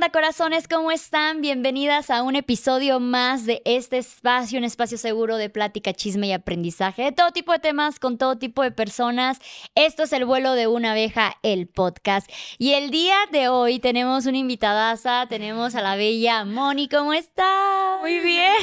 onda, 0.00 0.08
corazones? 0.12 0.66
¿Cómo 0.66 0.90
están? 0.90 1.42
Bienvenidas 1.42 2.08
a 2.08 2.22
un 2.22 2.34
episodio 2.34 3.00
más 3.00 3.44
de 3.44 3.60
este 3.66 3.98
espacio, 3.98 4.58
un 4.58 4.64
espacio 4.64 4.96
seguro 4.96 5.36
de 5.36 5.50
plática, 5.50 5.92
chisme 5.92 6.28
y 6.28 6.32
aprendizaje 6.32 7.02
de 7.02 7.12
todo 7.12 7.32
tipo 7.32 7.52
de 7.52 7.58
temas 7.58 8.00
con 8.00 8.16
todo 8.16 8.38
tipo 8.38 8.62
de 8.62 8.70
personas. 8.70 9.40
Esto 9.74 10.04
es 10.04 10.14
El 10.14 10.24
vuelo 10.24 10.54
de 10.54 10.68
una 10.68 10.92
abeja, 10.92 11.36
el 11.42 11.68
podcast. 11.68 12.30
Y 12.56 12.72
el 12.72 12.90
día 12.90 13.14
de 13.30 13.48
hoy 13.48 13.78
tenemos 13.78 14.24
una 14.24 14.38
invitadaza, 14.38 15.26
tenemos 15.28 15.74
a 15.74 15.82
la 15.82 15.96
bella 15.96 16.46
Moni. 16.46 16.88
¿Cómo 16.88 17.12
está? 17.12 17.98
Muy 18.00 18.20
bien. 18.20 18.54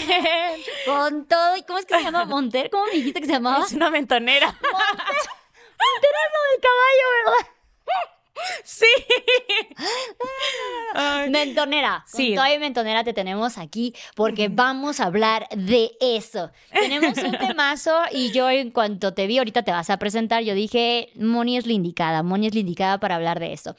Con 0.87 1.27
todo. 1.27 1.55
¿Y 1.55 1.61
cómo 1.61 1.77
es 1.77 1.85
que 1.85 1.99
se 1.99 2.03
llama? 2.03 2.25
¿Monter? 2.25 2.71
¿Cómo 2.71 2.85
me 2.85 2.93
dijiste 2.93 3.19
que 3.19 3.27
se 3.27 3.33
llamaba? 3.33 3.63
Es 3.63 3.73
una 3.73 3.91
mentonera. 3.91 4.47
Monter 4.47 6.11
es 6.11 6.31
lo 6.33 6.51
del 6.51 6.61
caballo, 6.63 7.25
¿verdad? 7.25 7.57
Sí. 8.63 8.85
Mentonera. 11.29 12.03
Sí. 12.07 12.35
Con 12.35 12.45
toda 12.45 12.59
mentonera 12.59 13.03
te 13.03 13.13
tenemos 13.13 13.57
aquí 13.57 13.93
porque 14.15 14.49
vamos 14.49 14.99
a 14.99 15.05
hablar 15.05 15.47
de 15.55 15.91
eso. 16.01 16.51
Tenemos 16.71 17.17
un 17.17 17.31
temazo 17.47 17.95
y 18.11 18.31
yo 18.31 18.49
en 18.49 18.71
cuanto 18.71 19.13
te 19.13 19.27
vi, 19.27 19.37
ahorita 19.37 19.63
te 19.63 19.71
vas 19.71 19.89
a 19.89 19.97
presentar, 19.97 20.43
yo 20.43 20.53
dije, 20.53 21.09
Moni 21.15 21.57
es 21.57 21.65
la 21.65 21.73
indicada, 21.73 22.23
Moni 22.23 22.47
es 22.47 22.53
la 22.53 22.61
indicada 22.61 22.99
para 22.99 23.15
hablar 23.15 23.39
de 23.39 23.53
eso. 23.53 23.75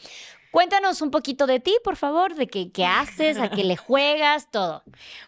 Cuéntanos 0.51 1.03
un 1.03 1.11
poquito 1.11 1.47
de 1.47 1.61
ti, 1.61 1.77
por 1.85 1.97
favor, 1.97 2.35
de 2.35 2.47
qué, 2.47 2.73
qué 2.73 2.87
haces, 2.87 3.37
a 3.39 3.51
qué 3.51 3.65
le 3.65 3.77
juegas, 3.77 4.51
todo. 4.51 4.83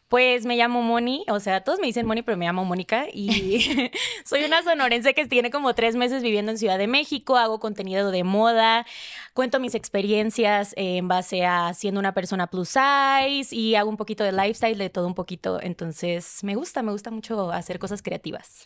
Pues 0.08 0.46
me 0.46 0.56
llamo 0.56 0.80
Moni, 0.82 1.24
o 1.28 1.40
sea, 1.40 1.62
todos 1.62 1.78
me 1.78 1.86
dicen 1.86 2.06
Moni, 2.06 2.22
pero 2.22 2.38
me 2.38 2.46
llamo 2.46 2.64
Mónica 2.64 3.06
y 3.12 3.90
soy 4.24 4.44
una 4.44 4.62
sonorense 4.62 5.12
que 5.12 5.26
tiene 5.26 5.50
como 5.50 5.74
tres 5.74 5.94
meses 5.94 6.22
viviendo 6.22 6.52
en 6.52 6.58
Ciudad 6.58 6.78
de 6.78 6.86
México, 6.86 7.36
hago 7.36 7.60
contenido 7.60 8.10
de 8.10 8.24
moda, 8.24 8.86
cuento 9.34 9.60
mis 9.60 9.74
experiencias 9.74 10.72
en 10.76 11.06
base 11.06 11.44
a 11.44 11.74
siendo 11.74 12.00
una 12.00 12.14
persona 12.14 12.46
plus 12.46 12.70
size 12.70 13.54
y 13.54 13.74
hago 13.74 13.90
un 13.90 13.98
poquito 13.98 14.24
de 14.24 14.32
lifestyle, 14.32 14.78
de 14.78 14.88
todo 14.88 15.06
un 15.06 15.14
poquito, 15.14 15.60
entonces 15.60 16.42
me 16.42 16.54
gusta, 16.54 16.82
me 16.82 16.92
gusta 16.92 17.10
mucho 17.10 17.52
hacer 17.52 17.78
cosas 17.78 18.00
creativas. 18.00 18.64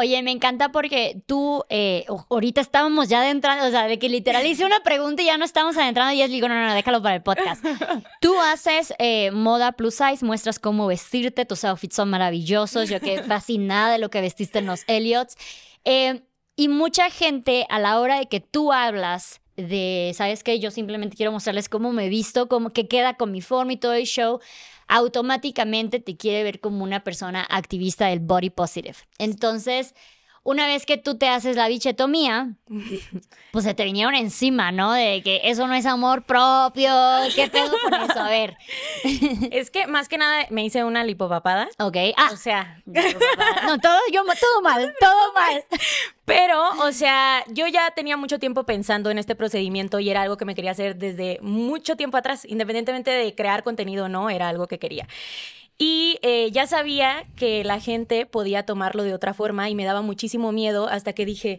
Oye, 0.00 0.22
me 0.22 0.30
encanta 0.30 0.72
porque 0.72 1.20
tú, 1.26 1.62
eh, 1.68 2.06
ahorita 2.30 2.62
estábamos 2.62 3.10
ya 3.10 3.20
adentrando, 3.20 3.66
o 3.66 3.70
sea, 3.70 3.86
de 3.86 3.98
que 3.98 4.08
literal 4.08 4.46
hice 4.46 4.64
una 4.64 4.80
pregunta 4.80 5.20
y 5.20 5.26
ya 5.26 5.36
no 5.36 5.44
estamos 5.44 5.76
adentrando 5.76 6.14
y 6.14 6.22
es 6.22 6.30
digo, 6.30 6.48
no, 6.48 6.54
no, 6.54 6.68
no, 6.68 6.72
déjalo 6.72 7.02
para 7.02 7.16
el 7.16 7.22
podcast. 7.22 7.62
Tú 8.22 8.34
haces 8.40 8.94
eh, 8.98 9.30
moda 9.30 9.72
plus 9.72 9.96
size, 9.96 10.24
muestras 10.24 10.58
cómo 10.58 10.86
vestirte, 10.86 11.44
tus 11.44 11.64
outfits 11.64 11.96
son 11.96 12.08
maravillosos, 12.08 12.88
yo 12.88 12.98
quedé 12.98 13.22
fascinada 13.24 13.92
de 13.92 13.98
lo 13.98 14.08
que 14.08 14.22
vestiste 14.22 14.60
en 14.60 14.66
los 14.66 14.84
Elliots. 14.86 15.36
Eh, 15.84 16.22
y 16.56 16.68
mucha 16.68 17.10
gente 17.10 17.66
a 17.68 17.78
la 17.78 18.00
hora 18.00 18.20
de 18.20 18.26
que 18.26 18.40
tú 18.40 18.72
hablas 18.72 19.42
de, 19.68 20.12
¿sabes 20.14 20.42
qué? 20.42 20.58
Yo 20.58 20.70
simplemente 20.70 21.14
quiero 21.14 21.32
mostrarles 21.32 21.68
cómo 21.68 21.92
me 21.92 22.08
visto, 22.08 22.48
cómo 22.48 22.70
que 22.70 22.88
queda 22.88 23.18
con 23.18 23.32
mi 23.32 23.42
forma 23.42 23.74
y 23.74 23.76
todo 23.76 23.92
el 23.92 24.06
show, 24.06 24.40
automáticamente 24.90 26.00
te 26.00 26.16
quiere 26.16 26.42
ver 26.42 26.60
como 26.60 26.82
una 26.82 27.04
persona 27.04 27.46
activista 27.48 28.08
del 28.08 28.18
body 28.18 28.50
positive. 28.50 28.96
Entonces, 29.18 29.94
una 30.42 30.66
vez 30.66 30.86
que 30.86 30.96
tú 30.96 31.18
te 31.18 31.28
haces 31.28 31.56
la 31.56 31.68
bichetomía, 31.68 32.54
pues 33.52 33.64
se 33.64 33.74
te 33.74 33.84
vinieron 33.84 34.14
encima, 34.14 34.72
¿no? 34.72 34.92
De 34.92 35.22
que 35.22 35.42
eso 35.44 35.66
no 35.66 35.74
es 35.74 35.84
amor 35.84 36.24
propio, 36.24 36.92
¿qué 37.34 37.48
pedo 37.48 37.74
con 37.82 37.94
eso? 37.94 38.20
A 38.20 38.28
ver, 38.28 38.56
Es 39.50 39.70
que 39.70 39.86
más 39.86 40.08
que 40.08 40.16
nada 40.16 40.46
me 40.50 40.64
hice 40.64 40.82
una 40.84 41.04
lipopapada, 41.04 41.68
ok. 41.78 41.96
Ah, 42.16 42.30
o 42.32 42.36
sea, 42.36 42.82
no, 42.86 43.78
todo, 43.78 43.98
yo, 44.12 44.22
todo 44.24 44.62
mal, 44.62 44.94
todo 44.98 45.32
mal. 45.34 45.64
Pero, 46.24 46.62
o 46.84 46.92
sea, 46.92 47.44
yo 47.48 47.66
ya 47.66 47.90
tenía 47.90 48.16
mucho 48.16 48.38
tiempo 48.38 48.64
pensando 48.64 49.10
en 49.10 49.18
este 49.18 49.34
procedimiento 49.34 49.98
y 49.98 50.10
era 50.10 50.22
algo 50.22 50.36
que 50.36 50.44
me 50.44 50.54
quería 50.54 50.70
hacer 50.70 50.96
desde 50.96 51.38
mucho 51.42 51.96
tiempo 51.96 52.16
atrás, 52.16 52.44
independientemente 52.48 53.10
de 53.10 53.34
crear 53.34 53.62
contenido 53.62 54.06
o 54.06 54.08
no, 54.08 54.30
era 54.30 54.48
algo 54.48 54.68
que 54.68 54.78
quería. 54.78 55.06
Y 55.82 56.18
eh, 56.20 56.50
ya 56.52 56.66
sabía 56.66 57.24
que 57.36 57.64
la 57.64 57.80
gente 57.80 58.26
podía 58.26 58.66
tomarlo 58.66 59.02
de 59.02 59.14
otra 59.14 59.32
forma 59.32 59.70
y 59.70 59.74
me 59.74 59.86
daba 59.86 60.02
muchísimo 60.02 60.52
miedo 60.52 60.88
hasta 60.88 61.14
que 61.14 61.24
dije, 61.24 61.58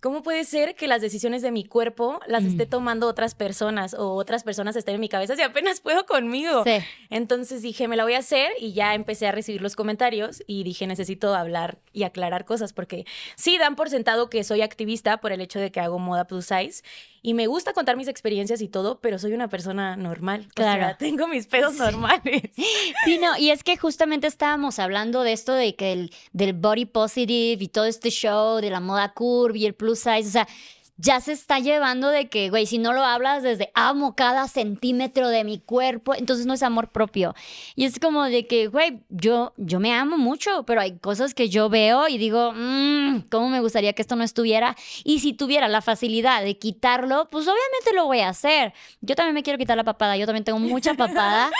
¿cómo 0.00 0.22
puede 0.22 0.44
ser 0.44 0.74
que 0.74 0.88
las 0.88 1.02
decisiones 1.02 1.42
de 1.42 1.50
mi 1.50 1.64
cuerpo 1.64 2.18
las 2.26 2.44
esté 2.44 2.64
tomando 2.64 3.06
otras 3.06 3.34
personas 3.34 3.92
o 3.92 4.14
otras 4.14 4.42
personas 4.42 4.74
estén 4.74 4.94
en 4.94 5.02
mi 5.02 5.10
cabeza 5.10 5.36
si 5.36 5.42
apenas 5.42 5.80
puedo 5.80 6.06
conmigo? 6.06 6.64
Sí. 6.64 6.78
Entonces 7.10 7.60
dije, 7.60 7.88
me 7.88 7.96
la 7.96 8.04
voy 8.04 8.14
a 8.14 8.20
hacer 8.20 8.52
y 8.58 8.72
ya 8.72 8.94
empecé 8.94 9.26
a 9.26 9.32
recibir 9.32 9.60
los 9.60 9.76
comentarios 9.76 10.42
y 10.46 10.64
dije, 10.64 10.86
necesito 10.86 11.34
hablar 11.34 11.76
y 11.92 12.04
aclarar 12.04 12.46
cosas 12.46 12.72
porque 12.72 13.04
sí 13.36 13.58
dan 13.58 13.76
por 13.76 13.90
sentado 13.90 14.30
que 14.30 14.44
soy 14.44 14.62
activista 14.62 15.18
por 15.18 15.32
el 15.32 15.42
hecho 15.42 15.58
de 15.58 15.70
que 15.70 15.80
hago 15.80 15.98
moda 15.98 16.26
plus 16.26 16.46
size 16.46 16.82
y 17.22 17.34
me 17.34 17.46
gusta 17.46 17.72
contar 17.72 17.96
mis 17.96 18.08
experiencias 18.08 18.60
y 18.60 18.68
todo, 18.68 19.00
pero 19.00 19.18
soy 19.18 19.32
una 19.32 19.48
persona 19.48 19.96
normal. 19.96 20.46
O 20.50 20.54
Claro. 20.54 20.82
sea, 20.84 20.96
tengo 20.96 21.26
mis 21.28 21.46
pedos 21.46 21.74
normales. 21.74 22.42
Sí, 23.04 23.18
no, 23.18 23.36
y 23.38 23.50
es 23.50 23.62
que 23.64 23.76
justamente 23.76 24.26
estábamos 24.26 24.78
hablando 24.78 25.22
de 25.22 25.32
esto 25.32 25.52
de 25.54 25.74
que 25.76 25.92
el, 25.92 26.12
del 26.32 26.52
body 26.52 26.84
positive 26.86 27.62
y 27.62 27.68
todo 27.68 27.84
este 27.86 28.10
show 28.10 28.60
de 28.60 28.70
la 28.70 28.80
moda 28.80 29.12
curvy 29.14 29.62
y 29.62 29.66
el 29.66 29.74
plus 29.74 30.00
size, 30.00 30.28
o 30.28 30.30
sea, 30.30 30.48
ya 30.98 31.20
se 31.20 31.32
está 31.32 31.60
llevando 31.60 32.08
de 32.08 32.28
que, 32.28 32.50
güey, 32.50 32.66
si 32.66 32.78
no 32.78 32.92
lo 32.92 33.04
hablas 33.04 33.44
desde 33.44 33.70
amo 33.74 34.16
cada 34.16 34.48
centímetro 34.48 35.28
de 35.28 35.44
mi 35.44 35.60
cuerpo, 35.60 36.14
entonces 36.14 36.44
no 36.44 36.54
es 36.54 36.62
amor 36.64 36.88
propio. 36.88 37.36
Y 37.76 37.84
es 37.84 38.00
como 38.00 38.24
de 38.24 38.48
que, 38.48 38.66
güey, 38.66 39.00
yo, 39.08 39.54
yo 39.56 39.78
me 39.78 39.94
amo 39.94 40.18
mucho, 40.18 40.64
pero 40.64 40.80
hay 40.80 40.98
cosas 40.98 41.34
que 41.34 41.48
yo 41.48 41.68
veo 41.68 42.08
y 42.08 42.18
digo, 42.18 42.52
mmm, 42.52 43.20
¿cómo 43.30 43.48
me 43.48 43.60
gustaría 43.60 43.92
que 43.92 44.02
esto 44.02 44.16
no 44.16 44.24
estuviera? 44.24 44.76
Y 45.04 45.20
si 45.20 45.32
tuviera 45.32 45.68
la 45.68 45.82
facilidad 45.82 46.42
de 46.42 46.58
quitarlo, 46.58 47.28
pues 47.30 47.44
obviamente 47.44 47.94
lo 47.94 48.06
voy 48.06 48.20
a 48.20 48.30
hacer. 48.30 48.72
Yo 49.00 49.14
también 49.14 49.34
me 49.34 49.44
quiero 49.44 49.58
quitar 49.58 49.76
la 49.76 49.84
papada, 49.84 50.16
yo 50.16 50.26
también 50.26 50.44
tengo 50.44 50.58
mucha 50.58 50.94
papada. 50.94 51.50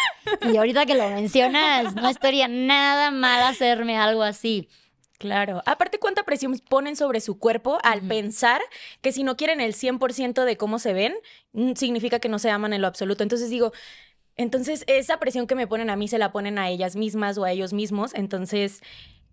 Y 0.52 0.56
ahorita 0.56 0.84
que 0.84 0.96
lo 0.96 1.08
mencionas, 1.10 1.94
no 1.94 2.08
estaría 2.08 2.48
nada 2.48 3.12
mal 3.12 3.42
hacerme 3.42 3.96
algo 3.96 4.22
así. 4.24 4.68
Claro. 5.18 5.62
Aparte, 5.66 5.98
¿cuánta 5.98 6.22
presión 6.22 6.56
ponen 6.68 6.94
sobre 6.94 7.20
su 7.20 7.40
cuerpo 7.40 7.78
al 7.82 8.02
pensar 8.02 8.60
que 9.00 9.10
si 9.10 9.24
no 9.24 9.36
quieren 9.36 9.60
el 9.60 9.74
100% 9.74 10.44
de 10.44 10.56
cómo 10.56 10.78
se 10.78 10.92
ven, 10.92 11.16
significa 11.74 12.20
que 12.20 12.28
no 12.28 12.38
se 12.38 12.50
aman 12.50 12.72
en 12.72 12.82
lo 12.82 12.86
absoluto? 12.86 13.24
Entonces 13.24 13.50
digo, 13.50 13.72
entonces 14.36 14.84
esa 14.86 15.18
presión 15.18 15.48
que 15.48 15.56
me 15.56 15.66
ponen 15.66 15.90
a 15.90 15.96
mí 15.96 16.06
se 16.06 16.18
la 16.18 16.30
ponen 16.30 16.56
a 16.58 16.68
ellas 16.68 16.94
mismas 16.94 17.36
o 17.36 17.44
a 17.44 17.50
ellos 17.50 17.72
mismos. 17.72 18.14
Entonces, 18.14 18.80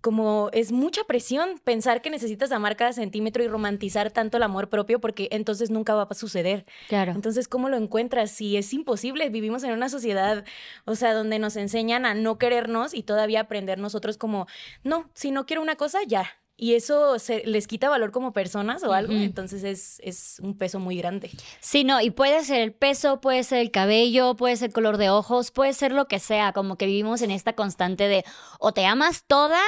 como 0.06 0.52
es 0.54 0.72
mucha 0.72 1.04
presión 1.06 1.60
pensar 1.64 2.04
que 2.04 2.12
necesitas 2.12 2.52
amar 2.52 2.76
cada 2.76 2.94
centímetro 2.94 3.44
y 3.44 3.48
romantizar 3.48 4.12
tanto 4.12 4.38
el 4.38 4.44
amor 4.44 4.70
propio 4.70 5.02
porque 5.02 5.30
entonces 5.32 5.72
nunca 5.72 5.96
va 5.96 6.08
a 6.08 6.14
suceder. 6.14 6.68
Claro. 6.90 7.14
Entonces, 7.14 7.48
¿cómo 7.48 7.70
lo 7.70 7.78
encuentras? 7.78 8.30
Si 8.30 8.56
es 8.56 8.72
imposible, 8.72 9.28
vivimos 9.30 9.64
en 9.64 9.72
una 9.72 9.90
sociedad, 9.90 10.46
o 10.86 10.94
sea, 10.94 11.16
donde 11.16 11.40
nos 11.40 11.56
enseñan 11.56 12.06
a 12.06 12.14
no 12.14 12.38
querernos 12.38 12.94
y 12.94 13.02
todavía 13.02 13.40
aprender 13.40 13.80
nosotros 13.80 14.20
como, 14.20 14.46
no, 14.84 15.10
si 15.16 15.32
no 15.32 15.48
quiero 15.48 15.64
una 15.64 15.76
cosa, 15.76 15.98
ya. 16.06 16.30
Y 16.58 16.76
eso 16.76 17.20
se, 17.20 17.46
les 17.46 17.68
quita 17.68 17.90
valor 17.90 18.12
como 18.12 18.32
personas 18.32 18.84
o 18.84 18.94
algo, 18.94 19.12
entonces 19.12 19.64
es, 19.66 20.00
es 20.02 20.40
un 20.42 20.58
peso 20.58 20.80
muy 20.80 20.96
grande. 20.96 21.30
Sí, 21.60 21.84
no, 21.84 22.00
y 22.00 22.12
puede 22.12 22.46
ser 22.46 22.62
el 22.62 22.72
peso, 22.72 23.20
puede 23.20 23.44
ser 23.44 23.60
el 23.60 23.72
cabello, 23.72 24.36
puede 24.36 24.56
ser 24.56 24.70
el 24.70 24.74
color 24.74 24.98
de 24.98 25.10
ojos, 25.10 25.52
puede 25.52 25.74
ser 25.74 25.92
lo 25.92 26.08
que 26.08 26.20
sea, 26.20 26.54
como 26.54 26.78
que 26.78 26.86
vivimos 26.86 27.22
en 27.22 27.32
esta 27.32 27.54
constante 27.54 28.08
de 28.08 28.24
o 28.60 28.72
te 28.72 28.86
amas 28.86 29.26
toda 29.28 29.60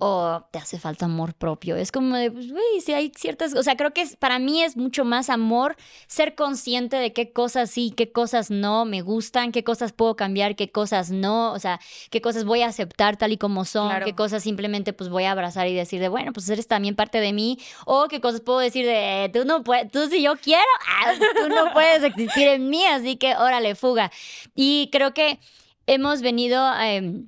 o 0.00 0.42
te 0.50 0.58
hace 0.58 0.78
falta 0.78 1.04
amor 1.04 1.34
propio. 1.34 1.76
Es 1.76 1.92
como 1.92 2.16
de, 2.16 2.30
pues, 2.30 2.50
güey, 2.50 2.80
si 2.80 2.92
hay 2.92 3.12
ciertas, 3.16 3.54
o 3.54 3.62
sea, 3.62 3.76
creo 3.76 3.92
que 3.92 4.00
es, 4.00 4.16
para 4.16 4.38
mí 4.38 4.62
es 4.62 4.76
mucho 4.76 5.04
más 5.04 5.28
amor 5.28 5.76
ser 6.06 6.34
consciente 6.34 6.96
de 6.96 7.12
qué 7.12 7.32
cosas 7.32 7.70
sí, 7.70 7.92
qué 7.96 8.10
cosas 8.10 8.50
no 8.50 8.86
me 8.86 9.02
gustan, 9.02 9.52
qué 9.52 9.62
cosas 9.62 9.92
puedo 9.92 10.16
cambiar, 10.16 10.56
qué 10.56 10.72
cosas 10.72 11.10
no, 11.10 11.52
o 11.52 11.58
sea, 11.58 11.80
qué 12.10 12.20
cosas 12.20 12.44
voy 12.44 12.62
a 12.62 12.68
aceptar 12.68 13.16
tal 13.18 13.32
y 13.32 13.36
como 13.36 13.64
son, 13.64 13.90
Claro. 13.90 14.06
qué 14.06 14.14
cosas 14.14 14.42
simplemente 14.42 14.92
pues 14.94 15.10
voy 15.10 15.24
a 15.24 15.32
abrazar 15.32 15.68
y 15.68 15.74
decir 15.74 16.00
de, 16.00 16.08
bueno, 16.08 16.32
pues 16.32 16.48
eres 16.48 16.66
también 16.66 16.96
parte 16.96 17.20
de 17.20 17.32
mí, 17.34 17.58
o 17.84 18.08
qué 18.08 18.20
cosas 18.22 18.40
puedo 18.40 18.58
decir 18.58 18.86
de, 18.86 19.30
tú 19.32 19.44
no 19.44 19.62
puedes, 19.62 19.90
tú 19.92 20.08
si 20.08 20.22
yo 20.22 20.34
quiero, 20.36 20.64
ah, 20.88 21.12
tú 21.42 21.48
no 21.50 21.72
puedes 21.74 22.02
existir 22.02 22.48
en 22.48 22.70
mí, 22.70 22.86
así 22.86 23.16
que 23.16 23.36
órale, 23.36 23.74
fuga. 23.74 24.10
Y 24.54 24.88
creo 24.90 25.12
que 25.12 25.38
hemos 25.86 26.22
venido... 26.22 26.72
em, 26.80 27.26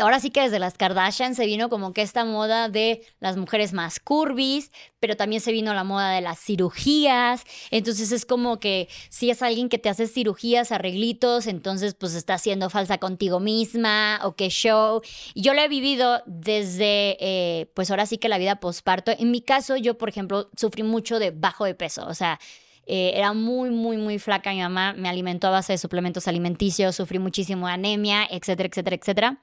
ahora 0.00 0.20
sí 0.20 0.30
que 0.30 0.42
desde 0.42 0.58
las 0.58 0.74
Kardashian 0.74 1.34
se 1.34 1.46
vino 1.46 1.68
como 1.68 1.92
que 1.92 2.02
esta 2.02 2.24
moda 2.24 2.68
de 2.68 3.02
las 3.20 3.36
mujeres 3.36 3.72
más 3.72 4.00
curvis, 4.00 4.70
pero 5.00 5.16
también 5.16 5.40
se 5.40 5.52
vino 5.52 5.74
la 5.74 5.84
moda 5.84 6.10
de 6.10 6.20
las 6.20 6.40
cirugías. 6.40 7.44
Entonces 7.70 8.12
es 8.12 8.24
como 8.26 8.60
que 8.60 8.88
si 9.10 9.30
es 9.30 9.42
alguien 9.42 9.68
que 9.68 9.78
te 9.78 9.88
hace 9.88 10.06
cirugías, 10.06 10.72
arreglitos, 10.72 11.46
entonces 11.46 11.94
pues 11.94 12.14
está 12.14 12.38
siendo 12.38 12.70
falsa 12.70 12.98
contigo 12.98 13.40
misma 13.40 14.20
o 14.24 14.36
qué 14.36 14.48
show. 14.48 15.02
Y 15.34 15.42
yo 15.42 15.54
lo 15.54 15.60
he 15.60 15.68
vivido 15.68 16.22
desde, 16.26 17.16
eh, 17.20 17.70
pues 17.74 17.90
ahora 17.90 18.06
sí 18.06 18.18
que 18.18 18.28
la 18.28 18.38
vida 18.38 18.56
posparto. 18.56 19.12
En 19.18 19.30
mi 19.30 19.40
caso, 19.40 19.76
yo 19.76 19.98
por 19.98 20.08
ejemplo 20.08 20.50
sufrí 20.56 20.82
mucho 20.82 21.18
de 21.18 21.30
bajo 21.30 21.64
de 21.64 21.74
peso, 21.74 22.06
o 22.06 22.14
sea, 22.14 22.38
eh, 22.86 23.12
era 23.14 23.32
muy, 23.32 23.70
muy, 23.70 23.96
muy 23.96 24.18
flaca. 24.18 24.52
Mi 24.52 24.60
mamá 24.60 24.92
me 24.94 25.08
alimentó 25.08 25.48
a 25.48 25.50
base 25.50 25.72
de 25.72 25.78
suplementos 25.78 26.28
alimenticios, 26.28 26.96
sufrí 26.96 27.18
muchísimo 27.18 27.66
anemia, 27.66 28.26
etcétera, 28.30 28.68
etcétera, 28.68 28.96
etcétera. 28.96 29.38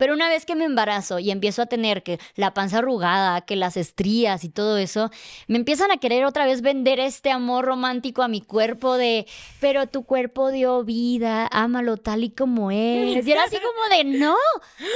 Pero 0.00 0.14
una 0.14 0.30
vez 0.30 0.46
que 0.46 0.54
me 0.54 0.64
embarazo 0.64 1.18
y 1.18 1.30
empiezo 1.30 1.60
a 1.60 1.66
tener 1.66 2.02
que 2.02 2.18
la 2.34 2.54
panza 2.54 2.78
arrugada, 2.78 3.42
que 3.42 3.54
las 3.54 3.76
estrías 3.76 4.44
y 4.44 4.48
todo 4.48 4.78
eso, 4.78 5.10
me 5.46 5.58
empiezan 5.58 5.90
a 5.90 5.98
querer 5.98 6.24
otra 6.24 6.46
vez 6.46 6.62
vender 6.62 6.98
este 6.98 7.30
amor 7.30 7.66
romántico 7.66 8.22
a 8.22 8.28
mi 8.28 8.40
cuerpo 8.40 8.96
de, 8.96 9.26
pero 9.60 9.88
tu 9.88 10.04
cuerpo 10.04 10.50
dio 10.52 10.84
vida, 10.84 11.46
ámalo 11.52 11.98
tal 11.98 12.24
y 12.24 12.30
como 12.30 12.70
es. 12.70 13.26
Y 13.26 13.30
era 13.30 13.44
así 13.44 13.58
como 13.58 13.94
de, 13.94 14.18
no, 14.18 14.36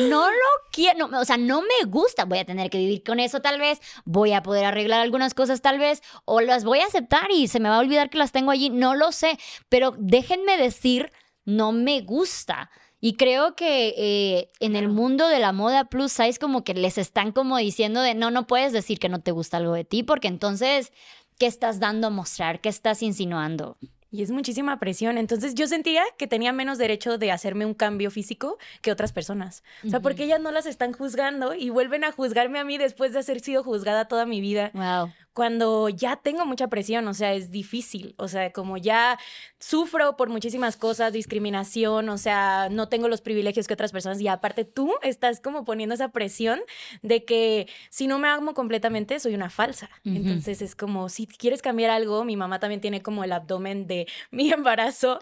no 0.09 0.27
lo 0.31 0.71
quiero, 0.73 1.11
o 1.21 1.25
sea, 1.27 1.37
no 1.37 1.61
me 1.61 1.87
gusta, 1.87 2.25
voy 2.25 2.39
a 2.39 2.47
tener 2.47 2.71
que 2.71 2.79
vivir 2.79 3.03
con 3.05 3.21
eso 3.21 3.41
tal 3.41 3.61
vez, 3.61 3.83
voy 4.07 4.33
a 4.33 4.43
poder 4.43 4.65
arreglar 4.65 5.03
algunas 5.03 5.35
cosas 5.35 5.61
tal 5.61 5.79
vez, 5.79 6.03
o 6.25 6.41
las 6.41 6.65
voy 6.65 6.79
a 6.79 6.87
aceptar 6.87 7.31
y 7.31 7.49
se 7.49 7.61
me 7.61 7.69
va 7.69 7.77
a 7.77 7.81
olvidar 7.81 8.09
que 8.09 8.17
las 8.17 8.33
tengo 8.33 8.53
allí, 8.53 8.71
no 8.71 8.95
lo 8.95 9.13
sé, 9.13 9.39
pero 9.69 9.95
déjenme 9.99 10.57
decir, 10.57 11.13
no 11.45 11.73
me 11.73 12.01
gusta. 12.01 12.71
Y 13.05 13.17
creo 13.17 13.55
que 13.55 13.89
eh, 13.99 14.49
en 14.61 14.77
el 14.77 14.89
mundo 14.89 15.29
de 15.29 15.39
la 15.39 15.53
moda 15.53 15.85
plus 15.85 16.11
size 16.11 16.39
como 16.39 16.65
que 16.65 16.73
les 16.73 16.97
están 16.97 17.33
como 17.33 17.59
diciendo 17.59 18.01
de 18.01 18.15
no, 18.15 18.31
no 18.31 18.47
puedes 18.47 18.73
decir 18.73 18.99
que 18.99 19.11
no 19.11 19.21
te 19.21 19.31
gusta 19.31 19.59
algo 19.59 19.75
de 19.75 19.85
ti 19.85 20.03
porque 20.03 20.27
entonces, 20.27 20.91
¿qué 21.39 21.45
estás 21.45 21.81
dando 21.81 22.07
a 22.07 22.11
mostrar? 22.11 22.63
¿Qué 22.63 22.71
estás 22.71 23.03
insinuando? 23.03 23.77
Y 24.11 24.23
es 24.23 24.31
muchísima 24.31 24.79
presión. 24.79 25.19
Entonces 25.19 25.55
yo 25.55 25.67
sentía 25.67 26.03
que 26.17 26.27
tenía 26.27 26.55
menos 26.55 26.79
derecho 26.79 27.19
de 27.19 27.31
hacerme 27.31 27.67
un 27.67 27.75
cambio 27.75 28.11
físico 28.11 28.57
que 28.81 28.91
otras 28.91 29.13
personas. 29.13 29.65
O 29.85 29.91
sea, 29.91 30.01
porque 30.01 30.25
ellas 30.25 30.41
no 30.41 30.51
las 30.51 30.65
están 30.65 30.95
juzgando 30.95 31.53
y 31.53 31.69
vuelven 31.69 32.05
a 32.05 32.13
juzgarme 32.13 32.59
a 32.59 32.65
mí 32.65 32.79
después 32.79 33.13
de 33.13 33.19
haber 33.19 33.41
sido 33.41 33.63
juzgada 33.63 34.07
toda 34.07 34.25
mi 34.25 34.41
vida. 34.41 34.71
Wow 34.73 35.13
cuando 35.35 35.89
ya 35.89 36.17
tengo 36.17 36.47
mucha 36.47 36.69
presión, 36.69 37.07
o 37.09 37.13
sea, 37.13 37.35
es 37.35 37.51
difícil, 37.51 38.15
o 38.19 38.29
sea, 38.29 38.53
como 38.53 38.77
ya 38.77 39.19
sufro 39.59 40.17
por 40.17 40.29
muchísimas 40.29 40.77
cosas, 40.77 41.13
discriminación, 41.13 42.09
o 42.09 42.19
sea, 42.19 42.69
no 42.71 42.89
tengo 42.89 43.09
los 43.09 43.21
privilegios 43.21 43.67
que 43.67 43.75
otras 43.75 43.91
personas 43.91 44.21
y 44.21 44.29
aparte 44.29 44.65
tú 44.65 44.93
estás 45.03 45.41
como 45.41 45.65
poniendo 45.65 45.97
esa 45.97 46.13
presión 46.13 46.61
de 47.03 47.25
que 47.25 47.67
si 47.91 48.07
no 48.07 48.21
me 48.21 48.29
amo 48.29 48.55
completamente 48.55 49.19
soy 49.19 49.35
una 49.35 49.51
falsa. 49.51 49.91
Entonces 50.05 50.63
es 50.63 50.77
como 50.77 51.09
si 51.09 51.27
quieres 51.27 51.63
cambiar 51.63 51.91
algo, 51.91 52.25
mi 52.25 52.37
mamá 52.37 52.61
también 52.61 52.81
tiene 52.81 53.03
como 53.03 53.25
el 53.25 53.33
abdomen 53.33 53.89
de 53.89 54.07
mi 54.31 54.53
embarazo 54.53 55.19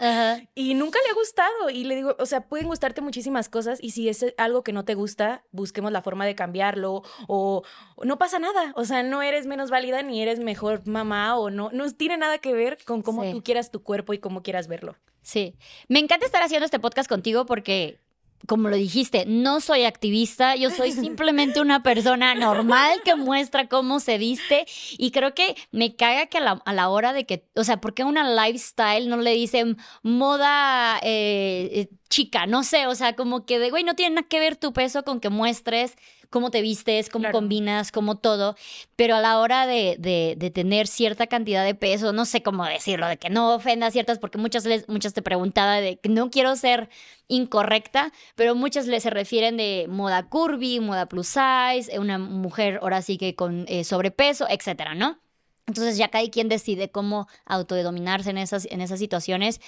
y 0.55 0.75
nunca 0.75 0.99
le 1.05 1.11
ha 1.11 1.15
gustado 1.15 1.71
y 1.71 1.85
le 1.85 1.95
digo, 1.97 2.17
o 2.19 2.27
sea, 2.27 2.43
pueden 2.43 2.67
gustarte 2.67 3.01
muchísimas 3.01 3.49
cosas 3.49 3.79
y 3.81 3.93
si 3.93 4.11
es 4.11 4.27
algo 4.37 4.63
que 4.63 4.75
no 4.75 4.85
te 4.85 4.95
gusta, 4.95 5.43
busquemos 5.53 5.91
la 5.91 6.03
forma 6.03 6.27
de 6.27 6.35
cambiarlo 6.35 7.03
o 7.29 7.63
no 8.03 8.19
pasa 8.19 8.39
nada, 8.39 8.75
o 8.77 8.85
sea, 8.85 9.03
no 9.03 9.23
eres 9.23 9.47
menos 9.47 9.71
válida 9.71 10.02
ni 10.03 10.23
eres 10.23 10.39
mejor 10.39 10.87
mamá 10.87 11.37
o 11.37 11.51
no. 11.51 11.71
No 11.73 11.91
tiene 11.93 12.17
nada 12.17 12.39
que 12.39 12.53
ver 12.53 12.79
con 12.85 13.03
cómo 13.03 13.31
tú 13.31 13.43
quieras 13.43 13.71
tu 13.71 13.83
cuerpo 13.83 14.13
y 14.13 14.19
cómo 14.19 14.43
quieras 14.43 14.69
verlo. 14.69 14.97
Sí. 15.23 15.55
Me 15.89 15.99
encanta 15.99 16.27
estar 16.27 16.43
haciendo 16.43 16.65
este 16.65 16.81
podcast 16.81 17.09
contigo 17.09 17.47
porque 17.47 17.99
como 18.47 18.69
lo 18.69 18.77
dijiste, 18.77 19.25
no 19.27 19.61
soy 19.61 19.85
activista, 19.85 20.57
yo 20.57 20.71
soy 20.71 20.93
simplemente 20.93 21.61
una 21.61 21.83
persona 21.83 22.35
normal 22.35 23.01
que 23.05 23.15
muestra 23.15 23.69
cómo 23.69 24.01
se 24.01 24.19
viste 24.19 24.67
y 24.99 25.11
creo 25.11 25.35
que 25.35 25.55
me 25.71 25.95
caga 25.95 26.27
que 26.27 26.39
a 26.39 26.73
la, 26.73 26.89
hora 26.89 27.13
de 27.13 27.25
que, 27.25 27.47
o 27.55 27.65
sea, 27.65 27.81
¿por 27.81 27.95
qué 27.95 28.05
una 28.05 28.45
lifestyle 28.45 29.09
no 29.09 29.17
le 29.19 29.33
dicen 29.33 29.77
moda 30.03 30.99
eh, 31.03 31.71
eh, 31.73 31.89
chica? 32.09 32.47
No 32.47 32.65
sé, 32.65 32.87
o 32.87 32.95
sea, 32.95 33.15
como 33.15 33.47
que 33.47 33.59
de, 33.59 33.71
güey, 33.71 33.85
no 33.85 33.95
tiene 33.95 34.17
nada 34.17 34.29
que 34.29 34.41
ver 34.41 34.57
tu 34.57 34.73
peso 34.73 35.05
con 35.05 35.21
que 35.21 35.29
muestres 35.29 35.97
cómo 36.33 36.51
te 36.51 36.63
vistes, 36.63 37.09
cómo 37.09 37.31
combinas, 37.31 37.93
cómo 37.93 38.17
todo, 38.17 38.57
pero 38.97 39.15
a 39.15 39.21
la 39.21 39.39
hora 39.39 39.67
de, 39.69 39.97
de, 39.99 40.51
tener 40.51 40.89
cierta 40.89 41.29
cantidad 41.29 41.65
de 41.65 41.77
peso, 41.77 42.13
no 42.13 42.25
sé 42.25 42.43
cómo 42.43 42.65
decirlo, 42.65 43.07
de 43.07 43.19
que 43.19 43.31
no 43.31 43.55
ofenda 43.55 43.87
a 43.87 43.91
ciertas, 43.93 44.19
porque 44.19 44.39
muchas, 44.39 44.65
les, 44.65 44.89
muchas 44.89 45.15
te 45.15 45.23
preguntaba 45.23 45.81
de 45.81 45.99
que 45.99 46.09
no 46.09 46.31
quiero 46.31 46.57
ser 46.57 46.89
incorrecta, 47.29 48.13
pero 48.35 48.57
muchas 48.57 48.89
les 48.89 49.05
se 49.05 49.11
refieren 49.11 49.57
de 49.57 49.87
moda 49.89 50.29
curvy, 50.29 50.81
moda 50.81 51.07
plus 51.07 51.29
size, 51.29 51.99
una 51.99 52.19
mujer 52.19 52.81
ahora 52.83 53.03
sí 53.03 53.19
que 53.19 53.37
con 53.37 53.67
eh, 53.69 53.85
sobrepeso, 53.85 54.47
etcétera, 54.49 54.95
¿no? 54.95 55.21
Entonces 55.67 55.97
ya 55.97 56.09
cada 56.09 56.29
quien 56.29 56.49
decide 56.49 56.91
cómo 56.91 57.29
autodominarse 57.45 58.31
en 58.31 58.39
esas, 58.39 58.67
en 58.71 58.81
esas 58.81 58.99
situaciones, 58.99 59.61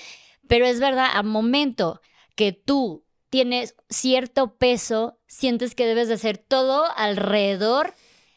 pero 0.48 0.66
es 0.66 0.80
verdad, 0.80 1.08
al 1.12 1.24
momento 1.24 2.00
que 2.34 2.52
tú 2.52 3.03
tienes 3.34 3.74
cierto 3.88 4.54
peso, 4.58 5.18
sientes 5.26 5.74
que 5.74 5.86
debes 5.86 6.06
de 6.06 6.14
hacer 6.14 6.38
todo 6.38 6.84
alrededor 6.94 7.92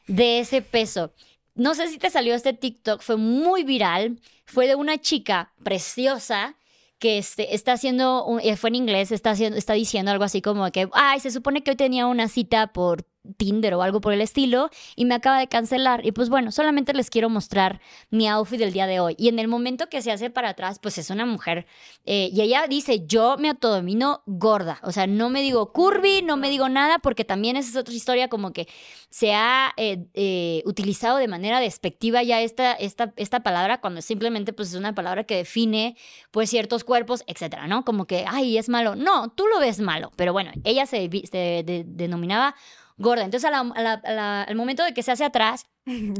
de 0.08 0.40
ese 0.40 0.64
peso. 0.64 1.14
No 1.54 1.76
sé 1.76 1.88
si 1.88 2.00
te 2.00 2.10
salió 2.10 2.34
este 2.34 2.54
TikTok, 2.54 3.04
fue 3.04 3.16
muy 3.16 3.64
viral. 3.64 4.20
Fue 4.46 4.66
de 4.66 4.74
una 4.74 4.98
chica 4.98 5.54
preciosa 5.64 6.56
que 6.98 7.20
este, 7.20 7.54
está 7.54 7.74
haciendo, 7.74 8.40
eh, 8.42 8.56
fue 8.56 8.70
en 8.70 8.76
inglés, 8.76 9.12
está, 9.12 9.30
haciendo, 9.30 9.56
está 9.56 9.74
diciendo 9.74 10.10
algo 10.10 10.24
así 10.24 10.42
como 10.42 10.72
que, 10.72 10.90
ay, 10.94 11.20
se 11.20 11.30
supone 11.30 11.62
que 11.62 11.70
hoy 11.70 11.78
tenía 11.78 12.08
una 12.08 12.28
cita 12.28 12.74
por 12.74 13.06
Tinder 13.36 13.74
o 13.74 13.82
algo 13.82 14.02
por 14.02 14.14
el 14.14 14.22
estilo 14.22 14.70
y 14.96 15.06
me 15.06 15.16
acaba 15.16 15.40
de 15.40 15.48
cancelar. 15.48 16.06
Y 16.06 16.12
pues 16.12 16.30
bueno, 16.30 16.52
solamente 16.52 16.94
les 16.94 17.10
quiero 17.10 17.30
mostrar 17.30 17.82
mi 18.10 18.28
outfit 18.28 18.60
del 18.60 18.74
día 18.74 18.88
de 18.88 19.00
hoy. 19.00 19.16
Y 19.18 19.28
en 19.28 19.40
el 19.40 19.48
momento 19.48 19.88
que 19.90 20.02
se 20.02 20.12
hace 20.12 20.30
para 20.30 20.50
atrás, 20.50 20.80
pues 20.80 20.98
es 20.98 21.10
una 21.10 21.26
mujer. 21.26 21.66
Eh, 22.06 22.30
y 22.32 22.42
ella 22.42 22.66
dice, 22.68 23.06
yo 23.06 23.38
me 23.38 23.50
autodomino 23.50 24.22
gorda. 24.26 24.80
O 24.84 24.92
sea, 24.92 25.08
no 25.08 25.30
me 25.30 25.42
digo 25.42 25.74
curvy, 25.74 26.22
no 26.22 26.38
me 26.38 26.50
digo 26.50 26.70
nada, 26.70 27.00
porque 27.00 27.26
también 27.26 27.58
esa 27.58 27.70
es 27.70 27.76
otra 27.76 27.94
historia 27.94 28.28
como 28.28 28.54
que 28.54 28.68
se 29.10 29.34
ha 29.34 29.74
eh, 29.78 30.06
eh, 30.14 30.64
utilizado 30.66 31.18
de 31.18 31.28
manera 31.28 31.60
despectiva 31.60 32.24
ya 32.24 32.42
esta, 32.42 32.74
esta, 32.74 33.14
esta 33.16 33.42
palabra 33.42 33.80
cuando 33.80 34.02
simplemente 34.02 34.54
pues 34.54 34.70
es 34.70 34.76
una 34.76 34.94
palabra 34.94 35.24
que 35.24 35.36
define 35.36 35.96
pues 36.32 36.50
ciertos 36.50 36.84
cuerpos, 36.84 37.24
etcétera, 37.28 37.68
¿no? 37.68 37.84
Como 37.84 38.06
que, 38.06 38.26
ay, 38.28 38.58
es 38.58 38.70
malo. 38.70 38.96
No, 38.96 39.30
tú 39.30 39.46
lo 39.48 39.60
ves 39.60 39.80
malo. 39.80 40.12
Pero 40.16 40.34
bueno, 40.34 40.52
ella 40.64 40.86
se, 40.86 41.10
denominaba 41.10 42.56
gorda. 42.98 43.24
Entonces, 43.24 43.50
al 43.52 44.56
momento 44.56 44.84
de 44.84 44.94
que 44.94 45.04
se 45.04 45.12
hace 45.12 45.24
atrás, 45.24 45.68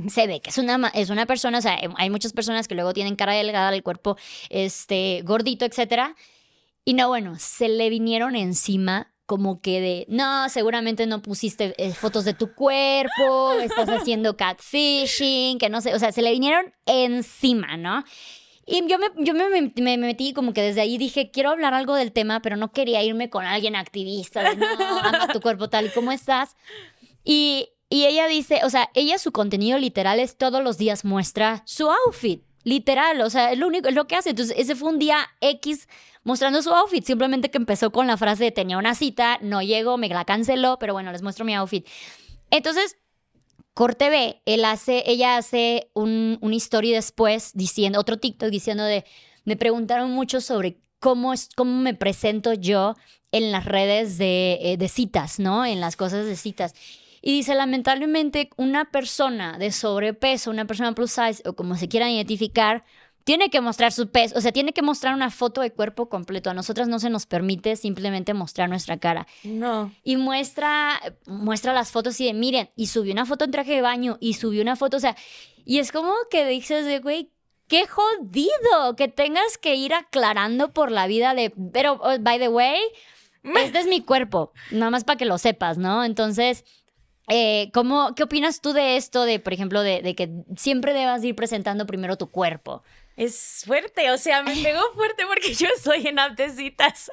se 0.10 0.28
ve 0.28 0.40
que 0.42 0.50
es 0.50 0.58
una, 0.58 0.88
es 0.94 1.10
una 1.10 1.26
persona, 1.26 1.58
o 1.58 1.62
sea, 1.62 1.78
hay 1.98 2.10
muchas 2.10 2.34
personas 2.34 2.68
que 2.68 2.76
luego 2.76 2.94
tienen 2.94 3.16
cara 3.16 3.34
delgada, 3.34 3.74
el 3.74 3.84
cuerpo 3.84 4.18
este, 4.50 5.22
gordito, 5.26 5.66
etcétera. 5.66 6.16
Y 6.86 6.94
no, 6.94 7.10
bueno, 7.10 7.36
se 7.38 7.68
le 7.68 7.90
vinieron 7.90 8.36
encima 8.36 9.12
como 9.26 9.60
que 9.60 9.82
de, 9.82 10.06
no, 10.08 10.48
seguramente 10.48 11.06
no 11.06 11.22
pusiste 11.22 11.76
eh, 11.78 11.94
fotos 11.94 12.24
de 12.24 12.34
tu 12.34 12.56
cuerpo, 12.56 13.52
estás 13.62 13.90
haciendo 13.90 14.38
catfishing, 14.38 15.58
que 15.58 15.70
no 15.70 15.82
sé, 15.82 15.94
o 15.94 16.00
sea, 16.00 16.14
se 16.14 16.22
le 16.22 16.32
vinieron 16.32 16.74
encima, 16.86 17.76
¿no? 17.76 18.06
Y 18.70 18.86
yo, 18.86 19.00
me, 19.00 19.08
yo 19.16 19.34
me, 19.34 19.98
metí 19.98 20.34
como 20.34 20.54
que 20.54 20.62
desde 20.62 20.82
ahí 20.82 20.98
dije, 20.98 21.32
quiero 21.32 21.52
hablar 21.52 21.74
algo 21.74 21.96
del 21.96 22.12
tema, 22.12 22.42
pero 22.42 22.58
no 22.58 22.74
quería 22.74 23.02
irme 23.02 23.30
con 23.30 23.46
alguien 23.46 23.78
activista, 23.78 24.44
de, 24.44 24.58
no, 24.58 25.00
ama 25.00 25.30
tu 25.32 25.40
cuerpo 25.40 25.70
tal 25.70 25.86
y 25.86 25.90
como 25.90 26.12
estás. 26.12 26.58
Y, 27.24 27.70
y 27.90 28.08
ella 28.08 28.28
dice, 28.28 28.60
o 28.66 28.70
sea, 28.70 28.90
ella 28.94 29.20
su 29.20 29.32
contenido 29.32 29.80
literal 29.80 30.20
es 30.20 30.38
todos 30.38 30.62
los 30.62 30.78
días 30.78 31.06
muestra 31.06 31.64
su 31.66 31.90
outfit, 31.90 32.44
literal, 32.66 33.22
o 33.22 33.30
sea, 33.30 33.54
es 33.54 33.58
lo 33.58 33.68
único, 33.68 33.88
es 33.88 33.96
lo 33.96 34.06
que 34.06 34.18
hace. 34.18 34.32
Entonces, 34.32 34.54
ese 34.60 34.76
fue 34.76 34.90
un 34.90 35.00
día 35.00 35.30
X 35.40 35.88
mostrando 36.26 36.62
su 36.62 36.70
outfit, 36.72 37.06
simplemente 37.06 37.50
que 37.50 37.58
empezó 37.58 37.94
con 37.94 38.06
la 38.06 38.18
frase 38.18 38.44
de 38.44 38.52
tenía 38.52 38.78
una 38.78 38.96
cita, 38.96 39.40
no 39.42 39.62
llegó, 39.62 39.98
me 39.98 40.10
la 40.10 40.26
canceló, 40.26 40.78
pero 40.78 40.92
bueno, 40.92 41.14
les 41.14 41.22
muestro 41.22 41.46
mi 41.46 41.56
outfit. 41.56 41.88
Entonces, 42.52 42.98
Corte 43.78 44.10
B, 44.10 44.42
él 44.48 44.66
hace, 44.66 45.04
ella 45.06 45.38
hace 45.38 45.92
un, 45.94 46.40
un 46.42 46.54
story 46.54 46.92
después 46.94 47.52
diciendo, 47.54 48.00
otro 48.00 48.18
TikTok 48.18 48.50
diciendo 48.50 48.84
de, 48.84 49.06
me 49.46 49.56
preguntaron 49.56 50.10
mucho 50.10 50.42
sobre 50.42 50.80
cómo, 50.98 51.32
es, 51.32 51.50
cómo 51.56 51.80
me 51.80 51.94
presento 51.94 52.54
yo 52.56 52.96
en 53.32 53.52
las 53.52 53.66
redes 53.66 54.18
de, 54.18 54.58
eh, 54.64 54.78
de 54.78 54.88
citas, 54.88 55.38
¿no? 55.38 55.64
En 55.64 55.80
las 55.80 55.96
cosas 55.96 56.26
de 56.26 56.36
citas. 56.36 56.74
Y 57.22 57.34
dice, 57.34 57.54
lamentablemente, 57.54 58.50
una 58.58 58.90
persona 58.90 59.60
de 59.60 59.72
sobrepeso, 59.72 60.50
una 60.50 60.66
persona 60.66 60.96
plus 60.96 61.12
size, 61.12 61.48
o 61.48 61.56
como 61.56 61.76
se 61.76 61.88
quiera 61.88 62.10
identificar, 62.10 62.84
tiene 63.28 63.50
que 63.50 63.60
mostrar 63.60 63.92
su 63.92 64.08
peso, 64.10 64.38
o 64.38 64.42
sea, 64.42 64.54
tiene 64.54 64.72
que 64.72 64.82
mostrar 64.82 65.14
una 65.14 65.30
foto 65.30 65.60
de 65.60 65.74
cuerpo 65.74 66.08
completo. 66.08 66.50
A 66.50 66.54
nosotras 66.54 66.88
no 66.88 66.98
se 66.98 67.10
nos 67.10 67.26
permite 67.26 67.76
simplemente 67.76 68.34
mostrar 68.34 68.70
nuestra 68.70 69.00
cara. 69.00 69.28
No. 69.44 69.92
Y 70.06 70.16
muestra, 70.16 70.98
muestra 71.26 71.74
las 71.74 71.92
fotos 71.92 72.22
y 72.22 72.26
de, 72.28 72.34
miren, 72.34 72.70
y 72.78 72.88
subió 72.88 73.12
una 73.12 73.26
foto 73.26 73.44
en 73.44 73.52
traje 73.52 73.74
de 73.74 73.82
baño 73.82 74.16
y 74.22 74.36
subió 74.36 74.62
una 74.62 74.78
foto, 74.78 74.96
o 74.96 75.00
sea, 75.02 75.18
y 75.66 75.80
es 75.80 75.92
como 75.92 76.14
que 76.32 76.48
dices 76.48 76.86
de, 76.86 77.00
güey, 77.00 77.30
qué 77.68 77.86
jodido 77.86 78.96
que 78.96 79.10
tengas 79.10 79.58
que 79.58 79.76
ir 79.76 79.94
aclarando 79.94 80.72
por 80.72 80.90
la 80.90 81.06
vida 81.06 81.34
de, 81.34 81.54
pero, 81.74 82.00
oh, 82.02 82.18
by 82.22 82.40
the 82.40 82.48
way, 82.48 82.80
este 83.44 83.80
es 83.80 83.88
mi 83.88 84.00
cuerpo, 84.00 84.54
nada 84.72 84.90
más 84.90 85.04
para 85.04 85.18
que 85.18 85.26
lo 85.26 85.38
sepas, 85.38 85.78
¿no? 85.78 86.06
Entonces... 86.06 86.64
Eh, 87.30 87.72
¿cómo, 87.74 88.16
¿Qué 88.16 88.24
opinas 88.24 88.62
tú 88.62 88.72
de 88.72 88.96
esto, 88.96 89.26
de, 89.26 89.42
por 89.42 89.52
ejemplo, 89.52 89.82
de, 89.82 90.02
de 90.02 90.16
que 90.16 90.30
siempre 90.56 90.94
debas 90.94 91.22
ir 91.26 91.36
presentando 91.36 91.86
primero 91.86 92.16
tu 92.16 92.32
cuerpo? 92.32 92.84
Es 93.18 93.64
fuerte, 93.66 94.12
o 94.12 94.18
sea, 94.18 94.44
me 94.44 94.56
pegó 94.56 94.94
fuerte 94.94 95.26
porque 95.26 95.54
yo 95.56 95.68
soy 95.84 96.08
en 96.08 96.20
citas. 96.56 97.10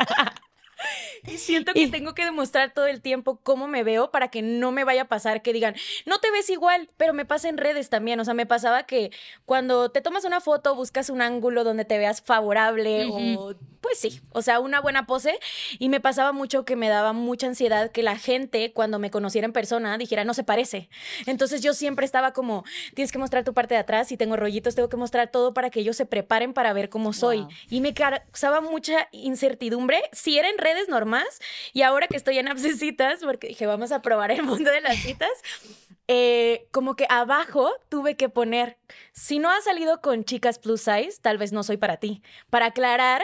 Y 1.26 1.38
siento 1.38 1.72
que 1.72 1.88
tengo 1.88 2.14
que 2.14 2.24
demostrar 2.24 2.72
todo 2.74 2.86
el 2.86 3.00
tiempo 3.00 3.40
cómo 3.42 3.66
me 3.66 3.82
veo 3.82 4.10
para 4.10 4.28
que 4.28 4.42
no 4.42 4.72
me 4.72 4.84
vaya 4.84 5.02
a 5.02 5.08
pasar 5.08 5.40
que 5.40 5.54
digan, 5.54 5.74
no 6.04 6.18
te 6.18 6.30
ves 6.30 6.50
igual, 6.50 6.90
pero 6.98 7.14
me 7.14 7.24
pasa 7.24 7.48
en 7.48 7.56
redes 7.56 7.88
también. 7.88 8.20
O 8.20 8.24
sea, 8.24 8.34
me 8.34 8.44
pasaba 8.44 8.84
que 8.84 9.10
cuando 9.46 9.90
te 9.90 10.02
tomas 10.02 10.24
una 10.24 10.42
foto 10.42 10.74
buscas 10.74 11.08
un 11.08 11.22
ángulo 11.22 11.64
donde 11.64 11.86
te 11.86 11.96
veas 11.96 12.20
favorable 12.20 13.06
o 13.10 13.54
pues 13.84 13.98
sí, 13.98 14.22
o 14.30 14.40
sea, 14.40 14.60
una 14.60 14.80
buena 14.80 15.06
pose. 15.06 15.38
Y 15.78 15.90
me 15.90 16.00
pasaba 16.00 16.32
mucho 16.32 16.64
que 16.64 16.74
me 16.74 16.88
daba 16.88 17.12
mucha 17.12 17.46
ansiedad 17.46 17.90
que 17.90 18.02
la 18.02 18.16
gente, 18.16 18.72
cuando 18.72 18.98
me 18.98 19.10
conociera 19.10 19.44
en 19.44 19.52
persona, 19.52 19.98
dijera, 19.98 20.24
no 20.24 20.32
se 20.32 20.42
parece. 20.42 20.88
Entonces 21.26 21.60
yo 21.60 21.74
siempre 21.74 22.06
estaba 22.06 22.32
como, 22.32 22.64
tienes 22.94 23.12
que 23.12 23.18
mostrar 23.18 23.44
tu 23.44 23.52
parte 23.52 23.74
de 23.74 23.80
atrás, 23.80 24.08
si 24.08 24.16
tengo 24.16 24.36
rollitos, 24.36 24.74
tengo 24.74 24.88
que 24.88 24.96
mostrar 24.96 25.30
todo 25.30 25.52
para 25.52 25.68
que 25.68 25.80
ellos 25.80 25.98
se 25.98 26.06
preparen 26.06 26.54
para 26.54 26.72
ver 26.72 26.88
cómo 26.88 27.12
soy. 27.12 27.46
Y 27.68 27.82
me 27.82 27.92
causaba 27.92 28.62
mucha 28.62 29.08
incertidumbre 29.12 30.02
si 30.12 30.38
era 30.38 30.48
en 30.48 30.56
redes 30.56 30.73
normales 30.88 31.40
y 31.72 31.82
ahora 31.82 32.06
que 32.08 32.16
estoy 32.16 32.38
en 32.38 32.48
Abscesitas, 32.48 33.20
porque 33.22 33.48
dije, 33.48 33.66
vamos 33.66 33.92
a 33.92 34.02
probar 34.02 34.30
el 34.30 34.42
mundo 34.42 34.70
de 34.70 34.80
las 34.80 34.96
citas, 34.96 35.30
eh, 36.08 36.66
como 36.70 36.96
que 36.96 37.06
abajo 37.08 37.72
tuve 37.88 38.16
que 38.16 38.28
poner, 38.28 38.76
si 39.12 39.38
no 39.38 39.50
has 39.50 39.64
salido 39.64 40.00
con 40.00 40.24
chicas 40.24 40.58
plus 40.58 40.82
size, 40.82 41.18
tal 41.20 41.38
vez 41.38 41.52
no 41.52 41.62
soy 41.62 41.76
para 41.76 41.96
ti, 41.98 42.22
para 42.50 42.66
aclarar 42.66 43.22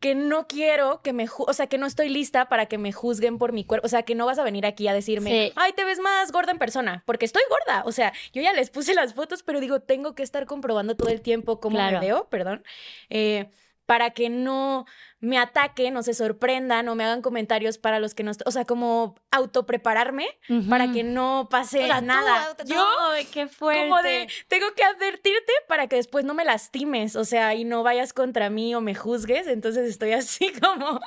que 0.00 0.14
no 0.14 0.46
quiero 0.46 1.02
que 1.02 1.12
me, 1.12 1.26
o 1.36 1.52
sea, 1.52 1.66
que 1.66 1.76
no 1.76 1.86
estoy 1.86 2.08
lista 2.08 2.48
para 2.48 2.66
que 2.66 2.78
me 2.78 2.90
juzguen 2.90 3.36
por 3.36 3.52
mi 3.52 3.64
cuerpo, 3.64 3.86
o 3.86 3.88
sea, 3.88 4.02
que 4.02 4.14
no 4.14 4.24
vas 4.24 4.38
a 4.38 4.44
venir 4.44 4.64
aquí 4.64 4.88
a 4.88 4.94
decirme, 4.94 5.52
ay, 5.56 5.72
te 5.74 5.84
ves 5.84 6.00
más 6.00 6.32
gorda 6.32 6.52
en 6.52 6.58
persona, 6.58 7.02
porque 7.06 7.26
estoy 7.26 7.42
gorda, 7.50 7.82
o 7.84 7.92
sea, 7.92 8.12
yo 8.32 8.40
ya 8.40 8.54
les 8.54 8.70
puse 8.70 8.94
las 8.94 9.12
fotos, 9.12 9.42
pero 9.42 9.60
digo, 9.60 9.80
tengo 9.80 10.14
que 10.14 10.22
estar 10.22 10.46
comprobando 10.46 10.96
todo 10.96 11.10
el 11.10 11.20
tiempo 11.20 11.60
cómo 11.60 11.78
me 11.78 12.00
veo, 12.00 12.28
perdón. 12.30 12.64
Eh, 13.10 13.50
para 13.90 14.10
que 14.10 14.28
no 14.28 14.86
me 15.18 15.36
ataquen 15.36 15.96
o 15.96 16.04
se 16.04 16.14
sorprendan 16.14 16.88
o 16.88 16.94
me 16.94 17.02
hagan 17.02 17.22
comentarios 17.22 17.76
para 17.76 17.98
los 17.98 18.14
que 18.14 18.22
no, 18.22 18.30
o 18.46 18.50
sea, 18.52 18.64
como 18.64 19.16
autoprepararme 19.32 20.28
para 20.68 20.92
que 20.92 21.02
no 21.02 21.48
pase 21.50 21.88
nada. 22.00 22.56
Yo, 22.66 22.86
qué 23.32 23.48
fuerte. 23.48 23.88
Como 23.88 24.00
de, 24.00 24.28
tengo 24.46 24.66
que 24.76 24.84
advertirte 24.84 25.52
para 25.66 25.88
que 25.88 25.96
después 25.96 26.24
no 26.24 26.34
me 26.34 26.44
lastimes, 26.44 27.16
o 27.16 27.24
sea, 27.24 27.56
y 27.56 27.64
no 27.64 27.82
vayas 27.82 28.12
contra 28.12 28.48
mí 28.48 28.76
o 28.76 28.80
me 28.80 28.94
juzgues, 28.94 29.48
entonces 29.48 29.88
estoy 29.88 30.12
así 30.12 30.52
como, 30.62 31.00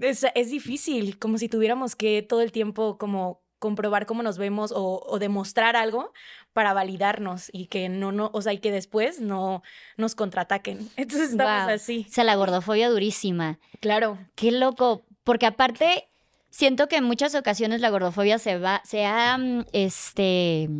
es, 0.00 0.24
es 0.36 0.50
difícil, 0.50 1.18
como 1.18 1.38
si 1.38 1.48
tuviéramos 1.48 1.96
que 1.96 2.22
todo 2.22 2.40
el 2.40 2.52
tiempo 2.52 2.98
como 2.98 3.42
comprobar 3.58 4.06
cómo 4.06 4.22
nos 4.22 4.38
vemos 4.38 4.72
o, 4.74 5.18
demostrar 5.18 5.76
algo 5.76 6.12
para 6.56 6.72
validarnos 6.72 7.50
y 7.52 7.66
que 7.66 7.90
no, 7.90 8.12
no, 8.12 8.30
o 8.32 8.40
sea, 8.40 8.54
y 8.54 8.58
que 8.60 8.72
después 8.72 9.20
no 9.20 9.62
nos 9.98 10.14
contraataquen. 10.14 10.88
Entonces 10.96 11.32
estamos 11.32 11.70
así. 11.70 12.06
O 12.08 12.10
sea, 12.10 12.24
la 12.24 12.34
gordofobia 12.34 12.88
durísima. 12.88 13.58
Claro. 13.80 14.16
Qué 14.36 14.50
loco, 14.52 15.04
porque 15.22 15.44
aparte 15.44 16.08
siento 16.48 16.88
que 16.88 16.96
en 16.96 17.04
muchas 17.04 17.34
ocasiones 17.34 17.82
la 17.82 17.90
gordofobia 17.90 18.38
se 18.38 18.58
va, 18.58 18.80
se 18.86 19.04
ha, 19.04 19.36
mm, 19.36 19.66
este, 19.74 20.70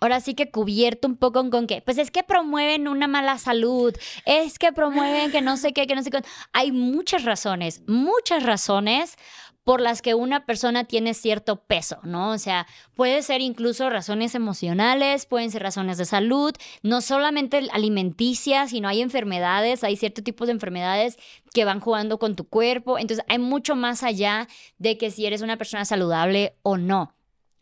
ahora 0.00 0.18
sí 0.18 0.34
que 0.34 0.50
cubierto 0.50 1.06
un 1.06 1.16
poco 1.16 1.48
con 1.48 1.68
que, 1.68 1.80
pues 1.80 1.98
es 1.98 2.10
que 2.10 2.24
promueven 2.24 2.88
una 2.88 3.06
mala 3.06 3.38
salud, 3.38 3.94
es 4.26 4.58
que 4.58 4.72
promueven 4.72 5.30
que 5.30 5.42
no 5.42 5.56
sé 5.56 5.72
qué, 5.72 5.86
que 5.86 5.94
no 5.94 6.02
sé 6.02 6.10
qué. 6.10 6.22
Hay 6.52 6.72
muchas 6.72 7.22
razones, 7.22 7.82
muchas 7.86 8.42
razones 8.42 9.14
por 9.64 9.80
las 9.80 10.02
que 10.02 10.14
una 10.14 10.46
persona 10.46 10.84
tiene 10.84 11.14
cierto 11.14 11.64
peso, 11.64 11.98
¿no? 12.04 12.30
O 12.30 12.38
sea, 12.38 12.66
puede 12.94 13.22
ser 13.22 13.40
incluso 13.40 13.90
razones 13.90 14.34
emocionales, 14.34 15.26
pueden 15.26 15.50
ser 15.50 15.62
razones 15.62 15.98
de 15.98 16.04
salud, 16.04 16.52
no 16.82 17.00
solamente 17.00 17.68
alimenticias, 17.72 18.70
sino 18.70 18.88
hay 18.88 19.00
enfermedades, 19.00 19.82
hay 19.82 19.96
cierto 19.96 20.22
tipo 20.22 20.46
de 20.46 20.52
enfermedades 20.52 21.16
que 21.52 21.64
van 21.64 21.80
jugando 21.80 22.18
con 22.18 22.36
tu 22.36 22.46
cuerpo, 22.46 22.98
entonces 22.98 23.24
hay 23.28 23.38
mucho 23.38 23.74
más 23.74 24.02
allá 24.02 24.48
de 24.78 24.98
que 24.98 25.10
si 25.10 25.24
eres 25.26 25.40
una 25.40 25.56
persona 25.56 25.84
saludable 25.84 26.56
o 26.62 26.76
no. 26.76 27.14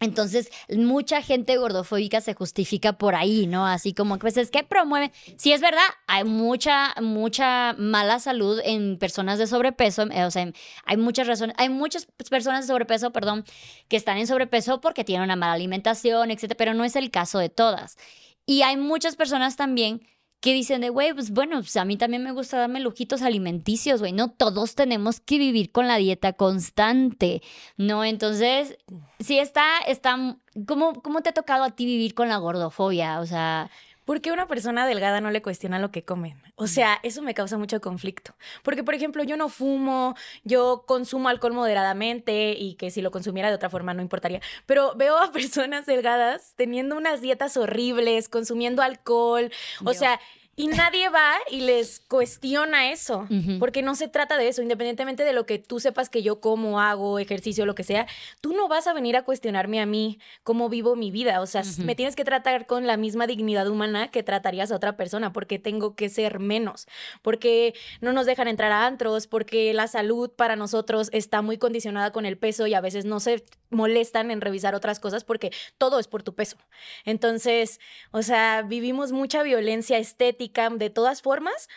Entonces, 0.02 0.50
mucha 0.68 1.22
gente 1.22 1.56
gordofóbica 1.56 2.20
se 2.20 2.34
justifica 2.34 2.92
por 2.94 3.14
ahí, 3.14 3.46
¿no? 3.46 3.66
Así 3.66 3.94
como 3.94 4.18
pues 4.18 4.36
es 4.36 4.50
que 4.50 4.64
promueve. 4.64 5.12
Sí, 5.36 5.52
es 5.52 5.60
verdad, 5.60 5.80
hay 6.06 6.24
mucha, 6.24 6.94
mucha 7.00 7.74
mala 7.78 8.18
salud 8.18 8.60
en 8.64 8.98
personas 8.98 9.38
de 9.38 9.46
sobrepeso. 9.46 10.02
Eh, 10.10 10.24
o 10.24 10.30
sea, 10.30 10.52
hay 10.84 10.96
muchas 10.96 11.26
razones, 11.28 11.54
hay 11.58 11.68
muchas 11.68 12.06
personas 12.28 12.66
de 12.66 12.72
sobrepeso, 12.72 13.12
perdón, 13.12 13.44
que 13.88 13.96
están 13.96 14.18
en 14.18 14.26
sobrepeso 14.26 14.80
porque 14.80 15.04
tienen 15.04 15.24
una 15.24 15.36
mala 15.36 15.52
alimentación, 15.52 16.30
etcétera, 16.30 16.58
pero 16.58 16.74
no 16.74 16.84
es 16.84 16.96
el 16.96 17.10
caso 17.10 17.38
de 17.38 17.48
todas. 17.48 17.96
Y 18.44 18.62
hay 18.62 18.76
muchas 18.76 19.14
personas 19.14 19.56
también 19.56 20.02
que 20.42 20.52
dicen 20.52 20.80
de, 20.80 20.88
güey, 20.88 21.14
pues 21.14 21.30
bueno, 21.30 21.60
pues 21.60 21.76
a 21.76 21.84
mí 21.84 21.96
también 21.96 22.24
me 22.24 22.32
gusta 22.32 22.58
darme 22.58 22.80
lujitos 22.80 23.22
alimenticios, 23.22 24.00
güey, 24.00 24.12
no 24.12 24.28
todos 24.28 24.74
tenemos 24.74 25.20
que 25.20 25.38
vivir 25.38 25.70
con 25.70 25.86
la 25.86 25.98
dieta 25.98 26.32
constante, 26.32 27.42
¿no? 27.76 28.04
Entonces, 28.04 28.76
sí 29.20 29.38
está, 29.38 29.78
está, 29.86 30.36
¿cómo, 30.66 31.00
cómo 31.00 31.22
te 31.22 31.30
ha 31.30 31.32
tocado 31.32 31.62
a 31.62 31.70
ti 31.70 31.86
vivir 31.86 32.14
con 32.14 32.28
la 32.28 32.36
gordofobia? 32.38 33.20
O 33.20 33.26
sea... 33.26 33.70
¿Por 34.04 34.20
qué 34.20 34.32
una 34.32 34.46
persona 34.46 34.86
delgada 34.86 35.20
no 35.20 35.30
le 35.30 35.42
cuestiona 35.42 35.78
lo 35.78 35.90
que 35.90 36.04
come? 36.04 36.36
O 36.56 36.66
sea, 36.66 36.98
eso 37.02 37.22
me 37.22 37.34
causa 37.34 37.56
mucho 37.56 37.80
conflicto. 37.80 38.34
Porque, 38.62 38.82
por 38.82 38.94
ejemplo, 38.94 39.22
yo 39.22 39.36
no 39.36 39.48
fumo, 39.48 40.16
yo 40.44 40.84
consumo 40.86 41.28
alcohol 41.28 41.52
moderadamente 41.52 42.52
y 42.58 42.74
que 42.74 42.90
si 42.90 43.00
lo 43.00 43.10
consumiera 43.10 43.48
de 43.48 43.54
otra 43.54 43.70
forma 43.70 43.94
no 43.94 44.02
importaría. 44.02 44.40
Pero 44.66 44.94
veo 44.96 45.18
a 45.18 45.30
personas 45.32 45.86
delgadas 45.86 46.54
teniendo 46.56 46.96
unas 46.96 47.20
dietas 47.20 47.56
horribles, 47.56 48.28
consumiendo 48.28 48.82
alcohol. 48.82 49.52
O 49.84 49.94
sea, 49.94 50.20
y 50.54 50.66
nadie 50.66 51.08
va 51.08 51.32
y 51.50 51.60
les 51.60 52.00
cuestiona 52.00 52.90
eso, 52.90 53.26
porque 53.58 53.80
no 53.80 53.94
se 53.94 54.08
trata 54.08 54.36
de 54.36 54.48
eso, 54.48 54.60
independientemente 54.60 55.24
de 55.24 55.32
lo 55.32 55.46
que 55.46 55.58
tú 55.58 55.80
sepas 55.80 56.10
que 56.10 56.22
yo 56.22 56.40
como, 56.40 56.78
hago, 56.78 57.18
ejercicio, 57.18 57.64
lo 57.64 57.74
que 57.74 57.84
sea, 57.84 58.06
tú 58.42 58.52
no 58.52 58.68
vas 58.68 58.86
a 58.86 58.92
venir 58.92 59.16
a 59.16 59.24
cuestionarme 59.24 59.80
a 59.80 59.86
mí 59.86 60.18
cómo 60.42 60.68
vivo 60.68 60.94
mi 60.94 61.10
vida, 61.10 61.40
o 61.40 61.46
sea, 61.46 61.62
me 61.78 61.94
tienes 61.94 62.16
que 62.16 62.24
tratar 62.24 62.66
con 62.66 62.86
la 62.86 62.98
misma 62.98 63.26
dignidad 63.26 63.66
humana 63.66 64.10
que 64.10 64.22
tratarías 64.22 64.70
a 64.70 64.76
otra 64.76 64.96
persona, 64.96 65.32
porque 65.32 65.58
tengo 65.58 65.94
que 65.94 66.10
ser 66.10 66.38
menos, 66.38 66.86
porque 67.22 67.74
no 68.02 68.12
nos 68.12 68.26
dejan 68.26 68.48
entrar 68.48 68.72
a 68.72 68.86
antros, 68.86 69.26
porque 69.26 69.72
la 69.72 69.88
salud 69.88 70.30
para 70.30 70.56
nosotros 70.56 71.08
está 71.12 71.40
muy 71.40 71.56
condicionada 71.56 72.12
con 72.12 72.26
el 72.26 72.36
peso 72.36 72.66
y 72.66 72.74
a 72.74 72.80
veces 72.82 73.06
no 73.06 73.20
se 73.20 73.42
molestan 73.72 74.30
en 74.30 74.40
revisar 74.40 74.74
otras 74.74 75.00
cosas 75.00 75.24
porque 75.24 75.50
todo 75.78 75.98
es 75.98 76.08
por 76.08 76.22
tu 76.22 76.34
peso. 76.34 76.56
Entonces, 77.04 77.80
o 78.10 78.22
sea, 78.22 78.62
vivimos 78.62 79.12
mucha 79.12 79.42
violencia 79.42 79.98
estética 79.98 80.70
de 80.70 80.90
todas 80.90 81.22
formas. 81.22 81.68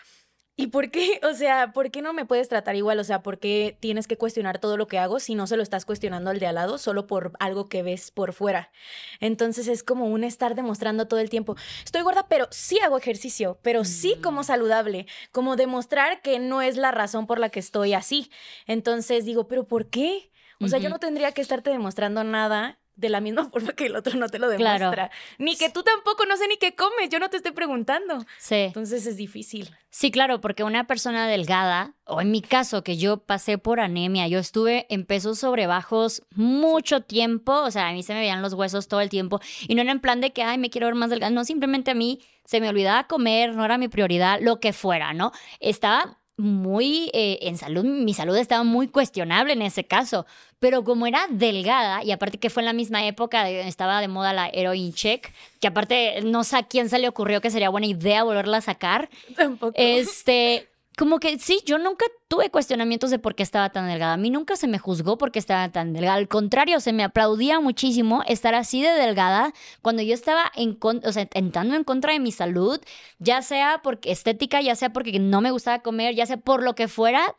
¿Y 0.58 0.68
por 0.68 0.90
qué? 0.90 1.20
O 1.24 1.34
sea, 1.34 1.74
¿por 1.74 1.92
qué 1.92 2.02
no 2.02 2.14
me 2.14 2.26
puedes 2.26 2.48
tratar 2.50 2.76
igual? 2.76 3.00
O 3.00 3.04
sea, 3.04 3.22
¿por 3.22 3.40
qué 3.40 3.78
tienes 3.80 4.08
que 4.08 4.18
cuestionar 4.18 4.60
todo 4.60 4.78
lo 4.78 4.88
que 4.88 5.00
hago 5.00 5.20
si 5.20 5.36
no 5.36 5.48
se 5.48 5.58
lo 5.58 5.64
estás 5.64 5.86
cuestionando 5.86 6.30
al 6.30 6.40
de 6.40 6.48
al 6.48 6.56
lado 6.56 6.78
solo 6.78 7.08
por 7.08 7.34
algo 7.40 7.68
que 7.68 7.84
ves 7.84 8.12
por 8.12 8.34
fuera? 8.34 8.72
Entonces 9.20 9.68
es 9.68 9.84
como 9.84 10.06
un 10.06 10.24
estar 10.24 10.56
demostrando 10.56 11.08
todo 11.08 11.20
el 11.20 11.30
tiempo, 11.30 11.56
estoy 11.84 12.04
gorda, 12.04 12.28
pero 12.30 12.48
sí 12.52 12.80
hago 12.80 12.98
ejercicio, 12.98 13.60
pero 13.64 13.84
sí 13.84 14.16
como 14.22 14.42
mm. 14.42 14.44
saludable, 14.46 15.08
como 15.32 15.56
demostrar 15.56 16.22
que 16.22 16.40
no 16.40 16.62
es 16.62 16.78
la 16.78 16.92
razón 16.92 17.28
por 17.28 17.40
la 17.40 17.50
que 17.50 17.60
estoy 17.60 17.94
así. 17.94 18.32
Entonces 18.66 19.26
digo, 19.26 19.48
¿pero 19.48 19.68
por 19.68 19.90
qué? 19.90 20.32
O 20.62 20.68
sea, 20.68 20.80
yo 20.80 20.90
no 20.90 21.00
tendría 21.00 21.32
que 21.32 21.42
estarte 21.42 21.70
demostrando 21.70 22.24
nada 22.24 22.80
de 22.96 23.10
la 23.10 23.22
misma 23.22 23.46
forma 23.52 23.74
que 23.74 23.88
el 23.88 23.96
otro 23.96 24.18
no 24.18 24.30
te 24.30 24.40
lo 24.40 24.50
demuestra. 24.50 25.12
Ni 25.38 25.56
que 25.56 25.70
tú 25.70 25.84
tampoco, 25.84 26.26
no 26.26 26.38
sé 26.38 26.48
ni 26.48 26.58
qué 26.58 26.76
comes, 26.76 27.10
yo 27.10 27.20
no 27.20 27.30
te 27.30 27.38
estoy 27.38 27.52
preguntando. 27.52 28.26
Sí. 28.38 28.56
Entonces 28.56 29.06
es 29.06 29.18
difícil. 29.18 29.70
Sí, 29.90 30.12
claro, 30.12 30.42
porque 30.42 30.64
una 30.64 30.88
persona 30.88 31.28
delgada, 31.28 31.94
o 32.04 32.22
en 32.22 32.32
mi 32.32 32.42
caso, 32.42 32.84
que 32.84 32.98
yo 32.98 33.18
pasé 33.18 33.58
por 33.58 33.80
anemia, 33.80 34.28
yo 34.28 34.40
estuve 34.40 34.86
en 34.90 35.06
pesos 35.06 35.40
sobre 35.40 35.68
bajos 35.68 36.24
mucho 36.32 37.02
tiempo, 37.02 37.54
o 37.54 37.72
sea, 37.72 37.88
a 37.88 37.94
mí 37.94 38.04
se 38.04 38.14
me 38.14 38.20
veían 38.20 38.42
los 38.42 38.54
huesos 38.54 38.88
todo 38.88 39.02
el 39.02 39.10
tiempo, 39.10 39.40
y 39.68 39.76
no 39.76 39.82
era 39.82 39.92
en 39.92 40.02
plan 40.02 40.20
de 40.20 40.34
que, 40.34 40.44
ay, 40.44 40.58
me 40.58 40.70
quiero 40.70 40.88
ver 40.88 40.96
más 40.96 41.10
delgada, 41.10 41.32
no, 41.32 41.46
simplemente 41.46 41.92
a 41.92 41.96
mí 41.96 42.20
se 42.44 42.60
me 42.60 42.68
olvidaba 42.70 43.08
comer, 43.08 43.56
no 43.56 43.64
era 43.64 43.78
mi 43.78 43.88
prioridad, 43.88 44.40
lo 44.42 44.60
que 44.60 44.74
fuera, 44.74 45.14
¿no? 45.14 45.32
Estaba 45.62 46.20
muy 46.38 47.10
eh, 47.14 47.40
en 47.44 47.58
salud, 47.58 47.86
mi 47.86 48.14
salud 48.14 48.36
estaba 48.36 48.64
muy 48.64 48.88
cuestionable 48.88 49.54
en 49.54 49.62
ese 49.62 49.86
caso, 49.86 50.26
pero 50.60 50.84
como 50.84 51.08
era 51.08 51.28
delgada, 51.30 52.04
y 52.04 52.12
aparte 52.12 52.38
que 52.38 52.50
fue 52.50 52.62
en 52.62 52.66
la 52.66 52.74
misma 52.74 53.06
época, 53.06 53.50
estaba 53.50 54.02
de 54.02 54.08
moda 54.08 54.34
la 54.34 54.50
heroin 54.50 54.94
check, 54.94 55.32
que 55.62 55.68
aparte 55.68 56.22
no 56.24 56.44
sé 56.44 56.58
a 56.58 56.64
quién 56.64 56.90
se 56.90 57.00
le 57.00 57.08
ocurrió 57.08 57.42
que 57.42 57.52
sería 57.52 57.70
buena 57.70 57.88
idea 57.88 58.24
volverla 58.24 58.58
a 58.58 58.62
sacar. 58.62 59.10
Tampoco. 59.36 59.74
Este, 59.76 60.68
como 60.96 61.20
que 61.20 61.38
sí, 61.40 61.62
yo 61.66 61.78
nunca 61.78 62.06
tuve 62.28 62.50
cuestionamientos 62.50 63.10
de 63.10 63.20
por 63.20 63.36
qué 63.36 63.44
estaba 63.44 63.70
tan 63.70 63.88
delgada. 63.88 64.14
A 64.14 64.18
mí 64.18 64.30
nunca 64.30 64.56
se 64.56 64.68
me 64.68 64.80
juzgó 64.80 65.18
porque 65.18 65.40
estaba 65.40 65.70
tan 65.70 65.94
delgada. 65.94 66.16
Al 66.16 66.28
contrario, 66.28 66.80
se 66.80 66.94
me 66.94 67.04
aplaudía 67.04 67.60
muchísimo 67.60 68.24
estar 68.28 68.56
así 68.56 68.82
de 68.82 68.90
delgada 68.90 69.54
cuando 69.82 70.02
yo 70.02 70.14
estaba 70.14 70.52
en 70.56 70.78
o 70.82 71.12
sea, 71.12 71.28
entrando 71.34 71.76
en 71.76 71.84
contra 71.84 72.14
de 72.14 72.20
mi 72.20 72.32
salud, 72.32 72.80
ya 73.20 73.42
sea 73.42 73.82
porque 73.84 74.12
estética, 74.12 74.62
ya 74.62 74.76
sea 74.76 74.92
porque 74.92 75.20
no 75.20 75.42
me 75.42 75.52
gustaba 75.52 75.80
comer, 75.80 76.16
ya 76.16 76.26
sea 76.26 76.38
por 76.38 76.64
lo 76.64 76.76
que 76.76 76.88
fuera. 76.88 77.36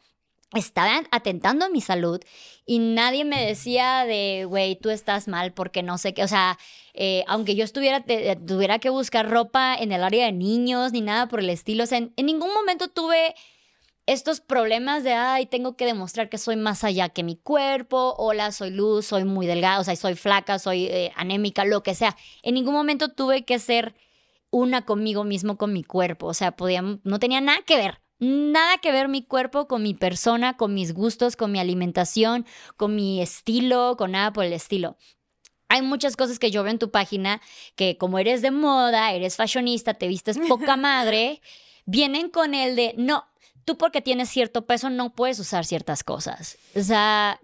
Estaba 0.54 1.02
atentando 1.10 1.64
a 1.64 1.68
mi 1.68 1.80
salud 1.80 2.20
y 2.64 2.78
nadie 2.78 3.24
me 3.24 3.44
decía 3.44 4.04
de, 4.04 4.44
güey, 4.46 4.76
tú 4.76 4.90
estás 4.90 5.26
mal 5.26 5.52
porque 5.52 5.82
no 5.82 5.98
sé 5.98 6.14
qué, 6.14 6.22
o 6.22 6.28
sea, 6.28 6.56
eh, 6.94 7.24
aunque 7.26 7.56
yo 7.56 7.64
estuviera, 7.64 8.04
tuviera 8.04 8.78
que 8.78 8.88
buscar 8.88 9.28
ropa 9.28 9.74
en 9.74 9.90
el 9.90 10.04
área 10.04 10.26
de 10.26 10.32
niños 10.32 10.92
ni 10.92 11.00
nada 11.00 11.26
por 11.26 11.40
el 11.40 11.50
estilo, 11.50 11.82
o 11.82 11.86
sea, 11.86 11.98
en, 11.98 12.12
ningún 12.16 12.54
momento 12.54 12.88
tuve 12.88 13.34
estos 14.06 14.40
problemas 14.40 15.02
de, 15.02 15.14
ay, 15.14 15.46
tengo 15.46 15.76
que 15.76 15.84
demostrar 15.84 16.28
que 16.28 16.38
soy 16.38 16.54
más 16.54 16.84
allá 16.84 17.08
que 17.08 17.24
mi 17.24 17.36
cuerpo, 17.36 18.14
hola, 18.16 18.52
soy 18.52 18.70
luz, 18.70 19.06
soy 19.06 19.24
muy 19.24 19.46
delgada, 19.46 19.80
o 19.80 19.84
sea, 19.84 19.96
soy 19.96 20.14
flaca, 20.14 20.60
soy 20.60 20.86
eh, 20.86 21.12
anémica, 21.16 21.64
lo 21.64 21.82
que 21.82 21.96
sea. 21.96 22.16
En 22.44 22.54
ningún 22.54 22.74
momento 22.74 23.08
tuve 23.08 23.44
que 23.44 23.58
ser 23.58 23.96
una 24.50 24.84
conmigo 24.86 25.24
mismo, 25.24 25.58
con 25.58 25.72
mi 25.72 25.82
cuerpo, 25.82 26.26
o 26.28 26.34
sea, 26.34 26.52
podía, 26.52 26.82
no 26.82 27.18
tenía 27.18 27.40
nada 27.40 27.58
que 27.66 27.76
ver 27.76 28.05
nada 28.18 28.78
que 28.78 28.92
ver 28.92 29.08
mi 29.08 29.24
cuerpo 29.24 29.68
con 29.68 29.82
mi 29.82 29.94
persona, 29.94 30.56
con 30.56 30.74
mis 30.74 30.92
gustos, 30.94 31.36
con 31.36 31.52
mi 31.52 31.58
alimentación, 31.58 32.46
con 32.76 32.94
mi 32.94 33.20
estilo, 33.20 33.96
con 33.96 34.12
nada 34.12 34.32
por 34.32 34.44
el 34.44 34.52
estilo. 34.52 34.96
Hay 35.68 35.82
muchas 35.82 36.16
cosas 36.16 36.38
que 36.38 36.50
yo 36.50 36.62
veo 36.62 36.70
en 36.70 36.78
tu 36.78 36.90
página 36.90 37.40
que 37.74 37.98
como 37.98 38.18
eres 38.18 38.40
de 38.40 38.50
moda, 38.50 39.12
eres 39.12 39.36
fashionista, 39.36 39.94
te 39.94 40.08
vistes 40.08 40.38
poca 40.48 40.76
madre, 40.76 41.42
vienen 41.84 42.30
con 42.30 42.54
el 42.54 42.76
de, 42.76 42.94
no, 42.96 43.26
tú 43.64 43.76
porque 43.76 44.00
tienes 44.00 44.30
cierto 44.30 44.64
peso 44.66 44.90
no 44.90 45.12
puedes 45.12 45.38
usar 45.38 45.64
ciertas 45.64 46.04
cosas. 46.04 46.56
O 46.74 46.82
sea, 46.82 47.40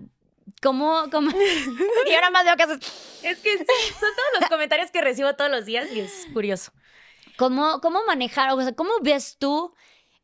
¿cómo? 0.63 1.05
cómo? 1.11 1.31
y 2.09 2.15
ahora 2.15 2.31
más 2.31 2.45
veo 2.45 2.57
que 2.57 2.63
Es 3.29 3.39
que 3.41 3.59
son 3.59 3.67
todos 3.67 4.41
los 4.41 4.49
comentarios 4.49 4.91
que 4.91 5.01
recibo 5.01 5.35
todos 5.35 5.51
los 5.51 5.67
días 5.67 5.91
y 5.93 6.01
es 6.01 6.27
curioso. 6.33 6.73
¿Cómo, 7.37 7.81
cómo 7.81 8.05
manejar, 8.07 8.53
o 8.53 8.61
sea, 8.61 8.73
cómo 8.73 8.93
ves 9.03 9.37
tú 9.39 9.75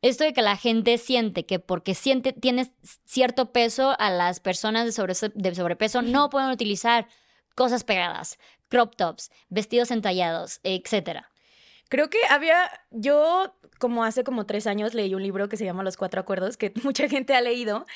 esto 0.03 0.25
de 0.25 0.33
que 0.33 0.43
la 0.43 0.57
gente 0.57 0.99
siente 0.99 1.45
que 1.47 1.59
porque 1.59 1.95
siente, 1.95 2.33
tienes 2.33 2.71
cierto 3.05 3.53
peso, 3.53 3.97
a 3.99 4.11
las 4.11 4.41
personas 4.41 4.95
de, 4.95 5.33
de 5.35 5.55
sobrepeso 5.55 6.03
no 6.03 6.31
pueden 6.31 6.51
utilizar 6.51 7.09
cosas 7.55 7.83
pegadas, 7.85 8.39
crop 8.69 8.95
tops, 8.97 9.31
vestidos 9.49 9.91
entallados, 9.91 10.61
etcétera. 10.63 11.31
Creo 11.89 12.11
que 12.11 12.19
había, 12.31 12.71
yo 12.91 13.55
como 13.79 14.05
hace 14.05 14.25
como 14.25 14.45
tres 14.47 14.67
años 14.67 14.95
leí 14.95 15.15
un 15.15 15.23
libro 15.23 15.49
que 15.49 15.57
se 15.57 15.65
llama 15.65 15.83
Los 15.83 15.97
Cuatro 15.97 16.21
Acuerdos, 16.21 16.57
que 16.57 16.73
mucha 16.85 17.09
gente 17.09 17.35
ha 17.35 17.41
leído, 17.41 17.87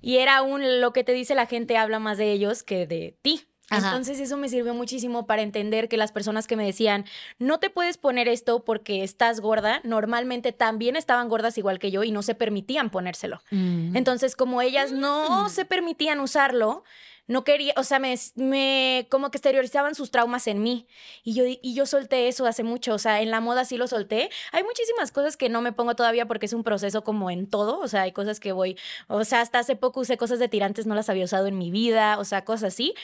y 0.00 0.18
era 0.18 0.42
un, 0.42 0.80
lo 0.80 0.92
que 0.92 1.04
te 1.04 1.12
dice 1.12 1.34
la 1.34 1.46
gente 1.46 1.76
habla 1.76 1.98
más 1.98 2.18
de 2.18 2.32
ellos 2.32 2.62
que 2.62 2.86
de 2.86 3.18
ti. 3.22 3.46
Entonces 3.76 4.20
eso 4.20 4.36
me 4.36 4.48
sirvió 4.48 4.74
muchísimo 4.74 5.26
para 5.26 5.42
entender 5.42 5.88
que 5.88 5.96
las 5.96 6.12
personas 6.12 6.46
que 6.46 6.56
me 6.56 6.64
decían, 6.64 7.04
no 7.38 7.58
te 7.58 7.70
puedes 7.70 7.98
poner 7.98 8.28
esto 8.28 8.64
porque 8.64 9.02
estás 9.02 9.40
gorda, 9.40 9.80
normalmente 9.84 10.52
también 10.52 10.96
estaban 10.96 11.28
gordas 11.28 11.58
igual 11.58 11.78
que 11.78 11.90
yo 11.90 12.04
y 12.04 12.10
no 12.10 12.22
se 12.22 12.34
permitían 12.34 12.90
ponérselo. 12.90 13.40
Mm. 13.50 13.96
Entonces 13.96 14.36
como 14.36 14.62
ellas 14.62 14.92
no 14.92 15.44
mm. 15.44 15.48
se 15.48 15.64
permitían 15.64 16.20
usarlo, 16.20 16.84
no 17.26 17.44
quería, 17.44 17.72
o 17.76 17.84
sea, 17.84 17.98
me, 17.98 18.14
me, 18.34 19.06
como 19.10 19.30
que 19.30 19.38
exteriorizaban 19.38 19.94
sus 19.94 20.10
traumas 20.10 20.46
en 20.46 20.62
mí. 20.62 20.86
Y 21.22 21.34
yo, 21.34 21.44
y 21.46 21.74
yo 21.74 21.86
solté 21.86 22.28
eso 22.28 22.46
hace 22.46 22.62
mucho, 22.62 22.94
o 22.94 22.98
sea, 22.98 23.22
en 23.22 23.30
la 23.30 23.40
moda 23.40 23.64
sí 23.64 23.76
lo 23.76 23.86
solté. 23.86 24.30
Hay 24.52 24.64
muchísimas 24.64 25.12
cosas 25.12 25.36
que 25.36 25.48
no 25.48 25.62
me 25.62 25.72
pongo 25.72 25.94
todavía 25.94 26.26
porque 26.26 26.46
es 26.46 26.52
un 26.52 26.64
proceso 26.64 27.04
como 27.04 27.30
en 27.30 27.48
todo, 27.48 27.78
o 27.80 27.88
sea, 27.88 28.02
hay 28.02 28.12
cosas 28.12 28.40
que 28.40 28.52
voy, 28.52 28.76
o 29.08 29.24
sea, 29.24 29.40
hasta 29.40 29.58
hace 29.60 29.76
poco 29.76 30.00
usé 30.00 30.16
cosas 30.16 30.38
de 30.38 30.48
tirantes, 30.48 30.86
no 30.86 30.94
las 30.94 31.08
había 31.08 31.24
usado 31.24 31.46
en 31.46 31.58
mi 31.58 31.70
vida, 31.70 32.18
o 32.18 32.24
sea, 32.24 32.44
cosas 32.44 32.74
así, 32.74 32.94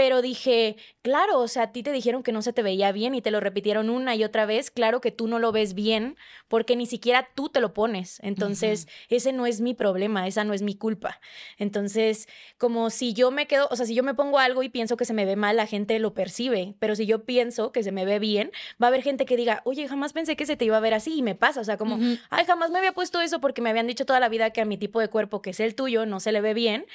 pero 0.00 0.22
dije, 0.22 0.76
claro, 1.02 1.38
o 1.40 1.46
sea, 1.46 1.64
a 1.64 1.72
ti 1.72 1.82
te 1.82 1.92
dijeron 1.92 2.22
que 2.22 2.32
no 2.32 2.40
se 2.40 2.54
te 2.54 2.62
veía 2.62 2.90
bien 2.90 3.14
y 3.14 3.20
te 3.20 3.30
lo 3.30 3.38
repitieron 3.38 3.90
una 3.90 4.14
y 4.14 4.24
otra 4.24 4.46
vez, 4.46 4.70
claro 4.70 5.02
que 5.02 5.10
tú 5.10 5.28
no 5.28 5.38
lo 5.38 5.52
ves 5.52 5.74
bien 5.74 6.16
porque 6.48 6.74
ni 6.74 6.86
siquiera 6.86 7.28
tú 7.34 7.50
te 7.50 7.60
lo 7.60 7.74
pones. 7.74 8.18
Entonces, 8.22 8.88
ese 9.10 9.34
no 9.34 9.44
es 9.44 9.60
mi 9.60 9.74
problema, 9.74 10.26
esa 10.26 10.42
no 10.42 10.54
es 10.54 10.62
mi 10.62 10.74
culpa. 10.74 11.20
Entonces, 11.58 12.28
como 12.56 12.88
si 12.88 13.12
yo 13.12 13.30
me 13.30 13.46
quedo, 13.46 13.59
o 13.68 13.76
sea, 13.76 13.86
si 13.86 13.94
yo 13.94 14.02
me 14.02 14.14
pongo 14.14 14.38
algo 14.38 14.62
y 14.62 14.68
pienso 14.68 14.96
que 14.96 15.04
se 15.04 15.12
me 15.12 15.24
ve 15.24 15.36
mal, 15.36 15.56
la 15.56 15.66
gente 15.66 15.98
lo 15.98 16.14
percibe, 16.14 16.74
pero 16.78 16.96
si 16.96 17.06
yo 17.06 17.24
pienso 17.24 17.72
que 17.72 17.82
se 17.82 17.92
me 17.92 18.04
ve 18.04 18.18
bien, 18.18 18.50
va 18.82 18.86
a 18.86 18.88
haber 18.88 19.02
gente 19.02 19.26
que 19.26 19.36
diga, 19.36 19.62
oye, 19.64 19.88
jamás 19.88 20.12
pensé 20.12 20.36
que 20.36 20.46
se 20.46 20.56
te 20.56 20.64
iba 20.64 20.76
a 20.76 20.80
ver 20.80 20.94
así 20.94 21.16
y 21.16 21.22
me 21.22 21.34
pasa, 21.34 21.60
o 21.60 21.64
sea, 21.64 21.76
como, 21.76 21.98
ay, 22.30 22.44
jamás 22.46 22.70
me 22.70 22.78
había 22.78 22.92
puesto 22.92 23.20
eso 23.20 23.40
porque 23.40 23.62
me 23.62 23.70
habían 23.70 23.86
dicho 23.86 24.06
toda 24.06 24.20
la 24.20 24.28
vida 24.28 24.50
que 24.50 24.60
a 24.60 24.64
mi 24.64 24.76
tipo 24.78 25.00
de 25.00 25.08
cuerpo, 25.08 25.42
que 25.42 25.50
es 25.50 25.60
el 25.60 25.74
tuyo, 25.74 26.06
no 26.06 26.20
se 26.20 26.32
le 26.32 26.40
ve 26.40 26.54
bien 26.54 26.86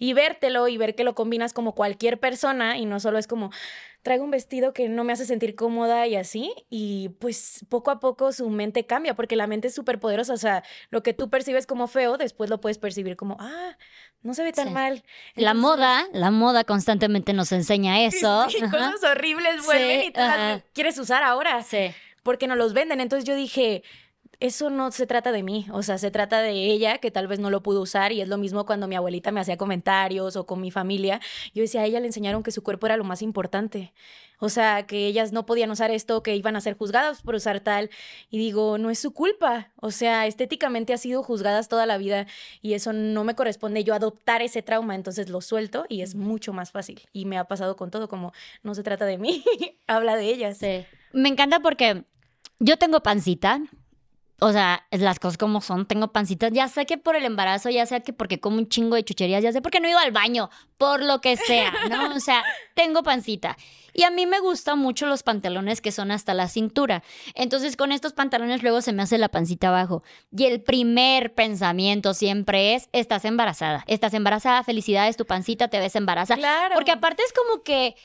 y 0.00 0.14
vértelo 0.14 0.66
y 0.66 0.78
ver 0.78 0.96
que 0.96 1.04
lo 1.04 1.14
combinas 1.14 1.52
como 1.52 1.74
cualquier 1.76 2.18
persona 2.18 2.78
y 2.78 2.86
no 2.86 2.98
solo 2.98 3.18
es 3.18 3.28
como 3.28 3.52
traigo 4.02 4.24
un 4.24 4.30
vestido 4.30 4.72
que 4.72 4.88
no 4.88 5.04
me 5.04 5.12
hace 5.12 5.26
sentir 5.26 5.54
cómoda 5.54 6.06
y 6.06 6.16
así 6.16 6.52
y 6.70 7.10
pues 7.20 7.66
poco 7.68 7.90
a 7.90 8.00
poco 8.00 8.32
su 8.32 8.48
mente 8.48 8.86
cambia 8.86 9.14
porque 9.14 9.36
la 9.36 9.46
mente 9.46 9.68
es 9.68 9.74
súper 9.74 10.00
poderosa, 10.00 10.32
o 10.32 10.38
sea, 10.38 10.64
lo 10.88 11.02
que 11.02 11.12
tú 11.12 11.28
percibes 11.28 11.66
como 11.66 11.86
feo 11.86 12.16
después 12.16 12.48
lo 12.48 12.60
puedes 12.62 12.78
percibir 12.78 13.14
como, 13.16 13.36
ah, 13.40 13.76
no 14.22 14.32
se 14.32 14.42
ve 14.42 14.52
tan 14.52 14.72
mal. 14.72 15.04
la 15.34 15.52
moda, 15.52 16.06
la 16.12 16.30
moda 16.30 16.64
constantemente 16.64 17.34
nos 17.34 17.52
enseña 17.52 18.00
eso. 18.04 18.48
Sí, 18.48 18.60
cosas 18.62 19.04
horribles 19.04 19.64
vuelven 19.66 20.02
y 20.02 20.10
tú 20.12 20.20
las 20.20 20.62
quieres 20.72 20.98
usar 20.98 21.22
ahora. 21.22 21.62
Sí. 21.62 21.92
Porque 22.22 22.46
no 22.46 22.54
los 22.54 22.74
venden. 22.74 23.00
Entonces 23.00 23.24
yo 23.24 23.34
dije, 23.34 23.82
eso 24.40 24.70
no 24.70 24.90
se 24.90 25.06
trata 25.06 25.32
de 25.32 25.42
mí, 25.42 25.66
o 25.70 25.82
sea, 25.82 25.98
se 25.98 26.10
trata 26.10 26.40
de 26.40 26.52
ella 26.52 26.98
que 26.98 27.10
tal 27.10 27.28
vez 27.28 27.38
no 27.38 27.50
lo 27.50 27.62
pudo 27.62 27.82
usar 27.82 28.12
y 28.12 28.20
es 28.20 28.28
lo 28.28 28.38
mismo 28.38 28.66
cuando 28.66 28.88
mi 28.88 28.96
abuelita 28.96 29.30
me 29.30 29.40
hacía 29.40 29.56
comentarios 29.56 30.34
o 30.36 30.46
con 30.46 30.60
mi 30.60 30.70
familia, 30.70 31.20
yo 31.54 31.62
decía, 31.62 31.82
a 31.82 31.84
ella 31.84 32.00
le 32.00 32.06
enseñaron 32.06 32.42
que 32.42 32.50
su 32.50 32.62
cuerpo 32.62 32.86
era 32.86 32.96
lo 32.96 33.04
más 33.04 33.20
importante, 33.20 33.92
o 34.38 34.48
sea, 34.48 34.86
que 34.86 35.06
ellas 35.06 35.32
no 35.32 35.44
podían 35.44 35.70
usar 35.70 35.90
esto, 35.90 36.22
que 36.22 36.34
iban 36.34 36.56
a 36.56 36.62
ser 36.62 36.76
juzgadas 36.76 37.20
por 37.20 37.34
usar 37.34 37.60
tal, 37.60 37.90
y 38.30 38.38
digo, 38.38 38.78
no 38.78 38.88
es 38.88 38.98
su 38.98 39.12
culpa, 39.12 39.70
o 39.76 39.90
sea, 39.90 40.26
estéticamente 40.26 40.94
ha 40.94 40.98
sido 40.98 41.22
juzgadas 41.22 41.68
toda 41.68 41.84
la 41.84 41.98
vida 41.98 42.26
y 42.62 42.72
eso 42.72 42.94
no 42.94 43.24
me 43.24 43.34
corresponde 43.34 43.84
yo 43.84 43.94
adoptar 43.94 44.40
ese 44.40 44.62
trauma, 44.62 44.94
entonces 44.94 45.28
lo 45.28 45.42
suelto 45.42 45.84
y 45.90 46.00
es 46.00 46.14
mucho 46.14 46.54
más 46.54 46.70
fácil. 46.70 47.02
Y 47.12 47.26
me 47.26 47.36
ha 47.36 47.44
pasado 47.44 47.76
con 47.76 47.90
todo, 47.90 48.08
como 48.08 48.32
no 48.62 48.74
se 48.74 48.82
trata 48.82 49.04
de 49.04 49.18
mí, 49.18 49.44
habla 49.86 50.16
de 50.16 50.24
ellas. 50.24 50.56
Sí. 50.56 50.86
Me 51.12 51.28
encanta 51.28 51.60
porque 51.60 52.04
yo 52.58 52.78
tengo 52.78 53.02
pancita, 53.02 53.60
o 54.40 54.52
sea, 54.52 54.86
las 54.90 55.18
cosas 55.18 55.38
como 55.38 55.60
son, 55.60 55.86
tengo 55.86 56.12
pancitas, 56.12 56.50
ya 56.52 56.66
sé 56.68 56.86
que 56.86 56.98
por 56.98 57.14
el 57.14 57.24
embarazo, 57.24 57.68
ya 57.68 57.84
sé 57.86 58.02
que 58.02 58.12
porque 58.12 58.40
como 58.40 58.56
un 58.56 58.68
chingo 58.68 58.96
de 58.96 59.04
chucherías, 59.04 59.42
ya 59.42 59.52
sé 59.52 59.60
porque 59.60 59.80
no 59.80 59.86
he 59.86 59.90
ido 59.90 59.98
al 59.98 60.12
baño, 60.12 60.50
por 60.78 61.02
lo 61.02 61.20
que 61.20 61.36
sea, 61.36 61.72
¿no? 61.90 62.14
O 62.14 62.20
sea, 62.20 62.42
tengo 62.74 63.02
pancita. 63.02 63.56
Y 63.92 64.04
a 64.04 64.10
mí 64.10 64.24
me 64.26 64.40
gustan 64.40 64.78
mucho 64.78 65.06
los 65.06 65.22
pantalones 65.22 65.80
que 65.80 65.92
son 65.92 66.10
hasta 66.10 66.32
la 66.32 66.48
cintura. 66.48 67.02
Entonces, 67.34 67.76
con 67.76 67.92
estos 67.92 68.12
pantalones 68.12 68.62
luego 68.62 68.80
se 68.80 68.92
me 68.92 69.02
hace 69.02 69.18
la 69.18 69.28
pancita 69.28 69.68
abajo. 69.68 70.02
Y 70.34 70.44
el 70.44 70.62
primer 70.62 71.34
pensamiento 71.34 72.14
siempre 72.14 72.74
es, 72.74 72.88
estás 72.92 73.24
embarazada. 73.24 73.84
Estás 73.88 74.14
embarazada, 74.14 74.62
felicidades, 74.62 75.16
tu 75.16 75.26
pancita, 75.26 75.68
te 75.68 75.78
ves 75.78 75.96
embarazada. 75.96 76.38
Claro. 76.38 76.74
Porque 76.74 76.92
aparte 76.92 77.22
es 77.24 77.32
como 77.32 77.62
que 77.62 77.96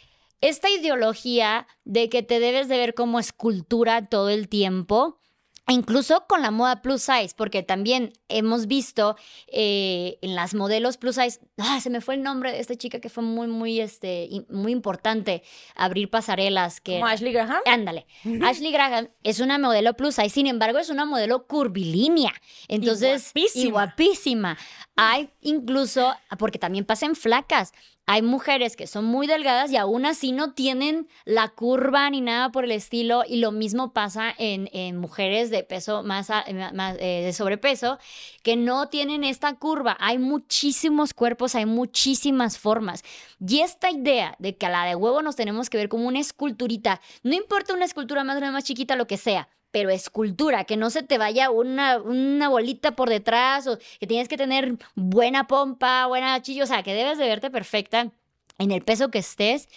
esta 0.41 0.69
ideología 0.69 1.67
de 1.85 2.09
que 2.09 2.23
te 2.23 2.39
debes 2.39 2.67
de 2.67 2.77
ver 2.77 2.93
como 2.93 3.19
escultura 3.19 4.07
todo 4.07 4.29
el 4.29 4.49
tiempo 4.49 5.19
Incluso 5.67 6.25
con 6.27 6.43
la 6.43 6.51
moda 6.51 6.81
plus 6.83 7.01
size, 7.01 7.33
porque 7.35 7.63
también 7.63 8.13
hemos 8.29 8.67
visto 8.67 9.15
eh, 9.47 10.19
en 10.21 10.35
las 10.35 10.53
modelos 10.53 10.97
plus 10.97 11.15
size, 11.15 11.39
ah, 11.57 11.79
se 11.81 11.89
me 11.89 12.01
fue 12.01 12.13
el 12.15 12.21
nombre 12.21 12.51
de 12.51 12.59
esta 12.59 12.75
chica 12.75 12.99
que 12.99 13.09
fue 13.09 13.23
muy, 13.23 13.47
muy, 13.47 13.79
este, 13.79 14.29
muy 14.49 14.71
importante 14.71 15.41
abrir 15.75 16.11
pasarelas. 16.11 16.81
Que, 16.81 16.93
¿Como 16.93 17.07
Ashley 17.07 17.33
Graham? 17.33 17.61
Ándale. 17.65 18.05
Ashley 18.43 18.71
Graham 18.71 19.09
es 19.23 19.39
una 19.39 19.57
modelo 19.57 19.95
plus 19.95 20.15
size, 20.15 20.29
sin 20.29 20.45
embargo 20.45 20.77
es 20.77 20.89
una 20.89 21.05
modelo 21.05 21.47
curvilínea. 21.47 22.33
Entonces, 22.67 23.31
y 23.55 23.71
guapísima. 23.71 24.57
Hay 24.95 25.29
incluso, 25.41 26.15
porque 26.37 26.59
también 26.59 26.85
pasan 26.85 27.15
flacas, 27.15 27.73
hay 28.07 28.21
mujeres 28.21 28.75
que 28.75 28.85
son 28.85 29.05
muy 29.05 29.25
delgadas 29.25 29.71
y 29.71 29.77
aún 29.77 30.05
así 30.05 30.31
no 30.31 30.53
tienen 30.53 31.07
la 31.25 31.49
curva 31.49 32.07
ni 32.09 32.21
nada 32.21 32.51
por 32.51 32.63
el 32.63 32.71
estilo 32.71 33.23
y 33.27 33.37
lo 33.37 33.51
mismo 33.51 33.93
pasa 33.93 34.33
en, 34.37 34.97
mujeres 34.97 35.49
de 35.49 35.63
peso 35.63 36.03
más, 36.03 36.29
más 36.73 36.97
eh, 36.99 37.23
de 37.25 37.33
sobrepeso 37.33 37.97
que 38.43 38.55
no 38.55 38.89
tienen 38.89 39.23
esta 39.23 39.55
curva. 39.55 39.97
Hay 39.99 40.19
muchísimos 40.19 41.13
cuerpos, 41.13 41.55
hay 41.55 41.65
muchísimas 41.65 42.59
formas 42.59 43.03
y 43.39 43.61
esta 43.61 43.89
idea 43.89 44.35
de 44.37 44.55
que 44.55 44.67
a 44.67 44.69
la 44.69 44.85
de 44.85 44.95
huevo 44.95 45.23
nos 45.23 45.35
tenemos 45.35 45.69
que 45.69 45.77
ver 45.77 45.89
como 45.89 46.07
una 46.07 46.19
esculturita, 46.19 47.01
no 47.23 47.33
importa 47.33 47.73
una 47.73 47.85
escultura 47.85 48.23
más 48.23 48.37
grande, 48.37 48.53
más 48.53 48.63
chiquita, 48.63 48.95
lo 48.95 49.07
que 49.07 49.17
sea, 49.17 49.49
pero 49.75 49.89
escultura, 49.89 50.63
que 50.63 50.77
no 50.77 50.89
se 50.89 51.03
te 51.03 51.17
vaya 51.17 51.49
una, 51.49 51.97
una 51.97 52.47
bolita 52.47 52.95
por 52.95 53.09
detrás 53.09 53.67
o 53.67 53.77
que 53.99 54.07
tienes 54.07 54.29
que 54.29 54.37
tener 54.37 54.77
buena 54.95 55.47
pompa, 55.47 56.07
buena 56.07 56.41
chillo, 56.41 56.63
o 56.63 56.65
sea, 56.65 56.81
que 56.81 56.93
debes 56.93 57.17
de 57.17 57.27
verte 57.27 57.51
perfecta 57.51 58.09
en 58.57 58.71
el 58.71 58.83
peso 58.83 59.11
que 59.11 59.19
estés 59.19 59.67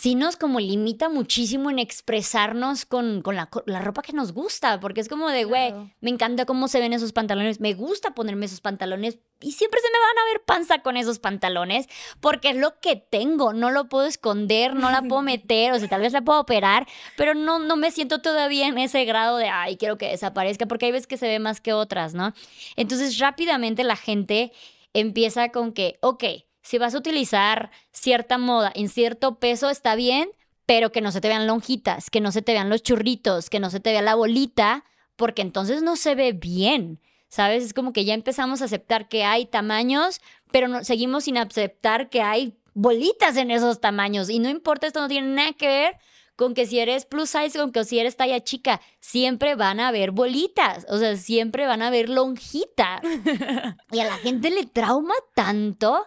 sí 0.00 0.16
nos 0.16 0.36
como 0.36 0.58
limita 0.60 1.08
muchísimo 1.08 1.70
en 1.70 1.78
expresarnos 1.78 2.84
con, 2.84 3.22
la, 3.24 3.80
ropa 3.80 4.02
que 4.02 4.12
nos 4.12 4.32
gusta, 4.32 4.80
porque 4.80 5.00
es 5.00 5.08
como 5.08 5.30
de, 5.30 5.44
güey, 5.44 5.72
me 6.00 6.10
encanta 6.10 6.46
cómo 6.46 6.68
se 6.68 6.80
ven 6.80 6.92
esos 6.92 7.12
pantalones, 7.12 7.60
me 7.60 7.74
gusta 7.74 8.12
ponerme 8.12 8.46
esos 8.46 8.60
pantalones 8.60 9.18
y 9.40 9.52
siempre 9.52 9.80
se 9.80 9.88
me 9.90 9.98
van 9.98 10.18
a 10.18 10.32
ver 10.32 10.44
panza 10.44 10.82
con 10.82 10.96
esos 10.96 11.20
pantalones, 11.20 11.86
porque 12.20 12.50
es 12.50 12.56
lo 12.56 12.80
que 12.80 12.96
tengo, 12.96 13.52
no 13.52 13.70
lo 13.70 13.88
puedo 13.88 14.06
esconder, 14.06 14.74
no 14.74 14.90
la 14.90 15.02
puedo 15.02 15.22
meter, 15.22 15.72
o 15.72 15.78
sea, 15.78 15.88
tal 15.88 16.00
vez 16.00 16.12
la 16.12 16.22
puedo 16.22 16.40
operar, 16.40 16.88
pero 17.16 17.34
no, 17.34 17.60
no 17.60 17.76
me 17.76 17.90
siento 17.90 18.20
todavía 18.20 18.66
en 18.66 18.78
ese 18.78 19.04
grado 19.04 19.36
de, 19.36 19.48
ay, 19.48 19.76
quiero 19.76 19.96
que 19.96 20.08
desaparezca, 20.08 20.66
porque 20.66 20.86
hay 20.86 20.92
veces 20.92 21.06
que 21.06 21.16
se 21.16 21.28
ve 21.28 21.38
más 21.38 21.60
que 21.60 21.72
otras, 21.72 22.14
¿no? 22.14 22.34
Entonces 22.76 23.18
rápidamente 23.18 23.84
la 23.84 23.96
gente 23.96 24.52
empieza 24.92 25.50
con 25.50 25.72
que, 25.72 25.98
ok, 26.00 26.24
si 26.64 26.78
vas 26.78 26.94
a 26.94 26.98
utilizar 26.98 27.70
cierta 27.92 28.38
moda 28.38 28.72
en 28.74 28.88
cierto 28.88 29.38
peso, 29.38 29.68
está 29.68 29.94
bien, 29.94 30.30
pero 30.66 30.90
que 30.90 31.02
no 31.02 31.12
se 31.12 31.20
te 31.20 31.28
vean 31.28 31.46
lonjitas, 31.46 32.08
que 32.08 32.20
no 32.20 32.32
se 32.32 32.40
te 32.40 32.52
vean 32.52 32.70
los 32.70 32.82
churritos, 32.82 33.50
que 33.50 33.60
no 33.60 33.68
se 33.68 33.80
te 33.80 33.92
vea 33.92 34.00
la 34.00 34.14
bolita, 34.14 34.84
porque 35.14 35.42
entonces 35.42 35.82
no 35.82 35.96
se 35.96 36.14
ve 36.14 36.32
bien. 36.32 37.00
¿Sabes? 37.28 37.64
Es 37.64 37.74
como 37.74 37.92
que 37.92 38.04
ya 38.04 38.14
empezamos 38.14 38.62
a 38.62 38.66
aceptar 38.66 39.08
que 39.08 39.24
hay 39.24 39.44
tamaños, 39.46 40.20
pero 40.52 40.68
no, 40.68 40.84
seguimos 40.84 41.24
sin 41.24 41.36
aceptar 41.36 42.08
que 42.08 42.22
hay 42.22 42.56
bolitas 42.74 43.36
en 43.36 43.50
esos 43.50 43.80
tamaños. 43.80 44.30
Y 44.30 44.38
no 44.38 44.48
importa, 44.48 44.86
esto 44.86 45.00
no 45.00 45.08
tiene 45.08 45.28
nada 45.28 45.52
que 45.52 45.66
ver 45.66 45.96
con 46.36 46.54
que 46.54 46.66
si 46.66 46.78
eres 46.78 47.06
plus 47.06 47.30
size, 47.30 47.58
con 47.58 47.72
que 47.72 47.84
si 47.84 47.98
eres 47.98 48.16
talla 48.16 48.42
chica, 48.42 48.80
siempre 49.00 49.54
van 49.54 49.80
a 49.80 49.88
haber 49.88 50.10
bolitas, 50.12 50.86
o 50.88 50.98
sea, 50.98 51.16
siempre 51.16 51.66
van 51.66 51.82
a 51.82 51.88
haber 51.88 52.08
lonjitas. 52.08 53.02
y 53.92 53.98
a 53.98 54.04
la 54.04 54.16
gente 54.18 54.50
le 54.50 54.66
trauma 54.66 55.14
tanto. 55.34 56.06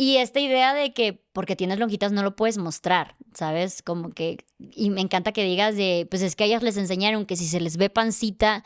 Y 0.00 0.16
esta 0.16 0.40
idea 0.40 0.72
de 0.72 0.94
que 0.94 1.22
porque 1.34 1.56
tienes 1.56 1.78
lonjitas 1.78 2.10
no 2.10 2.22
lo 2.22 2.34
puedes 2.34 2.56
mostrar, 2.56 3.16
¿sabes? 3.34 3.82
Como 3.82 4.08
que, 4.08 4.38
y 4.58 4.88
me 4.88 5.02
encanta 5.02 5.32
que 5.32 5.44
digas 5.44 5.76
de, 5.76 6.06
pues 6.08 6.22
es 6.22 6.36
que 6.36 6.44
a 6.44 6.46
ellas 6.46 6.62
les 6.62 6.78
enseñaron 6.78 7.26
que 7.26 7.36
si 7.36 7.46
se 7.46 7.60
les 7.60 7.76
ve 7.76 7.90
pancita, 7.90 8.64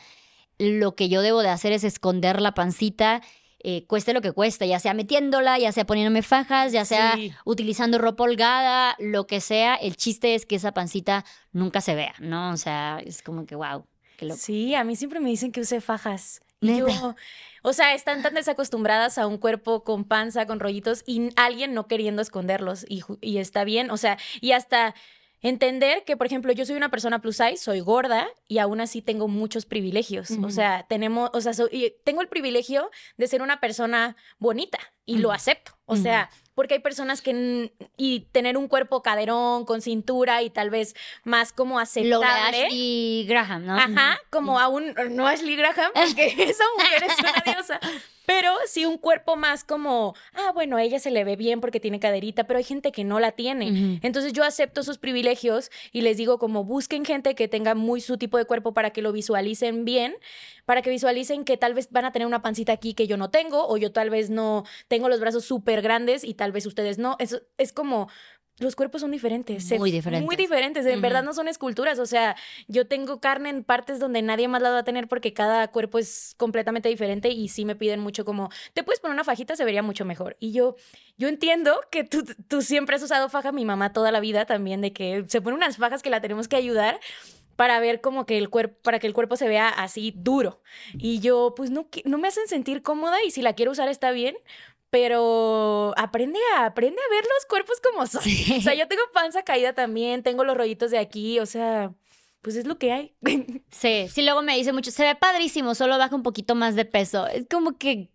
lo 0.59 0.94
que 0.94 1.09
yo 1.09 1.23
debo 1.23 1.42
de 1.42 1.49
hacer 1.49 1.73
es 1.73 1.83
esconder 1.83 2.40
la 2.40 2.55
pancita 2.55 3.20
eh, 3.64 3.85
cueste 3.88 4.12
lo 4.12 4.20
que 4.20 4.31
cueste, 4.31 4.68
ya 4.68 4.79
sea 4.79 4.94
metiéndola, 4.94 5.59
ya 5.59 5.73
sea 5.73 5.85
poniéndome 5.85 6.23
fajas, 6.23 6.70
ya 6.70 6.85
sea 6.85 7.16
utilizando 7.44 7.99
ropa 7.99 8.23
holgada, 8.23 8.94
lo 9.01 9.27
que 9.27 9.40
sea. 9.40 9.75
El 9.75 9.97
chiste 9.97 10.37
es 10.37 10.47
que 10.47 10.55
esa 10.55 10.70
pancita 10.70 11.25
nunca 11.51 11.81
se 11.81 11.97
vea, 11.97 12.14
¿no? 12.20 12.53
O 12.53 12.57
sea, 12.57 13.01
es 13.05 13.23
como 13.23 13.44
que, 13.44 13.57
wow. 13.57 13.87
Sí, 14.37 14.77
a 14.77 14.85
mí 14.85 14.94
siempre 14.94 15.18
me 15.18 15.31
dicen 15.31 15.51
que 15.51 15.62
use 15.62 15.81
fajas. 15.81 16.42
O 17.62 17.72
sea, 17.72 17.94
están 17.94 18.22
tan 18.22 18.35
desacostumbradas 18.35 19.18
a 19.18 19.27
un 19.27 19.38
cuerpo 19.38 19.85
con 19.85 20.05
panza, 20.05 20.46
con 20.46 20.61
rollitos 20.61 21.03
y 21.07 21.31
alguien 21.37 21.74
no 21.74 21.87
queriendo 21.87 22.22
esconderlos 22.22 22.85
y, 22.88 23.03
y 23.20 23.38
está 23.38 23.64
bien, 23.64 23.90
o 23.90 23.96
sea, 23.96 24.18
y 24.40 24.53
hasta 24.53 24.94
Entender 25.44 26.05
que, 26.05 26.16
por 26.16 26.27
ejemplo, 26.27 26.55
yo 26.55 26.64
soy 26.64 26.74
una 26.74 26.90
persona 26.90 27.20
plus 27.20 27.37
size, 27.37 27.59
soy 27.59 27.81
gorda 27.81 28.27
y 28.48 28.61
aún 28.61 28.81
así 28.81 29.03
tengo 29.03 29.29
muchos 29.29 29.66
privilegios. 29.66 30.31
O 30.42 30.48
sea, 30.48 30.87
tenemos, 30.88 31.29
o 31.35 31.40
sea, 31.42 31.53
tengo 32.03 32.22
el 32.22 32.29
privilegio 32.29 32.90
de 33.18 33.27
ser 33.27 33.42
una 33.42 33.61
persona 33.61 34.16
bonita 34.38 34.79
y 35.07 35.19
lo 35.19 35.33
acepto. 35.33 35.73
O 35.87 35.97
sea, 35.97 36.31
porque 36.55 36.75
hay 36.75 36.81
personas 36.81 37.21
que 37.21 37.73
y 37.97 38.21
tener 38.33 38.57
un 38.57 38.69
cuerpo 38.69 39.03
caderón 39.03 39.67
con 39.67 39.83
cintura 39.83 40.43
y 40.43 40.49
tal 40.49 40.71
vez 40.71 40.95
más 41.25 41.53
como 41.53 41.79
aceptable. 41.79 42.69
y 42.71 43.27
Graham, 43.29 43.67
¿no? 43.67 43.77
Ajá, 43.77 44.19
como 44.31 44.59
aún 44.59 44.95
no 45.11 45.27
Ashley 45.27 45.57
Graham, 45.57 45.90
porque 45.95 46.27
esa 46.38 46.64
mujer 46.77 47.05
es 47.05 47.19
una 47.19 47.53
diosa. 47.53 47.81
Pero 48.27 48.55
sí 48.67 48.87
un 48.87 48.97
cuerpo 48.97 49.37
más 49.37 49.64
como, 49.64 50.14
ah, 50.33 50.53
bueno, 50.55 50.79
a 50.79 50.83
ella 50.83 50.99
se 50.99 51.11
le 51.11 51.25
ve 51.25 51.37
bien 51.37 51.61
porque 51.61 51.79
tiene 51.79 52.01
caderita, 52.01 52.45
pero 52.45 52.57
hay 52.57 52.64
gente 52.64 52.90
que 52.90 53.05
no 53.05 53.21
la 53.21 53.33
tiene. 53.33 53.99
Entonces 54.03 54.33
yo 54.33 54.45
acepto 54.45 54.83
sus 54.83 54.97
privilegios 54.97 55.71
y 55.93 56.01
les 56.01 56.17
digo 56.17 56.38
como 56.38 56.64
busquen 56.64 57.05
gente 57.05 57.35
que 57.35 57.49
tenga 57.49 57.75
muy 57.75 58.01
su 58.01 58.17
tipo 58.17 58.38
de 58.38 58.47
cuerpo 58.47 58.73
para 58.73 58.90
que 58.90 59.03
lo 59.03 59.12
visualicen 59.12 59.85
bien, 59.85 60.17
para 60.64 60.83
que 60.83 60.90
visualicen 60.90 61.44
que 61.44 61.57
tal 61.57 61.74
vez 61.74 61.90
van 61.90 62.05
a 62.05 62.12
tener 62.12 62.27
una 62.27 62.42
pancita 62.42 62.72
aquí 62.72 62.94
que 62.94 63.07
yo 63.07 63.16
no 63.16 63.31
tengo 63.31 63.66
o 63.68 63.77
yo 63.77 63.92
tal 63.92 64.11
vez 64.11 64.31
no 64.31 64.64
tengo 64.88 65.09
los 65.09 65.20
brazos 65.20 65.44
súper 65.44 65.83
grandes 65.83 66.24
y 66.24 66.35
tal 66.35 66.53
vez 66.53 66.66
ustedes 66.66 66.98
no. 66.98 67.16
Es, 67.18 67.42
es 67.59 67.72
como 67.72 68.09
los 68.59 68.77
cuerpos 68.77 69.00
son 69.00 69.11
diferentes. 69.11 69.68
Muy 69.79 69.90
diferentes. 69.90 70.24
Muy 70.24 70.37
diferentes. 70.37 70.87
En 70.87 71.00
verdad 71.00 71.24
no 71.24 71.35
son 71.35 71.48
esculturas. 71.48 71.98
O 71.98 72.07
sea, 72.07 72.37
yo 72.68 72.87
tengo 72.87 73.20
carne 73.20 73.50
en 73.50 73.64
partes 73.64 73.98
donde 73.98 74.22
nadie 74.22 74.46
más 74.46 74.62
la 74.62 74.70
va 74.70 74.79
a 74.79 74.85
tener 74.85 75.09
porque 75.09 75.33
cada 75.33 75.68
cuerpo 75.68 75.98
es 75.98 76.35
completamente 76.37 76.88
diferente 76.88 77.31
y 77.31 77.48
sí 77.48 77.64
me 77.64 77.74
piden 77.74 77.98
mucho 77.98 78.24
como, 78.24 78.50
te 78.72 78.85
puedes 78.85 79.00
poner 79.00 79.14
una 79.14 79.24
fajita, 79.24 79.57
se 79.57 79.64
vería 79.64 79.83
mucho 79.83 80.05
mejor. 80.05 80.37
Y 80.38 80.53
yo, 80.53 80.77
yo 81.16 81.27
entiendo 81.27 81.81
que 81.90 82.05
tú, 82.05 82.24
tú 82.46 82.62
siempre 82.62 82.94
has 82.94 83.03
usado 83.03 83.29
faja, 83.29 83.50
mi 83.50 83.64
mamá 83.64 83.92
toda 83.92 84.12
la 84.12 84.20
vida 84.20 84.46
también, 84.46 84.81
de 84.81 84.92
que 84.92 85.24
se 85.27 85.40
pone 85.40 85.57
unas 85.57 85.77
fajas 85.77 86.03
que 86.03 86.11
la 86.11 86.20
tenemos 86.20 86.46
que 86.46 86.57
ayudar 86.57 87.00
para 87.57 87.81
ver 87.81 88.01
como 88.01 88.27
que 88.27 88.38
el 88.38 88.51
cuerpo, 88.51 88.77
para 88.83 88.99
que 88.99 89.07
el 89.07 89.14
cuerpo 89.14 89.37
se 89.37 89.49
vea 89.49 89.69
así 89.69 90.12
duro. 90.17 90.61
Y 90.95 91.21
yo, 91.21 91.55
pues 91.57 91.71
no, 91.71 91.88
no 92.05 92.19
me 92.19 92.29
hacen 92.29 92.49
sentir 92.49 92.83
cómoda 92.83 93.23
y 93.25 93.31
si 93.31 93.43
la 93.43 93.55
quiero 93.55 93.73
usar 93.73 93.88
está 93.88 94.11
bien, 94.11 94.37
pero 94.90 95.93
aprende 95.97 96.38
a, 96.57 96.67
aprende 96.67 97.01
a 97.01 97.14
ver 97.14 97.25
los 97.25 97.47
cuerpos 97.49 97.81
como 97.81 98.07
son. 98.07 98.23
O 98.59 98.61
sea, 98.61 98.75
yo 98.75 98.87
tengo 98.87 99.03
panza 99.12 99.43
caída 99.43 99.73
también, 99.73 100.23
tengo 100.23 100.45
los 100.45 100.57
rollitos 100.57 100.90
de 100.90 100.99
aquí, 100.99 101.40
o 101.40 101.47
sea, 101.47 101.93
pues 102.43 102.57
es 102.57 102.67
lo 102.67 102.79
que 102.79 102.93
hay. 102.93 103.14
Sí, 103.71 104.07
sí, 104.09 104.23
luego 104.23 104.43
me 104.43 104.57
dice 104.57 104.73
mucho, 104.73 104.93
se 104.93 105.03
ve 105.03 105.17
padrísimo, 105.17 105.75
solo 105.75 105.99
baja 105.99 106.14
un 106.14 106.23
poquito 106.23 106.55
más 106.55 106.77
de 106.77 106.85
peso. 106.85 107.27
Es 107.27 107.47
como 107.51 107.77
que, 107.77 108.11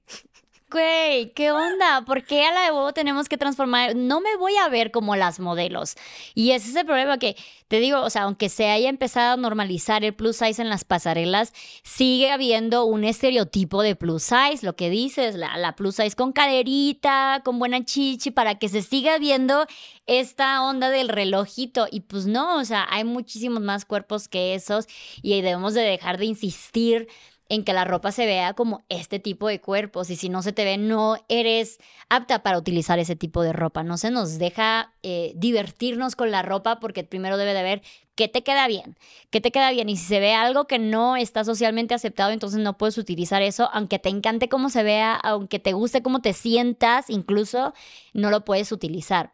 güey, 0.72 1.32
¿qué 1.34 1.52
onda? 1.52 2.04
¿Por 2.06 2.24
qué 2.24 2.46
a 2.46 2.54
la 2.54 2.64
de 2.66 2.72
huevo 2.72 2.94
tenemos 2.94 3.28
que 3.28 3.38
transformar? 3.38 3.96
No 3.96 4.22
me 4.22 4.36
voy 4.36 4.56
a 4.58 4.70
ver 4.70 4.92
como 4.92 5.16
las 5.16 5.40
modelos. 5.40 5.96
Y 6.36 6.52
ese 6.52 6.70
es 6.70 6.76
el 6.76 6.86
problema 6.86 7.18
que, 7.18 7.36
te 7.68 7.80
digo, 7.80 8.02
o 8.02 8.10
sea, 8.10 8.24
aunque 8.24 8.50
se 8.50 8.70
haya 8.70 8.90
empezado 8.90 9.34
a 9.34 9.38
normalizar 9.38 10.04
el 10.04 10.14
plus 10.14 10.38
size 10.38 10.62
en 10.62 10.70
las 10.70 10.86
pasarelas, 10.86 11.54
sigue 11.84 12.32
habiendo 12.32 12.86
un 12.86 13.04
estereotipo 13.04 13.82
de 13.82 13.96
plus 13.96 14.24
size, 14.24 14.60
lo 14.66 14.76
que 14.76 14.90
dices, 14.90 15.36
la, 15.36 15.76
plus 15.76 15.96
size 15.96 16.16
con 16.16 16.34
caderita, 16.34 17.42
con 17.44 17.58
buena 17.60 17.84
chichi, 17.84 18.32
para 18.32 18.56
que 18.56 18.70
se 18.70 18.82
siga 18.82 19.18
viendo 19.18 19.66
esta 20.06 20.62
onda 20.64 20.90
del 20.90 21.10
relojito. 21.10 21.88
Y 21.90 22.02
pues 22.02 22.28
no, 22.28 22.58
o 22.58 22.66
sea, 22.66 22.88
hay 22.90 23.04
muchísimos 23.04 23.62
más 23.62 23.86
cuerpos 23.86 24.28
que 24.28 24.56
esos 24.56 24.86
y 25.22 25.42
debemos 25.42 25.74
de 25.74 25.82
dejar 25.82 26.18
de 26.18 26.26
insistir 26.26 27.08
en 27.50 27.64
que 27.64 27.74
la 27.74 27.84
ropa 27.84 28.12
se 28.12 28.28
vea 28.28 28.54
como 28.54 28.84
este 28.90 29.20
tipo 29.20 29.48
de 29.48 29.60
cuerpos 29.60 30.12
y 30.12 30.16
si 30.16 30.30
no 30.30 30.44
se 30.44 30.54
te 30.54 30.64
ve 30.64 30.78
no 30.78 31.18
eres 31.28 31.80
apta 32.08 32.44
para 32.44 32.60
utilizar 32.60 33.00
ese 33.00 33.16
tipo 33.16 33.42
de 33.42 33.54
ropa. 33.54 33.84
No 33.84 33.98
se 33.98 34.12
nos 34.12 34.38
deja 34.38 34.94
eh, 35.02 35.34
divertirnos 35.36 36.16
con 36.16 36.30
la 36.30 36.44
ropa 36.44 36.80
porque 36.80 37.04
primero 37.04 37.38
debe 37.38 37.56
de 37.56 37.64
ver 37.64 37.82
qué 38.14 38.28
te 38.28 38.44
queda 38.44 38.68
bien, 38.68 38.98
qué 39.32 39.42
te 39.42 39.52
queda 39.52 39.72
bien 39.72 39.90
y 39.90 39.98
si 39.98 40.06
se 40.06 40.20
ve 40.20 40.34
algo 40.34 40.68
que 40.68 40.78
no 40.78 41.18
está 41.18 41.44
socialmente 41.44 41.96
aceptado 41.96 42.32
entonces 42.32 42.60
no 42.60 42.78
puedes 42.78 42.98
utilizar 42.98 43.42
eso 43.42 43.70
aunque 43.74 43.98
te 43.98 44.10
encante 44.10 44.48
cómo 44.48 44.70
se 44.70 44.84
vea, 44.84 45.16
aunque 45.16 45.58
te 45.58 45.74
guste 45.74 46.04
cómo 46.04 46.22
te 46.22 46.34
sientas, 46.34 47.10
incluso 47.10 47.74
no 48.14 48.30
lo 48.30 48.46
puedes 48.46 48.72
utilizar. 48.72 49.34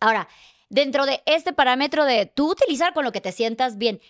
Ahora, 0.00 0.28
dentro 0.70 1.06
de 1.06 1.22
este 1.26 1.52
parámetro 1.52 2.04
de 2.04 2.26
tú 2.26 2.50
utilizar 2.50 2.94
con 2.94 3.04
lo 3.04 3.12
que 3.12 3.20
te 3.20 3.32
sientas 3.32 3.78
bien, 3.78 4.00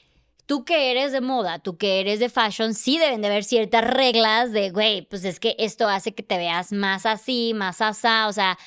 tú 0.48 0.64
que 0.64 0.90
eres 0.90 1.12
de 1.12 1.20
moda, 1.20 1.58
tú 1.58 1.76
que 1.76 2.00
eres 2.00 2.20
de 2.20 2.30
fashion, 2.30 2.72
sí 2.72 2.98
deben 2.98 3.20
de 3.20 3.28
haber 3.28 3.44
ciertas 3.44 3.84
reglas 3.84 4.50
de, 4.50 4.70
güey, 4.70 5.02
pues 5.02 5.24
es 5.24 5.38
que 5.40 5.54
esto 5.58 5.86
hace 5.86 6.14
que 6.14 6.22
te 6.22 6.38
veas 6.38 6.72
más 6.72 7.04
así, 7.04 7.52
más 7.54 7.82
asá, 7.82 8.26
o 8.26 8.32
sea, 8.32 8.58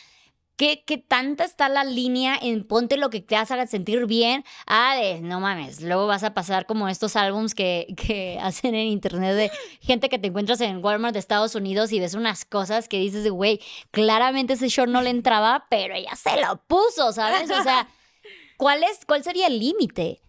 ¿Qué, 0.57 0.83
¿Qué, 0.85 0.99
tanta 0.99 1.43
está 1.43 1.69
la 1.69 1.83
línea 1.83 2.37
en 2.39 2.67
ponte 2.67 2.95
lo 2.95 3.09
que 3.09 3.19
te 3.19 3.35
haga 3.35 3.65
sentir 3.65 4.05
bien? 4.05 4.43
Ah, 4.67 4.95
de 4.95 5.19
no 5.19 5.39
mames, 5.39 5.81
luego 5.81 6.05
vas 6.05 6.23
a 6.23 6.35
pasar 6.35 6.67
como 6.67 6.87
estos 6.87 7.15
álbums 7.15 7.55
que, 7.55 7.87
que 7.97 8.37
hacen 8.39 8.75
en 8.75 8.85
internet 8.85 9.35
de 9.35 9.51
gente 9.79 10.07
que 10.07 10.19
te 10.19 10.27
encuentras 10.27 10.61
en 10.61 10.85
Walmart 10.85 11.13
de 11.13 11.19
Estados 11.19 11.55
Unidos 11.55 11.91
y 11.91 11.99
ves 11.99 12.13
unas 12.13 12.45
cosas 12.45 12.87
que 12.87 12.99
dices 12.99 13.27
güey, 13.31 13.59
claramente 13.89 14.53
ese 14.53 14.67
short 14.67 14.91
no 14.91 15.01
le 15.01 15.09
entraba, 15.09 15.65
pero 15.71 15.95
ella 15.95 16.15
se 16.15 16.39
lo 16.39 16.61
puso, 16.67 17.11
¿sabes? 17.11 17.49
O 17.49 17.63
sea, 17.63 17.87
¿cuál, 18.57 18.83
es, 18.83 19.03
cuál 19.07 19.23
sería 19.23 19.47
el 19.47 19.57
límite? 19.57 20.21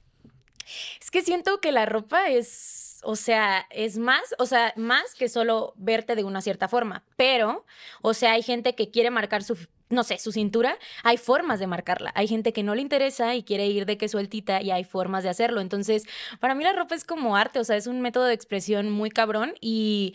Es 1.00 1.10
que 1.10 1.22
siento 1.22 1.60
que 1.60 1.72
la 1.72 1.86
ropa 1.86 2.28
es, 2.28 3.00
o 3.02 3.16
sea, 3.16 3.66
es 3.70 3.98
más, 3.98 4.34
o 4.38 4.46
sea, 4.46 4.72
más 4.76 5.14
que 5.14 5.28
solo 5.28 5.74
verte 5.76 6.14
de 6.14 6.24
una 6.24 6.40
cierta 6.40 6.68
forma, 6.68 7.04
pero, 7.16 7.64
o 8.00 8.14
sea, 8.14 8.32
hay 8.32 8.42
gente 8.42 8.74
que 8.74 8.90
quiere 8.90 9.10
marcar 9.10 9.42
su, 9.42 9.56
no 9.88 10.04
sé, 10.04 10.18
su 10.18 10.32
cintura, 10.32 10.78
hay 11.02 11.18
formas 11.18 11.60
de 11.60 11.66
marcarla. 11.66 12.12
Hay 12.14 12.26
gente 12.28 12.52
que 12.52 12.62
no 12.62 12.74
le 12.74 12.82
interesa 12.82 13.34
y 13.34 13.42
quiere 13.42 13.66
ir 13.66 13.86
de 13.86 13.98
que 13.98 14.08
sueltita 14.08 14.62
y 14.62 14.70
hay 14.70 14.84
formas 14.84 15.22
de 15.22 15.30
hacerlo. 15.30 15.60
Entonces, 15.60 16.04
para 16.40 16.54
mí 16.54 16.64
la 16.64 16.72
ropa 16.72 16.94
es 16.94 17.04
como 17.04 17.36
arte, 17.36 17.58
o 17.58 17.64
sea, 17.64 17.76
es 17.76 17.86
un 17.86 18.00
método 18.00 18.24
de 18.24 18.34
expresión 18.34 18.90
muy 18.90 19.10
cabrón 19.10 19.54
y 19.60 20.14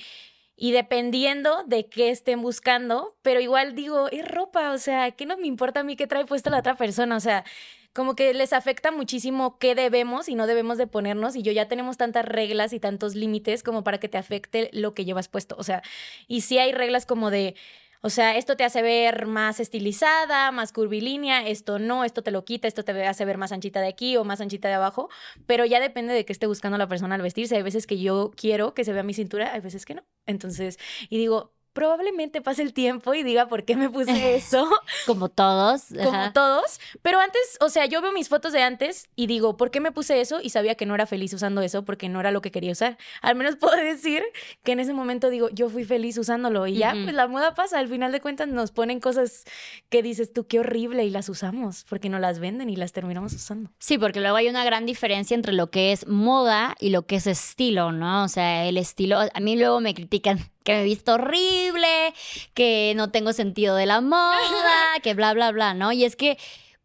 y 0.60 0.72
dependiendo 0.72 1.64
de 1.68 1.88
qué 1.88 2.10
estén 2.10 2.42
buscando, 2.42 3.16
pero 3.22 3.40
igual 3.40 3.76
digo, 3.76 4.10
es 4.10 4.28
ropa, 4.28 4.72
o 4.72 4.80
sea, 4.80 5.12
¿qué 5.12 5.28
no 5.28 5.38
me 5.38 5.46
importa 5.46 5.82
a 5.82 5.84
mí 5.84 5.96
qué 5.96 6.08
trae 6.08 6.26
puesta 6.26 6.50
la 6.50 6.60
otra 6.60 6.76
persona? 6.76 7.16
O 7.16 7.20
sea, 7.20 7.46
como 7.94 8.16
que 8.16 8.34
les 8.34 8.54
afecta 8.54 8.92
muchísimo 8.92 9.58
qué 9.60 9.76
debemos 9.76 10.30
y 10.30 10.36
no 10.36 10.48
debemos 10.48 10.78
de 10.78 10.88
ponernos 10.88 11.36
y 11.36 11.42
yo 11.42 11.52
ya 11.52 11.68
tenemos 11.68 11.98
tantas 11.98 12.26
reglas 12.26 12.74
y 12.74 12.80
tantos 12.80 13.16
límites 13.16 13.64
como 13.64 13.84
para 13.84 14.00
que 14.00 14.10
te 14.10 14.18
afecte 14.18 14.70
lo 14.74 14.94
que 14.94 15.06
llevas 15.06 15.28
puesto. 15.28 15.56
O 15.58 15.64
sea, 15.64 15.82
y 16.28 16.42
sí 16.42 16.58
hay 16.60 16.72
reglas 16.72 17.06
como 17.06 17.32
de... 17.32 17.56
O 18.02 18.10
sea, 18.12 18.38
esto 18.38 18.56
te 18.56 18.64
hace 18.64 18.84
ver 18.84 19.26
más 19.26 19.60
estilizada, 19.60 20.52
más 20.52 20.72
curvilínea, 20.72 21.48
esto 21.48 21.80
no, 21.80 22.04
esto 22.04 22.22
te 22.22 22.30
lo 22.30 22.46
quita, 22.46 22.68
esto 22.68 22.84
te 22.86 22.92
hace 23.08 23.26
ver 23.26 23.40
más 23.40 23.52
anchita 23.52 23.82
de 23.82 23.88
aquí 23.88 24.18
o 24.18 24.24
más 24.24 24.40
anchita 24.40 24.68
de 24.68 24.76
abajo, 24.76 25.10
pero 25.48 25.66
ya 25.66 25.80
depende 25.80 26.14
de 26.14 26.24
qué 26.24 26.32
esté 26.32 26.46
buscando 26.46 26.78
la 26.78 26.88
persona 26.88 27.16
al 27.16 27.24
vestirse. 27.24 27.56
Hay 27.56 27.64
veces 27.64 27.88
que 27.88 28.00
yo 28.00 28.32
quiero 28.36 28.76
que 28.76 28.86
se 28.86 28.94
vea 28.94 29.02
mi 29.02 29.16
cintura, 29.16 29.52
hay 29.52 29.62
veces 29.62 29.86
que 29.86 29.96
no. 29.96 30.06
Entonces, 30.28 30.78
y 31.10 31.18
digo, 31.18 31.57
probablemente 31.78 32.42
pase 32.42 32.64
el 32.64 32.74
tiempo 32.74 33.14
y 33.14 33.22
diga 33.22 33.48
por 33.48 33.64
qué 33.64 33.76
me 33.76 33.88
puse 33.88 34.36
eso. 34.36 34.68
Como 35.06 35.30
todos. 35.30 35.84
Como 36.04 36.34
todos. 36.34 36.80
Pero 37.04 37.20
antes, 37.20 37.40
o 37.60 37.70
sea, 37.70 37.86
yo 37.86 38.02
veo 38.02 38.12
mis 38.14 38.30
fotos 38.30 38.52
de 38.52 38.64
antes 38.64 39.10
y 39.16 39.28
digo, 39.28 39.58
¿por 39.58 39.70
qué 39.70 39.80
me 39.80 39.92
puse 39.92 40.20
eso? 40.20 40.40
Y 40.42 40.50
sabía 40.50 40.74
que 40.74 40.88
no 40.88 40.96
era 40.96 41.06
feliz 41.06 41.36
usando 41.36 41.62
eso 41.62 41.86
porque 41.86 42.10
no 42.10 42.20
era 42.20 42.32
lo 42.32 42.42
que 42.42 42.50
quería 42.50 42.72
usar. 42.72 42.98
Al 43.22 43.36
menos 43.36 43.56
puedo 43.60 43.76
decir 43.76 44.24
que 44.64 44.72
en 44.72 44.80
ese 44.80 44.92
momento 44.92 45.30
digo, 45.30 45.50
yo 45.52 45.70
fui 45.70 45.86
feliz 45.86 46.18
usándolo 46.18 46.66
y 46.66 46.78
ya, 46.78 46.94
pues 46.94 47.14
la 47.14 47.28
moda 47.28 47.54
pasa. 47.54 47.78
Al 47.78 47.88
final 47.88 48.12
de 48.12 48.22
cuentas 48.22 48.48
nos 48.48 48.72
ponen 48.72 49.00
cosas 49.00 49.44
que 49.90 50.02
dices 50.02 50.34
tú, 50.34 50.48
qué 50.48 50.60
horrible 50.60 51.06
y 51.06 51.12
las 51.12 51.30
usamos 51.30 51.86
porque 51.88 52.10
no 52.10 52.18
las 52.18 52.40
venden 52.40 52.72
y 52.72 52.76
las 52.76 52.92
terminamos 52.92 53.34
usando. 53.34 53.70
Sí, 53.78 54.00
porque 54.00 54.20
luego 54.20 54.36
hay 54.36 54.48
una 54.48 54.66
gran 54.66 54.88
diferencia 54.88 55.36
entre 55.36 55.54
lo 55.54 55.70
que 55.70 55.92
es 55.92 56.08
moda 56.08 56.76
y 56.80 56.90
lo 56.90 57.06
que 57.06 57.18
es 57.18 57.28
estilo, 57.28 57.92
¿no? 57.92 58.24
O 58.24 58.30
sea, 58.30 58.66
el 58.66 58.78
estilo, 58.78 59.20
a 59.32 59.40
mí 59.40 59.56
luego 59.56 59.80
me 59.80 59.94
critican 59.94 60.40
que 60.68 60.74
me 60.74 60.82
he 60.82 60.84
visto 60.84 61.14
horrible, 61.14 62.14
que 62.54 62.92
no 62.98 63.10
tengo 63.10 63.32
sentido 63.32 63.78
de 63.78 63.86
la 63.86 64.02
moda, 64.02 64.38
que 65.02 65.14
bla, 65.14 65.34
bla, 65.34 65.54
bla, 65.54 65.74
¿no? 65.74 65.94
Y 65.94 66.04
es 66.04 66.18
que 66.18 66.38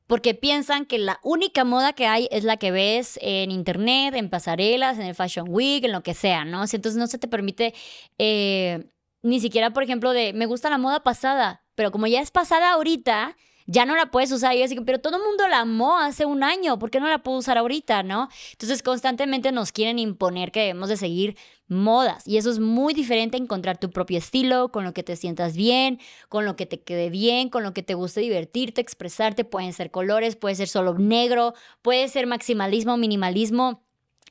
porque 0.06 0.34
piensan 0.34 0.86
que 0.86 0.98
la 0.98 1.18
única 1.24 1.64
moda 1.64 1.92
que 1.92 2.06
hay 2.06 2.28
es 2.30 2.44
la 2.44 2.58
que 2.58 2.70
ves 2.70 3.18
en 3.22 3.50
internet, 3.50 4.14
en 4.14 4.30
pasarelas, 4.30 4.98
en 4.98 5.06
el 5.06 5.16
Fashion 5.16 5.46
Week, 5.48 5.82
en 5.82 5.90
lo 5.90 6.04
que 6.04 6.14
sea, 6.14 6.44
¿no? 6.44 6.62
Entonces 6.62 6.94
no 6.94 7.08
se 7.08 7.18
te 7.18 7.26
permite 7.26 7.74
eh, 8.18 8.86
ni 9.22 9.40
siquiera, 9.40 9.72
por 9.72 9.82
ejemplo, 9.82 10.12
de 10.12 10.32
me 10.32 10.46
gusta 10.46 10.70
la 10.70 10.78
moda 10.78 11.02
pasada, 11.02 11.64
pero 11.74 11.90
como 11.90 12.06
ya 12.06 12.20
es 12.20 12.30
pasada 12.30 12.74
ahorita, 12.74 13.36
ya 13.66 13.84
no 13.84 13.96
la 13.96 14.12
puedes 14.12 14.30
usar. 14.30 14.54
Y 14.54 14.60
yo 14.60 14.64
así, 14.64 14.78
pero 14.80 15.00
todo 15.00 15.16
el 15.16 15.24
mundo 15.24 15.48
la 15.48 15.60
amó 15.60 15.98
hace 15.98 16.24
un 16.24 16.44
año, 16.44 16.78
¿por 16.78 16.90
qué 16.90 17.00
no 17.00 17.08
la 17.08 17.22
puedo 17.24 17.38
usar 17.38 17.58
ahorita, 17.58 18.04
no? 18.04 18.28
Entonces 18.52 18.82
constantemente 18.82 19.50
nos 19.50 19.72
quieren 19.72 19.98
imponer 19.98 20.52
que 20.52 20.60
debemos 20.60 20.88
de 20.88 20.96
seguir 20.96 21.36
modas 21.72 22.26
y 22.26 22.36
eso 22.36 22.50
es 22.50 22.58
muy 22.58 22.94
diferente 22.94 23.36
a 23.36 23.40
encontrar 23.40 23.78
tu 23.78 23.90
propio 23.90 24.18
estilo, 24.18 24.70
con 24.70 24.84
lo 24.84 24.92
que 24.92 25.02
te 25.02 25.16
sientas 25.16 25.56
bien, 25.56 25.98
con 26.28 26.44
lo 26.44 26.56
que 26.56 26.66
te 26.66 26.80
quede 26.80 27.10
bien, 27.10 27.48
con 27.48 27.62
lo 27.62 27.72
que 27.72 27.82
te 27.82 27.94
guste 27.94 28.20
divertirte, 28.20 28.80
expresarte, 28.80 29.44
pueden 29.44 29.72
ser 29.72 29.90
colores, 29.90 30.36
puede 30.36 30.54
ser 30.54 30.68
solo 30.68 30.94
negro, 30.98 31.54
puede 31.82 32.08
ser 32.08 32.26
maximalismo, 32.26 32.96
minimalismo 32.96 33.82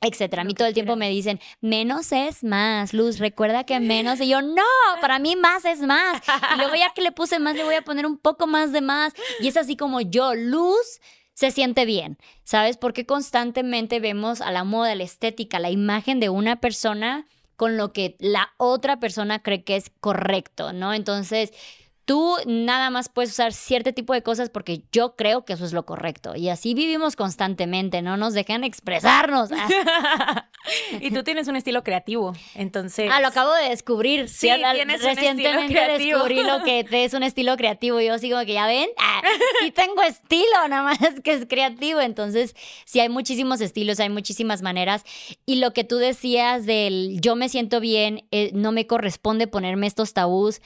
etcétera. 0.02 0.42
A 0.42 0.44
mí 0.44 0.54
todo 0.54 0.66
el 0.66 0.74
tiempo 0.74 0.96
me 0.96 1.08
dicen, 1.08 1.40
menos 1.60 2.12
es 2.12 2.42
más, 2.42 2.92
Luz, 2.92 3.18
recuerda 3.18 3.64
que 3.64 3.78
menos. 3.80 4.20
Y 4.20 4.28
yo, 4.28 4.42
no, 4.42 4.62
para 5.00 5.18
mí 5.18 5.36
más 5.36 5.64
es 5.64 5.80
más. 5.80 6.20
Y 6.54 6.58
luego 6.58 6.74
ya 6.74 6.92
que 6.92 7.02
le 7.02 7.12
puse 7.12 7.38
más, 7.38 7.54
le 7.54 7.64
voy 7.64 7.76
a 7.76 7.82
poner 7.82 8.04
un 8.04 8.18
poco 8.18 8.46
más 8.46 8.72
de 8.72 8.80
más. 8.80 9.14
Y 9.40 9.48
es 9.48 9.56
así 9.56 9.76
como 9.76 10.00
yo, 10.00 10.34
Luz 10.34 11.00
se 11.42 11.50
siente 11.50 11.86
bien, 11.86 12.18
¿sabes? 12.44 12.76
Porque 12.76 13.04
constantemente 13.04 13.98
vemos 13.98 14.40
a 14.40 14.52
la 14.52 14.62
moda, 14.62 14.94
la 14.94 15.02
estética, 15.02 15.58
la 15.58 15.70
imagen 15.70 16.20
de 16.20 16.28
una 16.28 16.60
persona 16.60 17.26
con 17.56 17.76
lo 17.76 17.92
que 17.92 18.14
la 18.20 18.52
otra 18.58 19.00
persona 19.00 19.42
cree 19.42 19.64
que 19.64 19.74
es 19.74 19.90
correcto, 19.98 20.72
¿no? 20.72 20.94
Entonces, 20.94 21.52
Tú 22.04 22.36
nada 22.46 22.90
más 22.90 23.08
puedes 23.08 23.30
usar 23.30 23.52
cierto 23.52 23.92
tipo 23.92 24.12
de 24.12 24.22
cosas 24.22 24.50
porque 24.50 24.82
yo 24.90 25.14
creo 25.14 25.44
que 25.44 25.52
eso 25.52 25.64
es 25.64 25.72
lo 25.72 25.86
correcto. 25.86 26.34
Y 26.34 26.48
así 26.48 26.74
vivimos 26.74 27.14
constantemente, 27.14 28.02
no 28.02 28.16
nos 28.16 28.34
dejan 28.34 28.64
expresarnos. 28.64 29.50
y 31.00 31.12
tú 31.12 31.22
tienes 31.22 31.46
un 31.46 31.54
estilo 31.54 31.84
creativo, 31.84 32.32
entonces... 32.54 33.08
Ah, 33.12 33.20
lo 33.20 33.28
acabo 33.28 33.52
de 33.54 33.68
descubrir. 33.68 34.28
Sí, 34.28 34.50
tienes 34.72 35.02
Recientemente 35.02 35.74
descubrí 35.74 36.42
lo 36.42 36.64
que 36.64 36.86
es 36.90 37.14
un 37.14 37.22
estilo 37.22 37.56
creativo. 37.56 38.00
Yo 38.00 38.18
sigo 38.18 38.38
que 38.40 38.54
ya 38.54 38.66
ven, 38.66 38.88
ah, 38.98 39.22
sí 39.60 39.70
tengo 39.70 40.02
estilo, 40.02 40.68
nada 40.68 40.82
más 40.82 40.98
que 41.22 41.32
es 41.34 41.46
creativo. 41.46 42.00
Entonces, 42.00 42.56
sí 42.84 42.98
hay 42.98 43.08
muchísimos 43.10 43.60
estilos, 43.60 44.00
hay 44.00 44.08
muchísimas 44.08 44.62
maneras. 44.62 45.04
Y 45.46 45.56
lo 45.56 45.72
que 45.72 45.84
tú 45.84 45.98
decías 45.98 46.66
del 46.66 47.20
yo 47.20 47.36
me 47.36 47.48
siento 47.48 47.78
bien, 47.78 48.26
eh, 48.32 48.50
no 48.54 48.72
me 48.72 48.88
corresponde 48.88 49.46
ponerme 49.46 49.86
estos 49.86 50.14
tabús 50.14 50.60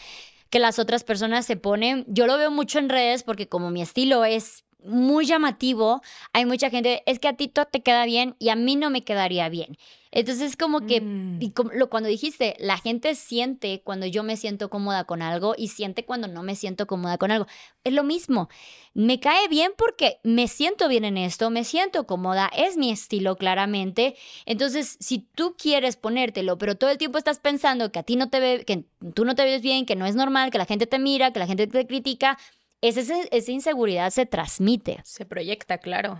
que 0.50 0.58
las 0.58 0.78
otras 0.78 1.04
personas 1.04 1.46
se 1.46 1.56
ponen. 1.56 2.04
Yo 2.08 2.26
lo 2.26 2.38
veo 2.38 2.50
mucho 2.50 2.78
en 2.78 2.88
redes 2.88 3.22
porque 3.22 3.48
como 3.48 3.70
mi 3.70 3.82
estilo 3.82 4.24
es 4.24 4.64
muy 4.84 5.26
llamativo, 5.26 6.00
hay 6.32 6.46
mucha 6.46 6.70
gente, 6.70 7.02
es 7.06 7.18
que 7.18 7.28
a 7.28 7.36
ti 7.36 7.48
todo 7.48 7.66
te 7.66 7.82
queda 7.82 8.04
bien 8.04 8.36
y 8.38 8.50
a 8.50 8.56
mí 8.56 8.76
no 8.76 8.90
me 8.90 9.02
quedaría 9.02 9.48
bien. 9.48 9.76
Entonces, 10.16 10.56
como 10.56 10.86
que, 10.86 11.02
mm. 11.02 11.40
lo, 11.74 11.90
cuando 11.90 12.08
dijiste, 12.08 12.56
la 12.58 12.78
gente 12.78 13.14
siente 13.14 13.82
cuando 13.84 14.06
yo 14.06 14.22
me 14.22 14.38
siento 14.38 14.70
cómoda 14.70 15.04
con 15.04 15.20
algo 15.20 15.54
y 15.58 15.68
siente 15.68 16.06
cuando 16.06 16.26
no 16.26 16.42
me 16.42 16.56
siento 16.56 16.86
cómoda 16.86 17.18
con 17.18 17.30
algo. 17.30 17.46
Es 17.84 17.92
lo 17.92 18.02
mismo. 18.02 18.48
Me 18.94 19.20
cae 19.20 19.46
bien 19.48 19.72
porque 19.76 20.18
me 20.22 20.48
siento 20.48 20.88
bien 20.88 21.04
en 21.04 21.18
esto, 21.18 21.50
me 21.50 21.64
siento 21.64 22.06
cómoda, 22.06 22.50
es 22.56 22.78
mi 22.78 22.90
estilo 22.90 23.36
claramente. 23.36 24.16
Entonces, 24.46 24.96
si 25.00 25.18
tú 25.18 25.54
quieres 25.58 25.96
ponértelo, 25.96 26.56
pero 26.56 26.76
todo 26.76 26.88
el 26.88 26.96
tiempo 26.96 27.18
estás 27.18 27.38
pensando 27.38 27.92
que 27.92 27.98
a 27.98 28.02
ti 28.02 28.16
no 28.16 28.30
te 28.30 28.40
ve, 28.40 28.64
que 28.64 28.86
tú 29.12 29.26
no 29.26 29.34
te 29.34 29.44
ves 29.44 29.60
bien, 29.60 29.84
que 29.84 29.96
no 29.96 30.06
es 30.06 30.14
normal, 30.14 30.50
que 30.50 30.56
la 30.56 30.64
gente 30.64 30.86
te 30.86 30.98
mira, 30.98 31.34
que 31.34 31.40
la 31.40 31.46
gente 31.46 31.66
te 31.66 31.86
critica, 31.86 32.38
esa, 32.80 33.02
esa 33.02 33.52
inseguridad 33.52 34.08
se 34.08 34.24
transmite. 34.24 34.98
Se 35.04 35.26
proyecta, 35.26 35.76
claro. 35.76 36.18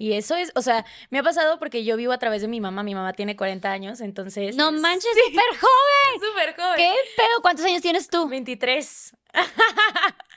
Y 0.00 0.14
eso 0.14 0.34
es, 0.34 0.50
o 0.54 0.62
sea, 0.62 0.86
me 1.10 1.18
ha 1.18 1.22
pasado 1.22 1.58
porque 1.58 1.84
yo 1.84 1.94
vivo 1.98 2.14
a 2.14 2.18
través 2.18 2.40
de 2.40 2.48
mi 2.48 2.58
mamá. 2.58 2.82
Mi 2.82 2.94
mamá 2.94 3.12
tiene 3.12 3.36
40 3.36 3.70
años, 3.70 4.00
entonces. 4.00 4.56
No 4.56 4.72
manches, 4.72 5.10
súper 5.26 5.60
joven. 5.60 6.30
Súper 6.30 6.56
joven. 6.58 6.76
¿Qué 6.78 6.94
pedo? 7.18 7.42
¿Cuántos 7.42 7.66
años 7.66 7.82
tienes 7.82 8.08
tú? 8.08 8.26
23. 8.26 9.12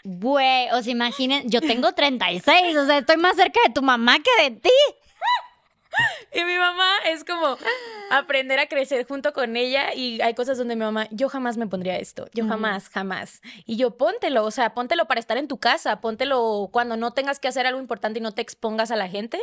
Güey, 0.04 0.70
o 0.74 0.84
sea, 0.84 0.92
imaginen, 0.92 1.50
yo 1.50 1.62
tengo 1.62 1.94
36, 1.94 2.76
o 2.76 2.86
sea, 2.86 2.98
estoy 2.98 3.16
más 3.16 3.38
cerca 3.38 3.62
de 3.66 3.74
tu 3.74 3.82
mamá 3.82 4.18
que 4.20 4.44
de 4.44 4.58
ti. 4.58 4.70
Y 6.34 6.44
mi 6.46 6.58
mamá 6.58 6.90
es 7.06 7.24
como 7.24 7.58
aprender 8.10 8.60
a 8.60 8.68
crecer 8.68 9.06
junto 9.08 9.34
con 9.34 9.56
ella 9.56 9.94
y 9.94 10.22
hay 10.22 10.34
cosas 10.34 10.58
donde 10.58 10.76
mi 10.76 10.82
mamá, 10.82 11.08
yo 11.12 11.30
jamás 11.30 11.58
me 11.58 11.68
pondría 11.68 11.98
esto, 11.98 12.28
yo 12.34 12.48
jamás, 12.48 12.90
jamás. 12.90 13.42
Y 13.66 13.76
yo 13.76 13.98
póntelo, 13.98 14.44
o 14.44 14.52
sea, 14.52 14.74
póntelo 14.74 15.06
para 15.06 15.20
estar 15.20 15.38
en 15.38 15.48
tu 15.48 15.60
casa, 15.60 16.02
póntelo 16.02 16.70
cuando 16.72 16.98
no 16.98 17.12
tengas 17.12 17.40
que 17.40 17.48
hacer 17.48 17.68
algo 17.68 17.80
importante 17.80 18.20
y 18.20 18.22
no 18.22 18.32
te 18.32 18.42
expongas 18.42 18.92
a 18.92 18.96
la 18.96 19.08
gente, 19.08 19.40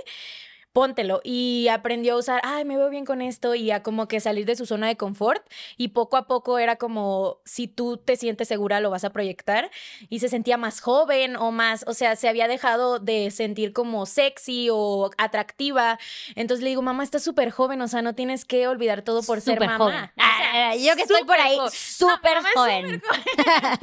póntelo. 0.72 1.20
Y 1.24 1.68
aprendió 1.68 2.14
a 2.14 2.18
usar, 2.18 2.40
ay, 2.44 2.64
me 2.64 2.76
veo 2.76 2.90
bien 2.90 3.04
con 3.04 3.22
esto 3.22 3.54
y 3.54 3.70
a 3.70 3.82
como 3.82 4.08
que 4.08 4.20
salir 4.20 4.46
de 4.46 4.56
su 4.56 4.66
zona 4.66 4.88
de 4.88 4.96
confort. 4.96 5.44
Y 5.76 5.88
poco 5.88 6.16
a 6.16 6.26
poco 6.26 6.58
era 6.58 6.76
como, 6.76 7.38
si 7.44 7.68
tú 7.68 7.96
te 7.96 8.16
sientes 8.16 8.48
segura, 8.48 8.80
lo 8.80 8.90
vas 8.90 9.04
a 9.04 9.10
proyectar. 9.10 9.70
Y 10.08 10.20
se 10.20 10.28
sentía 10.28 10.56
más 10.56 10.80
joven 10.80 11.36
o 11.36 11.50
más, 11.50 11.84
o 11.86 11.94
sea, 11.94 12.16
se 12.16 12.28
había 12.28 12.48
dejado 12.48 12.98
de 12.98 13.30
sentir 13.30 13.72
como 13.72 14.06
sexy 14.06 14.68
o 14.70 15.10
atractiva. 15.18 15.98
Entonces 16.34 16.62
le 16.62 16.70
digo, 16.70 16.82
mamá, 16.82 17.02
estás 17.04 17.22
súper 17.22 17.50
joven, 17.50 17.80
o 17.82 17.88
sea, 17.88 18.02
no 18.02 18.14
tienes 18.14 18.44
que 18.44 18.68
olvidar 18.68 19.02
todo 19.02 19.22
por 19.22 19.40
ser 19.40 19.60
mamá. 19.60 19.78
Joven. 19.78 20.10
Ah, 20.18 20.74
yo 20.76 20.94
que 20.96 21.02
estoy 21.02 21.24
por 21.24 21.38
ahí, 21.38 21.58
súper 21.72 22.38
joven. 22.54 23.02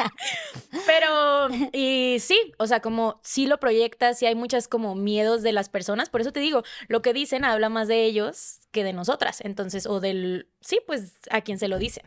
Pero, 0.85 1.49
y 1.71 2.17
sí, 2.19 2.53
o 2.57 2.67
sea, 2.67 2.81
como 2.81 3.19
si 3.23 3.45
lo 3.45 3.59
proyectas 3.59 4.21
y 4.21 4.25
hay 4.25 4.35
muchas 4.35 4.67
como 4.67 4.95
miedos 4.95 5.43
de 5.43 5.51
las 5.51 5.69
personas. 5.69 6.09
Por 6.09 6.21
eso 6.21 6.31
te 6.31 6.39
digo, 6.39 6.63
lo 6.87 7.01
que 7.01 7.13
dicen 7.13 7.45
habla 7.45 7.69
más 7.69 7.87
de 7.87 8.05
ellos 8.05 8.59
que 8.71 8.83
de 8.83 8.93
nosotras. 8.93 9.41
Entonces, 9.41 9.85
o 9.85 9.99
del, 9.99 10.47
sí, 10.61 10.79
pues 10.85 11.19
a 11.31 11.41
quien 11.41 11.59
se 11.59 11.67
lo 11.67 11.79
dicen. 11.79 12.05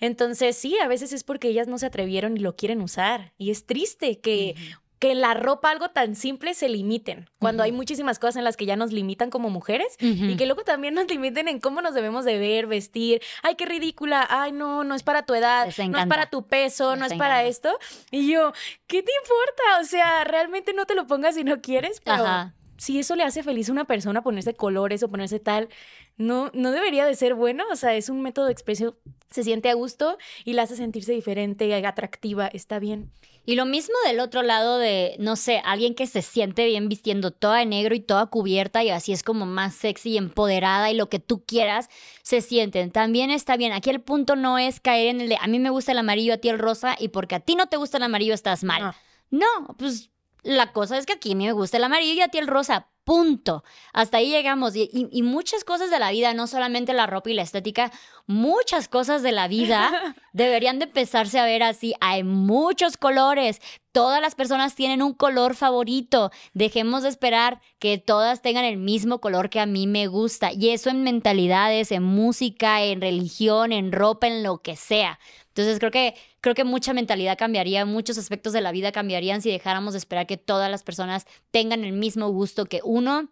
Entonces, 0.00 0.56
sí, 0.56 0.78
a 0.78 0.88
veces 0.88 1.12
es 1.12 1.24
porque 1.24 1.48
ellas 1.48 1.68
no 1.68 1.78
se 1.78 1.86
atrevieron 1.86 2.36
y 2.36 2.40
lo 2.40 2.56
quieren 2.56 2.80
usar. 2.80 3.32
Y 3.38 3.50
es 3.50 3.66
triste 3.66 4.20
que 4.20 4.54
que 5.02 5.16
la 5.16 5.34
ropa, 5.34 5.68
algo 5.68 5.88
tan 5.88 6.14
simple, 6.14 6.54
se 6.54 6.68
limiten. 6.68 7.28
Cuando 7.40 7.64
hay 7.64 7.72
muchísimas 7.72 8.20
cosas 8.20 8.36
en 8.36 8.44
las 8.44 8.56
que 8.56 8.66
ya 8.66 8.76
nos 8.76 8.92
limitan 8.92 9.30
como 9.30 9.50
mujeres 9.50 9.96
y 9.98 10.36
que 10.36 10.46
luego 10.46 10.62
también 10.62 10.94
nos 10.94 11.08
limiten 11.08 11.48
en 11.48 11.58
cómo 11.58 11.82
nos 11.82 11.92
debemos 11.92 12.24
de 12.24 12.38
ver, 12.38 12.68
vestir. 12.68 13.20
Ay, 13.42 13.56
qué 13.56 13.66
ridícula. 13.66 14.24
Ay, 14.30 14.52
no, 14.52 14.84
no 14.84 14.94
es 14.94 15.02
para 15.02 15.24
tu 15.24 15.34
edad, 15.34 15.66
no 15.88 15.98
es 15.98 16.06
para 16.06 16.26
tu 16.26 16.46
peso, 16.46 16.94
no 16.94 17.04
es 17.04 17.14
para 17.14 17.42
esto. 17.42 17.76
Y 18.12 18.30
yo, 18.30 18.52
¿qué 18.86 19.02
te 19.02 19.10
importa? 19.24 19.80
O 19.80 19.84
sea, 19.84 20.22
realmente 20.22 20.72
no 20.72 20.86
te 20.86 20.94
lo 20.94 21.08
pongas 21.08 21.34
si 21.34 21.42
no 21.42 21.60
quieres, 21.60 22.00
pero 22.04 22.52
si 22.82 22.98
eso 22.98 23.14
le 23.14 23.22
hace 23.22 23.44
feliz 23.44 23.68
a 23.68 23.72
una 23.72 23.84
persona 23.84 24.24
ponerse 24.24 24.54
colores 24.54 25.04
o 25.04 25.08
ponerse 25.08 25.38
tal, 25.38 25.68
no, 26.16 26.50
no 26.52 26.72
debería 26.72 27.06
de 27.06 27.14
ser 27.14 27.34
bueno. 27.34 27.62
O 27.70 27.76
sea, 27.76 27.94
es 27.94 28.08
un 28.08 28.22
método 28.22 28.46
de 28.46 28.52
expresión, 28.52 28.96
se 29.30 29.44
siente 29.44 29.70
a 29.70 29.74
gusto 29.74 30.18
y 30.44 30.54
la 30.54 30.62
hace 30.62 30.74
sentirse 30.74 31.12
diferente, 31.12 31.72
atractiva, 31.86 32.48
está 32.48 32.80
bien. 32.80 33.12
Y 33.46 33.54
lo 33.54 33.66
mismo 33.66 33.94
del 34.04 34.18
otro 34.18 34.42
lado 34.42 34.78
de, 34.78 35.14
no 35.20 35.36
sé, 35.36 35.62
alguien 35.64 35.94
que 35.94 36.08
se 36.08 36.22
siente 36.22 36.66
bien 36.66 36.88
vistiendo 36.88 37.30
toda 37.30 37.58
de 37.58 37.66
negro 37.66 37.94
y 37.94 38.00
toda 38.00 38.26
cubierta 38.26 38.82
y 38.82 38.90
así 38.90 39.12
es 39.12 39.22
como 39.22 39.46
más 39.46 39.76
sexy 39.76 40.10
y 40.10 40.16
empoderada 40.16 40.90
y 40.90 40.96
lo 40.96 41.08
que 41.08 41.20
tú 41.20 41.44
quieras, 41.46 41.88
se 42.22 42.40
sienten. 42.40 42.90
También 42.90 43.30
está 43.30 43.56
bien. 43.56 43.72
Aquí 43.72 43.90
el 43.90 44.00
punto 44.00 44.34
no 44.34 44.58
es 44.58 44.80
caer 44.80 45.06
en 45.06 45.20
el 45.20 45.28
de, 45.28 45.38
a 45.40 45.46
mí 45.46 45.60
me 45.60 45.70
gusta 45.70 45.92
el 45.92 45.98
amarillo, 45.98 46.34
a 46.34 46.38
ti 46.38 46.48
el 46.48 46.58
rosa 46.58 46.96
y 46.98 47.08
porque 47.08 47.36
a 47.36 47.40
ti 47.40 47.54
no 47.54 47.68
te 47.68 47.76
gusta 47.76 47.98
el 47.98 48.02
amarillo 48.02 48.34
estás 48.34 48.64
mal. 48.64 48.92
no 49.30 49.46
pues 49.78 50.11
la 50.42 50.72
cosa 50.72 50.98
es 50.98 51.06
que 51.06 51.14
aquí 51.14 51.32
a 51.32 51.34
mí 51.36 51.46
me 51.46 51.52
gusta 51.52 51.76
el 51.76 51.84
amarillo 51.84 52.14
y 52.14 52.20
a 52.20 52.28
ti 52.28 52.38
el 52.38 52.48
rosa. 52.48 52.88
Punto. 53.04 53.64
Hasta 53.92 54.18
ahí 54.18 54.30
llegamos. 54.30 54.74
Y, 54.76 55.22
muchas 55.22 55.64
cosas 55.64 55.90
de 55.90 55.98
la 55.98 56.12
vida, 56.12 56.34
no 56.34 56.46
solamente 56.46 56.92
la 56.92 57.06
ropa 57.06 57.30
y 57.30 57.34
la 57.34 57.42
estética, 57.42 57.90
muchas 58.26 58.86
cosas 58.86 59.22
de 59.22 59.32
la 59.32 59.48
vida 59.48 59.90
deberían 60.32 60.78
de 60.78 60.84
empezarse 60.84 61.40
a 61.40 61.44
ver 61.44 61.64
así. 61.64 61.94
Hay 62.00 62.22
muchos 62.22 62.96
colores. 62.96 63.60
Todas 63.90 64.20
las 64.20 64.36
personas 64.36 64.76
tienen 64.76 65.02
un 65.02 65.14
color 65.14 65.56
favorito. 65.56 66.30
Dejemos 66.54 67.02
de 67.02 67.08
esperar 67.08 67.60
que 67.80 67.98
todas 67.98 68.40
tengan 68.40 68.64
el 68.64 68.76
mismo 68.76 69.20
color 69.20 69.50
que 69.50 69.58
a 69.58 69.66
mí 69.66 69.88
me 69.88 70.06
gusta. 70.06 70.52
Y 70.52 70.70
eso 70.70 70.88
en 70.88 71.02
mentalidades, 71.02 71.90
en 71.90 72.04
música, 72.04 72.82
en 72.84 73.00
religión, 73.00 73.72
en 73.72 73.90
ropa, 73.90 74.28
en 74.28 74.44
lo 74.44 74.62
que 74.62 74.76
sea. 74.76 75.18
Entonces 75.48 75.80
creo 75.80 75.90
que, 75.90 76.14
creo 76.42 76.54
que 76.54 76.64
mucha 76.64 76.92
mentalidad 76.92 77.38
cambiaría, 77.38 77.86
muchos 77.86 78.18
aspectos 78.18 78.52
de 78.52 78.60
la 78.60 78.72
vida 78.72 78.92
cambiarían 78.92 79.40
si 79.40 79.50
dejáramos 79.50 79.94
de 79.94 79.98
esperar 79.98 80.26
que 80.26 80.36
todas 80.36 80.70
las 80.70 80.82
personas 80.82 81.24
tengan 81.50 81.84
el 81.84 81.92
mismo 81.92 82.28
gusto 82.28 82.66
que 82.66 82.80
uno 82.84 83.30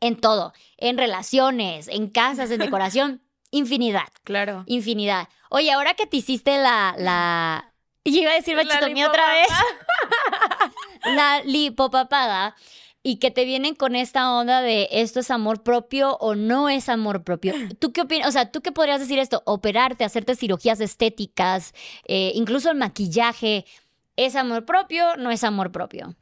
en 0.00 0.20
todo, 0.20 0.52
en 0.76 0.98
relaciones, 0.98 1.88
en 1.88 2.08
casas, 2.08 2.50
en 2.50 2.58
decoración, 2.58 3.22
infinidad. 3.52 4.08
Claro. 4.24 4.64
Infinidad. 4.66 5.28
Oye, 5.48 5.70
ahora 5.70 5.94
que 5.94 6.06
te 6.06 6.18
hiciste 6.18 6.58
la, 6.58 6.94
la... 6.98 7.72
iba 8.04 8.32
a 8.32 8.34
decir 8.34 8.56
bachitomía 8.56 9.08
otra 9.08 9.32
vez. 9.32 9.48
la 11.04 11.42
lipopapada 11.44 12.56
y 13.02 13.16
que 13.16 13.30
te 13.30 13.44
vienen 13.44 13.74
con 13.74 13.96
esta 13.96 14.32
onda 14.32 14.60
de 14.60 14.88
esto 14.92 15.20
es 15.20 15.30
amor 15.30 15.62
propio 15.62 16.16
o 16.18 16.34
no 16.34 16.68
es 16.68 16.88
amor 16.88 17.24
propio. 17.24 17.54
¿Tú 17.78 17.92
qué 17.92 18.02
opinas? 18.02 18.28
O 18.28 18.32
sea, 18.32 18.50
¿tú 18.50 18.60
qué 18.60 18.72
podrías 18.72 19.00
decir 19.00 19.18
esto? 19.18 19.42
Operarte, 19.44 20.04
hacerte 20.04 20.36
cirugías 20.36 20.80
estéticas, 20.80 21.74
eh, 22.06 22.32
incluso 22.34 22.70
el 22.70 22.76
maquillaje, 22.76 23.66
¿es 24.16 24.36
amor 24.36 24.64
propio? 24.64 25.16
¿No 25.16 25.30
es 25.30 25.44
amor 25.44 25.72
propio? 25.72 26.14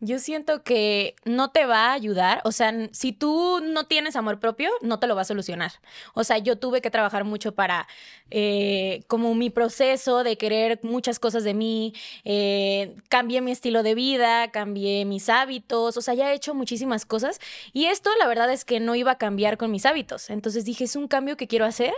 Yo 0.00 0.20
siento 0.20 0.62
que 0.62 1.16
no 1.24 1.50
te 1.50 1.66
va 1.66 1.86
a 1.86 1.92
ayudar, 1.92 2.40
o 2.44 2.52
sea, 2.52 2.72
si 2.92 3.12
tú 3.12 3.60
no 3.60 3.86
tienes 3.86 4.14
amor 4.14 4.38
propio, 4.38 4.70
no 4.80 5.00
te 5.00 5.08
lo 5.08 5.16
va 5.16 5.22
a 5.22 5.24
solucionar. 5.24 5.72
O 6.14 6.22
sea, 6.22 6.38
yo 6.38 6.56
tuve 6.56 6.80
que 6.80 6.90
trabajar 6.90 7.24
mucho 7.24 7.52
para, 7.52 7.88
eh, 8.30 9.02
como 9.08 9.34
mi 9.34 9.50
proceso 9.50 10.22
de 10.22 10.38
querer 10.38 10.78
muchas 10.84 11.18
cosas 11.18 11.42
de 11.42 11.52
mí, 11.52 11.94
eh, 12.24 12.94
cambié 13.08 13.40
mi 13.40 13.50
estilo 13.50 13.82
de 13.82 13.96
vida, 13.96 14.52
cambié 14.52 15.04
mis 15.04 15.28
hábitos, 15.28 15.96
o 15.96 16.00
sea, 16.00 16.14
ya 16.14 16.30
he 16.30 16.36
hecho 16.36 16.54
muchísimas 16.54 17.04
cosas 17.04 17.40
y 17.72 17.86
esto 17.86 18.10
la 18.20 18.28
verdad 18.28 18.52
es 18.52 18.64
que 18.64 18.78
no 18.78 18.94
iba 18.94 19.12
a 19.12 19.18
cambiar 19.18 19.58
con 19.58 19.72
mis 19.72 19.84
hábitos. 19.84 20.30
Entonces 20.30 20.64
dije, 20.64 20.84
es 20.84 20.94
un 20.94 21.08
cambio 21.08 21.36
que 21.36 21.48
quiero 21.48 21.64
hacer 21.64 21.92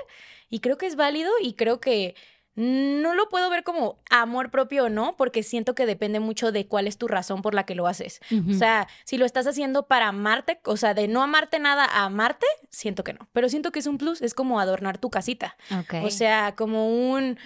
y 0.48 0.60
creo 0.60 0.78
que 0.78 0.86
es 0.86 0.96
válido 0.96 1.30
y 1.42 1.52
creo 1.52 1.80
que 1.80 2.14
no 2.60 3.14
lo 3.14 3.28
puedo 3.30 3.48
ver 3.48 3.64
como 3.64 3.98
amor 4.10 4.50
propio 4.50 4.84
o 4.84 4.88
no, 4.90 5.16
porque 5.16 5.42
siento 5.42 5.74
que 5.74 5.86
depende 5.86 6.20
mucho 6.20 6.52
de 6.52 6.66
cuál 6.66 6.86
es 6.86 6.98
tu 6.98 7.08
razón 7.08 7.40
por 7.40 7.54
la 7.54 7.64
que 7.64 7.74
lo 7.74 7.86
haces. 7.86 8.20
O 8.50 8.52
sea, 8.52 8.86
si 9.04 9.16
lo 9.16 9.24
estás 9.24 9.46
haciendo 9.46 9.86
para 9.86 10.08
amarte, 10.08 10.60
o 10.64 10.76
sea, 10.76 10.92
de 10.92 11.08
no 11.08 11.22
amarte 11.22 11.58
nada 11.58 11.86
a 11.86 12.04
amarte, 12.04 12.46
siento 12.68 13.02
que 13.02 13.14
no. 13.14 13.28
Pero 13.32 13.48
siento 13.48 13.72
que 13.72 13.78
es 13.78 13.86
un 13.86 13.96
plus, 13.96 14.20
es 14.20 14.34
como 14.34 14.60
adornar 14.60 14.98
tu 14.98 15.08
casita. 15.08 15.56
O 16.04 16.10
sea, 16.10 16.54
como 16.54 16.88
un... 16.88 17.38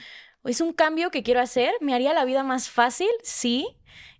Es 0.44 0.60
un 0.60 0.74
cambio 0.74 1.10
que 1.10 1.22
quiero 1.22 1.40
hacer, 1.40 1.72
me 1.80 1.94
haría 1.94 2.12
la 2.12 2.26
vida 2.26 2.42
más 2.42 2.68
fácil, 2.68 3.08
sí, 3.22 3.66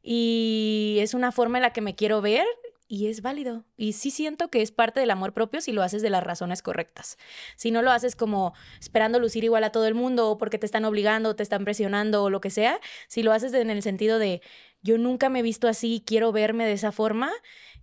y 0.02 0.96
es 1.00 1.12
una 1.12 1.33
forma 1.33 1.59
en 1.59 1.62
la 1.62 1.74
que 1.74 1.83
me 1.83 1.94
quiero 1.94 2.22
ver 2.22 2.46
y 2.88 3.08
es 3.08 3.22
válido. 3.22 3.64
Y 3.76 3.94
sí 3.94 4.10
siento 4.10 4.48
que 4.48 4.62
es 4.62 4.72
parte 4.72 5.00
del 5.00 5.10
amor 5.10 5.32
propio 5.32 5.60
si 5.60 5.72
lo 5.72 5.82
haces 5.82 6.02
de 6.02 6.10
las 6.10 6.22
razones 6.22 6.62
correctas. 6.62 7.18
Si 7.56 7.70
no 7.70 7.82
lo 7.82 7.90
haces 7.90 8.16
como 8.16 8.54
esperando 8.80 9.18
lucir 9.18 9.44
igual 9.44 9.64
a 9.64 9.70
todo 9.70 9.86
el 9.86 9.94
mundo 9.94 10.30
o 10.30 10.38
porque 10.38 10.58
te 10.58 10.66
están 10.66 10.84
obligando 10.84 11.30
o 11.30 11.36
te 11.36 11.42
están 11.42 11.64
presionando 11.64 12.22
o 12.22 12.30
lo 12.30 12.40
que 12.40 12.50
sea, 12.50 12.80
si 13.08 13.22
lo 13.22 13.32
haces 13.32 13.52
en 13.54 13.70
el 13.70 13.82
sentido 13.82 14.18
de 14.18 14.42
yo 14.82 14.98
nunca 14.98 15.28
me 15.28 15.40
he 15.40 15.42
visto 15.42 15.66
así, 15.66 16.02
quiero 16.06 16.30
verme 16.32 16.66
de 16.66 16.72
esa 16.72 16.92
forma 16.92 17.32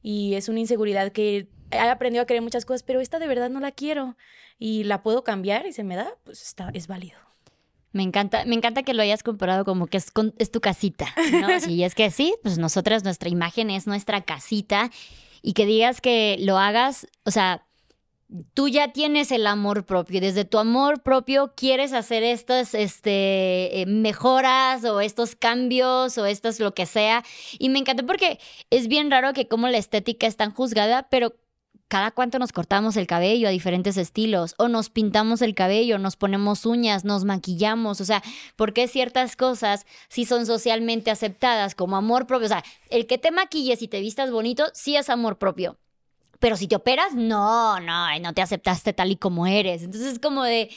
y 0.01 0.35
es 0.35 0.49
una 0.49 0.59
inseguridad 0.59 1.11
que 1.11 1.49
he 1.71 1.79
aprendido 1.79 2.23
a 2.23 2.25
querer 2.25 2.41
muchas 2.41 2.65
cosas, 2.65 2.83
pero 2.83 2.99
esta 2.99 3.17
de 3.17 3.27
verdad 3.27 3.49
no 3.49 3.59
la 3.59 3.71
quiero 3.71 4.17
y 4.59 4.83
la 4.83 5.01
puedo 5.01 5.23
cambiar 5.23 5.65
y 5.65 5.73
se 5.73 5.83
me 5.83 5.95
da, 5.95 6.15
pues 6.23 6.41
está, 6.43 6.69
es 6.73 6.87
válido. 6.87 7.30
Me 7.93 8.03
encanta, 8.03 8.45
me 8.45 8.55
encanta 8.55 8.83
que 8.83 8.93
lo 8.93 9.01
hayas 9.03 9.23
comparado 9.23 9.65
como 9.65 9.87
que 9.87 9.97
es, 9.97 10.11
es 10.37 10.51
tu 10.51 10.61
casita, 10.61 11.07
¿no? 11.31 11.47
Si 11.59 11.83
es 11.83 11.95
que 11.95 12.09
sí, 12.09 12.35
pues 12.41 12.57
nosotras, 12.57 13.03
nuestra 13.03 13.29
imagen 13.29 13.69
es 13.69 13.87
nuestra 13.87 14.21
casita 14.21 14.89
y 15.41 15.53
que 15.53 15.65
digas 15.65 16.01
que 16.01 16.37
lo 16.39 16.57
hagas, 16.57 17.07
o 17.25 17.31
sea, 17.31 17.65
tú 18.53 18.67
ya 18.67 18.93
tienes 18.93 19.31
el 19.31 19.45
amor 19.47 19.85
propio. 19.85 20.21
Desde 20.21 20.45
tu 20.45 20.57
amor 20.57 21.01
propio 21.01 21.53
quieres 21.55 21.93
hacer 21.93 22.23
estas 22.23 22.73
este, 22.73 23.81
eh, 23.81 23.85
mejoras 23.85 24.83
o 24.85 25.01
estos 25.01 25.35
cambios 25.35 26.17
o 26.17 26.25
estos 26.25 26.59
lo 26.59 26.73
que 26.73 26.85
sea. 26.85 27.23
Y 27.59 27.69
me 27.69 27.79
encanta 27.79 28.03
porque 28.05 28.39
es 28.69 28.87
bien 28.87 29.11
raro 29.11 29.33
que 29.33 29.47
como 29.47 29.67
la 29.67 29.77
estética 29.77 30.27
es 30.27 30.37
tan 30.37 30.51
juzgada, 30.51 31.07
pero 31.09 31.35
cada 31.91 32.11
cuánto 32.11 32.39
nos 32.39 32.53
cortamos 32.53 32.95
el 32.95 33.05
cabello 33.05 33.49
a 33.49 33.51
diferentes 33.51 33.97
estilos, 33.97 34.55
o 34.57 34.69
nos 34.69 34.89
pintamos 34.89 35.41
el 35.41 35.53
cabello, 35.53 35.97
nos 35.97 36.15
ponemos 36.15 36.65
uñas, 36.65 37.03
nos 37.03 37.25
maquillamos, 37.25 37.99
o 37.99 38.05
sea, 38.05 38.23
porque 38.55 38.87
ciertas 38.87 39.35
cosas 39.35 39.85
sí 40.07 40.23
son 40.23 40.45
socialmente 40.45 41.11
aceptadas 41.11 41.75
como 41.75 41.97
amor 41.97 42.27
propio? 42.27 42.45
O 42.45 42.47
sea, 42.47 42.63
el 42.89 43.07
que 43.07 43.17
te 43.17 43.31
maquilles 43.31 43.81
y 43.81 43.89
te 43.89 43.99
vistas 43.99 44.31
bonito, 44.31 44.67
sí 44.73 44.95
es 44.95 45.09
amor 45.09 45.37
propio. 45.37 45.75
Pero 46.39 46.55
si 46.55 46.69
te 46.69 46.77
operas, 46.77 47.13
no, 47.13 47.81
no, 47.81 48.19
no 48.21 48.33
te 48.33 48.41
aceptaste 48.41 48.93
tal 48.93 49.11
y 49.11 49.17
como 49.17 49.45
eres. 49.45 49.83
Entonces 49.83 50.13
es 50.13 50.19
como 50.19 50.43
de, 50.45 50.69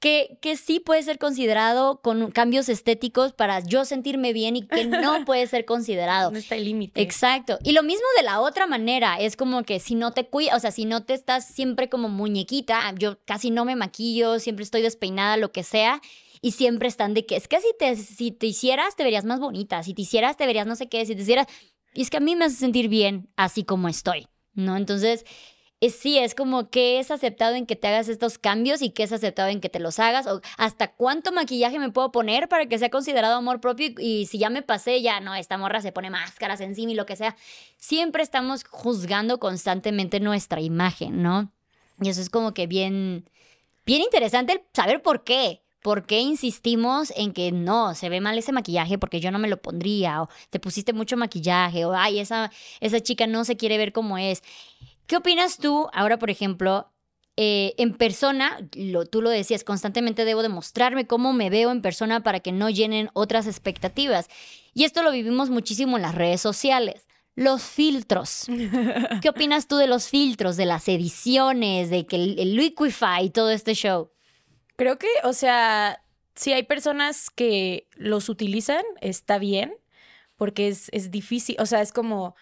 que, 0.00 0.38
que, 0.42 0.56
sí 0.56 0.78
puede 0.78 1.02
ser 1.02 1.18
considerado 1.18 2.00
con 2.02 2.30
cambios 2.30 2.68
estéticos 2.68 3.32
para 3.32 3.60
yo 3.60 3.84
sentirme 3.84 4.32
bien 4.32 4.56
y 4.56 4.66
que 4.66 4.84
no 4.84 5.24
puede 5.24 5.46
ser 5.46 5.64
considerado. 5.64 6.30
No 6.30 6.38
está 6.38 6.54
el 6.54 6.64
límite. 6.64 7.00
Exacto. 7.00 7.58
Y 7.62 7.72
lo 7.72 7.82
mismo 7.82 8.04
de 8.18 8.24
la 8.24 8.40
otra 8.40 8.66
manera, 8.66 9.16
es 9.18 9.36
como 9.36 9.62
que 9.62 9.80
si 9.80 9.94
no 9.94 10.12
te 10.12 10.26
cuidas, 10.26 10.56
o 10.56 10.60
sea, 10.60 10.70
si 10.70 10.84
no 10.84 11.04
te 11.04 11.14
estás 11.14 11.46
siempre 11.46 11.88
como 11.88 12.08
muñequita, 12.08 12.94
yo 12.98 13.18
casi 13.24 13.50
no 13.50 13.64
me 13.64 13.76
maquillo, 13.76 14.38
siempre 14.38 14.64
estoy 14.64 14.82
despeinada, 14.82 15.36
lo 15.36 15.50
que 15.50 15.62
sea, 15.62 16.00
y 16.42 16.52
siempre 16.52 16.88
están 16.88 17.14
de 17.14 17.26
que 17.26 17.36
es 17.36 17.48
que 17.48 17.60
si 17.60 17.74
te, 17.78 17.96
si 17.96 18.30
te 18.30 18.46
hicieras 18.46 18.96
te 18.96 19.04
verías 19.04 19.24
más 19.24 19.40
bonita, 19.40 19.82
si 19.82 19.94
te 19.94 20.02
hicieras 20.02 20.36
te 20.36 20.46
verías 20.46 20.66
no 20.66 20.76
sé 20.76 20.88
qué, 20.88 21.04
si 21.06 21.14
te 21.14 21.22
hicieras... 21.22 21.46
Y 21.94 22.02
es 22.02 22.10
que 22.10 22.18
a 22.18 22.20
mí 22.20 22.36
me 22.36 22.44
hace 22.44 22.56
sentir 22.56 22.88
bien 22.88 23.30
así 23.36 23.64
como 23.64 23.88
estoy, 23.88 24.28
¿no? 24.52 24.76
Entonces 24.76 25.24
sí, 25.82 26.18
es 26.18 26.34
como 26.34 26.70
que 26.70 26.98
es 26.98 27.10
aceptado 27.10 27.54
en 27.54 27.66
que 27.66 27.76
te 27.76 27.88
hagas 27.88 28.08
estos 28.08 28.38
cambios 28.38 28.82
y 28.82 28.90
que 28.90 29.02
es 29.02 29.12
aceptado 29.12 29.48
en 29.48 29.60
que 29.60 29.68
te 29.68 29.78
los 29.78 29.98
hagas, 29.98 30.26
o 30.26 30.40
hasta 30.56 30.92
cuánto 30.92 31.32
maquillaje 31.32 31.78
me 31.78 31.90
puedo 31.90 32.12
poner 32.12 32.48
para 32.48 32.66
que 32.66 32.78
sea 32.78 32.90
considerado 32.90 33.36
amor 33.36 33.60
propio 33.60 33.90
y, 33.98 34.26
si 34.26 34.38
ya 34.38 34.50
me 34.50 34.62
pasé, 34.62 35.02
ya 35.02 35.20
no, 35.20 35.34
esta 35.34 35.58
morra 35.58 35.80
se 35.82 35.92
pone 35.92 36.10
máscaras 36.10 36.60
encima 36.60 36.92
y 36.92 36.94
lo 36.94 37.06
que 37.06 37.16
sea. 37.16 37.36
Siempre 37.76 38.22
estamos 38.22 38.64
juzgando 38.64 39.38
constantemente 39.38 40.20
nuestra 40.20 40.60
imagen, 40.60 41.22
¿no? 41.22 41.52
Y 42.00 42.08
eso 42.08 42.20
es 42.20 42.30
como 42.30 42.54
que 42.54 42.66
bien, 42.66 43.28
bien 43.84 44.02
interesante 44.02 44.64
saber 44.72 45.02
por 45.02 45.24
qué. 45.24 45.62
¿Por 45.82 46.04
qué 46.04 46.18
insistimos 46.18 47.12
en 47.16 47.32
que 47.32 47.52
no, 47.52 47.94
se 47.94 48.08
ve 48.08 48.20
mal 48.20 48.36
ese 48.36 48.50
maquillaje 48.50 48.98
porque 48.98 49.20
yo 49.20 49.30
no 49.30 49.38
me 49.38 49.46
lo 49.46 49.62
pondría? 49.62 50.22
O 50.22 50.28
te 50.50 50.58
pusiste 50.58 50.92
mucho 50.92 51.16
maquillaje, 51.16 51.84
o 51.84 51.94
ay, 51.94 52.18
esa, 52.18 52.50
esa 52.80 52.98
chica 52.98 53.28
no 53.28 53.44
se 53.44 53.56
quiere 53.56 53.78
ver 53.78 53.92
como 53.92 54.18
es. 54.18 54.42
¿Qué 55.06 55.16
opinas 55.16 55.58
tú 55.58 55.88
ahora, 55.92 56.18
por 56.18 56.30
ejemplo, 56.30 56.92
eh, 57.36 57.74
en 57.76 57.94
persona, 57.94 58.58
lo, 58.74 59.04
tú 59.04 59.20
lo 59.20 59.28
decías, 59.28 59.62
constantemente 59.62 60.24
debo 60.24 60.42
demostrarme 60.42 61.06
cómo 61.06 61.34
me 61.34 61.50
veo 61.50 61.70
en 61.70 61.82
persona 61.82 62.22
para 62.22 62.40
que 62.40 62.50
no 62.50 62.70
llenen 62.70 63.10
otras 63.12 63.46
expectativas. 63.46 64.28
Y 64.72 64.84
esto 64.84 65.02
lo 65.02 65.12
vivimos 65.12 65.50
muchísimo 65.50 65.96
en 65.96 66.02
las 66.02 66.14
redes 66.14 66.40
sociales. 66.40 67.06
Los 67.34 67.62
filtros. 67.62 68.46
¿Qué 69.22 69.28
opinas 69.28 69.68
tú 69.68 69.76
de 69.76 69.86
los 69.86 70.08
filtros, 70.08 70.56
de 70.56 70.64
las 70.64 70.88
ediciones, 70.88 71.90
de 71.90 72.06
que 72.06 72.16
el, 72.16 72.38
el 72.38 72.56
Liquify 72.56 73.26
y 73.26 73.30
todo 73.30 73.50
este 73.50 73.74
show? 73.74 74.10
Creo 74.76 74.98
que, 74.98 75.08
o 75.22 75.34
sea, 75.34 76.02
si 76.34 76.54
hay 76.54 76.62
personas 76.62 77.28
que 77.28 77.88
los 77.96 78.30
utilizan, 78.30 78.82
está 79.02 79.38
bien, 79.38 79.74
porque 80.36 80.68
es, 80.68 80.88
es 80.92 81.10
difícil, 81.10 81.56
o 81.58 81.66
sea, 81.66 81.82
es 81.82 81.92
como 81.92 82.34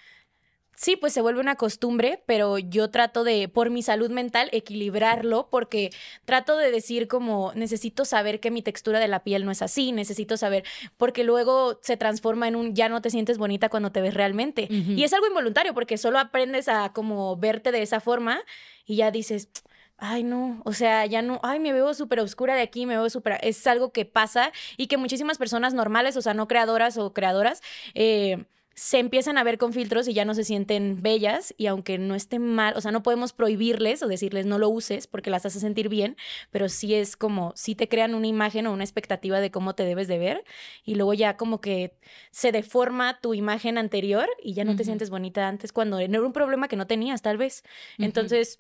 Sí, 0.76 0.96
pues 0.96 1.12
se 1.12 1.20
vuelve 1.20 1.40
una 1.40 1.56
costumbre, 1.56 2.22
pero 2.26 2.58
yo 2.58 2.90
trato 2.90 3.24
de, 3.24 3.48
por 3.48 3.70
mi 3.70 3.82
salud 3.82 4.10
mental, 4.10 4.48
equilibrarlo, 4.52 5.48
porque 5.50 5.90
trato 6.24 6.56
de 6.56 6.70
decir 6.70 7.08
como, 7.08 7.52
necesito 7.54 8.04
saber 8.04 8.40
que 8.40 8.50
mi 8.50 8.62
textura 8.62 8.98
de 8.98 9.08
la 9.08 9.22
piel 9.22 9.44
no 9.44 9.50
es 9.50 9.62
así, 9.62 9.92
necesito 9.92 10.36
saber, 10.36 10.64
porque 10.96 11.24
luego 11.24 11.78
se 11.82 11.96
transforma 11.96 12.48
en 12.48 12.56
un, 12.56 12.74
ya 12.74 12.88
no 12.88 13.00
te 13.00 13.10
sientes 13.10 13.38
bonita 13.38 13.68
cuando 13.68 13.92
te 13.92 14.00
ves 14.00 14.14
realmente. 14.14 14.68
Y 14.70 15.04
es 15.04 15.12
algo 15.12 15.26
involuntario, 15.26 15.74
porque 15.74 15.98
solo 15.98 16.18
aprendes 16.18 16.68
a 16.68 16.92
como 16.92 17.36
verte 17.36 17.72
de 17.72 17.82
esa 17.82 18.00
forma 18.00 18.40
y 18.84 18.96
ya 18.96 19.10
dices, 19.10 19.48
ay 19.96 20.24
no, 20.24 20.60
o 20.64 20.72
sea, 20.72 21.06
ya 21.06 21.22
no, 21.22 21.40
ay, 21.42 21.60
me 21.60 21.72
veo 21.72 21.94
súper 21.94 22.20
oscura 22.20 22.54
de 22.54 22.62
aquí, 22.62 22.86
me 22.86 22.96
veo 22.96 23.08
súper, 23.10 23.38
es 23.42 23.66
algo 23.66 23.92
que 23.92 24.04
pasa 24.04 24.52
y 24.76 24.86
que 24.86 24.96
muchísimas 24.96 25.38
personas 25.38 25.74
normales, 25.74 26.16
o 26.16 26.22
sea, 26.22 26.34
no 26.34 26.48
creadoras 26.48 26.98
o 26.98 27.12
creadoras, 27.12 27.62
eh, 27.94 28.44
se 28.74 28.98
empiezan 28.98 29.38
a 29.38 29.44
ver 29.44 29.58
con 29.58 29.72
filtros 29.72 30.08
y 30.08 30.14
ya 30.14 30.24
no 30.24 30.34
se 30.34 30.44
sienten 30.44 31.00
bellas 31.00 31.54
y 31.56 31.66
aunque 31.66 31.98
no 31.98 32.14
esté 32.14 32.38
mal, 32.38 32.74
o 32.76 32.80
sea, 32.80 32.90
no 32.90 33.02
podemos 33.02 33.32
prohibirles 33.32 34.02
o 34.02 34.08
decirles 34.08 34.46
no 34.46 34.58
lo 34.58 34.68
uses 34.68 35.06
porque 35.06 35.30
las 35.30 35.46
hace 35.46 35.60
sentir 35.60 35.88
bien, 35.88 36.16
pero 36.50 36.68
sí 36.68 36.94
es 36.94 37.16
como, 37.16 37.52
sí 37.54 37.74
te 37.74 37.88
crean 37.88 38.14
una 38.14 38.26
imagen 38.26 38.66
o 38.66 38.72
una 38.72 38.84
expectativa 38.84 39.40
de 39.40 39.50
cómo 39.50 39.74
te 39.74 39.84
debes 39.84 40.08
de 40.08 40.18
ver 40.18 40.44
y 40.84 40.96
luego 40.96 41.14
ya 41.14 41.36
como 41.36 41.60
que 41.60 41.94
se 42.30 42.52
deforma 42.52 43.20
tu 43.20 43.34
imagen 43.34 43.78
anterior 43.78 44.28
y 44.42 44.54
ya 44.54 44.64
no 44.64 44.74
te 44.76 44.84
sientes 44.84 45.10
bonita 45.10 45.46
antes 45.46 45.72
cuando 45.72 45.98
era 45.98 46.20
un 46.20 46.32
problema 46.32 46.68
que 46.68 46.76
no 46.76 46.86
tenías 46.86 47.22
tal 47.22 47.38
vez. 47.38 47.62
Entonces... 47.98 48.58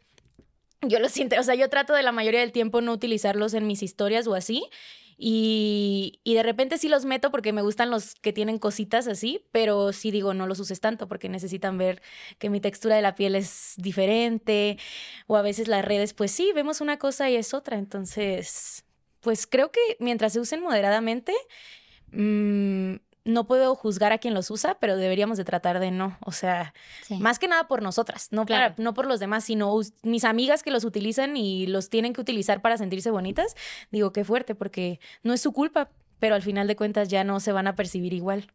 Yo 0.86 0.98
lo 0.98 1.08
siento, 1.08 1.40
o 1.40 1.42
sea, 1.42 1.54
yo 1.54 1.70
trato 1.70 1.94
de 1.94 2.02
la 2.02 2.12
mayoría 2.12 2.40
del 2.40 2.52
tiempo 2.52 2.82
no 2.82 2.92
utilizarlos 2.92 3.54
en 3.54 3.66
mis 3.66 3.82
historias 3.82 4.26
o 4.26 4.34
así. 4.34 4.68
Y, 5.16 6.20
de 6.24 6.42
repente 6.42 6.78
sí 6.78 6.88
los 6.88 7.04
meto 7.04 7.30
porque 7.30 7.52
me 7.52 7.62
gustan 7.62 7.90
los 7.90 8.14
que 8.16 8.32
tienen 8.32 8.58
cositas 8.58 9.06
así, 9.06 9.44
pero 9.52 9.92
sí 9.92 10.10
digo, 10.10 10.34
no 10.34 10.46
los 10.46 10.60
uses 10.60 10.80
tanto 10.80 11.08
porque 11.08 11.28
necesitan 11.28 11.78
ver 11.78 12.02
que 12.38 12.50
mi 12.50 12.60
textura 12.60 12.96
de 12.96 13.02
la 13.02 13.14
piel 13.14 13.36
es 13.36 13.74
diferente. 13.76 14.78
O 15.26 15.36
a 15.36 15.42
veces 15.42 15.68
las 15.68 15.84
redes, 15.84 16.14
pues 16.14 16.30
sí, 16.30 16.52
vemos 16.54 16.80
una 16.80 16.98
cosa 16.98 17.30
y 17.30 17.36
es 17.36 17.54
otra. 17.54 17.78
Entonces, 17.78 18.84
pues 19.20 19.46
creo 19.46 19.70
que 19.70 19.96
mientras 20.00 20.32
se 20.32 20.40
usen 20.40 20.62
moderadamente, 20.62 21.32
mmm, 22.10 22.96
no 23.24 23.46
puedo 23.46 23.74
juzgar 23.74 24.12
a 24.12 24.18
quien 24.18 24.34
los 24.34 24.50
usa, 24.50 24.76
pero 24.78 24.96
deberíamos 24.96 25.38
de 25.38 25.44
tratar 25.44 25.80
de 25.80 25.90
no. 25.90 26.18
O 26.24 26.32
sea, 26.32 26.74
más 27.18 27.38
que 27.38 27.48
nada 27.48 27.66
por 27.66 27.82
nosotras, 27.82 28.28
no, 28.30 28.44
no 28.76 28.94
por 28.94 29.06
los 29.06 29.20
demás, 29.20 29.44
sino 29.44 29.74
mis 30.02 30.24
amigas 30.24 30.62
que 30.62 30.70
los 30.70 30.84
utilizan 30.84 31.36
y 31.36 31.66
los 31.66 31.88
tienen 31.88 32.12
que 32.12 32.20
utilizar 32.20 32.60
para 32.60 32.76
sentirse 32.76 33.10
bonitas. 33.10 33.56
Digo, 33.90 34.12
qué 34.12 34.24
fuerte, 34.24 34.54
porque 34.54 35.00
no 35.22 35.32
es 35.32 35.40
su 35.40 35.52
culpa, 35.52 35.90
pero 36.18 36.34
al 36.34 36.42
final 36.42 36.66
de 36.66 36.76
cuentas 36.76 37.08
ya 37.08 37.24
no 37.24 37.40
se 37.40 37.52
van 37.52 37.66
a 37.66 37.74
percibir 37.74 38.12
igual. 38.12 38.46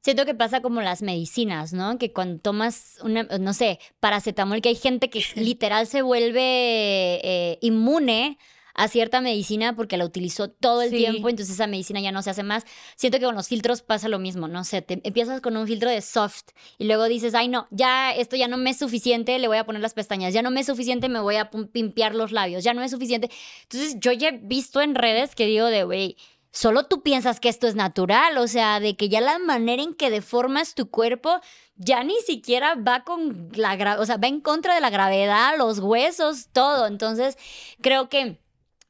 Siento 0.00 0.24
que 0.24 0.34
pasa 0.34 0.60
como 0.60 0.82
las 0.82 1.02
medicinas, 1.02 1.72
¿no? 1.72 1.98
Que 1.98 2.12
cuando 2.12 2.38
tomas 2.40 2.98
una, 3.02 3.24
no 3.24 3.52
sé, 3.52 3.80
paracetamol, 3.98 4.60
que 4.60 4.68
hay 4.68 4.76
gente 4.76 5.10
que 5.10 5.24
literal 5.36 5.86
se 5.86 6.02
vuelve 6.02 7.20
eh, 7.24 7.58
inmune 7.60 8.38
a 8.76 8.88
cierta 8.88 9.20
medicina 9.20 9.74
porque 9.74 9.96
la 9.96 10.04
utilizó 10.04 10.48
todo 10.50 10.82
el 10.82 10.90
Sí. 10.90 10.96
tiempo, 10.98 11.28
entonces 11.28 11.54
esa 11.54 11.66
medicina 11.66 12.00
ya 12.00 12.12
no 12.12 12.22
se 12.22 12.30
hace 12.30 12.42
más. 12.42 12.64
Siento 12.94 13.18
que 13.18 13.24
con 13.24 13.34
los 13.34 13.48
filtros 13.48 13.82
pasa 13.82 14.08
lo 14.08 14.18
mismo, 14.18 14.48
no 14.48 14.64
sé, 14.64 14.82
te 14.82 15.00
empiezas 15.02 15.40
con 15.40 15.56
un 15.56 15.66
filtro 15.66 15.90
de 15.90 16.02
soft 16.02 16.50
y 16.78 16.84
luego 16.84 17.04
dices, 17.04 17.34
ay 17.34 17.48
no, 17.48 17.66
ya 17.70 18.12
esto 18.14 18.36
ya 18.36 18.48
no 18.48 18.56
me 18.58 18.70
es 18.70 18.78
suficiente, 18.78 19.38
le 19.38 19.48
voy 19.48 19.56
a 19.56 19.64
poner 19.64 19.82
las 19.82 19.94
pestañas, 19.94 20.34
ya 20.34 20.42
no 20.42 20.50
me 20.50 20.60
es 20.60 20.66
suficiente, 20.66 21.08
me 21.08 21.20
voy 21.20 21.36
a 21.36 21.50
pimpear 21.50 22.14
los 22.14 22.32
labios, 22.32 22.62
ya 22.64 22.74
no 22.74 22.82
es 22.82 22.90
suficiente. 22.90 23.30
Entonces 23.62 23.96
yo 23.98 24.12
ya 24.12 24.28
he 24.28 24.38
visto 24.42 24.80
en 24.80 24.94
redes 24.94 25.34
que 25.34 25.46
digo 25.46 25.66
de, 25.66 25.84
güey, 25.84 26.16
solo 26.52 26.86
tú 26.86 27.02
piensas 27.02 27.40
que 27.40 27.48
esto 27.48 27.66
es 27.66 27.74
natural, 27.74 28.38
o 28.38 28.48
sea, 28.48 28.80
de 28.80 28.96
que 28.96 29.08
ya 29.08 29.20
la 29.20 29.38
manera 29.38 29.82
en 29.82 29.94
que 29.94 30.10
deformas 30.10 30.74
tu 30.74 30.90
cuerpo 30.90 31.40
ya 31.76 32.02
ni 32.02 32.16
siquiera 32.20 32.74
va 32.74 33.04
con 33.04 33.50
la 33.54 33.98
o 34.00 34.06
sea, 34.06 34.16
va 34.16 34.28
en 34.28 34.40
contra 34.40 34.74
de 34.74 34.80
la 34.80 34.88
gravedad, 34.88 35.58
los 35.58 35.78
huesos, 35.78 36.48
todo. 36.52 36.86
Entonces, 36.86 37.36
creo 37.82 38.08
que 38.08 38.38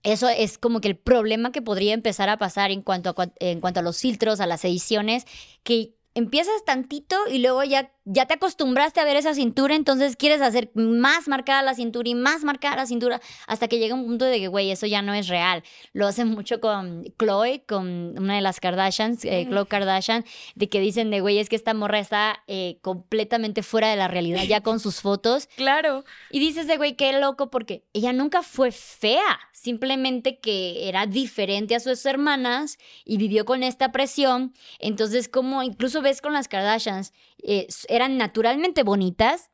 eso 0.06 0.28
es 0.28 0.56
como 0.56 0.80
que 0.80 0.88
el 0.88 0.96
problema 0.96 1.50
que 1.50 1.62
podría 1.62 1.92
empezar 1.92 2.28
a 2.28 2.38
pasar 2.38 2.70
en 2.70 2.82
cuanto 2.82 3.14
a, 3.16 3.32
en 3.40 3.60
cuanto 3.60 3.80
a 3.80 3.82
los 3.82 3.98
filtros, 4.00 4.40
a 4.40 4.46
las 4.46 4.64
ediciones, 4.64 5.26
que 5.64 5.94
empiezas 6.16 6.64
tantito 6.64 7.14
y 7.30 7.40
luego 7.40 7.62
ya, 7.62 7.92
ya 8.06 8.24
te 8.24 8.34
acostumbraste 8.34 9.00
a 9.00 9.04
ver 9.04 9.16
esa 9.16 9.34
cintura, 9.34 9.74
entonces 9.74 10.16
quieres 10.16 10.40
hacer 10.40 10.70
más 10.74 11.28
marcada 11.28 11.60
la 11.60 11.74
cintura 11.74 12.08
y 12.08 12.14
más 12.14 12.42
marcada 12.42 12.76
la 12.76 12.86
cintura 12.86 13.20
hasta 13.46 13.68
que 13.68 13.78
llega 13.78 13.94
un 13.94 14.06
punto 14.06 14.24
de 14.24 14.40
que, 14.40 14.48
güey, 14.48 14.70
eso 14.70 14.86
ya 14.86 15.02
no 15.02 15.12
es 15.12 15.28
real. 15.28 15.62
Lo 15.92 16.06
hacen 16.06 16.28
mucho 16.28 16.58
con 16.58 17.04
Chloe, 17.18 17.64
con 17.68 18.18
una 18.18 18.36
de 18.36 18.40
las 18.40 18.60
Kardashians, 18.60 19.26
eh. 19.26 19.46
Khloe 19.46 19.66
Kardashian, 19.66 20.24
de 20.54 20.70
que 20.70 20.80
dicen 20.80 21.10
de, 21.10 21.20
güey, 21.20 21.38
es 21.38 21.50
que 21.50 21.56
esta 21.56 21.74
morra 21.74 21.98
está 21.98 22.42
eh, 22.46 22.78
completamente 22.80 23.62
fuera 23.62 23.90
de 23.90 23.96
la 23.96 24.08
realidad 24.08 24.44
ya 24.44 24.62
con 24.62 24.80
sus 24.80 25.02
fotos. 25.02 25.48
Claro. 25.66 26.04
Y 26.30 26.38
dices 26.38 26.68
de, 26.68 26.76
güey, 26.76 26.94
qué 26.94 27.12
loco, 27.18 27.50
porque 27.50 27.82
ella 27.92 28.12
nunca 28.12 28.42
fue 28.42 28.70
fea, 28.70 29.40
simplemente 29.52 30.38
que 30.38 30.88
era 30.88 31.06
diferente 31.06 31.74
a 31.74 31.80
sus 31.80 32.06
hermanas 32.06 32.78
y 33.04 33.16
vivió 33.16 33.44
con 33.44 33.64
esta 33.64 33.90
presión. 33.90 34.54
Entonces, 34.78 35.28
como 35.28 35.62
incluso 35.64 36.02
ves 36.06 36.20
con 36.20 36.32
las 36.32 36.46
Kardashians, 36.46 37.12
eh, 37.42 37.66
eran 37.88 38.16
naturalmente 38.16 38.84
bonitas, 38.84 39.50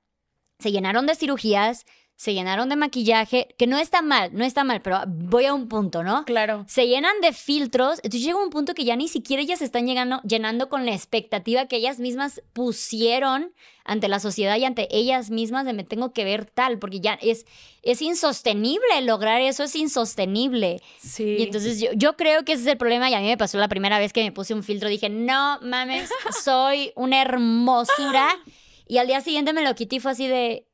se 0.59 0.71
llenaron 0.71 1.07
de 1.07 1.15
cirugías, 1.15 1.87
se 2.23 2.35
llenaron 2.35 2.69
de 2.69 2.77
maquillaje, 2.77 3.53
que 3.59 3.67
no 3.67 3.79
está 3.79 4.01
mal, 4.01 4.31
no 4.33 4.45
está 4.45 4.63
mal, 4.63 4.81
pero 4.81 5.01
voy 5.09 5.47
a 5.47 5.55
un 5.55 5.67
punto, 5.67 6.05
¿no? 6.05 6.25
Claro. 6.25 6.65
se 6.69 6.87
llenan 6.87 7.21
de 7.21 7.33
filtros, 7.33 7.99
entonces 8.05 8.23
llega 8.23 8.41
un 8.41 8.51
punto 8.51 8.75
que 8.75 8.85
ya 8.85 8.95
ni 8.95 9.09
siquiera 9.09 9.43
ellas 9.43 9.61
están 9.61 9.89
llegando, 9.89 10.21
llenando 10.23 10.69
con 10.69 10.87
la 10.87 10.93
expectativa 10.93 11.67
que 11.67 11.79
ellas 11.79 11.99
mismas 11.99 12.41
pusieron 12.53 13.53
ante 13.85 14.07
la 14.07 14.21
sociedad 14.21 14.57
y 14.57 14.65
ante 14.65 14.87
ellas 14.97 15.31
mismas 15.31 15.67
de 15.67 15.73
me 15.73 15.83
tengo 15.83 16.13
que 16.13 16.23
ver 16.23 16.47
tal, 16.47 16.79
porque 16.79 17.01
ya 17.01 17.15
es, 17.15 17.45
es 17.83 18.01
insostenible 18.01 19.01
lograr 19.03 19.41
eso, 19.41 19.65
es 19.65 19.75
insostenible. 19.75 20.81
Sí. 21.01 21.39
Y 21.41 21.43
entonces 21.43 21.81
yo, 21.81 21.91
yo 21.97 22.17
creo 22.17 22.45
que 22.45 22.53
ese 22.53 22.63
es 22.63 22.69
el 22.69 22.79
problema 22.79 23.11
y 23.11 23.15
a 23.15 23.19
mí 23.19 23.27
me 23.27 23.37
pasó 23.37 23.59
la 23.59 23.67
primera 23.67 23.99
vez 23.99 24.13
que 24.13 24.23
me 24.23 24.31
puse 24.31 24.55
un 24.55 24.63
filtro, 24.63 24.89
dije, 24.89 25.09
no 25.09 25.59
mames, 25.61 26.09
soy 26.45 26.93
una 26.95 27.21
hermosura. 27.21 28.29
Y 28.85 28.99
al 28.99 29.07
día 29.07 29.23
siguiente 29.23 29.55
me 29.55 29.65
lo 29.65 29.75
quité 29.75 29.97
y 29.97 30.01
fue 30.01 30.11
así 30.11 30.27
de, 30.27 30.67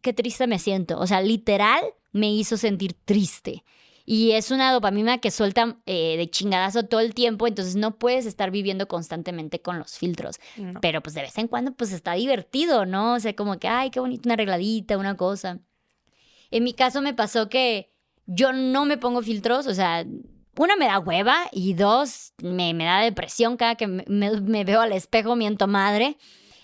qué 0.00 0.12
triste 0.12 0.46
me 0.46 0.58
siento. 0.58 0.98
O 0.98 1.06
sea, 1.06 1.20
literal 1.22 1.82
me 2.12 2.32
hizo 2.32 2.56
sentir 2.56 2.94
triste. 3.04 3.64
Y 4.06 4.32
es 4.32 4.50
una 4.50 4.72
dopamina 4.72 5.18
que 5.18 5.30
suelta 5.30 5.76
eh, 5.86 6.16
de 6.16 6.28
chingadazo 6.28 6.84
todo 6.84 6.98
el 7.00 7.14
tiempo, 7.14 7.46
entonces 7.46 7.76
no 7.76 7.96
puedes 7.96 8.26
estar 8.26 8.50
viviendo 8.50 8.88
constantemente 8.88 9.60
con 9.62 9.78
los 9.78 9.96
filtros. 9.98 10.36
No. 10.56 10.80
Pero 10.80 11.00
pues 11.00 11.14
de 11.14 11.20
vez 11.22 11.38
en 11.38 11.46
cuando 11.46 11.72
pues 11.72 11.92
está 11.92 12.14
divertido, 12.14 12.86
¿no? 12.86 13.14
O 13.14 13.20
sea, 13.20 13.36
como 13.36 13.58
que, 13.60 13.68
ay, 13.68 13.90
qué 13.90 14.00
bonito, 14.00 14.22
una 14.26 14.34
arregladita, 14.34 14.98
una 14.98 15.16
cosa. 15.16 15.60
En 16.50 16.64
mi 16.64 16.72
caso 16.72 17.02
me 17.02 17.14
pasó 17.14 17.48
que 17.48 17.92
yo 18.26 18.52
no 18.52 18.84
me 18.84 18.96
pongo 18.98 19.22
filtros, 19.22 19.66
o 19.68 19.74
sea, 19.74 20.04
una 20.58 20.74
me 20.76 20.86
da 20.86 20.98
hueva 20.98 21.46
y 21.52 21.74
dos 21.74 22.32
me, 22.42 22.74
me 22.74 22.84
da 22.84 23.00
depresión 23.00 23.56
cada 23.56 23.76
que 23.76 23.86
me, 23.86 24.04
me- 24.08 24.40
me 24.40 24.64
veo 24.64 24.80
al 24.80 24.92
espejo, 24.92 25.36
miento 25.36 25.68
madre. 25.68 26.16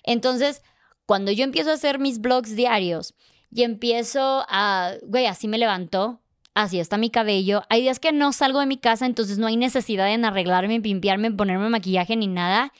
Entonces, 0.03 0.62
cuando 1.07 1.31
yo 1.33 1.45
empiezo 1.45 1.71
a 1.71 1.75
hacer 1.75 1.99
mis 1.99 2.21
blogs 2.21 2.55
diarios 2.57 3.15
y 3.53 3.63
empiezo 3.63 4.45
a, 4.49 4.95
güey, 5.05 5.27
así 5.27 5.49
me 5.49 5.59
levantó, 5.59 6.21
así 6.55 6.81
está 6.81 6.99
mi 6.99 7.11
cabello. 7.11 7.63
Hay 7.69 7.83
días 7.83 8.01
que 8.01 8.13
no 8.13 8.33
salgo 8.33 8.61
de 8.61 8.67
mi 8.67 8.77
casa, 8.77 9.07
entonces 9.07 9.39
no 9.39 9.47
hay 9.47 9.57
necesidad 9.57 10.13
en 10.13 10.25
arreglarme, 10.25 10.81
pimpearme, 10.81 11.31
ponerme 11.31 11.69
maquillaje 11.69 12.17
ni 12.17 12.27
nada. 12.27 12.73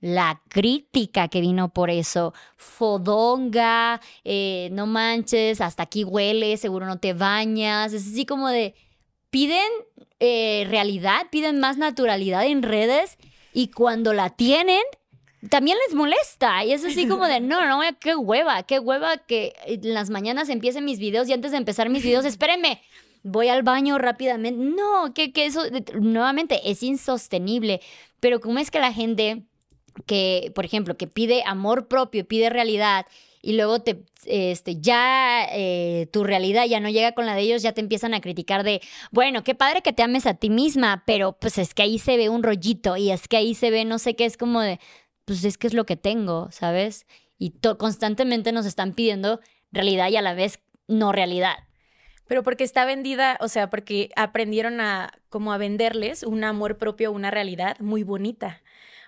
La 0.00 0.42
crítica 0.48 1.28
que 1.28 1.40
vino 1.40 1.72
por 1.72 1.88
eso, 1.88 2.34
fodonga, 2.56 4.00
eh, 4.24 4.68
no 4.72 4.86
manches, 4.86 5.60
hasta 5.60 5.84
aquí 5.84 6.04
huele, 6.04 6.56
seguro 6.56 6.84
no 6.84 6.98
te 6.98 7.14
bañas, 7.14 7.92
es 7.92 8.06
así 8.06 8.26
como 8.26 8.48
de, 8.48 8.74
piden 9.30 9.70
eh, 10.20 10.66
realidad, 10.68 11.26
piden 11.30 11.58
más 11.58 11.78
naturalidad 11.78 12.44
en 12.46 12.62
redes 12.62 13.18
y 13.52 13.68
cuando 13.68 14.12
la 14.12 14.30
tienen, 14.30 14.82
también 15.50 15.76
les 15.86 15.94
molesta. 15.94 16.64
Y 16.64 16.72
es 16.72 16.84
así 16.84 17.06
como 17.06 17.26
de, 17.26 17.40
no, 17.40 17.66
no, 17.66 17.80
qué 18.00 18.16
hueva, 18.16 18.62
qué 18.62 18.78
hueva 18.78 19.18
que 19.18 19.54
en 19.66 19.94
las 19.94 20.10
mañanas 20.10 20.48
empiecen 20.48 20.84
mis 20.84 20.98
videos 20.98 21.28
y 21.28 21.32
antes 21.32 21.52
de 21.52 21.58
empezar 21.58 21.88
mis 21.88 22.02
videos, 22.02 22.24
espérenme, 22.24 22.80
voy 23.22 23.48
al 23.48 23.62
baño 23.62 23.98
rápidamente. 23.98 24.58
No, 24.60 25.12
que, 25.14 25.32
que 25.32 25.46
eso, 25.46 25.62
nuevamente, 25.94 26.60
es 26.70 26.82
insostenible. 26.82 27.80
Pero 28.20 28.40
¿cómo 28.40 28.58
es 28.58 28.70
que 28.70 28.78
la 28.78 28.92
gente 28.92 29.42
que, 30.06 30.52
por 30.54 30.64
ejemplo, 30.64 30.96
que 30.96 31.06
pide 31.06 31.42
amor 31.46 31.88
propio, 31.88 32.26
pide 32.26 32.50
realidad 32.50 33.06
y 33.44 33.52
luego 33.52 33.82
te, 33.82 34.02
este, 34.24 34.80
ya 34.80 35.46
eh, 35.52 36.08
tu 36.12 36.24
realidad 36.24 36.64
ya 36.64 36.80
no 36.80 36.88
llega 36.88 37.12
con 37.12 37.26
la 37.26 37.34
de 37.34 37.42
ellos, 37.42 37.62
ya 37.62 37.72
te 37.72 37.82
empiezan 37.82 38.14
a 38.14 38.22
criticar 38.22 38.64
de, 38.64 38.80
bueno, 39.10 39.44
qué 39.44 39.54
padre 39.54 39.82
que 39.82 39.92
te 39.92 40.02
ames 40.02 40.26
a 40.26 40.34
ti 40.34 40.48
misma, 40.48 41.02
pero 41.06 41.32
pues 41.32 41.58
es 41.58 41.74
que 41.74 41.82
ahí 41.82 41.98
se 41.98 42.16
ve 42.16 42.30
un 42.30 42.42
rollito 42.42 42.96
y 42.96 43.10
es 43.10 43.28
que 43.28 43.36
ahí 43.36 43.54
se 43.54 43.70
ve 43.70 43.84
no 43.84 43.98
sé 43.98 44.16
qué, 44.16 44.24
es 44.24 44.38
como 44.38 44.62
de, 44.62 44.80
pues 45.24 45.44
es 45.44 45.58
que 45.58 45.66
es 45.66 45.74
lo 45.74 45.86
que 45.86 45.96
tengo, 45.96 46.50
¿sabes? 46.50 47.06
Y 47.38 47.54
constantemente 47.78 48.52
nos 48.52 48.66
están 48.66 48.92
pidiendo 48.92 49.40
realidad 49.72 50.08
y 50.08 50.16
a 50.16 50.22
la 50.22 50.34
vez 50.34 50.60
no 50.86 51.12
realidad. 51.12 51.56
Pero 52.26 52.42
porque 52.42 52.64
está 52.64 52.84
vendida, 52.84 53.36
o 53.40 53.48
sea, 53.48 53.68
porque 53.68 54.10
aprendieron 54.16 54.80
a 54.80 55.12
como 55.28 55.52
a 55.52 55.58
venderles 55.58 56.22
un 56.22 56.44
amor 56.44 56.78
propio, 56.78 57.12
una 57.12 57.30
realidad 57.30 57.78
muy 57.80 58.02
bonita. 58.02 58.62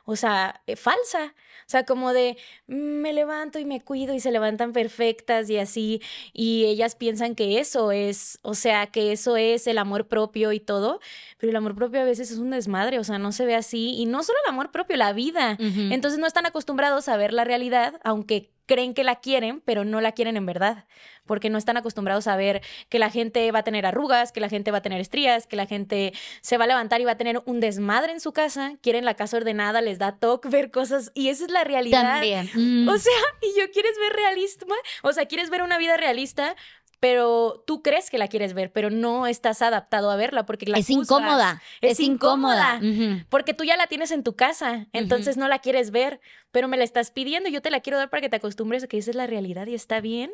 O 0.07 0.17
sea, 0.17 0.63
eh, 0.67 0.77
falsa. 0.77 1.35
O 1.67 1.69
sea, 1.69 1.85
como 1.85 2.13
de 2.13 2.39
"Mm, 2.69 2.75
me 3.03 3.13
levanto 3.13 3.59
y 3.59 3.65
me 3.65 3.81
cuido 3.83 4.15
y 4.15 4.21
se 4.21 4.31
levantan 4.31 4.73
perfectas 4.73 5.51
y 5.51 5.59
así. 5.59 6.01
Y 6.33 6.65
ellas 6.67 6.95
piensan 6.95 7.35
que 7.35 7.59
eso 7.59 7.91
es, 7.93 8.39
o 8.43 8.55
sea, 8.55 8.87
que 8.87 9.13
eso 9.13 9.37
es 9.37 9.67
el 9.67 9.79
amor 9.79 10.07
propio 10.07 10.53
y 10.53 10.61
todo. 10.61 11.01
Pero 11.39 11.51
el 11.51 11.57
amor 11.57 11.75
propio 11.75 12.01
a 12.01 12.05
veces 12.05 12.31
es 12.31 12.39
un 12.39 12.51
desmadre, 12.51 12.99
o 13.01 13.05
sea, 13.05 13.19
no 13.19 13.33
se 13.33 13.45
ve 13.45 13.55
así. 13.57 13.95
Y 13.99 14.07
no 14.07 14.23
solo 14.23 14.39
el 14.47 14.51
amor 14.51 14.71
propio, 14.71 14.97
la 14.97 15.13
vida. 15.13 15.57
Entonces 15.93 16.19
no 16.21 16.27
están 16.27 16.47
acostumbrados 16.47 17.09
a 17.09 17.17
ver 17.17 17.33
la 17.33 17.45
realidad, 17.45 18.01
aunque 18.05 18.51
creen 18.67 18.95
que 18.95 19.05
la 19.05 19.17
quieren, 19.17 19.63
pero 19.65 19.85
no 19.85 20.01
la 20.01 20.13
quieren 20.13 20.37
en 20.37 20.47
verdad, 20.47 20.85
porque 21.25 21.51
no 21.51 21.59
están 21.59 21.77
acostumbrados 21.77 22.27
a 22.27 22.37
ver 22.37 22.63
que 22.89 22.99
la 22.99 23.11
gente 23.11 23.51
va 23.53 23.61
a 23.61 23.65
tener 23.65 23.87
arrugas, 23.87 24.33
que 24.33 24.41
la 24.41 24.49
gente 24.49 24.71
va 24.71 24.79
a 24.79 24.83
tener 24.83 25.01
estrías, 25.01 25.47
que 25.47 25.57
la 25.57 25.67
gente 25.67 26.13
se 26.41 26.59
va 26.59 26.65
a 26.65 26.67
levantar 26.67 27.01
y 27.01 27.05
va 27.05 27.13
a 27.13 27.17
tener 27.17 27.43
un 27.47 27.61
desmadre 27.61 28.13
en 28.13 28.21
su 28.21 28.33
casa, 28.33 28.75
quieren 28.83 29.05
la 29.05 29.15
casa 29.15 29.37
ordenada, 29.37 29.81
les 29.81 29.99
da 29.99 30.13
toque 30.13 30.49
ver 30.51 30.71
cosas 30.71 31.11
y 31.15 31.29
esa 31.29 31.45
es 31.45 31.51
la 31.51 31.65
realidad. 31.65 32.03
También. 32.03 32.51
Mm. 32.55 32.89
O 32.89 32.99
sea, 32.99 33.13
y 33.43 33.59
yo 33.59 33.71
quieres 33.71 33.93
ver 33.99 34.17
realista, 34.17 34.67
o 35.03 35.13
sea, 35.13 35.27
quieres 35.27 35.51
ver 35.51 35.63
una 35.63 35.79
vida 35.79 35.97
realista, 35.97 36.57
pero 37.01 37.63
tú 37.67 37.83
crees 37.83 38.11
que 38.11 38.19
la 38.19 38.29
quieres 38.29 38.55
ver, 38.55 38.73
pero 38.73 38.91
no 38.91 39.27
estás 39.27 39.61
adaptado 39.63 40.11
a 40.11 40.17
verla 40.17 40.47
porque 40.47 40.67
la 40.67 40.79
es 40.79 40.87
juzgas. 40.87 41.05
incómoda. 41.05 41.63
Es 41.81 41.93
Es 41.93 42.01
incómoda. 42.01 42.81
Porque 43.29 43.55
tú 43.55 43.65
ya 43.65 43.77
la 43.77 43.87
tienes 43.87 44.11
en 44.11 44.23
tu 44.23 44.35
casa, 44.35 44.87
entonces 44.93 45.37
no 45.37 45.47
la 45.49 45.59
quieres 45.59 45.91
ver, 45.91 46.21
pero 46.53 46.69
me 46.69 46.79
la 46.79 46.85
estás 46.85 47.11
pidiendo 47.11 47.51
y 47.51 47.53
yo 47.53 47.61
te 47.61 47.71
la 47.71 47.81
quiero 47.81 47.99
dar 47.99 48.09
para 48.09 48.23
que 48.23 48.31
te 48.31 48.37
acostumbres 48.37 48.85
a 48.85 48.87
que 48.87 48.97
esa 48.97 49.11
es 49.11 49.17
la 49.17 49.27
realidad 49.27 49.67
y 49.67 49.75
está 49.75 50.01
bien. 50.01 50.31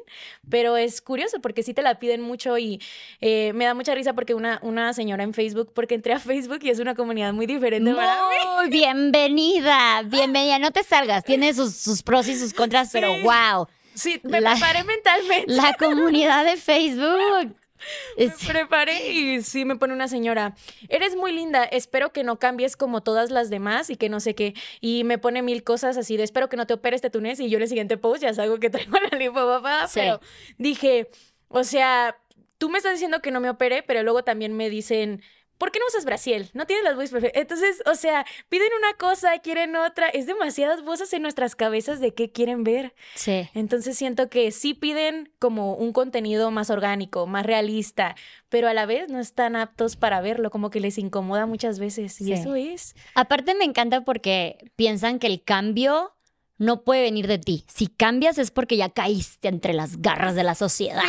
Pero 0.48 0.76
es 0.76 1.00
curioso 1.00 1.40
porque 1.40 1.64
sí 1.64 1.74
te 1.74 1.82
la 1.82 1.98
piden 1.98 2.20
mucho 2.22 2.56
y 2.58 2.80
eh, 3.20 3.52
me 3.54 3.64
da 3.64 3.74
mucha 3.74 3.94
risa 3.94 4.12
porque 4.12 4.34
una, 4.34 4.60
una 4.62 4.92
señora 4.92 5.24
en 5.24 5.34
Facebook, 5.34 5.72
porque 5.74 5.96
entré 5.96 6.12
a 6.12 6.20
Facebook 6.20 6.60
y 6.62 6.70
es 6.70 6.78
una 6.78 6.94
comunidad 6.94 7.32
muy 7.32 7.46
diferente 7.46 7.92
para 7.92 8.14
mí. 8.28 8.36
Muy 8.56 8.70
bienvenida, 8.70 10.02
bienvenida. 10.04 10.58
No 10.58 10.70
te 10.70 10.84
salgas, 10.84 11.24
tiene 11.24 11.52
sus, 11.54 11.74
sus 11.74 12.02
pros 12.02 12.28
y 12.28 12.36
sus 12.38 12.54
contras, 12.54 12.90
pero 12.92 13.08
wow, 13.22 13.66
Sí, 13.95 14.20
me 14.24 14.40
La- 14.40 14.53
preparé 14.53 14.84
mentalmente. 14.84 15.53
la 15.53 15.74
comunidad 15.74 16.45
de 16.45 16.57
Facebook. 16.57 17.57
Me 18.16 18.28
preparé 18.47 19.11
y 19.11 19.43
sí 19.43 19.64
me 19.64 19.74
pone 19.74 19.93
una 19.93 20.07
señora, 20.07 20.55
eres 20.88 21.16
muy 21.16 21.32
linda, 21.32 21.64
espero 21.64 22.12
que 22.12 22.22
no 22.22 22.38
cambies 22.38 22.76
como 22.76 23.03
todas 23.03 23.32
las 23.32 23.51
demás 23.51 23.90
y 23.90 23.97
que 23.97 24.09
no 24.09 24.20
sé 24.20 24.36
qué. 24.36 24.55
Y 24.80 25.03
me 25.03 25.18
pone 25.18 25.43
mil 25.43 25.64
cosas 25.64 25.97
así 25.97 26.16
de 26.16 26.22
espero 26.22 26.49
que 26.49 26.57
no 26.57 26.64
te 26.68 26.74
operes 26.74 26.99
este 26.99 27.11
túnez 27.11 27.40
y 27.40 27.49
yo 27.51 27.57
en 27.57 27.62
el 27.62 27.68
siguiente 27.68 27.97
post 27.97 28.22
ya 28.22 28.32
salgo 28.34 28.61
que 28.61 28.70
traigo 28.70 28.97
la 29.11 29.18
lipopapa, 29.18 29.88
Sí. 29.88 29.99
pero 29.99 30.20
dije, 30.59 31.11
o 31.49 31.64
sea, 31.64 32.16
tú 32.59 32.68
me 32.70 32.78
estás 32.78 32.93
diciendo 32.93 33.20
que 33.20 33.32
no 33.32 33.40
me 33.40 33.51
opere, 33.51 33.82
pero 33.82 34.05
luego 34.05 34.22
también 34.22 34.57
me 34.57 34.70
dicen, 34.70 35.20
¿por 35.62 35.70
qué 35.70 35.78
no 35.78 35.86
usas 35.86 36.04
Brasil? 36.04 36.50
No 36.54 36.66
tienes 36.66 36.82
las 36.84 36.96
voces 36.96 37.12
perfectas. 37.12 37.40
Entonces, 37.40 37.84
o 37.86 37.94
sea, 37.94 38.26
piden 38.48 38.66
una 38.80 38.94
cosa, 38.94 39.38
quieren 39.38 39.76
otra. 39.76 40.08
Es 40.08 40.26
demasiadas 40.26 40.82
voces 40.82 41.12
en 41.12 41.22
nuestras 41.22 41.54
cabezas 41.54 42.00
de 42.00 42.12
qué 42.14 42.32
quieren 42.32 42.64
ver. 42.64 42.94
Sí. 43.14 43.48
Entonces 43.54 43.96
siento 43.96 44.28
que 44.28 44.50
sí 44.50 44.74
piden 44.74 45.30
como 45.38 45.74
un 45.76 45.92
contenido 45.92 46.50
más 46.50 46.68
orgánico, 46.68 47.28
más 47.28 47.46
realista, 47.46 48.16
pero 48.48 48.66
a 48.66 48.74
la 48.74 48.86
vez 48.86 49.08
no 49.08 49.20
están 49.20 49.54
aptos 49.54 49.94
para 49.94 50.20
verlo, 50.20 50.50
como 50.50 50.68
que 50.70 50.80
les 50.80 50.98
incomoda 50.98 51.46
muchas 51.46 51.78
veces. 51.78 52.20
Y 52.20 52.24
Sí. 52.24 52.32
eso 52.32 52.56
es. 52.56 52.96
Aparte 53.14 53.54
me 53.54 53.64
encanta 53.64 54.00
porque 54.00 54.58
piensan 54.74 55.20
que 55.20 55.28
el 55.28 55.44
cambio 55.44 56.16
no 56.59 56.82
puede 56.82 57.03
venir 57.03 57.26
de 57.26 57.38
ti. 57.38 57.64
Si 57.66 57.86
cambias 57.88 58.38
es 58.38 58.50
porque 58.50 58.76
ya 58.76 58.88
caíste 58.88 59.48
entre 59.48 59.72
las 59.74 60.00
garras 60.00 60.34
de 60.34 60.44
la 60.44 60.55
sociedad. 60.55 61.03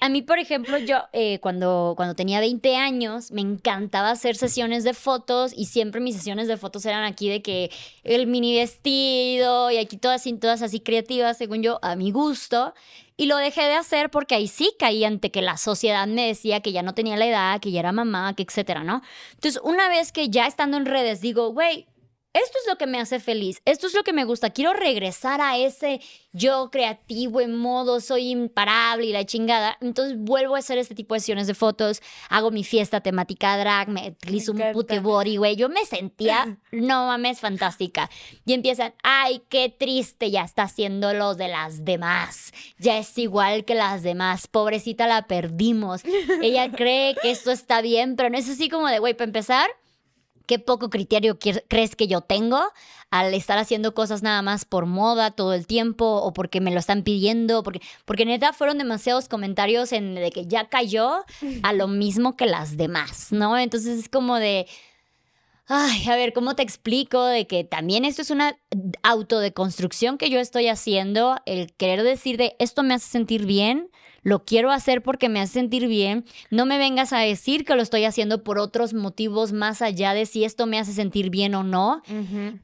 A 0.00 0.08
mí, 0.08 0.22
por 0.22 0.38
ejemplo, 0.38 0.78
yo 0.78 0.98
eh, 1.12 1.38
cuando, 1.40 1.94
cuando 1.96 2.14
tenía 2.14 2.40
20 2.40 2.76
años 2.76 3.30
me 3.30 3.40
encantaba 3.40 4.10
hacer 4.10 4.36
sesiones 4.36 4.84
de 4.84 4.94
fotos 4.94 5.52
y 5.56 5.66
siempre 5.66 6.00
mis 6.00 6.16
sesiones 6.16 6.48
de 6.48 6.56
fotos 6.56 6.84
eran 6.86 7.04
aquí 7.04 7.28
de 7.28 7.42
que 7.42 7.70
el 8.02 8.26
mini 8.26 8.54
vestido 8.56 9.70
y 9.70 9.78
aquí 9.78 9.96
todas, 9.96 10.24
todas 10.40 10.62
así 10.62 10.80
creativas, 10.80 11.38
según 11.38 11.62
yo, 11.62 11.78
a 11.82 11.96
mi 11.96 12.10
gusto. 12.10 12.74
Y 13.16 13.26
lo 13.26 13.36
dejé 13.36 13.62
de 13.62 13.74
hacer 13.74 14.10
porque 14.10 14.34
ahí 14.34 14.48
sí 14.48 14.72
caí 14.78 15.04
ante 15.04 15.30
que 15.30 15.40
la 15.40 15.56
sociedad 15.56 16.06
me 16.06 16.26
decía 16.26 16.60
que 16.60 16.72
ya 16.72 16.82
no 16.82 16.94
tenía 16.94 17.16
la 17.16 17.26
edad, 17.26 17.60
que 17.60 17.70
ya 17.70 17.80
era 17.80 17.92
mamá, 17.92 18.34
que 18.34 18.42
etcétera, 18.42 18.82
¿no? 18.82 19.02
Entonces, 19.34 19.60
una 19.64 19.88
vez 19.88 20.10
que 20.10 20.30
ya 20.30 20.46
estando 20.46 20.76
en 20.76 20.86
redes 20.86 21.20
digo, 21.20 21.50
güey, 21.50 21.86
esto 22.34 22.58
es 22.60 22.68
lo 22.68 22.76
que 22.76 22.88
me 22.88 23.00
hace 23.00 23.20
feliz, 23.20 23.62
esto 23.64 23.86
es 23.86 23.94
lo 23.94 24.02
que 24.02 24.12
me 24.12 24.24
gusta, 24.24 24.50
quiero 24.50 24.72
regresar 24.72 25.40
a 25.40 25.56
ese 25.56 26.00
yo 26.32 26.68
creativo 26.70 27.40
en 27.40 27.54
modo, 27.54 28.00
soy 28.00 28.30
imparable 28.30 29.06
y 29.06 29.12
la 29.12 29.24
chingada, 29.24 29.78
entonces 29.80 30.18
vuelvo 30.18 30.56
a 30.56 30.58
hacer 30.58 30.76
este 30.78 30.96
tipo 30.96 31.14
de 31.14 31.20
sesiones 31.20 31.46
de 31.46 31.54
fotos, 31.54 32.02
hago 32.28 32.50
mi 32.50 32.64
fiesta 32.64 33.00
temática 33.00 33.56
drag, 33.56 33.88
me 33.88 34.08
utilizo 34.08 34.50
un 34.50 34.58
encanta. 34.58 34.74
pute 34.74 34.98
body, 34.98 35.36
güey, 35.36 35.54
yo 35.54 35.68
me 35.68 35.84
sentía, 35.86 36.58
no 36.72 37.06
mames, 37.06 37.38
fantástica. 37.38 38.10
Y 38.44 38.52
empiezan, 38.52 38.94
ay, 39.04 39.42
qué 39.48 39.68
triste, 39.68 40.32
ya 40.32 40.42
está 40.42 40.64
haciendo 40.64 41.14
lo 41.14 41.36
de 41.36 41.46
las 41.46 41.84
demás, 41.84 42.52
ya 42.78 42.98
es 42.98 43.16
igual 43.16 43.64
que 43.64 43.76
las 43.76 44.02
demás, 44.02 44.48
pobrecita 44.48 45.06
la 45.06 45.28
perdimos, 45.28 46.02
ella 46.42 46.68
cree 46.76 47.14
que 47.22 47.30
esto 47.30 47.52
está 47.52 47.80
bien, 47.80 48.16
pero 48.16 48.28
no 48.28 48.36
es 48.38 48.48
así 48.48 48.68
como 48.68 48.88
de, 48.88 48.98
güey, 48.98 49.14
para 49.14 49.26
empezar, 49.26 49.70
qué 50.46 50.58
poco 50.58 50.90
criterio 50.90 51.38
crees 51.68 51.96
que 51.96 52.06
yo 52.06 52.20
tengo 52.20 52.60
al 53.10 53.32
estar 53.32 53.58
haciendo 53.58 53.94
cosas 53.94 54.22
nada 54.22 54.42
más 54.42 54.64
por 54.64 54.86
moda 54.86 55.30
todo 55.30 55.54
el 55.54 55.66
tiempo 55.66 56.04
o 56.04 56.32
porque 56.32 56.60
me 56.60 56.72
lo 56.72 56.80
están 56.80 57.02
pidiendo, 57.02 57.62
porque, 57.62 57.80
porque 58.04 58.24
neta 58.24 58.52
fueron 58.52 58.78
demasiados 58.78 59.28
comentarios 59.28 59.92
en 59.92 60.14
de 60.16 60.30
que 60.30 60.46
ya 60.46 60.68
cayó 60.68 61.24
a 61.62 61.72
lo 61.72 61.86
mismo 61.88 62.36
que 62.36 62.46
las 62.46 62.76
demás, 62.76 63.28
¿no? 63.30 63.56
Entonces 63.58 64.00
es 64.00 64.08
como 64.08 64.36
de... 64.36 64.66
Ay, 65.66 66.06
a 66.08 66.16
ver, 66.16 66.34
¿cómo 66.34 66.56
te 66.56 66.62
explico 66.62 67.24
de 67.24 67.46
que 67.46 67.64
también 67.64 68.04
esto 68.04 68.20
es 68.20 68.30
una 68.30 68.58
autodeconstrucción 69.02 70.18
que 70.18 70.28
yo 70.28 70.38
estoy 70.38 70.68
haciendo? 70.68 71.36
El 71.46 71.72
querer 71.72 72.02
decir 72.02 72.36
de 72.36 72.54
esto 72.58 72.82
me 72.82 72.92
hace 72.92 73.08
sentir 73.08 73.46
bien, 73.46 73.88
lo 74.24 74.44
quiero 74.44 74.72
hacer 74.72 75.02
porque 75.02 75.28
me 75.28 75.40
hace 75.40 75.52
sentir 75.52 75.86
bien. 75.86 76.24
No 76.50 76.66
me 76.66 76.78
vengas 76.78 77.12
a 77.12 77.18
decir 77.18 77.64
que 77.64 77.76
lo 77.76 77.82
estoy 77.82 78.04
haciendo 78.04 78.42
por 78.42 78.58
otros 78.58 78.94
motivos 78.94 79.52
más 79.52 79.82
allá 79.82 80.14
de 80.14 80.26
si 80.26 80.44
esto 80.44 80.66
me 80.66 80.78
hace 80.78 80.92
sentir 80.92 81.30
bien 81.30 81.54
o 81.54 81.62
no. 81.62 82.02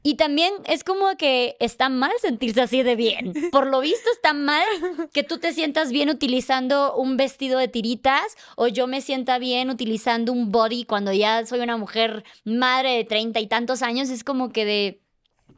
Y 0.03 0.15
también 0.15 0.51
es 0.65 0.83
como 0.83 1.15
que 1.17 1.55
está 1.59 1.87
mal 1.87 2.11
sentirse 2.19 2.61
así 2.61 2.83
de 2.83 2.95
bien. 2.95 3.33
Por 3.51 3.67
lo 3.67 3.79
visto 3.79 4.09
está 4.13 4.33
mal 4.33 4.65
que 5.13 5.23
tú 5.23 5.37
te 5.37 5.53
sientas 5.53 5.91
bien 5.91 6.09
utilizando 6.09 6.95
un 6.95 7.15
vestido 7.15 7.59
de 7.59 7.67
tiritas 7.67 8.35
o 8.57 8.67
yo 8.67 8.87
me 8.87 9.01
sienta 9.01 9.37
bien 9.37 9.69
utilizando 9.69 10.33
un 10.33 10.51
body 10.51 10.85
cuando 10.85 11.13
ya 11.13 11.45
soy 11.45 11.59
una 11.59 11.77
mujer 11.77 12.23
madre 12.43 12.97
de 12.97 13.03
treinta 13.03 13.39
y 13.39 13.47
tantos 13.47 13.83
años. 13.83 14.09
Es 14.09 14.23
como 14.23 14.51
que 14.51 14.65
de... 14.65 15.00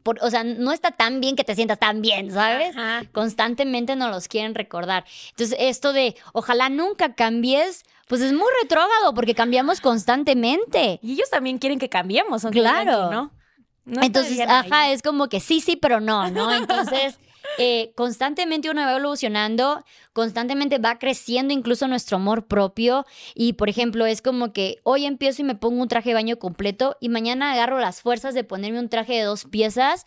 por- 0.04 0.22
o 0.22 0.30
sea, 0.30 0.44
no 0.44 0.70
está 0.70 0.92
tan 0.92 1.20
bien 1.20 1.34
que 1.34 1.42
te 1.42 1.56
sientas 1.56 1.80
tan 1.80 2.00
bien, 2.00 2.30
¿sabes? 2.30 2.76
Ajá. 2.76 3.02
constantemente 3.12 3.96
nos 3.96 4.10
los 4.12 4.28
quieren 4.28 4.54
recordar. 4.54 5.04
Entonces, 5.30 5.56
esto 5.58 5.92
de 5.92 6.14
ojalá 6.32 6.68
nunca 6.68 7.14
cambies, 7.14 7.82
pues 8.06 8.20
es 8.20 8.32
muy 8.32 8.46
retrógrado 8.62 9.12
porque 9.14 9.34
cambiamos 9.34 9.80
constantemente. 9.80 11.00
Y 11.02 11.12
ellos 11.14 11.30
también 11.30 11.58
quieren 11.58 11.78
que 11.78 11.88
cambiemos, 11.88 12.44
aunque 12.44 12.60
Claro. 12.60 13.10
no. 13.10 13.32
No 13.86 14.02
Entonces, 14.02 14.40
ajá, 14.40 14.82
ahí. 14.84 14.92
es 14.92 15.02
como 15.02 15.28
que 15.28 15.40
sí, 15.40 15.60
sí, 15.60 15.76
pero 15.76 16.00
no, 16.00 16.30
¿no? 16.30 16.50
Entonces, 16.54 17.18
eh, 17.58 17.92
constantemente 17.94 18.70
uno 18.70 18.82
va 18.82 18.90
evolucionando, 18.92 19.84
constantemente 20.12 20.78
va 20.78 20.98
creciendo 20.98 21.52
incluso 21.54 21.88
nuestro 21.88 22.16
amor 22.16 22.46
propio. 22.46 23.04
Y, 23.34 23.54
por 23.54 23.68
ejemplo, 23.68 24.06
es 24.06 24.22
como 24.22 24.52
que 24.52 24.78
hoy 24.82 25.04
empiezo 25.06 25.42
y 25.42 25.44
me 25.44 25.54
pongo 25.54 25.82
un 25.82 25.88
traje 25.88 26.10
de 26.10 26.14
baño 26.14 26.38
completo 26.38 26.96
y 27.00 27.08
mañana 27.08 27.52
agarro 27.52 27.78
las 27.80 28.00
fuerzas 28.02 28.34
de 28.34 28.44
ponerme 28.44 28.78
un 28.80 28.88
traje 28.88 29.14
de 29.14 29.22
dos 29.22 29.44
piezas. 29.44 30.04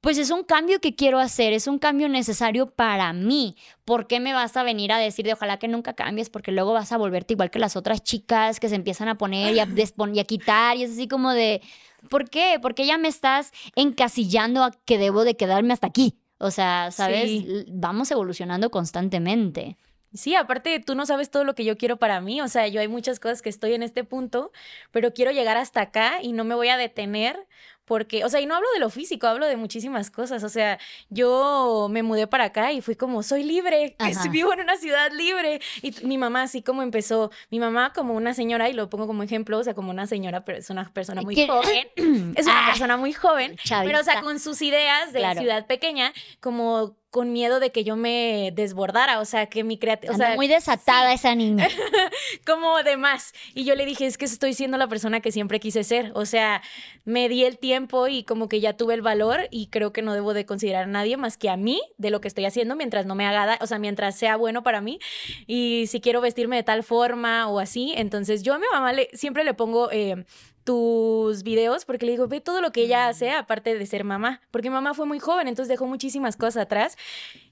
Pues 0.00 0.18
es 0.18 0.30
un 0.30 0.44
cambio 0.44 0.80
que 0.80 0.94
quiero 0.94 1.18
hacer, 1.18 1.54
es 1.54 1.66
un 1.66 1.78
cambio 1.78 2.10
necesario 2.10 2.66
para 2.66 3.14
mí. 3.14 3.56
¿Por 3.86 4.06
qué 4.06 4.20
me 4.20 4.34
vas 4.34 4.54
a 4.54 4.62
venir 4.62 4.92
a 4.92 4.98
decir 4.98 5.24
de 5.24 5.32
ojalá 5.32 5.58
que 5.58 5.66
nunca 5.66 5.94
cambies? 5.94 6.28
Porque 6.28 6.52
luego 6.52 6.74
vas 6.74 6.92
a 6.92 6.98
volverte 6.98 7.32
igual 7.32 7.50
que 7.50 7.58
las 7.58 7.74
otras 7.74 8.02
chicas 8.02 8.60
que 8.60 8.68
se 8.68 8.74
empiezan 8.74 9.08
a 9.08 9.16
poner 9.16 9.54
y 9.54 9.60
a, 9.60 9.66
despon- 9.66 10.14
y 10.14 10.20
a 10.20 10.24
quitar 10.24 10.76
y 10.76 10.82
es 10.82 10.90
así 10.90 11.08
como 11.08 11.30
de, 11.32 11.62
¿por 12.10 12.28
qué? 12.28 12.58
Porque 12.60 12.84
ya 12.84 12.98
me 12.98 13.08
estás 13.08 13.52
encasillando 13.76 14.62
a 14.62 14.72
que 14.84 14.98
debo 14.98 15.24
de 15.24 15.36
quedarme 15.36 15.72
hasta 15.72 15.86
aquí. 15.86 16.18
O 16.44 16.50
sea, 16.50 16.90
¿sabes? 16.90 17.30
Sí. 17.30 17.64
Vamos 17.68 18.10
evolucionando 18.10 18.70
constantemente. 18.70 19.78
Sí, 20.12 20.34
aparte 20.34 20.78
tú 20.78 20.94
no 20.94 21.06
sabes 21.06 21.30
todo 21.30 21.42
lo 21.42 21.54
que 21.54 21.64
yo 21.64 21.78
quiero 21.78 21.96
para 21.96 22.20
mí, 22.20 22.42
o 22.42 22.48
sea, 22.48 22.68
yo 22.68 22.82
hay 22.82 22.86
muchas 22.86 23.18
cosas 23.18 23.40
que 23.40 23.48
estoy 23.48 23.72
en 23.72 23.82
este 23.82 24.04
punto, 24.04 24.52
pero 24.90 25.14
quiero 25.14 25.30
llegar 25.30 25.56
hasta 25.56 25.80
acá 25.80 26.22
y 26.22 26.32
no 26.32 26.44
me 26.44 26.54
voy 26.54 26.68
a 26.68 26.76
detener 26.76 27.48
porque, 27.84 28.24
o 28.24 28.28
sea, 28.28 28.40
y 28.40 28.46
no 28.46 28.54
hablo 28.54 28.68
de 28.74 28.80
lo 28.80 28.90
físico, 28.90 29.26
hablo 29.26 29.46
de 29.46 29.56
muchísimas 29.56 30.10
cosas, 30.10 30.42
o 30.44 30.48
sea, 30.48 30.78
yo 31.10 31.88
me 31.90 32.02
mudé 32.02 32.26
para 32.26 32.44
acá 32.44 32.72
y 32.72 32.80
fui 32.80 32.96
como, 32.96 33.22
soy 33.22 33.42
libre, 33.42 33.96
Ajá. 33.98 34.28
vivo 34.28 34.52
en 34.52 34.60
una 34.60 34.76
ciudad 34.76 35.10
libre, 35.12 35.60
y 35.82 35.92
mi 36.06 36.18
mamá 36.18 36.42
así 36.42 36.62
como 36.62 36.82
empezó, 36.82 37.30
mi 37.50 37.60
mamá 37.60 37.92
como 37.94 38.14
una 38.14 38.34
señora, 38.34 38.68
y 38.68 38.72
lo 38.72 38.88
pongo 38.90 39.06
como 39.06 39.22
ejemplo, 39.22 39.58
o 39.58 39.64
sea, 39.64 39.74
como 39.74 39.90
una 39.90 40.06
señora, 40.06 40.44
pero 40.44 40.58
es 40.58 40.70
una 40.70 40.90
persona 40.92 41.22
muy 41.22 41.34
¿Qué? 41.34 41.46
joven, 41.46 41.88
es 42.36 42.46
una 42.46 42.62
Ah, 42.62 42.66
persona 42.66 42.96
muy 42.96 43.12
joven, 43.12 43.56
pero, 43.84 44.00
o 44.00 44.04
sea, 44.04 44.20
con 44.22 44.38
sus 44.40 44.62
ideas 44.62 45.12
de 45.12 45.18
Claro. 45.20 45.40
ciudad 45.40 45.66
pequeña, 45.66 46.12
como 46.40 46.96
con 47.14 47.32
miedo 47.32 47.60
de 47.60 47.70
que 47.70 47.84
yo 47.84 47.94
me 47.94 48.50
desbordara, 48.56 49.20
o 49.20 49.24
sea, 49.24 49.46
que 49.46 49.62
mi 49.62 49.78
creatividad, 49.78 50.16
o 50.16 50.18
sea, 50.18 50.34
muy 50.34 50.48
desatada 50.48 51.12
esa 51.12 51.36
niña. 51.36 51.68
como 52.44 52.82
de 52.82 52.96
más. 52.96 53.34
Y 53.54 53.64
yo 53.64 53.76
le 53.76 53.86
dije, 53.86 54.04
es 54.06 54.18
que 54.18 54.24
estoy 54.24 54.52
siendo 54.52 54.78
la 54.78 54.88
persona 54.88 55.20
que 55.20 55.30
siempre 55.30 55.60
quise 55.60 55.84
ser. 55.84 56.10
O 56.16 56.26
sea, 56.26 56.60
me 57.04 57.28
di 57.28 57.44
el 57.44 57.56
tiempo 57.56 58.08
y 58.08 58.24
como 58.24 58.48
que 58.48 58.58
ya 58.58 58.76
tuve 58.76 58.94
el 58.94 59.02
valor 59.02 59.46
y 59.52 59.68
creo 59.68 59.92
que 59.92 60.02
no 60.02 60.12
debo 60.12 60.34
de 60.34 60.44
considerar 60.44 60.82
a 60.82 60.86
nadie 60.88 61.16
más 61.16 61.36
que 61.36 61.50
a 61.50 61.56
mí 61.56 61.80
de 61.98 62.10
lo 62.10 62.20
que 62.20 62.26
estoy 62.26 62.46
haciendo 62.46 62.74
mientras 62.74 63.06
no 63.06 63.14
me 63.14 63.28
haga, 63.28 63.58
o 63.60 63.66
sea, 63.68 63.78
mientras 63.78 64.16
sea 64.16 64.34
bueno 64.34 64.64
para 64.64 64.80
mí. 64.80 64.98
Y 65.46 65.84
si 65.86 66.00
quiero 66.00 66.20
vestirme 66.20 66.56
de 66.56 66.64
tal 66.64 66.82
forma 66.82 67.46
o 67.46 67.60
así, 67.60 67.92
entonces 67.96 68.42
yo 68.42 68.54
a 68.54 68.58
mi 68.58 68.66
mamá 68.72 68.92
le, 68.92 69.08
siempre 69.12 69.44
le 69.44 69.54
pongo... 69.54 69.88
eh, 69.92 70.24
tus 70.64 71.42
videos 71.42 71.84
porque 71.84 72.06
le 72.06 72.12
digo, 72.12 72.26
ve 72.26 72.40
todo 72.40 72.60
lo 72.60 72.72
que 72.72 72.82
ella 72.82 73.08
hace 73.08 73.30
aparte 73.30 73.76
de 73.78 73.86
ser 73.86 74.02
mamá, 74.04 74.40
porque 74.50 74.70
mamá 74.70 74.94
fue 74.94 75.06
muy 75.06 75.18
joven, 75.18 75.46
entonces 75.46 75.68
dejó 75.68 75.86
muchísimas 75.86 76.36
cosas 76.36 76.62
atrás 76.64 76.96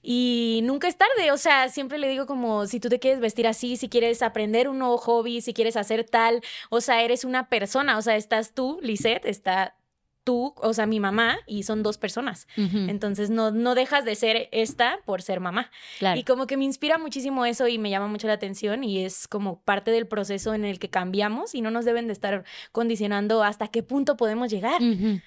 y 0.02 0.60
nunca 0.64 0.88
es 0.88 0.96
tarde, 0.96 1.30
o 1.30 1.36
sea, 1.36 1.68
siempre 1.68 1.98
le 1.98 2.08
digo 2.08 2.26
como 2.26 2.66
si 2.66 2.80
tú 2.80 2.88
te 2.88 2.98
quieres 2.98 3.20
vestir 3.20 3.46
así, 3.46 3.76
si 3.76 3.88
quieres 3.88 4.22
aprender 4.22 4.68
un 4.68 4.78
nuevo 4.78 4.98
hobby, 4.98 5.40
si 5.40 5.52
quieres 5.54 5.76
hacer 5.76 6.04
tal, 6.04 6.42
o 6.70 6.80
sea, 6.80 7.02
eres 7.02 7.24
una 7.24 7.48
persona, 7.48 7.98
o 7.98 8.02
sea, 8.02 8.16
estás 8.16 8.52
tú, 8.52 8.78
Lisette, 8.82 9.26
está 9.26 9.76
tú, 10.24 10.54
o 10.56 10.72
sea, 10.72 10.86
mi 10.86 11.00
mamá, 11.00 11.38
y 11.46 11.64
son 11.64 11.82
dos 11.82 11.98
personas. 11.98 12.46
Entonces 12.56 13.30
no, 13.30 13.50
no 13.50 13.74
dejas 13.74 14.04
de 14.04 14.14
ser 14.14 14.48
esta 14.52 14.98
por 15.04 15.20
ser 15.22 15.40
mamá. 15.40 15.70
claro. 15.98 16.18
Y 16.18 16.24
como 16.24 16.46
que 16.46 16.56
me 16.56 16.64
inspira 16.64 16.98
muchísimo 16.98 17.44
eso 17.44 17.66
y 17.68 17.78
me 17.78 17.90
llama 17.90 18.06
mucho 18.06 18.26
la 18.28 18.34
atención 18.34 18.84
y 18.84 19.04
es 19.04 19.26
como 19.28 19.60
parte 19.62 19.90
del 19.90 20.06
proceso 20.06 20.54
en 20.54 20.64
el 20.64 20.78
que 20.78 20.88
cambiamos 20.90 21.54
y 21.54 21.60
no 21.60 21.70
nos 21.70 21.84
deben 21.84 22.06
de 22.06 22.12
estar 22.12 22.44
condicionando 22.70 23.42
hasta 23.42 23.68
qué 23.68 23.82
punto 23.82 24.16
podemos 24.16 24.50
llegar. 24.50 24.80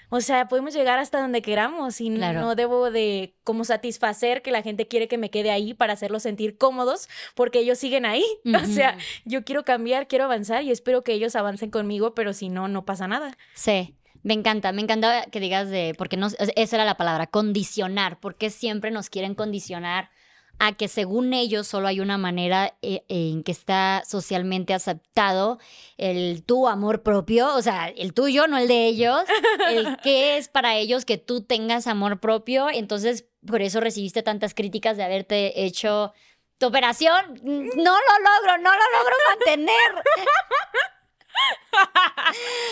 O 0.09 0.21
sea, 0.21 0.47
podemos 0.47 0.73
llegar 0.73 0.99
hasta 0.99 1.19
donde 1.21 1.41
queramos 1.41 2.01
y 2.01 2.09
Claro. 2.15 2.39
no 2.41 2.55
debo 2.55 2.91
de 2.91 3.35
como 3.43 3.63
satisfacer 3.65 4.41
que 4.41 4.51
la 4.51 4.61
gente 4.61 4.87
quiere 4.87 5.07
que 5.07 5.17
me 5.17 5.29
quede 5.29 5.51
ahí 5.51 5.73
para 5.73 5.93
hacerlos 5.93 6.23
sentir 6.23 6.57
cómodos 6.57 7.09
porque 7.35 7.59
ellos 7.59 7.77
siguen 7.77 8.05
ahí. 8.05 8.23
O 8.65 8.67
sea, 8.67 8.97
yo 9.25 9.43
quiero 9.43 9.63
cambiar, 9.63 10.07
quiero 10.07 10.25
avanzar 10.25 10.63
y 10.63 10.71
espero 10.71 11.03
que 11.03 11.13
ellos 11.13 11.35
avancen 11.35 11.69
conmigo, 11.69 12.15
pero 12.15 12.33
si 12.33 12.49
no, 12.49 12.67
no 12.67 12.83
pasa 12.85 13.07
nada. 13.07 13.37
Sí, 13.53 13.95
me 14.25 14.33
encanta, 14.33 14.71
me 14.71 14.81
encanta 14.81 15.27
que 15.31 15.39
digas 15.39 15.69
de, 15.69 15.93
porque 15.99 16.17
no, 16.17 16.29
esa 16.55 16.75
era 16.75 16.83
la 16.83 16.97
palabra, 16.97 17.27
condicionar, 17.27 18.19
porque 18.19 18.49
siempre 18.49 18.89
nos 18.89 19.11
quieren 19.11 19.35
condicionar 19.35 20.09
a 20.57 20.71
que 20.71 20.87
según 20.87 21.31
ellos 21.33 21.67
solo 21.67 21.87
hay 21.87 21.99
una 21.99 22.17
manera 22.17 22.75
eh, 22.81 23.03
en 23.07 23.43
que 23.43 23.51
está 23.51 24.01
socialmente 24.03 24.73
aceptado 24.73 25.59
el 25.97 26.43
tu 26.43 26.67
amor 26.67 27.03
propio, 27.03 27.53
o 27.53 27.61
sea, 27.61 27.87
el 27.87 28.15
tuyo, 28.15 28.47
no 28.47 28.57
el 28.57 28.67
de 28.67 28.87
ellos, 28.87 29.21
el 29.69 29.95
que 30.03 30.37
es 30.37 30.47
para 30.47 30.75
ellos 30.75 31.05
que 31.05 31.19
tú 31.19 31.43
tengas 31.43 31.85
amor 31.85 32.19
propio, 32.19 32.67
entonces 32.71 33.27
por 33.45 33.61
eso 33.61 33.79
recibiste 33.79 34.23
tantas 34.23 34.55
críticas 34.55 34.97
de 34.97 35.03
haberte 35.03 35.65
hecho 35.65 36.13
tu 36.57 36.65
operación, 36.65 37.39
no 37.43 37.93
lo 37.93 38.15
logro, 38.23 38.57
no 38.57 38.71
lo 38.71 38.85
logro 38.97 39.15
mantener. 39.29 40.03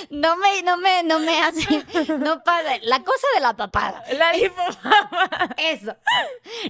no 0.09 0.37
me, 0.37 0.63
no 0.63 0.77
me, 0.77 1.03
no 1.03 1.19
me 1.19 1.39
hace, 1.39 1.83
no 2.19 2.43
pasa. 2.43 2.77
La 2.83 2.99
cosa 2.99 3.27
de 3.35 3.41
la 3.41 3.55
papada. 3.55 4.03
La 4.17 4.33
lipomama. 4.33 5.55
Eso. 5.57 5.95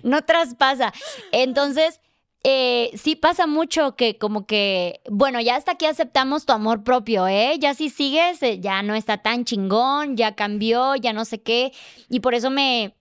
No 0.04 0.24
traspasa. 0.24 0.94
Entonces, 1.32 2.00
eh, 2.44 2.92
sí 2.96 3.16
pasa 3.16 3.48
mucho 3.48 3.96
que 3.96 4.18
como 4.18 4.46
que, 4.46 5.02
bueno, 5.10 5.40
ya 5.40 5.56
hasta 5.56 5.74
aquí 5.74 5.86
aceptamos 5.86 6.46
tu 6.46 6.52
amor 6.52 6.84
propio, 6.84 7.28
¿eh? 7.28 7.56
Ya 7.58 7.74
si 7.74 7.90
sigues, 7.90 8.44
eh, 8.44 8.60
ya 8.60 8.82
no 8.84 8.96
está 8.96 9.18
tan 9.18 9.46
chingón, 9.46 10.18
ya 10.18 10.36
cambió, 10.36 10.96
ya 10.96 11.14
no 11.14 11.24
sé 11.24 11.42
qué. 11.42 11.72
Y 12.10 12.20
por 12.20 12.34
eso 12.34 12.50
me, 12.50 12.96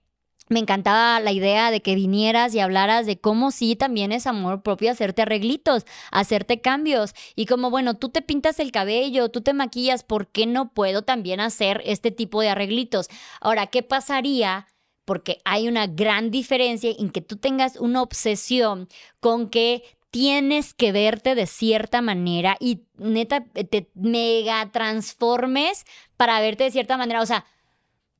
me 0.49 0.59
encantaba 0.59 1.19
la 1.19 1.31
idea 1.31 1.71
de 1.71 1.81
que 1.81 1.95
vinieras 1.95 2.53
y 2.53 2.59
hablaras 2.59 3.05
de 3.05 3.19
cómo 3.19 3.51
sí 3.51 3.75
también 3.75 4.11
es 4.11 4.27
amor 4.27 4.61
propio 4.61 4.91
hacerte 4.91 5.21
arreglitos, 5.21 5.85
hacerte 6.11 6.61
cambios. 6.61 7.13
Y 7.35 7.45
como, 7.45 7.69
bueno, 7.69 7.95
tú 7.95 8.09
te 8.09 8.21
pintas 8.21 8.59
el 8.59 8.71
cabello, 8.71 9.29
tú 9.29 9.41
te 9.41 9.53
maquillas, 9.53 10.03
¿por 10.03 10.27
qué 10.27 10.45
no 10.45 10.73
puedo 10.73 11.03
también 11.03 11.39
hacer 11.39 11.81
este 11.85 12.11
tipo 12.11 12.41
de 12.41 12.49
arreglitos? 12.49 13.07
Ahora, 13.41 13.67
¿qué 13.67 13.83
pasaría? 13.83 14.67
Porque 15.05 15.41
hay 15.45 15.67
una 15.67 15.87
gran 15.87 16.31
diferencia 16.31 16.91
en 16.97 17.09
que 17.09 17.21
tú 17.21 17.37
tengas 17.37 17.77
una 17.77 18.01
obsesión 18.01 18.87
con 19.19 19.49
que 19.49 19.83
tienes 20.11 20.75
que 20.75 20.91
verte 20.91 21.33
de 21.33 21.47
cierta 21.47 22.01
manera 22.01 22.55
y 22.59 22.83
neta 22.97 23.43
te 23.45 23.89
mega 23.95 24.71
transformes 24.71 25.85
para 26.17 26.39
verte 26.39 26.65
de 26.65 26.71
cierta 26.71 26.97
manera. 26.97 27.21
O 27.21 27.25
sea, 27.25 27.45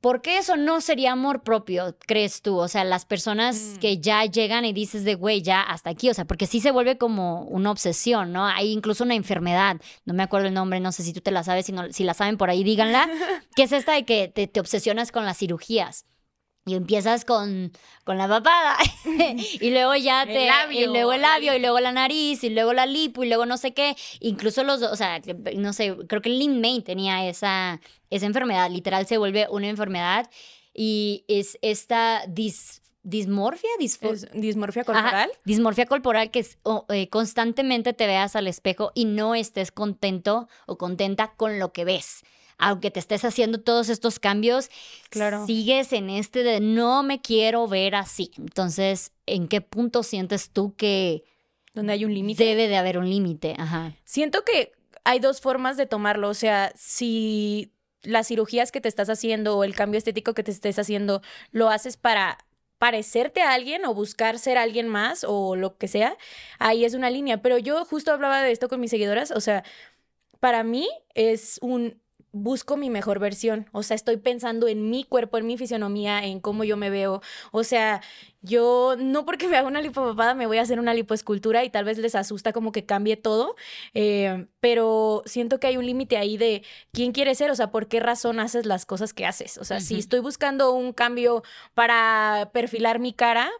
¿Por 0.04 0.20
qué 0.20 0.36
eso 0.36 0.58
no 0.58 0.82
sería 0.82 1.12
amor 1.12 1.42
propio, 1.44 1.96
crees 2.06 2.42
tú? 2.42 2.58
O 2.58 2.68
sea, 2.68 2.84
las 2.84 3.06
personas 3.06 3.56
Mm. 3.56 3.78
que 3.78 3.98
ya 4.00 4.22
llegan 4.26 4.66
y 4.66 4.74
dices 4.74 5.02
de, 5.04 5.14
güey, 5.14 5.40
ya 5.40 5.62
hasta 5.62 5.88
aquí, 5.88 6.10
o 6.10 6.14
sea, 6.14 6.26
porque 6.26 6.46
sí 6.46 6.60
se 6.60 6.70
vuelve 6.72 6.98
como 6.98 7.44
una 7.44 7.70
obsesión, 7.70 8.30
¿no? 8.30 8.44
Hay 8.46 8.70
incluso 8.70 9.02
una 9.04 9.14
enfermedad, 9.14 9.80
no 10.04 10.12
me 10.12 10.22
acuerdo 10.22 10.48
el 10.48 10.52
nombre, 10.52 10.78
no 10.78 10.92
sé 10.92 11.04
si 11.04 11.14
tú 11.14 11.22
te 11.22 11.30
la 11.30 11.42
sabes, 11.42 11.64
si, 11.64 11.72
no- 11.72 11.90
si 11.90 12.04
la 12.04 12.12
saben 12.12 12.36
por 12.36 12.50
ahí, 12.50 12.62
díganla, 12.64 13.08
que 13.56 13.62
es 13.62 13.72
esta 13.72 13.92
de 13.94 14.04
que 14.04 14.28
te, 14.28 14.46
te 14.46 14.60
obsesionas 14.60 15.10
con 15.10 15.24
las 15.24 15.38
cirugías. 15.38 16.04
Y 16.66 16.74
empiezas 16.76 17.26
con, 17.26 17.72
con 18.04 18.16
la 18.16 18.26
papada 18.26 18.76
y 19.60 19.70
luego 19.70 19.94
ya 19.96 20.22
El 20.22 20.28
te... 20.28 20.46
labio, 20.46 20.80
y 20.80 20.86
luego 20.86 21.12
el 21.12 21.20
la 21.20 21.28
labio 21.34 21.54
y 21.54 21.58
luego 21.58 21.78
la 21.78 21.92
nariz 21.92 22.42
y 22.42 22.48
luego 22.48 22.72
la 22.72 22.86
lipo 22.86 23.22
y 23.22 23.28
luego 23.28 23.44
no 23.44 23.58
sé 23.58 23.74
qué. 23.74 23.94
Incluso 24.20 24.64
los, 24.64 24.80
o 24.82 24.96
sea, 24.96 25.20
no 25.56 25.72
sé, 25.74 25.94
creo 26.08 26.22
que 26.22 26.30
Lin 26.30 26.62
May 26.62 26.80
tenía 26.80 27.28
esa, 27.28 27.80
esa 28.08 28.24
enfermedad, 28.26 28.70
literal 28.70 29.06
se 29.06 29.18
vuelve 29.18 29.46
una 29.50 29.68
enfermedad 29.68 30.30
y 30.72 31.24
es 31.28 31.58
esta 31.60 32.24
dis- 32.28 32.80
dismorfia, 33.02 33.68
disfor- 33.78 34.14
¿Es 34.14 34.30
dismorfia 34.32 34.82
Ajá, 34.88 34.92
corporal? 35.02 35.30
dismorfia 35.44 35.84
corporal 35.84 36.30
que 36.30 36.38
es, 36.38 36.56
o, 36.62 36.86
eh, 36.88 37.10
constantemente 37.10 37.92
te 37.92 38.06
veas 38.06 38.36
al 38.36 38.46
espejo 38.46 38.90
y 38.94 39.04
no 39.04 39.34
estés 39.34 39.70
contento 39.70 40.48
o 40.66 40.78
contenta 40.78 41.34
con 41.36 41.58
lo 41.58 41.72
que 41.74 41.84
ves. 41.84 42.22
Aunque 42.58 42.90
te 42.90 43.00
estés 43.00 43.24
haciendo 43.24 43.60
todos 43.60 43.88
estos 43.88 44.18
cambios, 44.18 44.70
Claro. 45.10 45.46
sigues 45.46 45.92
en 45.92 46.10
este 46.10 46.42
de 46.42 46.60
no 46.60 47.02
me 47.02 47.20
quiero 47.20 47.66
ver 47.66 47.94
así. 47.94 48.30
Entonces, 48.38 49.12
¿en 49.26 49.48
qué 49.48 49.60
punto 49.60 50.02
sientes 50.02 50.50
tú 50.50 50.74
que 50.76 51.24
Donde 51.72 51.92
hay 51.94 52.04
un 52.04 52.14
límite. 52.14 52.44
debe 52.44 52.68
de 52.68 52.76
haber 52.76 52.98
un 52.98 53.08
límite? 53.10 53.54
Ajá. 53.58 53.92
Siento 54.04 54.44
que 54.44 54.72
hay 55.04 55.18
dos 55.18 55.40
formas 55.40 55.76
de 55.76 55.86
tomarlo. 55.86 56.28
O 56.28 56.34
sea, 56.34 56.72
si 56.76 57.72
las 58.02 58.28
cirugías 58.28 58.70
que 58.70 58.80
te 58.80 58.88
estás 58.88 59.08
haciendo 59.10 59.56
o 59.56 59.64
el 59.64 59.74
cambio 59.74 59.98
estético 59.98 60.34
que 60.34 60.42
te 60.44 60.50
estés 60.50 60.78
haciendo 60.78 61.22
lo 61.52 61.70
haces 61.70 61.96
para 61.96 62.38
parecerte 62.78 63.40
a 63.40 63.52
alguien 63.54 63.84
o 63.86 63.94
buscar 63.94 64.38
ser 64.38 64.58
alguien 64.58 64.88
más 64.88 65.24
o 65.26 65.56
lo 65.56 65.78
que 65.78 65.88
sea, 65.88 66.16
ahí 66.58 66.84
es 66.84 66.94
una 66.94 67.08
línea. 67.10 67.40
Pero 67.42 67.56
yo 67.58 67.84
justo 67.86 68.12
hablaba 68.12 68.42
de 68.42 68.52
esto 68.52 68.68
con 68.68 68.78
mis 68.80 68.90
seguidoras. 68.90 69.30
O 69.30 69.40
sea, 69.40 69.64
para 70.38 70.62
mí 70.64 70.86
es 71.14 71.58
un 71.62 72.00
busco 72.34 72.76
mi 72.76 72.90
mejor 72.90 73.20
versión, 73.20 73.66
o 73.72 73.82
sea, 73.84 73.94
estoy 73.94 74.16
pensando 74.16 74.66
en 74.66 74.90
mi 74.90 75.04
cuerpo, 75.04 75.38
en 75.38 75.46
mi 75.46 75.56
fisionomía, 75.56 76.24
en 76.24 76.40
cómo 76.40 76.64
yo 76.64 76.76
me 76.76 76.90
veo, 76.90 77.22
o 77.52 77.62
sea, 77.62 78.02
yo 78.42 78.96
no 78.98 79.24
porque 79.24 79.46
me 79.46 79.56
haga 79.56 79.68
una 79.68 79.80
lipopapada 79.80 80.34
me 80.34 80.46
voy 80.46 80.58
a 80.58 80.62
hacer 80.62 80.80
una 80.80 80.92
lipoescultura 80.92 81.64
y 81.64 81.70
tal 81.70 81.84
vez 81.84 81.96
les 81.98 82.14
asusta 82.16 82.52
como 82.52 82.72
que 82.72 82.84
cambie 82.84 83.16
todo, 83.16 83.54
eh, 83.94 84.46
pero 84.60 85.22
siento 85.26 85.60
que 85.60 85.68
hay 85.68 85.76
un 85.76 85.86
límite 85.86 86.16
ahí 86.16 86.36
de 86.36 86.64
quién 86.92 87.12
quieres 87.12 87.38
ser, 87.38 87.52
o 87.52 87.54
sea, 87.54 87.70
por 87.70 87.86
qué 87.86 88.00
razón 88.00 88.40
haces 88.40 88.66
las 88.66 88.84
cosas 88.84 89.14
que 89.14 89.26
haces, 89.26 89.56
o 89.58 89.64
sea, 89.64 89.78
si 89.78 89.96
estoy 89.96 90.18
buscando 90.18 90.72
un 90.72 90.92
cambio 90.92 91.44
para 91.74 92.50
perfilar 92.52 92.98
mi 92.98 93.12
cara, 93.12 93.50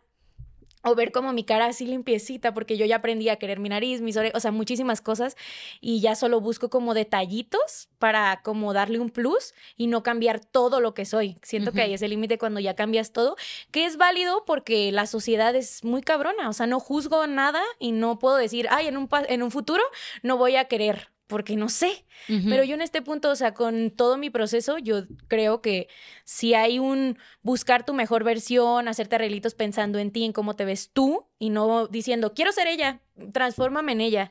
o 0.85 0.95
ver 0.95 1.12
como 1.12 1.32
mi 1.32 1.45
cara 1.45 1.66
así 1.66 1.87
limpiecita, 1.87 2.55
porque 2.55 2.76
yo 2.76 2.87
ya 2.87 2.97
aprendí 2.97 3.28
a 3.28 3.37
querer 3.37 3.59
mi 3.59 3.68
nariz, 3.68 4.01
mis 4.01 4.16
orejas, 4.16 4.37
o 4.37 4.41
sea, 4.41 4.53
muchísimas 4.53 5.01
cosas, 5.01 5.37
y 5.80 6.01
ya 6.01 6.14
solo 6.14 6.41
busco 6.41 6.70
como 6.70 6.95
detallitos 6.95 7.89
para 7.99 8.43
como 8.43 8.72
darle 8.72 8.99
un 8.99 9.11
plus 9.11 9.55
y 9.76 9.87
no 9.87 10.03
cambiar 10.03 10.41
todo 10.41 10.80
lo 10.80 10.95
que 10.95 11.05
soy. 11.05 11.37
Siento 11.43 11.72
que 11.72 11.82
ahí 11.82 11.95
es 11.95 12.03
el 12.03 12.11
límite 12.11 12.39
cuando 12.39 12.61
ya 12.61 12.74
cambias 12.74 13.12
todo, 13.12 13.37
que 13.70 13.87
es 13.87 13.97
válido 13.97 14.45
porque 14.45 14.93
la 14.93 15.07
sociedad 15.07 15.55
es 15.57 15.85
muy 15.85 16.03
cabrona, 16.03 16.49
o 16.49 16.53
sea, 16.53 16.66
no 16.66 16.80
juzgo 16.80 17.26
nada 17.26 17.62
y 17.78 17.93
no 17.93 18.18
puedo 18.18 18.37
decir, 18.37 18.66
ay, 18.70 18.89
en 18.89 18.97
un, 18.97 19.09
en 19.28 19.43
un 19.43 19.51
futuro 19.51 19.82
no 20.22 20.37
voy 20.37 20.57
a 20.57 20.66
querer. 20.66 21.14
Porque 21.27 21.57
no 21.57 21.68
sé, 21.70 22.05
pero 22.27 22.64
yo 22.64 22.75
en 22.75 22.83
este 22.83 23.01
punto, 23.01 23.31
o 23.31 23.37
sea, 23.37 23.55
con 23.55 23.91
todo 23.91 24.18
mi 24.18 24.29
proceso, 24.29 24.77
yo 24.79 25.05
creo 25.27 25.62
que 25.62 25.89
si 26.25 26.53
hay 26.53 26.79
un 26.79 27.18
buscar 27.43 27.87
tu 27.87 27.95
mejor 27.95 28.25
versión, 28.25 28.89
hacerte 28.89 29.16
arreglitos 29.16 29.55
pensando 29.55 29.99
en 29.99 30.11
ti, 30.11 30.25
en 30.25 30.33
cómo 30.33 30.55
te 30.55 30.66
ves 30.66 30.91
tú 30.93 31.27
y 31.39 31.51
no 31.51 31.87
diciendo, 31.89 32.32
quiero 32.35 32.53
ser 32.53 32.66
ella, 32.68 33.01
transfórmame 33.32 33.93
en 33.93 34.01
ella, 34.01 34.30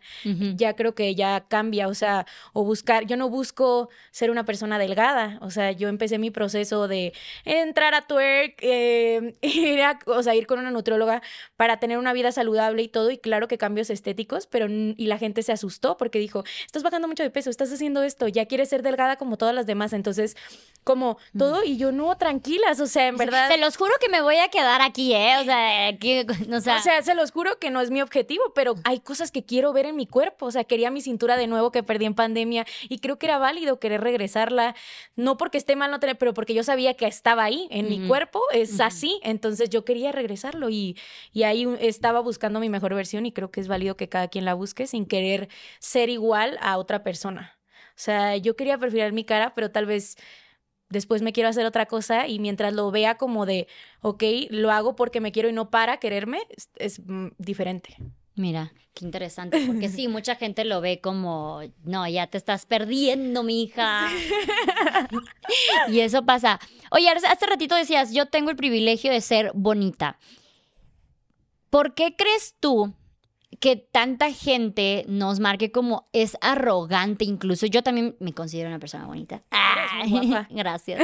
ya 0.57 0.75
creo 0.75 0.93
que 0.93 1.15
ya 1.15 1.45
cambia, 1.47 1.87
o 1.87 1.93
sea, 1.93 2.25
o 2.51 2.63
buscar, 2.65 3.05
yo 3.05 3.15
no 3.15 3.29
busco 3.29 3.89
ser 4.11 4.29
una 4.29 4.43
persona 4.45 4.77
delgada, 4.77 5.37
o 5.41 5.49
sea, 5.51 5.71
yo 5.71 5.87
empecé 5.87 6.17
mi 6.17 6.31
proceso 6.31 6.87
de 6.89 7.13
entrar 7.45 7.93
a 7.95 8.01
twerk, 8.07 8.55
eh, 8.61 9.35
ir 9.41 9.81
a- 9.81 9.99
o 10.07 10.21
sea, 10.21 10.35
ir 10.35 10.47
con 10.47 10.59
una 10.59 10.71
nutrióloga 10.71 11.21
para 11.55 11.77
tener 11.79 11.97
una 11.97 12.11
vida 12.13 12.31
saludable 12.33 12.81
y 12.81 12.89
todo, 12.89 13.09
y 13.11 13.17
claro 13.17 13.47
que 13.47 13.57
cambios 13.57 13.89
estéticos, 13.89 14.47
pero, 14.47 14.67
y 14.69 15.05
la 15.07 15.17
gente 15.17 15.43
se 15.43 15.51
asustó 15.53 15.95
porque 15.95 16.19
dijo, 16.19 16.43
estás 16.65 16.83
bajando 16.83 17.07
mucho 17.07 17.23
de 17.23 17.29
peso, 17.29 17.49
estás 17.49 17.71
haciendo 17.71 18.03
esto, 18.03 18.27
ya 18.27 18.45
quieres 18.47 18.67
ser 18.69 18.81
delgada 18.81 19.15
como 19.17 19.37
todas 19.37 19.55
las 19.55 19.65
demás, 19.65 19.93
entonces, 19.93 20.35
como 20.83 21.17
todo, 21.37 21.63
y 21.63 21.77
yo 21.77 21.93
no, 21.93 22.17
tranquilas, 22.17 22.81
o 22.81 22.87
sea, 22.87 23.07
en 23.07 23.15
verdad... 23.15 23.47
Se 23.49 23.57
los 23.57 23.77
juro 23.77 23.93
que 24.01 24.09
me 24.09 24.21
voy 24.21 24.35
a 24.37 24.49
quedar 24.49 24.81
aquí, 24.81 25.13
¿eh? 25.13 25.35
O 25.39 25.43
sea, 25.45 25.87
aquí, 25.87 26.25
o 26.53 26.59
sea, 26.59 26.77
O 26.77 26.81
sea, 26.81 26.92
se 27.01 27.15
los 27.15 27.31
juro 27.31 27.57
que 27.59 27.69
no 27.69 27.81
es 27.81 27.91
mi 27.91 28.01
objetivo, 28.01 28.53
pero 28.53 28.75
hay 28.83 28.99
cosas 28.99 29.31
que 29.31 29.43
quiero 29.43 29.73
ver 29.73 29.85
en 29.85 29.95
mi 29.95 30.05
cuerpo. 30.05 30.45
O 30.45 30.51
sea, 30.51 30.63
quería 30.63 30.91
mi 30.91 31.01
cintura 31.01 31.37
de 31.37 31.47
nuevo 31.47 31.71
que 31.71 31.83
perdí 31.83 32.05
en 32.05 32.13
pandemia 32.13 32.65
y 32.89 32.99
creo 32.99 33.17
que 33.17 33.25
era 33.25 33.37
válido 33.37 33.79
querer 33.79 34.01
regresarla. 34.01 34.75
No 35.15 35.37
porque 35.37 35.57
esté 35.57 35.75
mal, 35.75 35.91
no 35.91 35.99
tener, 35.99 36.17
pero 36.17 36.33
porque 36.33 36.53
yo 36.53 36.63
sabía 36.63 36.93
que 36.93 37.05
estaba 37.05 37.43
ahí 37.43 37.67
en 37.71 37.89
mi 37.89 38.07
cuerpo, 38.07 38.41
es 38.51 38.79
así. 38.79 39.19
Entonces 39.23 39.69
yo 39.69 39.85
quería 39.85 40.11
regresarlo 40.11 40.69
y, 40.69 40.97
y 41.31 41.43
ahí 41.43 41.67
estaba 41.79 42.19
buscando 42.19 42.59
mi 42.59 42.69
mejor 42.69 42.93
versión 42.93 43.25
y 43.25 43.31
creo 43.31 43.51
que 43.51 43.59
es 43.59 43.67
válido 43.67 43.97
que 43.97 44.09
cada 44.09 44.27
quien 44.27 44.45
la 44.45 44.53
busque 44.53 44.87
sin 44.87 45.05
querer 45.05 45.49
ser 45.79 46.09
igual 46.09 46.57
a 46.61 46.77
otra 46.77 47.03
persona. 47.03 47.57
O 47.95 47.99
sea, 48.03 48.37
yo 48.37 48.55
quería 48.55 48.77
perfilar 48.77 49.11
mi 49.13 49.23
cara, 49.23 49.53
pero 49.53 49.71
tal 49.71 49.85
vez 49.85 50.17
después 50.93 51.21
me 51.21 51.33
quiero 51.33 51.49
hacer 51.49 51.65
otra 51.65 51.87
cosa 51.87 52.27
y 52.27 52.39
mientras 52.39 52.73
lo 52.73 52.89
vea 52.91 53.15
como 53.15 53.45
de, 53.45 53.67
ok, 54.01 54.23
lo 54.49 54.71
hago 54.71 54.95
porque 54.95 55.19
me 55.19 55.33
quiero 55.33 55.49
y 55.49 55.53
no 55.53 55.69
para 55.69 55.97
quererme, 55.97 56.39
es, 56.49 56.69
es, 56.77 57.01
mm, 57.05 57.29
diferente. 57.37 57.97
Mira, 58.35 58.73
qué 58.93 59.05
interesante, 59.05 59.63
porque 59.67 59.89
sí, 59.89 60.07
mucha 60.07 60.35
gente 60.35 60.65
lo 60.65 60.81
ve 60.81 61.01
como, 61.01 61.61
no, 61.83 62.07
ya 62.07 62.27
te 62.27 62.37
estás 62.37 62.65
perdiendo, 62.65 63.43
mija. 63.43 64.07
y 65.87 65.99
eso 65.99 66.25
pasa. 66.25 66.59
Oye, 66.89 67.09
hace 67.09 67.45
ratito 67.45 67.75
decías, 67.75 68.11
yo 68.11 68.27
tengo 68.27 68.49
el 68.49 68.55
privilegio 68.55 69.11
de 69.11 69.21
ser 69.21 69.51
bonita. 69.53 70.17
¿Por 71.69 71.93
qué 71.93 72.15
crees 72.15 72.55
tú 72.59 72.93
que 73.59 73.75
tanta 73.75 74.31
gente 74.31 75.05
nos 75.07 75.39
marque 75.39 75.71
como 75.71 76.07
es 76.13 76.37
arrogante? 76.41 77.25
Incluso 77.25 77.65
yo 77.65 77.83
también 77.83 78.15
me 78.19 78.33
considero 78.33 78.69
una 78.69 78.79
persona 78.79 79.05
bonita. 79.05 79.43
Guapa. 80.07 80.47
Gracias. 80.51 81.01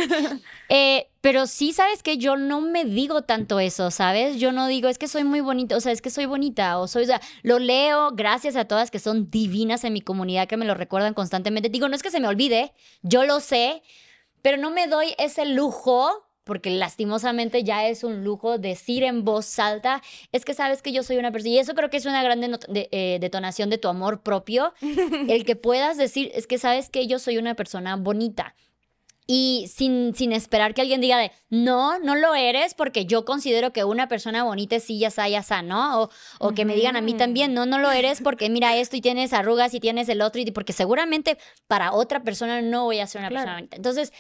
Eh, 0.70 1.08
pero 1.22 1.48
sí, 1.48 1.74
sabes 1.74 2.04
que 2.04 2.18
yo 2.18 2.38
no 2.38 2.62
me 2.62 2.86
digo 2.86 3.24
tanto 3.24 3.60
eso, 3.60 3.92
¿sabes? 3.92 4.38
Yo 4.38 4.52
no 4.52 4.68
digo, 4.68 4.88
es 4.88 4.98
que 4.98 5.08
soy 5.08 5.24
muy 5.24 5.42
bonita, 5.42 5.76
o 5.76 5.82
sea, 5.82 5.92
es 5.92 6.02
que 6.02 6.10
soy 6.10 6.26
bonita, 6.26 6.80
o 6.80 6.88
soy, 6.88 7.04
o 7.04 7.08
sea, 7.08 7.22
lo 7.44 7.60
leo, 7.60 8.12
gracias 8.12 8.56
a 8.56 8.66
todas 8.66 8.92
que 8.92 9.00
son 9.00 9.30
divinas 9.30 9.84
en 9.84 9.94
mi 9.94 10.02
comunidad, 10.02 10.48
que 10.48 10.58
me 10.58 10.66
lo 10.66 10.76
recuerdan 10.76 11.14
constantemente. 11.14 11.70
Digo, 11.70 11.90
no 11.90 11.96
es 11.96 12.04
que 12.04 12.12
se 12.12 12.20
me 12.20 12.28
olvide, 12.28 12.74
yo 13.02 13.26
lo 13.26 13.40
sé, 13.40 13.82
pero 14.42 14.58
no 14.58 14.72
me 14.72 14.88
doy 14.88 15.14
ese 15.18 15.46
lujo, 15.46 16.29
porque 16.50 16.70
lastimosamente 16.72 17.64
ya 17.64 17.88
es 17.88 18.04
un 18.04 18.24
lujo 18.24 18.58
decir 18.58 19.04
en 19.04 19.24
voz 19.24 19.60
alta, 19.60 20.02
es 20.34 20.44
que 20.44 20.54
sabes 20.54 20.82
que 20.82 20.92
yo 20.92 21.04
soy 21.04 21.18
una 21.18 21.32
persona, 21.32 21.54
y 21.54 21.60
eso 21.60 21.76
creo 21.76 21.90
que 21.90 21.98
es 21.98 22.06
una 22.06 22.24
gran 22.24 22.42
de- 22.42 22.90
eh, 22.92 23.18
detonación 23.22 23.70
de 23.70 23.78
tu 23.78 23.88
amor 23.88 24.22
propio, 24.22 24.74
el 25.30 25.46
que 25.46 25.56
puedas 25.56 25.96
decir, 25.98 26.32
es 26.34 26.48
que 26.48 26.58
sabes 26.58 26.90
que 26.90 27.06
yo 27.08 27.20
soy 27.20 27.38
una 27.38 27.54
persona 27.56 27.96
bonita. 27.96 28.56
y 29.32 29.68
sin, 29.72 30.16
sin 30.16 30.32
esperar 30.34 30.74
que 30.74 30.82
alguien 30.82 31.02
diga 31.02 31.20
de, 31.20 31.32
no, 31.52 32.00
no 32.00 32.16
lo 32.16 32.34
eres 32.34 32.74
porque 32.74 33.06
yo 33.06 33.26
considero 33.26 33.72
que 33.72 33.84
una 33.84 34.08
persona 34.08 34.44
bonita 34.44 34.78
es 34.78 34.84
sí, 34.86 34.98
ya 34.98 35.10
está, 35.10 35.30
ya 35.30 35.42
está, 35.42 35.62
¿no? 35.62 36.02
O, 36.02 36.10
o 36.40 36.52
que 36.56 36.66
me 36.66 36.74
digan 36.74 36.96
a 36.96 37.02
mí 37.02 37.14
también, 37.14 37.54
no, 37.54 37.68
no 37.68 37.78
lo 37.78 37.92
eres 37.92 38.22
porque 38.24 38.50
mira 38.50 38.76
esto 38.76 38.96
y 38.98 39.02
tienes 39.02 39.32
arrugas 39.34 39.76
y 39.76 39.80
tienes 39.80 40.10
el 40.10 40.22
otro, 40.24 40.42
y 40.42 40.50
porque 40.50 40.74
seguramente 40.74 41.38
para 41.68 41.94
otra 41.94 42.24
persona 42.24 42.64
no 42.64 42.86
voy 42.86 43.02
a 43.02 43.06
ser 43.06 43.22
una 43.22 43.30
persona 43.30 43.54
bonita. 43.54 43.76
Entonces, 43.78 44.12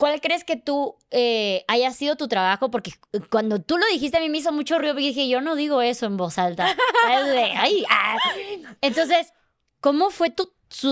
¿Cuál 0.00 0.22
crees 0.22 0.44
que 0.44 0.56
tú 0.56 0.96
eh, 1.10 1.62
haya 1.68 1.90
sido 1.90 2.16
tu 2.16 2.26
trabajo? 2.26 2.70
Porque 2.70 2.92
cuando 3.30 3.60
tú 3.60 3.76
lo 3.76 3.84
dijiste 3.92 4.16
a 4.16 4.20
mí 4.20 4.30
me 4.30 4.38
hizo 4.38 4.50
mucho 4.50 4.78
ruido 4.78 4.98
y 4.98 5.08
dije, 5.08 5.28
yo 5.28 5.42
no 5.42 5.56
digo 5.56 5.82
eso 5.82 6.06
en 6.06 6.16
voz 6.16 6.38
alta. 6.38 6.74
Ah. 7.90 8.16
Entonces, 8.80 9.34
¿cómo 9.82 10.08
fue 10.08 10.30
tu, 10.30 10.50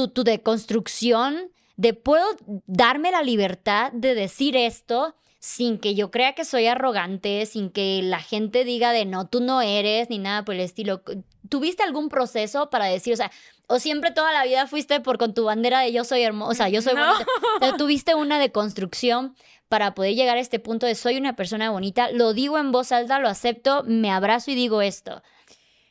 tu 0.09 0.25
deconstrucción 0.25 1.51
de 1.77 1.95
puedo 1.95 2.27
darme 2.67 3.11
la 3.11 3.23
libertad 3.23 3.93
de 3.93 4.15
decir 4.15 4.59
esto 4.59 5.15
sin 5.41 5.79
que 5.79 5.95
yo 5.95 6.11
crea 6.11 6.35
que 6.35 6.45
soy 6.45 6.67
arrogante, 6.67 7.47
sin 7.47 7.71
que 7.71 8.01
la 8.03 8.19
gente 8.19 8.65
diga 8.65 8.93
de 8.93 9.05
no, 9.05 9.29
tú 9.29 9.41
no 9.41 9.63
eres, 9.63 10.11
ni 10.11 10.19
nada 10.19 10.45
por 10.45 10.57
el 10.57 10.61
estilo. 10.61 11.03
¿Tuviste 11.49 11.83
algún 11.83 12.09
proceso 12.09 12.71
para 12.71 12.87
decir, 12.87 13.15
o 13.15 13.17
sea, 13.17 13.31
o 13.69 13.79
siempre 13.79 14.11
toda 14.11 14.33
la 14.33 14.45
vida 14.45 14.67
fuiste 14.67 15.01
por 15.01 15.19
con 15.19 15.35
tu 15.35 15.45
bandera 15.45 15.81
de 15.81 15.93
yo 15.93 16.03
soy 16.05 16.23
hermosa, 16.23 16.69
yo 16.69 16.83
soy 16.83 16.95
bonita? 16.95 17.77
¿Tuviste 17.79 18.15
una 18.15 18.39
deconstrucción 18.39 19.37
para 19.69 19.95
poder 19.95 20.15
llegar 20.15 20.37
a 20.39 20.41
este 20.41 20.59
punto 20.59 20.87
de 20.87 20.95
soy 20.97 21.17
una 21.17 21.37
persona 21.37 21.71
bonita? 21.71 22.11
Lo 22.11 22.33
digo 22.33 22.59
en 22.59 22.73
voz 22.73 22.91
alta, 22.91 23.21
lo 23.21 23.29
acepto, 23.29 23.85
me 23.85 24.11
abrazo 24.11 24.51
y 24.51 24.57
digo 24.57 24.83
esto. 24.83 25.23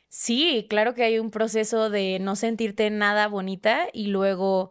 Sí, 0.08 0.66
claro 0.68 0.94
que 0.94 1.04
hay 1.04 1.18
un 1.18 1.30
proceso 1.30 1.88
de 1.88 2.18
no 2.20 2.36
sentirte 2.36 2.90
nada 2.90 3.28
bonita 3.28 3.88
y 3.92 4.08
luego 4.08 4.70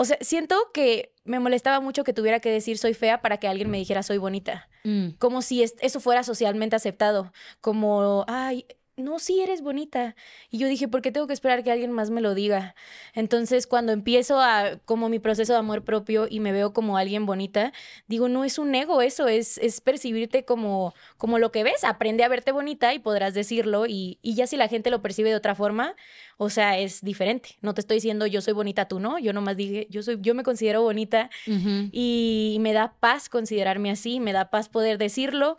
o 0.00 0.06
sea, 0.06 0.16
siento 0.22 0.56
que 0.72 1.12
me 1.30 1.38
molestaba 1.38 1.80
mucho 1.80 2.02
que 2.02 2.12
tuviera 2.12 2.40
que 2.40 2.50
decir 2.50 2.76
soy 2.76 2.92
fea 2.92 3.22
para 3.22 3.36
que 3.38 3.46
alguien 3.46 3.70
me 3.70 3.78
dijera 3.78 4.02
soy 4.02 4.18
bonita. 4.18 4.68
Mm. 4.82 5.10
Como 5.18 5.42
si 5.42 5.62
eso 5.62 6.00
fuera 6.00 6.24
socialmente 6.24 6.74
aceptado. 6.74 7.32
Como, 7.60 8.24
ay, 8.26 8.66
no, 9.00 9.18
sí 9.18 9.40
eres 9.40 9.62
bonita. 9.62 10.14
Y 10.50 10.58
yo 10.58 10.68
dije, 10.68 10.88
¿por 10.88 11.02
qué 11.02 11.12
tengo 11.12 11.26
que 11.26 11.32
esperar 11.32 11.62
que 11.62 11.70
alguien 11.70 11.92
más 11.92 12.10
me 12.10 12.20
lo 12.20 12.34
diga? 12.34 12.74
Entonces, 13.14 13.66
cuando 13.66 13.92
empiezo 13.92 14.40
a, 14.40 14.78
como 14.84 15.08
mi 15.08 15.18
proceso 15.18 15.52
de 15.52 15.58
amor 15.58 15.84
propio 15.84 16.26
y 16.28 16.40
me 16.40 16.52
veo 16.52 16.72
como 16.72 16.96
alguien 16.96 17.26
bonita, 17.26 17.72
digo, 18.06 18.28
no 18.28 18.44
es 18.44 18.58
un 18.58 18.74
ego 18.74 19.02
eso, 19.02 19.28
es, 19.28 19.58
es 19.58 19.80
percibirte 19.80 20.44
como, 20.44 20.94
como 21.16 21.38
lo 21.38 21.52
que 21.52 21.64
ves. 21.64 21.84
Aprende 21.84 22.24
a 22.24 22.28
verte 22.28 22.52
bonita 22.52 22.94
y 22.94 22.98
podrás 22.98 23.34
decirlo. 23.34 23.86
Y, 23.86 24.18
y 24.22 24.34
ya 24.34 24.46
si 24.46 24.56
la 24.56 24.68
gente 24.68 24.90
lo 24.90 25.02
percibe 25.02 25.30
de 25.30 25.36
otra 25.36 25.54
forma, 25.54 25.94
o 26.36 26.48
sea, 26.48 26.78
es 26.78 27.02
diferente. 27.02 27.58
No 27.60 27.74
te 27.74 27.82
estoy 27.82 27.98
diciendo 27.98 28.26
yo 28.26 28.40
soy 28.40 28.54
bonita, 28.54 28.88
tú 28.88 28.98
no. 28.98 29.18
Yo 29.18 29.32
nomás 29.32 29.56
dije, 29.56 29.86
yo, 29.90 30.02
soy, 30.02 30.18
yo 30.20 30.34
me 30.34 30.42
considero 30.42 30.82
bonita 30.82 31.30
y 31.46 32.56
me 32.60 32.72
da 32.72 32.94
paz 32.98 33.28
considerarme 33.28 33.90
así, 33.90 34.20
me 34.20 34.32
da 34.32 34.50
paz 34.50 34.68
poder 34.68 34.98
decirlo 34.98 35.58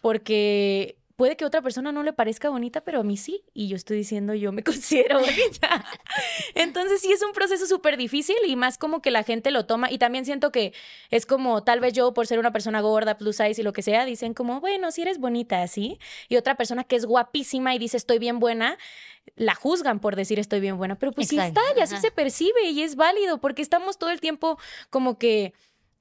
porque 0.00 0.96
puede 1.16 1.36
que 1.36 1.44
a 1.44 1.46
otra 1.46 1.62
persona 1.62 1.92
no 1.92 2.02
le 2.02 2.12
parezca 2.12 2.48
bonita, 2.48 2.82
pero 2.82 3.00
a 3.00 3.04
mí 3.04 3.16
sí. 3.16 3.44
Y 3.54 3.68
yo 3.68 3.76
estoy 3.76 3.96
diciendo, 3.96 4.34
yo 4.34 4.52
me 4.52 4.62
considero 4.64 5.20
bonita. 5.20 5.84
Entonces 6.54 7.00
sí 7.00 7.12
es 7.12 7.22
un 7.22 7.32
proceso 7.32 7.66
súper 7.66 7.96
difícil 7.96 8.36
y 8.46 8.56
más 8.56 8.78
como 8.78 9.00
que 9.00 9.10
la 9.10 9.22
gente 9.22 9.50
lo 9.50 9.66
toma. 9.66 9.90
Y 9.90 9.98
también 9.98 10.24
siento 10.24 10.50
que 10.50 10.72
es 11.10 11.26
como, 11.26 11.62
tal 11.62 11.80
vez 11.80 11.92
yo 11.92 12.12
por 12.14 12.26
ser 12.26 12.38
una 12.38 12.52
persona 12.52 12.80
gorda, 12.80 13.16
plus 13.16 13.36
size 13.36 13.60
y 13.60 13.64
lo 13.64 13.72
que 13.72 13.82
sea, 13.82 14.04
dicen 14.04 14.34
como, 14.34 14.60
bueno, 14.60 14.90
si 14.90 15.02
eres 15.02 15.18
bonita, 15.18 15.62
así. 15.62 15.98
Y 16.28 16.36
otra 16.36 16.56
persona 16.56 16.84
que 16.84 16.96
es 16.96 17.06
guapísima 17.06 17.74
y 17.74 17.78
dice, 17.78 17.96
estoy 17.96 18.18
bien 18.18 18.40
buena, 18.40 18.78
la 19.36 19.54
juzgan 19.54 20.00
por 20.00 20.16
decir 20.16 20.38
estoy 20.38 20.60
bien 20.60 20.76
buena. 20.76 20.96
Pero 20.96 21.12
pues 21.12 21.28
sí 21.28 21.38
está 21.38 21.60
y 21.76 21.80
así 21.80 21.96
se 21.98 22.10
percibe 22.10 22.70
y 22.70 22.82
es 22.82 22.96
válido 22.96 23.40
porque 23.40 23.62
estamos 23.62 23.98
todo 23.98 24.10
el 24.10 24.20
tiempo 24.20 24.58
como 24.90 25.18
que 25.18 25.54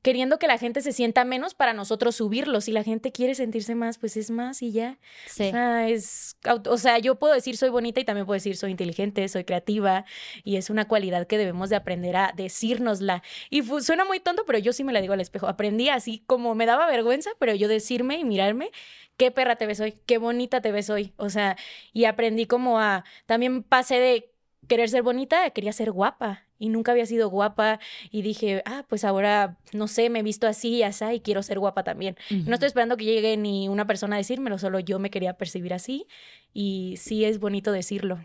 queriendo 0.03 0.37
que 0.37 0.47
la 0.47 0.57
gente 0.57 0.81
se 0.81 0.91
sienta 0.91 1.23
menos 1.23 1.55
para 1.55 1.73
nosotros 1.73 2.15
subirlo. 2.17 2.61
Si 2.61 2.71
la 2.73 2.83
gente 2.83 3.11
quiere 3.11 3.33
sentirse 3.35 3.73
más, 3.73 3.97
pues 3.97 4.17
es 4.17 4.29
más 4.29 4.61
y 4.61 4.73
ya. 4.73 4.99
Sí. 5.25 5.47
O 5.47 5.51
sea, 5.51 5.89
es, 5.89 6.37
o 6.69 6.77
sea, 6.77 6.99
yo 6.99 7.15
puedo 7.15 7.33
decir 7.33 7.55
soy 7.55 7.69
bonita 7.69 8.01
y 8.01 8.03
también 8.03 8.25
puedo 8.25 8.35
decir 8.35 8.57
soy 8.57 8.71
inteligente, 8.71 9.27
soy 9.29 9.45
creativa 9.45 10.05
y 10.43 10.57
es 10.57 10.69
una 10.69 10.87
cualidad 10.87 11.25
que 11.25 11.37
debemos 11.37 11.69
de 11.69 11.77
aprender 11.77 12.17
a 12.17 12.33
decírnosla. 12.35 13.23
Y 13.49 13.63
suena 13.63 14.03
muy 14.03 14.19
tonto, 14.19 14.43
pero 14.45 14.59
yo 14.59 14.73
sí 14.73 14.83
me 14.83 14.91
la 14.91 14.99
digo 14.99 15.13
al 15.13 15.21
espejo. 15.21 15.47
Aprendí 15.47 15.87
así 15.87 16.21
como 16.27 16.53
me 16.53 16.65
daba 16.65 16.85
vergüenza, 16.85 17.31
pero 17.39 17.55
yo 17.55 17.69
decirme 17.69 18.17
y 18.17 18.25
mirarme 18.25 18.71
qué 19.15 19.31
perra 19.31 19.55
te 19.55 19.65
ves 19.65 19.79
hoy, 19.79 19.95
qué 20.05 20.17
bonita 20.17 20.59
te 20.61 20.73
ves 20.73 20.89
hoy. 20.89 21.13
O 21.15 21.29
sea, 21.29 21.55
y 21.93 22.05
aprendí 22.05 22.45
como 22.45 22.77
a, 22.77 23.05
también 23.25 23.63
pasé 23.63 23.95
de 23.95 24.29
querer 24.67 24.89
ser 24.89 25.01
bonita, 25.01 25.49
quería 25.51 25.71
ser 25.71 25.91
guapa 25.91 26.42
y 26.59 26.69
nunca 26.69 26.91
había 26.91 27.05
sido 27.05 27.29
guapa 27.29 27.79
y 28.11 28.21
dije, 28.21 28.61
ah, 28.65 28.85
pues 28.87 29.03
ahora, 29.03 29.57
no 29.73 29.87
sé, 29.87 30.09
me 30.09 30.19
he 30.19 30.23
visto 30.23 30.47
así 30.47 30.75
y 30.75 30.83
así 30.83 31.03
y 31.13 31.19
quiero 31.19 31.43
ser 31.43 31.59
guapa 31.59 31.83
también. 31.83 32.17
No 32.29 32.53
estoy 32.53 32.67
esperando 32.67 32.97
que 32.97 33.05
llegue 33.05 33.35
ni 33.37 33.67
una 33.67 33.87
persona 33.87 34.15
a 34.15 34.19
decírmelo, 34.19 34.57
solo 34.57 34.79
yo 34.79 34.99
me 34.99 35.09
quería 35.09 35.33
percibir 35.33 35.73
así 35.73 36.07
y 36.53 36.95
sí 36.97 37.25
es 37.25 37.39
bonito 37.39 37.71
decirlo. 37.71 38.19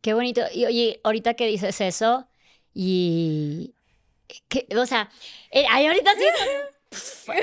Qué 0.00 0.14
bonito. 0.14 0.42
Y 0.52 0.64
oye, 0.66 1.00
ahorita 1.04 1.34
que 1.34 1.46
dices 1.46 1.80
eso 1.80 2.28
y... 2.74 3.74
o 4.76 4.86
sea, 4.86 5.10
eh, 5.50 5.66
ahorita 5.66 6.10
sí... 6.16 6.24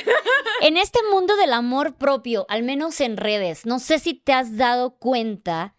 en 0.61 0.77
este 0.77 0.99
mundo 1.11 1.35
del 1.35 1.53
amor 1.53 1.95
propio, 1.95 2.45
al 2.49 2.63
menos 2.63 3.01
en 3.01 3.17
redes, 3.17 3.65
no 3.65 3.79
sé 3.79 3.97
si 3.99 4.13
te 4.13 4.33
has 4.33 4.57
dado 4.57 4.91
cuenta 4.91 5.73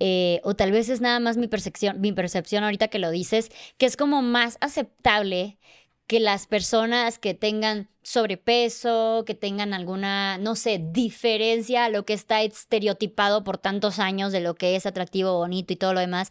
eh, 0.00 0.40
o 0.44 0.54
tal 0.54 0.72
vez 0.72 0.88
es 0.88 1.00
nada 1.00 1.20
más 1.20 1.36
mi 1.36 1.48
percepción, 1.48 2.00
mi 2.00 2.12
percepción 2.12 2.64
ahorita 2.64 2.88
que 2.88 2.98
lo 2.98 3.10
dices, 3.10 3.50
que 3.78 3.86
es 3.86 3.96
como 3.96 4.22
más 4.22 4.58
aceptable 4.60 5.58
que 6.06 6.20
las 6.20 6.46
personas 6.46 7.18
que 7.18 7.34
tengan 7.34 7.88
sobrepeso, 8.02 9.24
que 9.26 9.34
tengan 9.34 9.72
alguna, 9.72 10.36
no 10.38 10.54
sé, 10.54 10.78
diferencia 10.78 11.86
a 11.86 11.88
lo 11.88 12.04
que 12.04 12.12
está 12.12 12.42
estereotipado 12.42 13.42
por 13.44 13.56
tantos 13.58 13.98
años 13.98 14.30
de 14.32 14.40
lo 14.40 14.54
que 14.54 14.76
es 14.76 14.84
atractivo, 14.84 15.38
bonito 15.38 15.72
y 15.72 15.76
todo 15.76 15.94
lo 15.94 16.00
demás, 16.00 16.30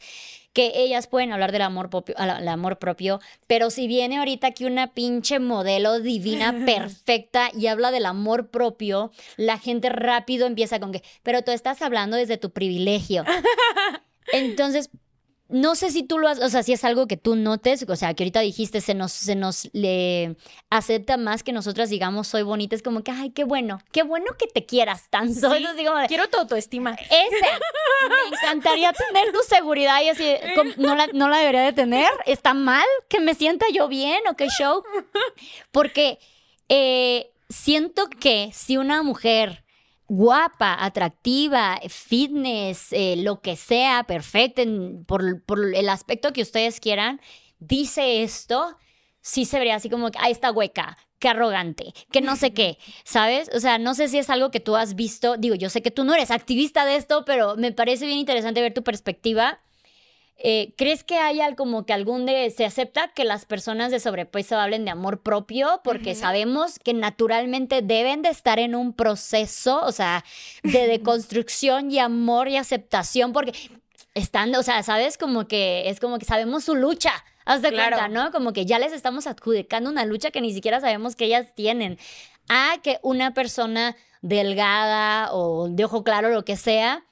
que 0.54 0.72
ellas 0.76 1.08
pueden 1.08 1.34
hablar 1.34 1.52
del 1.52 1.64
amor 1.64 1.90
propio, 1.90 2.16
el 2.18 2.48
amor 2.48 2.78
propio, 2.78 3.20
pero 3.48 3.70
si 3.70 3.88
viene 3.88 4.20
ahorita 4.20 4.48
aquí 4.48 4.66
una 4.66 4.94
pinche 4.94 5.40
modelo 5.40 6.00
divina, 6.00 6.54
perfecta 6.66 7.50
y 7.54 7.68
habla 7.68 7.92
del 7.92 8.06
amor 8.06 8.50
propio, 8.50 9.12
la 9.36 9.58
gente 9.58 9.90
rápido 9.90 10.46
empieza 10.46 10.80
con 10.80 10.92
que, 10.92 11.04
pero 11.24 11.42
tú 11.42 11.52
estás 11.52 11.82
hablando 11.82 12.16
desde 12.16 12.38
tu 12.38 12.52
privilegio. 12.52 13.26
Entonces, 14.32 14.90
no 15.50 15.76
sé 15.76 15.92
si 15.92 16.04
tú 16.04 16.18
lo 16.18 16.28
has, 16.28 16.40
o 16.40 16.50
sea, 16.50 16.64
si 16.64 16.74
es 16.74 16.84
algo 16.84 17.06
que 17.06 17.18
tú 17.18 17.36
notes, 17.36 17.86
o 17.88 17.96
sea, 17.96 18.14
que 18.14 18.24
ahorita 18.24 18.40
dijiste, 18.40 18.82
se 18.82 18.94
nos, 18.94 19.12
se 19.12 19.36
nos 19.36 19.70
le 19.74 20.36
acepta 20.70 21.18
más 21.18 21.44
que 21.44 21.52
nosotras 21.52 21.90
digamos 21.90 22.28
soy 22.28 22.44
bonita, 22.44 22.76
es 22.76 22.82
como 22.82 23.04
que, 23.04 23.12
ay, 23.12 23.32
qué 23.32 23.44
bueno, 23.44 23.80
qué 23.92 24.04
bueno 24.04 24.26
que 24.38 24.48
te 24.48 24.66
quieras 24.66 25.10
tanto. 25.10 25.52
Quiero 26.08 26.30
tu 26.30 26.38
autoestima. 26.38 26.92
Ese, 26.94 27.10
me 28.10 28.36
encantaría 28.36 28.94
tener 28.94 29.32
tu 29.32 29.40
seguridad 29.48 30.02
y 30.02 30.10
así, 30.10 30.34
no 30.78 30.96
la, 30.96 31.08
no 31.08 31.28
la 31.28 31.40
debería 31.40 31.62
de 31.62 31.74
tener, 31.74 32.10
está 32.26 32.54
mal 32.54 32.88
que 33.10 33.20
me 33.20 33.36
sienta 33.36 33.66
yo 33.72 33.88
bien 33.88 34.22
o 34.30 34.36
qué 34.36 34.48
show, 34.48 34.84
porque 35.72 36.20
eh, 36.70 37.32
siento 37.50 38.08
que 38.10 38.50
si 38.54 38.78
una 38.78 39.04
mujer 39.04 39.63
guapa, 40.16 40.78
atractiva, 40.80 41.80
fitness, 41.90 42.90
eh, 42.92 43.16
lo 43.18 43.42
que 43.42 43.56
sea, 43.56 44.04
perfecta, 44.04 44.62
por, 45.08 45.42
el 45.74 45.90
aspecto 45.90 46.34
que 46.34 46.44
ustedes 46.44 46.80
quieran, 46.80 47.20
dice 47.58 48.22
esto, 48.22 48.78
sí 49.22 49.46
se 49.46 49.58
vería 49.58 49.76
así 49.76 49.90
como 49.90 50.12
que, 50.12 50.20
ahí 50.22 50.32
está 50.32 50.52
hueca, 50.52 51.00
qué 51.18 51.30
arrogante, 51.30 51.94
que 52.12 52.22
no 52.22 52.36
sé 52.36 52.54
qué, 52.54 52.78
¿sabes? 53.04 53.50
O 53.56 53.60
sea, 53.60 53.80
no 53.80 53.96
sé 53.96 54.08
si 54.08 54.20
es 54.20 54.30
algo 54.30 54.52
que 54.52 54.60
tú 54.60 54.76
has 54.76 54.94
visto, 54.94 55.36
digo, 55.38 55.56
yo 55.56 55.70
sé 55.70 55.82
que 55.82 55.90
tú 55.90 56.04
no 56.04 56.14
eres 56.14 56.30
activista 56.30 56.86
de 56.86 56.96
esto, 56.96 57.26
pero 57.26 57.56
me 57.56 57.72
parece 57.72 58.06
bien 58.06 58.20
interesante 58.20 58.62
ver 58.62 58.74
tu 58.74 58.84
perspectiva 58.84 59.62
eh, 60.38 60.74
¿Crees 60.78 61.04
que 61.04 61.18
haya 61.20 61.56
como 61.56 61.86
que 61.86 61.94
algún 61.94 62.26
de 62.26 62.50
se 62.50 62.66
acepta 62.66 63.10
que 63.10 63.24
las 63.24 63.46
personas 63.46 63.92
de 63.92 64.00
sobrepeso 64.00 64.58
hablen 64.58 64.84
de 64.84 64.92
amor 64.92 65.22
propio? 65.22 65.82
Porque 65.84 66.16
sabemos 66.16 66.80
que 66.80 66.94
naturalmente 66.94 67.82
deben 67.82 68.24
de 68.24 68.30
estar 68.30 68.60
en 68.60 68.76
un 68.76 68.94
proceso, 68.94 69.82
o 69.84 69.92
sea, 69.92 70.26
de 70.64 70.88
deconstrucción 70.88 71.92
y 71.92 72.00
amor 72.00 72.48
y 72.48 72.58
aceptación, 72.58 73.32
porque 73.32 73.54
están, 74.16 74.54
o 74.56 74.64
sea, 74.64 74.84
sabes 74.84 75.18
como 75.18 75.48
que 75.48 75.90
es 75.90 76.00
como 76.00 76.20
que 76.20 76.26
sabemos 76.26 76.64
su 76.64 76.76
lucha. 76.76 77.12
Haz 77.46 77.62
de 77.62 77.72
cuenta, 77.72 78.08
¿no? 78.08 78.32
Como 78.32 78.54
que 78.54 78.66
ya 78.66 78.80
les 78.80 78.94
estamos 78.94 79.28
adjudicando 79.28 79.90
una 79.90 80.06
lucha 80.06 80.32
que 80.32 80.40
ni 80.40 80.54
siquiera 80.54 80.80
sabemos 80.80 81.16
que 81.16 81.26
ellas 81.26 81.54
tienen. 81.56 82.00
A 82.48 82.78
que 82.82 83.00
una 83.02 83.34
persona 83.34 83.96
delgada 84.22 85.34
o 85.34 85.68
de 85.70 85.84
ojo 85.86 86.04
claro, 86.04 86.30
lo 86.30 86.46
que 86.46 86.56
sea, 86.56 87.06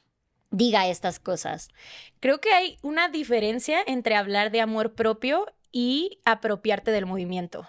diga 0.52 0.88
estas 0.88 1.20
cosas. 1.20 1.70
Creo 2.20 2.40
que 2.40 2.52
hay 2.52 2.78
una 2.82 3.10
diferencia 3.10 3.80
entre 3.88 4.16
hablar 4.16 4.52
de 4.52 4.62
amor 4.62 4.94
propio 4.94 5.48
y 5.72 6.20
apropiarte 6.26 6.92
del 6.92 7.06
movimiento. 7.06 7.68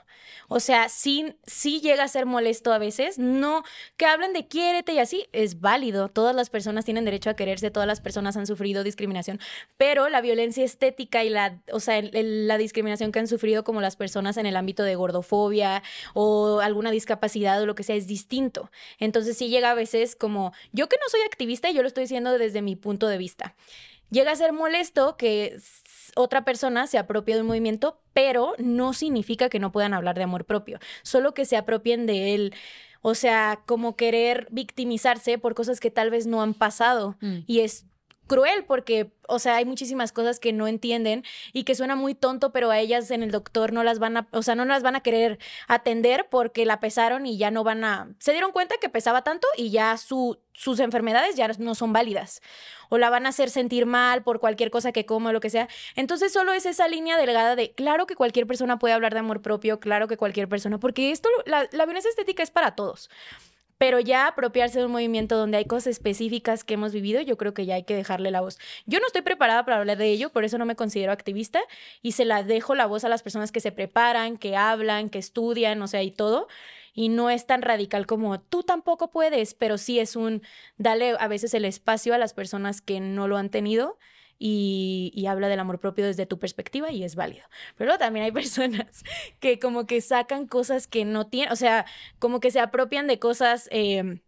O 0.49 0.61
sea, 0.61 0.89
sí, 0.89 1.35
sí 1.47 1.81
llega 1.81 2.05
a 2.05 2.09
ser 2.09 2.27
molesto 2.27 2.73
a 2.73 2.79
veces, 2.79 3.19
no, 3.19 3.63
que 3.97 4.07
hablen 4.07 4.33
de 4.33 4.47
quiérete 4.49 4.93
y 4.93 4.99
así, 4.99 5.27
es 5.33 5.61
válido, 5.61 6.09
todas 6.09 6.35
las 6.35 6.51
personas 6.51 6.85
tienen 6.85 7.05
derecho 7.05 7.31
a 7.31 7.35
quererse, 7.35 7.71
todas 7.71 7.87
las 7.87 8.01
personas 8.01 8.37
han 8.37 8.47
sufrido 8.47 8.85
discriminación, 8.85 9.41
pero 9.77 10.09
la 10.09 10.21
violencia 10.21 10.65
estética 10.65 11.25
y 11.25 11.31
la, 11.31 11.61
o 11.73 11.81
sea, 11.81 12.03
la 12.03 12.59
discriminación 12.59 13.13
que 13.13 13.21
han 13.21 13.29
sufrido 13.29 13.65
como 13.65 13.81
las 13.81 13.97
personas 13.97 14.37
en 14.37 14.47
el 14.47 14.57
ámbito 14.57 14.83
de 14.83 14.95
gordofobia 14.95 15.83
o 16.15 16.61
alguna 16.61 16.91
discapacidad 16.91 17.61
o 17.63 17.67
lo 17.67 17.75
que 17.75 17.83
sea 17.83 17.97
es 17.97 18.07
distinto. 18.07 18.71
Entonces 18.99 19.37
sí 19.37 19.49
llega 19.49 19.71
a 19.71 19.75
veces 19.75 20.17
como, 20.17 20.53
yo 20.73 20.89
que 20.89 20.97
no 20.97 21.09
soy 21.09 21.21
activista, 21.23 21.71
yo 21.71 21.83
lo 21.83 21.89
estoy 21.89 22.05
diciendo 22.05 22.37
desde 22.37 22.63
mi 22.63 22.77
punto 22.77 23.09
de 23.09 23.19
vista 23.19 23.55
llega 24.13 24.31
a 24.31 24.37
ser 24.37 24.53
molesto 24.53 25.17
que 25.17 25.57
otra 26.15 26.45
persona 26.45 26.87
se 26.87 26.99
apropie 26.99 27.35
de 27.35 27.41
un 27.41 27.49
movimiento, 27.49 27.99
pero 28.13 28.55
no 28.59 28.93
significa 28.93 29.49
que 29.49 29.59
no 29.59 29.73
puedan 29.73 29.95
hablar 29.95 30.17
de 30.17 30.23
amor 30.23 30.45
propio, 30.45 30.79
solo 31.03 31.35
que 31.35 31.45
se 31.45 31.57
apropien 31.57 32.07
de 32.07 32.35
él. 32.35 32.55
O 33.01 33.17
sea, 33.17 33.63
como 33.67 33.97
querer 33.97 34.47
victimizarse 34.53 35.37
por 35.39 35.55
cosas 35.55 35.81
que 35.81 35.91
tal 35.91 36.11
vez 36.11 36.29
no 36.29 36.41
han 36.41 36.55
pasado. 36.55 37.17
Mm. 37.21 37.39
Y 37.49 37.61
es 37.61 37.87
cruel 38.27 38.64
porque, 38.64 39.12
o 39.29 39.39
sea, 39.39 39.57
hay 39.57 39.64
muchísimas 39.64 40.12
cosas 40.12 40.41
que 40.41 40.53
no 40.53 40.66
entienden 40.66 41.25
y 41.53 41.64
que 41.64 41.75
suena 41.75 41.97
muy 41.97 42.14
tonto, 42.14 42.53
pero 42.53 42.70
a 42.70 42.79
ellas 42.79 43.11
en 43.11 43.23
el 43.23 43.31
doctor 43.31 43.73
no 43.73 43.85
las 43.85 43.99
van 43.99 44.16
a, 44.16 44.29
o 44.33 44.43
sea, 44.43 44.55
no 44.55 44.64
las 44.64 44.83
van 44.83 44.97
a 44.97 45.01
querer 45.01 45.39
atender 45.68 46.29
porque 46.31 46.64
la 46.64 46.81
pesaron 46.81 47.27
y 47.27 47.37
ya 47.39 47.51
no 47.51 47.64
van 47.64 47.85
a, 47.85 48.14
se 48.18 48.33
dieron 48.33 48.53
cuenta 48.53 48.77
que 48.81 48.89
pesaba 48.89 49.23
tanto 49.23 49.47
y 49.57 49.70
ya 49.70 49.97
su, 49.97 50.39
sus 50.53 50.81
enfermedades 50.81 51.37
ya 51.37 51.49
no 51.59 51.75
son 51.75 51.93
válidas 51.93 52.41
o 52.89 52.99
la 52.99 53.09
van 53.09 53.25
a 53.25 53.31
hacer 53.31 53.49
sentir 53.49 53.87
mal 53.87 54.23
por 54.23 54.39
cualquier 54.39 54.70
cosa 54.70 54.93
que 54.93 55.07
coma 55.07 55.31
o 55.31 55.33
lo 55.33 55.41
que 55.41 55.49
sea. 55.49 55.66
Entonces 55.97 56.31
solo 56.31 56.53
es 56.53 56.66
esa 56.66 56.89
línea 56.89 57.16
delgada 57.16 57.57
de, 57.57 57.73
claro 57.73 58.07
que 58.07 58.16
cualquier 58.16 58.47
persona 58.47 58.79
puede 58.79 58.93
hablar 58.93 59.14
de 59.14 59.20
amor 59.20 59.41
propio, 59.41 59.81
claro 59.81 60.09
que 60.09 60.18
cualquier 60.18 60.49
persona, 60.49 60.79
porque 60.79 61.11
esto, 61.11 61.31
la, 61.47 61.68
la 61.73 61.87
violencia 61.87 62.11
estética 62.11 62.43
es 62.43 62.51
para 62.51 62.75
todos 62.75 63.09
pero 63.83 63.99
ya 63.99 64.28
apropiarse 64.28 64.78
de 64.78 64.87
un 64.87 64.93
movimiento 64.93 65.37
donde 65.37 65.57
hay 65.57 65.64
cosas 65.64 65.89
específicas 65.89 66.62
que 66.62 66.74
hemos 66.74 66.93
vivido, 66.93 67.20
yo 67.20 67.37
creo 67.37 67.53
que 67.53 67.66
ya 67.66 67.74
hay 67.74 67.83
que 67.83 67.97
dejarle 67.97 68.30
la 68.30 68.41
voz. 68.41 68.61
Yo 68.87 69.01
no 69.01 69.09
estoy 69.09 69.22
preparada 69.22 69.64
para 69.64 69.78
hablar 69.78 69.99
de 69.99 70.07
ello, 70.07 70.30
por 70.30 70.45
eso 70.45 70.57
no 70.57 70.64
me 70.64 70.76
considero 70.76 71.11
activista 71.11 71.61
y 72.01 72.12
se 72.12 72.24
la 72.24 72.45
dejo 72.45 72.76
la 72.76 72.87
voz 72.87 73.03
a 73.03 73.09
las 73.09 73.24
personas 73.24 73.51
que 73.51 73.59
se 73.59 73.72
preparan, 73.72 74.37
que 74.37 74.57
hablan, 74.57 75.11
que 75.11 75.18
estudian, 75.18 75.83
o 75.83 75.89
sea, 75.89 76.01
y 76.05 76.12
todo. 76.12 76.47
Y 76.95 77.09
no 77.09 77.28
es 77.28 77.45
tan 77.45 77.61
radical 77.61 78.07
como 78.07 78.39
tú 78.39 78.62
tampoco 78.62 79.11
puedes, 79.11 79.53
pero 79.55 79.76
sí 79.78 79.99
es 79.99 80.14
un 80.14 80.43
dale 80.76 81.16
a 81.18 81.26
veces 81.26 81.53
el 81.53 81.64
espacio 81.64 82.14
a 82.14 82.18
las 82.18 82.35
personas 82.35 82.83
que 82.83 83.01
no 83.01 83.26
lo 83.26 83.37
han 83.37 83.51
tenido 83.51 83.99
y, 84.45 85.26
habla 85.28 85.49
del 85.49 85.61
amor 85.61 85.78
propio 85.78 86.05
desde 86.05 86.26
tu 86.26 86.38
perspectiva 86.38 86.90
y 86.90 87.05
es 87.05 87.14
válido. 87.14 87.47
Pero 87.76 87.97
también 87.99 88.24
hay 88.24 88.32
personas 88.32 89.05
que 89.40 89.59
como 89.59 89.86
que 89.86 90.01
sacan 90.01 90.47
cosas 90.47 90.86
que 90.86 91.05
no 91.05 91.26
tienen, 91.28 91.53
o 91.53 91.57
sea, 91.57 91.86
como 92.18 92.40
que 92.40 92.51
se 92.51 92.61
apropian 92.61 93.07
de 93.07 93.18
cosas 93.18 93.68
em, 93.70 94.20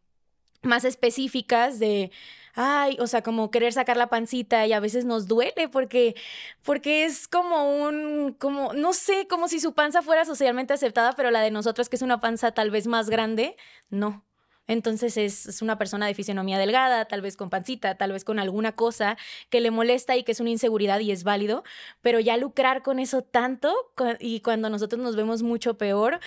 más 0.62 0.84
específicas 0.84 1.78
de 1.78 2.10
ay, 2.54 2.96
o 3.00 3.06
sea, 3.08 3.22
como 3.22 3.50
querer 3.50 3.72
sacar 3.72 3.96
la 3.96 4.08
pancita 4.08 4.66
y 4.66 4.72
a 4.72 4.80
veces 4.80 5.04
nos 5.04 5.26
duele 5.26 5.68
porque, 5.68 6.14
porque 6.62 7.04
es 7.04 7.26
como 7.28 7.84
un, 7.84 8.34
como, 8.38 8.72
no 8.74 8.92
sé, 8.92 9.26
como 9.28 9.48
si 9.48 9.60
su 9.60 9.74
panza 9.74 10.02
fuera 10.02 10.24
socialmente 10.24 10.72
aceptada, 10.72 11.14
pero 11.14 11.30
la 11.32 11.40
de 11.40 11.50
nosotros, 11.50 11.88
que 11.88 11.96
es 11.96 12.02
una 12.02 12.20
panza 12.20 12.52
tal 12.52 12.70
vez 12.70 12.86
más 12.86 13.10
grande, 13.10 13.56
no. 13.90 14.24
Entonces 14.66 15.16
es, 15.16 15.62
una 15.62 15.78
persona 15.78 16.06
de 16.06 16.14
fisionomía 16.14 16.58
delgada, 16.58 17.04
tal 17.04 17.20
vez 17.20 17.36
con 17.36 17.50
pancita, 17.50 17.96
tal 17.96 18.12
vez 18.12 18.24
con 18.24 18.38
alguna 18.38 18.72
cosa 18.72 19.16
que 19.50 19.60
le 19.60 19.70
molesta 19.70 20.16
y 20.16 20.24
que 20.24 20.32
es 20.32 20.40
una 20.40 20.50
inseguridad 20.50 21.00
y 21.00 21.10
es 21.10 21.24
válido, 21.24 21.64
pero 22.00 22.20
ya 22.20 22.36
lucrar 22.36 22.82
con 22.82 22.98
eso 22.98 23.22
tanto 23.22 23.74
y 24.20 24.40
cuando 24.40 24.70
nosotros 24.70 25.00
nos 25.02 25.16
vemos 25.16 25.42
mucho 25.42 25.76
peor, 25.76 26.20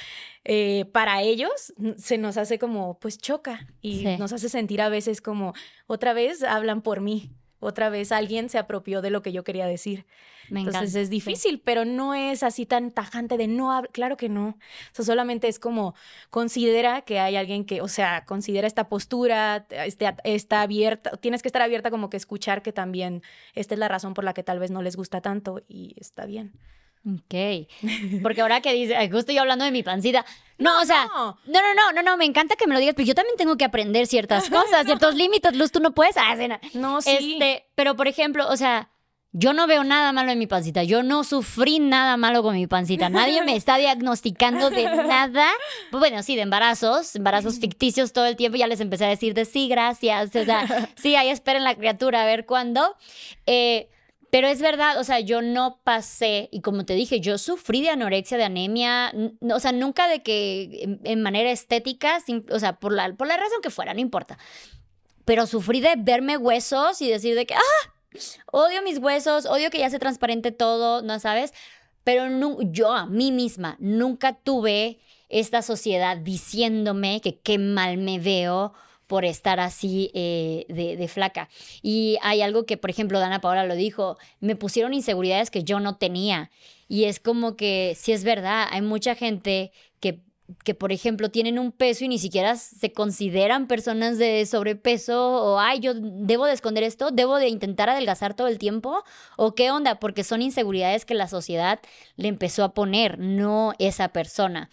eh, 0.43 0.85
para 0.91 1.21
ellos 1.21 1.73
se 1.97 2.17
nos 2.17 2.38
hace 2.38 2.59
como, 2.59 2.99
pues 2.99 3.17
choca 3.17 3.67
y 3.81 4.05
nos 4.17 4.33
hace 4.33 4.49
sentir 4.49 4.81
a 4.81 4.89
veces 4.89 5.21
como, 5.21 5.53
otra 5.88 6.13
vez 6.13 6.43
hablan 6.43 6.81
por 6.81 7.01
mí 7.01 7.31
otra 7.60 7.89
vez 7.89 8.12
alguien 8.12 8.49
se 8.49 8.58
apropió 8.58 9.01
de 9.01 9.10
lo 9.10 9.22
que 9.22 9.32
yo 9.32 9.43
quería 9.43 9.66
decir. 9.66 10.05
Entonces 10.49 10.95
es 10.95 11.10
difícil, 11.10 11.60
pero 11.60 11.84
no 11.84 12.14
es 12.14 12.41
así 12.43 12.66
tan 12.66 12.91
tajante 12.91 13.38
de 13.38 13.47
no 13.47 13.84
Claro 13.91 14.16
que 14.16 14.30
no. 14.30 14.49
O 14.49 14.55
sea, 14.93 15.03
solamente 15.03 15.47
es 15.47 15.60
como 15.60 15.93
considera 16.30 17.01
que 17.01 17.20
hay 17.20 17.36
alguien 17.36 17.66
que, 17.66 17.82
o 17.82 17.88
sea, 17.88 18.24
considera 18.26 18.68
esta 18.68 18.88
postura, 18.88 19.66
este, 19.70 20.08
está 20.24 20.62
abierta, 20.62 21.18
tienes 21.18 21.41
que 21.41 21.49
estar 21.49 21.62
abierta 21.62 21.91
como 21.91 22.10
que 22.10 22.18
escuchar 22.18 22.62
que 22.62 22.72
también 22.72 23.24
esta 23.55 23.74
es 23.74 23.80
la 23.80 23.88
razón 23.88 24.14
por 24.14 24.24
la 24.24 24.34
que 24.34 24.43
tal 24.43 24.60
vez 24.60 24.72
no 24.72 24.82
les 24.82 24.95
gusta 24.95 25.22
tanto 25.22 25.62
y 25.68 25.95
está 25.99 26.26
bien. 26.26 26.53
Ok. 27.08 28.22
Porque 28.22 28.41
ahora 28.41 28.60
que 28.62 28.74
dice, 28.74 29.10
justo 29.10 29.32
yo 29.32 29.41
hablando 29.41 29.66
de 29.66 29.72
mi 29.72 29.84
pancita. 29.84 30.26
No, 30.60 30.82
o 30.82 30.86
sea, 30.86 31.05
no. 31.05 31.38
no, 31.45 31.60
no, 31.76 31.91
no, 31.91 32.01
no, 32.01 32.18
me 32.18 32.26
encanta 32.26 32.55
que 32.55 32.66
me 32.66 32.74
lo 32.74 32.80
digas, 32.80 32.95
pero 32.95 33.08
yo 33.08 33.14
también 33.14 33.38
tengo 33.38 33.58
que 33.58 33.66
aprender 33.66 34.08
ciertas 34.08 34.49
cosas, 34.49 34.88
ciertos 34.88 35.14
límites. 35.14 35.55
Luz, 35.55 35.72
tú 35.72 35.80
no 35.80 35.93
puedes. 35.93 36.18
Ah, 36.18 36.36
no, 36.74 36.99
sí. 36.99 37.12
Este, 37.12 37.68
pero 37.76 37.95
por 37.95 38.08
ejemplo, 38.08 38.49
o 38.49 38.58
sea, 38.58 38.89
yo 39.34 39.53
no 39.53 39.68
veo 39.68 39.84
nada 39.84 40.12
malo 40.14 40.32
en 40.32 40.39
mi 40.39 40.47
pancita. 40.47 40.82
Yo 40.82 41.03
no 41.03 41.24
sufrí 41.24 41.78
nada 41.78 42.18
malo 42.18 42.41
con 42.41 42.55
mi 42.55 42.66
pancita. 42.66 43.08
Nadie 43.08 43.43
me 43.43 43.55
está 43.55 43.78
diagnosticando 43.78 44.72
de 44.72 44.86
nada. 45.08 45.47
Bueno, 45.91 46.24
sí, 46.24 46.36
de 46.36 46.41
embarazos, 46.41 47.16
embarazos 47.16 47.60
ficticios 47.60 48.12
todo 48.12 48.26
el 48.26 48.36
tiempo. 48.36 48.58
Ya 48.58 48.66
les 48.66 48.80
empecé 48.80 49.05
a 49.05 49.10
decir 49.10 49.36
de 49.36 49.45
sí, 49.45 49.68
gracias. 49.68 50.36
O 50.36 50.43
sea, 50.43 50.89
sí, 50.95 51.16
ahí 51.16 51.30
esperen 51.30 51.64
la 51.64 51.76
criatura 51.76 52.24
a 52.24 52.26
ver 52.26 52.47
cuándo. 52.47 52.95
Eh, 53.45 53.89
pero 54.38 54.49
es 54.49 54.61
verdad, 54.61 54.99
o 54.99 55.03
sea, 55.03 55.19
yo 55.19 55.41
no 55.41 55.79
pasé, 55.83 56.47
y 56.51 56.61
como 56.61 56.85
te 56.85 56.93
dije, 56.93 57.19
yo 57.19 57.39
sufrí 57.39 57.81
de 57.81 57.89
anorexia, 57.89 58.38
de 58.38 58.43
anemia, 58.43 59.11
o 59.41 59.59
sea, 59.59 59.71
nunca 59.71 60.07
de 60.07 60.21
que 60.21 60.99
en, 61.03 61.23
manera 61.23 61.49
estética, 61.49 62.19
o 62.51 62.59
sea, 62.59 62.73
por 62.77 62.93
la, 62.93 63.07
razón 63.07 63.61
que 63.63 63.71
fuera, 63.71 63.95
no 63.95 63.99
importa. 63.99 64.38
Pero 65.25 65.47
sufrí 65.47 65.81
de 65.81 65.95
verme 65.97 66.38
huesos 66.38 67.01
y 67.01 67.09
decir 67.09 67.33
de 67.33 67.47
que, 67.47 67.55
ah, 67.55 67.93
odio 68.51 68.83
mis 68.83 68.99
huesos, 68.99 69.47
odio 69.47 69.71
que 69.71 69.79
ya 69.79 69.89
se 69.89 69.97
transparente 69.97 70.51
todo, 70.51 71.01
¿no 71.01 71.19
sabes? 71.19 71.51
Pero 72.03 72.27
yo 72.61 72.93
a 72.93 73.07
mí 73.07 73.31
misma 73.31 73.75
nunca 73.79 74.33
tuve 74.33 74.99
esta 75.29 75.63
sociedad 75.63 76.15
diciéndome 76.15 77.21
que 77.21 77.39
qué 77.39 77.57
mal 77.57 77.97
me 77.97 78.19
veo 78.19 78.75
por 79.08 79.26
estar 79.26 79.60
así 79.60 80.12
eh, 80.14 80.66
de, 80.70 81.08
flaca. 81.08 81.49
Y 81.82 82.18
hay 82.22 82.41
algo 82.41 82.66
que, 82.66 82.78
por 82.78 82.89
ejemplo, 82.89 83.20
Dana 83.20 83.41
Paola 83.41 83.66
lo 83.66 83.76
dijo, 83.76 84.18
me 84.39 84.55
pusieron 84.55 84.93
inseguridades 84.93 85.49
que 85.49 85.64
yo 85.64 85.80
no 85.80 85.95
tenía. 85.97 86.51
Y 86.88 87.05
es 87.05 87.20
como 87.20 87.55
que, 87.55 87.95
si 87.97 88.12
es 88.12 88.24
verdad, 88.24 88.68
hay 88.70 88.82
mucha 88.82 89.16
gente 89.16 89.72
que 89.99 90.20
que, 90.64 90.74
por 90.74 90.91
ejemplo, 90.91 91.30
tienen 91.30 91.60
un 91.60 91.72
peso 91.72 92.05
y 92.05 92.08
ni 92.08 92.20
siquiera 92.20 92.55
se 92.55 92.93
consideran 92.93 93.68
personas 93.68 94.18
de 94.18 94.45
sobrepeso 94.45 95.43
o, 95.43 95.60
ay, 95.60 95.80
yo 95.80 95.93
debo 95.93 96.45
de 96.45 96.53
esconder 96.53 96.84
esto, 96.84 97.12
debo 97.12 97.38
de 97.38 97.49
intentar 97.49 97.89
adelgazar 97.89 98.34
todo 98.34 98.47
el 98.47 98.58
tiempo, 98.58 99.03
o 99.36 99.55
qué 99.55 99.72
onda, 99.72 99.99
porque 99.99 100.24
son 100.24 100.41
inseguridades 100.41 101.05
que 101.05 101.16
la 101.16 101.28
sociedad 101.28 101.80
le 102.16 102.30
empezó 102.30 102.64
a 102.64 102.74
poner, 102.74 103.20
no 103.20 103.74
esa 103.78 104.10
persona. 104.10 104.70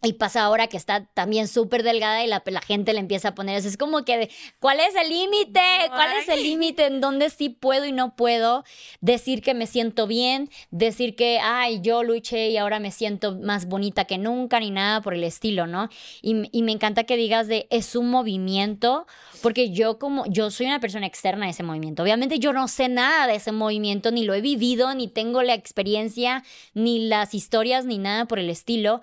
Y 0.00 0.12
pasa 0.12 0.42
ahora 0.42 0.68
que 0.68 0.76
está 0.76 1.06
también 1.06 1.48
súper 1.48 1.82
delgada 1.82 2.22
y 2.22 2.28
la, 2.28 2.40
la, 2.46 2.60
gente 2.60 2.92
le 2.92 3.00
empieza 3.00 3.28
a 3.28 3.34
poner 3.34 3.56
eso. 3.56 3.66
Es 3.66 3.76
como 3.76 4.04
que, 4.04 4.30
¿cuál 4.60 4.78
es 4.78 4.94
el 4.94 5.08
límite? 5.08 5.60
¿Cuál 5.88 6.12
es 6.18 6.28
el 6.28 6.40
límite 6.40 6.86
en 6.86 7.00
donde 7.00 7.30
sí 7.30 7.48
puedo 7.48 7.84
y 7.84 7.90
no 7.90 8.14
puedo 8.14 8.62
decir 9.00 9.42
que 9.42 9.54
me 9.54 9.66
siento 9.66 10.06
bien? 10.06 10.50
Decir 10.70 11.16
que, 11.16 11.40
ay, 11.42 11.80
yo 11.80 12.04
luché 12.04 12.50
y 12.50 12.56
ahora 12.58 12.78
me 12.78 12.92
siento 12.92 13.34
más 13.34 13.66
bonita 13.66 14.04
que 14.04 14.18
nunca, 14.18 14.60
ni 14.60 14.70
nada 14.70 15.00
por 15.00 15.14
el 15.14 15.24
estilo, 15.24 15.66
¿no? 15.66 15.88
Y, 16.22 16.48
y 16.56 16.62
me 16.62 16.70
encanta 16.70 17.02
que 17.02 17.16
digas 17.16 17.48
de, 17.48 17.66
es 17.70 17.96
un 17.96 18.08
movimiento, 18.08 19.04
porque 19.42 19.70
yo 19.70 19.98
como, 19.98 20.26
yo 20.26 20.52
soy 20.52 20.66
una 20.66 20.78
persona 20.78 21.06
externa 21.06 21.46
de 21.46 21.50
ese 21.50 21.64
movimiento. 21.64 22.04
Obviamente 22.04 22.38
yo 22.38 22.52
no 22.52 22.68
sé 22.68 22.88
nada 22.88 23.26
de 23.26 23.34
ese 23.34 23.50
movimiento, 23.50 24.12
ni 24.12 24.22
lo 24.22 24.34
he 24.34 24.40
vivido, 24.40 24.94
ni 24.94 25.08
tengo 25.08 25.42
la 25.42 25.54
experiencia, 25.54 26.44
ni 26.72 27.08
las 27.08 27.34
historias, 27.34 27.84
ni 27.84 27.98
nada 27.98 28.26
por 28.26 28.38
el 28.38 28.48
estilo 28.48 29.00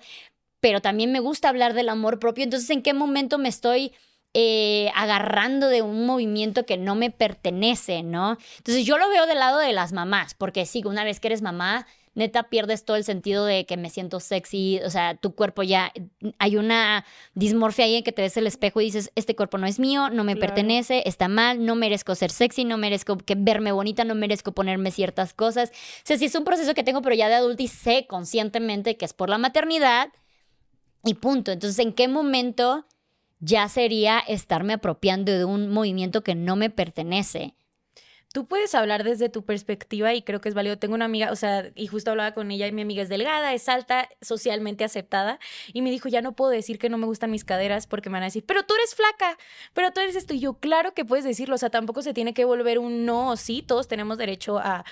pero 0.66 0.80
también 0.80 1.12
me 1.12 1.20
gusta 1.20 1.48
hablar 1.48 1.74
del 1.74 1.88
amor 1.88 2.18
propio. 2.18 2.42
Entonces, 2.42 2.68
¿en 2.70 2.82
qué 2.82 2.92
momento 2.92 3.38
me 3.38 3.48
estoy 3.48 3.92
eh, 4.34 4.90
agarrando 4.96 5.68
de 5.68 5.80
un 5.80 6.04
movimiento 6.06 6.66
que 6.66 6.76
no 6.76 6.96
me 6.96 7.12
pertenece, 7.12 8.02
¿no? 8.02 8.36
Entonces, 8.56 8.84
yo 8.84 8.98
lo 8.98 9.08
veo 9.08 9.26
del 9.26 9.38
lado 9.38 9.60
de 9.60 9.72
las 9.72 9.92
mamás, 9.92 10.34
porque 10.34 10.66
sí, 10.66 10.82
una 10.84 11.04
vez 11.04 11.20
que 11.20 11.28
eres 11.28 11.40
mamá, 11.40 11.86
neta 12.14 12.48
pierdes 12.48 12.84
todo 12.84 12.96
el 12.96 13.04
sentido 13.04 13.46
de 13.46 13.64
que 13.64 13.76
me 13.76 13.90
siento 13.90 14.18
sexy, 14.18 14.80
o 14.84 14.90
sea, 14.90 15.14
tu 15.14 15.36
cuerpo 15.36 15.62
ya, 15.62 15.92
hay 16.40 16.56
una 16.56 17.04
dismorfia 17.34 17.84
ahí 17.84 17.94
en 17.94 18.02
que 18.02 18.10
te 18.10 18.22
ves 18.22 18.36
el 18.36 18.48
espejo 18.48 18.80
y 18.80 18.86
dices, 18.86 19.12
este 19.14 19.36
cuerpo 19.36 19.58
no 19.58 19.68
es 19.68 19.78
mío, 19.78 20.10
no 20.10 20.24
me 20.24 20.34
pertenece, 20.34 21.04
está 21.06 21.28
mal, 21.28 21.64
no 21.64 21.76
merezco 21.76 22.16
ser 22.16 22.32
sexy, 22.32 22.64
no 22.64 22.76
merezco 22.76 23.18
que 23.18 23.36
verme 23.38 23.70
bonita, 23.70 24.02
no 24.02 24.16
merezco 24.16 24.50
ponerme 24.50 24.90
ciertas 24.90 25.32
cosas. 25.32 25.70
O 25.70 26.02
sea, 26.02 26.18
sí 26.18 26.24
es 26.24 26.34
un 26.34 26.42
proceso 26.42 26.74
que 26.74 26.82
tengo, 26.82 27.02
pero 27.02 27.14
ya 27.14 27.28
de 27.28 27.36
adulta 27.36 27.62
y 27.62 27.68
sé 27.68 28.08
conscientemente 28.08 28.96
que 28.96 29.04
es 29.04 29.12
por 29.12 29.30
la 29.30 29.38
maternidad 29.38 30.08
y 31.06 31.14
punto. 31.14 31.52
Entonces, 31.52 31.78
¿en 31.78 31.92
qué 31.92 32.08
momento 32.08 32.86
ya 33.40 33.68
sería 33.68 34.18
estarme 34.18 34.74
apropiando 34.74 35.32
de 35.32 35.44
un 35.44 35.70
movimiento 35.70 36.22
que 36.22 36.34
no 36.34 36.56
me 36.56 36.70
pertenece? 36.70 37.54
tú 38.36 38.46
puedes 38.46 38.74
hablar 38.74 39.02
desde 39.02 39.30
tu 39.30 39.46
perspectiva 39.46 40.12
y 40.12 40.20
creo 40.20 40.42
que 40.42 40.50
es 40.50 40.54
válido. 40.54 40.76
Tengo 40.76 40.94
una 40.94 41.06
amiga, 41.06 41.32
o 41.32 41.36
sea, 41.36 41.72
y 41.74 41.86
justo 41.86 42.10
hablaba 42.10 42.32
con 42.32 42.50
ella 42.50 42.66
y 42.66 42.72
mi 42.72 42.82
amiga 42.82 43.02
es 43.02 43.08
delgada, 43.08 43.54
es 43.54 43.66
alta, 43.66 44.10
socialmente 44.20 44.84
aceptada 44.84 45.38
y 45.72 45.80
me 45.80 45.90
dijo, 45.90 46.10
ya 46.10 46.20
no 46.20 46.36
puedo 46.36 46.50
decir 46.50 46.78
que 46.78 46.90
no 46.90 46.98
me 46.98 47.06
gustan 47.06 47.30
mis 47.30 47.44
caderas 47.44 47.86
porque 47.86 48.10
me 48.10 48.16
van 48.16 48.24
a 48.24 48.26
decir, 48.26 48.44
pero 48.44 48.62
tú 48.64 48.74
eres 48.74 48.94
flaca, 48.94 49.38
pero 49.72 49.90
tú 49.90 50.00
eres 50.00 50.16
esto. 50.16 50.34
Y 50.34 50.40
yo, 50.40 50.58
claro 50.58 50.92
que 50.92 51.06
puedes 51.06 51.24
decirlo, 51.24 51.54
o 51.54 51.58
sea, 51.58 51.70
tampoco 51.70 52.02
se 52.02 52.12
tiene 52.12 52.34
que 52.34 52.44
volver 52.44 52.78
un 52.78 53.06
no 53.06 53.30
o 53.30 53.36
sí, 53.36 53.62
todos 53.62 53.88
tenemos 53.88 54.18
derecho 54.18 54.58
a 54.58 54.84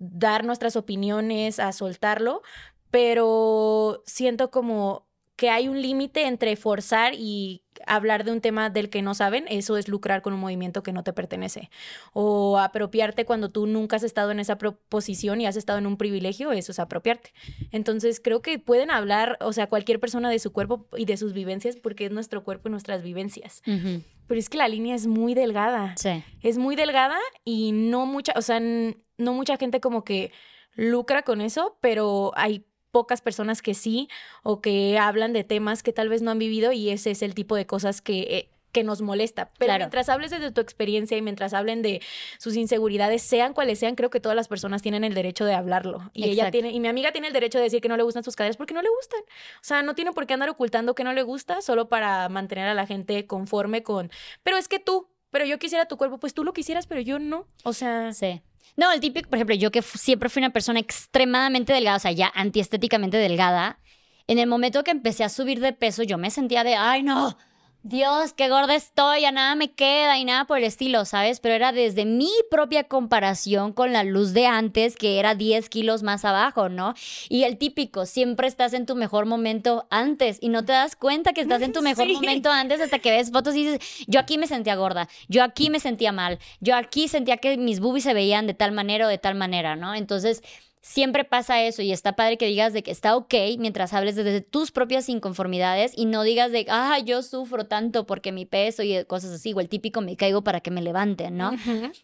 dar 0.00 0.44
nuestras 0.44 0.74
opiniones, 0.74 1.60
a 1.60 1.70
soltarlo, 1.70 2.42
pero 2.90 4.02
siento 4.06 4.50
como 4.50 5.07
que 5.38 5.50
hay 5.50 5.68
un 5.68 5.80
límite 5.80 6.26
entre 6.26 6.56
forzar 6.56 7.14
y 7.14 7.62
hablar 7.86 8.24
de 8.24 8.32
un 8.32 8.40
tema 8.40 8.70
del 8.70 8.90
que 8.90 9.02
no 9.02 9.14
saben, 9.14 9.44
eso 9.48 9.76
es 9.76 9.86
lucrar 9.86 10.20
con 10.20 10.32
un 10.32 10.40
movimiento 10.40 10.82
que 10.82 10.92
no 10.92 11.04
te 11.04 11.12
pertenece. 11.12 11.70
O 12.12 12.58
apropiarte 12.58 13.24
cuando 13.24 13.48
tú 13.48 13.68
nunca 13.68 13.94
has 13.94 14.02
estado 14.02 14.32
en 14.32 14.40
esa 14.40 14.58
posición 14.58 15.40
y 15.40 15.46
has 15.46 15.54
estado 15.54 15.78
en 15.78 15.86
un 15.86 15.96
privilegio, 15.96 16.50
eso 16.50 16.72
es 16.72 16.80
apropiarte. 16.80 17.32
Entonces 17.70 18.18
creo 18.18 18.42
que 18.42 18.58
pueden 18.58 18.90
hablar, 18.90 19.38
o 19.40 19.52
sea, 19.52 19.68
cualquier 19.68 20.00
persona 20.00 20.28
de 20.28 20.40
su 20.40 20.52
cuerpo 20.52 20.88
y 20.96 21.04
de 21.04 21.16
sus 21.16 21.32
vivencias, 21.32 21.76
porque 21.76 22.06
es 22.06 22.10
nuestro 22.10 22.42
cuerpo 22.42 22.68
y 22.68 22.72
nuestras 22.72 23.04
vivencias. 23.04 23.62
Pero 23.64 24.40
es 24.40 24.48
que 24.48 24.58
la 24.58 24.66
línea 24.66 24.96
es 24.96 25.06
muy 25.06 25.34
delgada. 25.34 25.94
Sí. 25.98 26.24
Es 26.42 26.58
muy 26.58 26.74
delgada 26.74 27.16
y 27.44 27.70
no 27.70 28.06
mucha, 28.06 28.32
o 28.34 28.42
sea, 28.42 28.58
no 28.58 29.32
mucha 29.34 29.56
gente 29.56 29.78
como 29.80 30.02
que 30.02 30.32
lucra 30.74 31.22
con 31.22 31.40
eso, 31.40 31.78
pero 31.80 32.32
hay 32.34 32.64
pocas 32.90 33.20
personas 33.20 33.62
que 33.62 33.74
sí 33.74 34.08
o 34.42 34.60
que 34.60 34.98
hablan 34.98 35.32
de 35.32 35.44
temas 35.44 35.82
que 35.82 35.92
tal 35.92 36.08
vez 36.08 36.22
no 36.22 36.30
han 36.30 36.38
vivido 36.38 36.72
y 36.72 36.90
ese 36.90 37.10
es 37.10 37.22
el 37.22 37.34
tipo 37.34 37.56
de 37.56 37.66
cosas 37.66 38.00
que... 38.00 38.20
Eh, 38.20 38.50
que 38.72 38.84
nos 38.84 39.00
molesta. 39.00 39.50
Pero 39.58 39.74
mientras 39.76 40.08
hables 40.08 40.30
desde 40.30 40.50
tu 40.50 40.60
experiencia 40.60 41.16
y 41.16 41.22
mientras 41.22 41.54
hablen 41.54 41.82
de 41.82 42.02
sus 42.38 42.54
inseguridades, 42.56 43.22
sean 43.22 43.54
cuales 43.54 43.78
sean, 43.78 43.94
creo 43.94 44.10
que 44.10 44.20
todas 44.20 44.36
las 44.36 44.48
personas 44.48 44.82
tienen 44.82 45.04
el 45.04 45.14
derecho 45.14 45.44
de 45.44 45.54
hablarlo. 45.54 46.10
Y 46.12 46.24
ella 46.24 46.50
tiene, 46.50 46.70
y 46.70 46.80
mi 46.80 46.88
amiga 46.88 47.12
tiene 47.12 47.28
el 47.28 47.32
derecho 47.32 47.58
de 47.58 47.64
decir 47.64 47.80
que 47.80 47.88
no 47.88 47.96
le 47.96 48.02
gustan 48.02 48.24
sus 48.24 48.36
caderas 48.36 48.56
porque 48.56 48.74
no 48.74 48.82
le 48.82 48.88
gustan. 48.90 49.20
O 49.20 49.64
sea, 49.64 49.82
no 49.82 49.94
tiene 49.94 50.12
por 50.12 50.26
qué 50.26 50.34
andar 50.34 50.50
ocultando 50.50 50.94
que 50.94 51.04
no 51.04 51.12
le 51.12 51.22
gusta 51.22 51.62
solo 51.62 51.88
para 51.88 52.28
mantener 52.28 52.68
a 52.68 52.74
la 52.74 52.86
gente 52.86 53.26
conforme 53.26 53.82
con, 53.82 54.10
pero 54.42 54.58
es 54.58 54.68
que 54.68 54.78
tú, 54.78 55.08
pero 55.30 55.44
yo 55.44 55.58
quisiera 55.58 55.86
tu 55.86 55.96
cuerpo, 55.96 56.18
pues 56.18 56.34
tú 56.34 56.44
lo 56.44 56.52
quisieras, 56.52 56.86
pero 56.86 57.00
yo 57.00 57.18
no. 57.18 57.46
O 57.64 57.72
sea, 57.72 58.12
sí. 58.12 58.42
No, 58.78 58.92
el 58.92 59.00
típico, 59.00 59.28
por 59.28 59.38
ejemplo, 59.38 59.56
yo 59.56 59.72
que 59.72 59.82
siempre 59.82 60.28
fui 60.28 60.38
una 60.40 60.52
persona 60.52 60.78
extremadamente 60.78 61.72
delgada, 61.72 61.96
o 61.96 62.00
sea, 62.00 62.12
ya 62.12 62.30
antiestéticamente 62.32 63.16
delgada, 63.16 63.80
en 64.28 64.38
el 64.38 64.46
momento 64.46 64.84
que 64.84 64.92
empecé 64.92 65.24
a 65.24 65.28
subir 65.28 65.58
de 65.58 65.72
peso, 65.72 66.04
yo 66.04 66.16
me 66.16 66.30
sentía 66.30 66.62
de, 66.62 66.76
ay, 66.76 67.02
no, 67.02 67.36
Dios, 67.84 68.32
qué 68.32 68.48
gorda 68.48 68.74
estoy, 68.74 69.20
ya 69.20 69.30
nada 69.30 69.54
me 69.54 69.70
queda 69.70 70.18
y 70.18 70.24
nada 70.24 70.46
por 70.46 70.58
el 70.58 70.64
estilo, 70.64 71.04
¿sabes? 71.04 71.38
Pero 71.38 71.54
era 71.54 71.70
desde 71.70 72.04
mi 72.04 72.30
propia 72.50 72.84
comparación 72.84 73.72
con 73.72 73.92
la 73.92 74.02
luz 74.02 74.32
de 74.32 74.46
antes, 74.46 74.96
que 74.96 75.20
era 75.20 75.36
10 75.36 75.68
kilos 75.68 76.02
más 76.02 76.24
abajo, 76.24 76.68
¿no? 76.68 76.94
Y 77.28 77.44
el 77.44 77.56
típico, 77.56 78.04
siempre 78.04 78.48
estás 78.48 78.72
en 78.72 78.84
tu 78.84 78.96
mejor 78.96 79.26
momento 79.26 79.86
antes 79.90 80.38
y 80.40 80.48
no 80.48 80.64
te 80.64 80.72
das 80.72 80.96
cuenta 80.96 81.32
que 81.32 81.40
estás 81.40 81.62
en 81.62 81.72
tu 81.72 81.80
mejor 81.82 82.12
momento 82.12 82.50
antes 82.50 82.80
hasta 82.80 82.98
que 82.98 83.12
ves 83.12 83.30
fotos 83.30 83.54
y 83.54 83.64
dices, 83.64 84.04
yo 84.08 84.18
aquí 84.18 84.38
me 84.38 84.48
sentía 84.48 84.74
gorda, 84.74 85.08
yo 85.28 85.44
aquí 85.44 85.70
me 85.70 85.78
sentía 85.78 86.10
mal, 86.10 86.40
yo 86.60 86.74
aquí 86.74 87.06
sentía 87.06 87.36
que 87.36 87.56
mis 87.56 87.78
boobies 87.78 88.04
se 88.04 88.12
veían 88.12 88.48
de 88.48 88.54
tal 88.54 88.72
manera 88.72 89.06
o 89.06 89.08
de 89.08 89.18
tal 89.18 89.36
manera, 89.36 89.76
¿no? 89.76 89.94
Entonces 89.94 90.42
siempre 90.88 91.24
pasa 91.24 91.62
eso 91.62 91.82
y 91.82 91.92
está 91.92 92.16
padre 92.16 92.38
que 92.38 92.46
digas 92.46 92.72
de 92.72 92.82
que 92.82 92.90
está 92.90 93.14
ok 93.14 93.34
mientras 93.58 93.92
hables 93.92 94.16
desde 94.16 94.40
tus 94.40 94.70
propias 94.70 95.10
inconformidades 95.10 95.92
y 95.94 96.06
no 96.06 96.22
digas 96.22 96.50
de, 96.50 96.64
ah, 96.70 96.98
yo 97.04 97.22
sufro 97.22 97.66
tanto 97.66 98.06
porque 98.06 98.32
mi 98.32 98.46
peso 98.46 98.82
y 98.82 99.04
cosas 99.04 99.32
así, 99.32 99.52
o 99.52 99.60
el 99.60 99.68
típico 99.68 100.00
me 100.00 100.16
caigo 100.16 100.42
para 100.42 100.60
que 100.60 100.70
me 100.70 100.80
levanten, 100.80 101.36
¿no? 101.36 101.50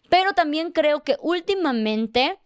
Pero 0.09 0.33
también 0.33 0.71
creo 0.71 1.03
que 1.03 1.17
últimamente... 1.19 2.37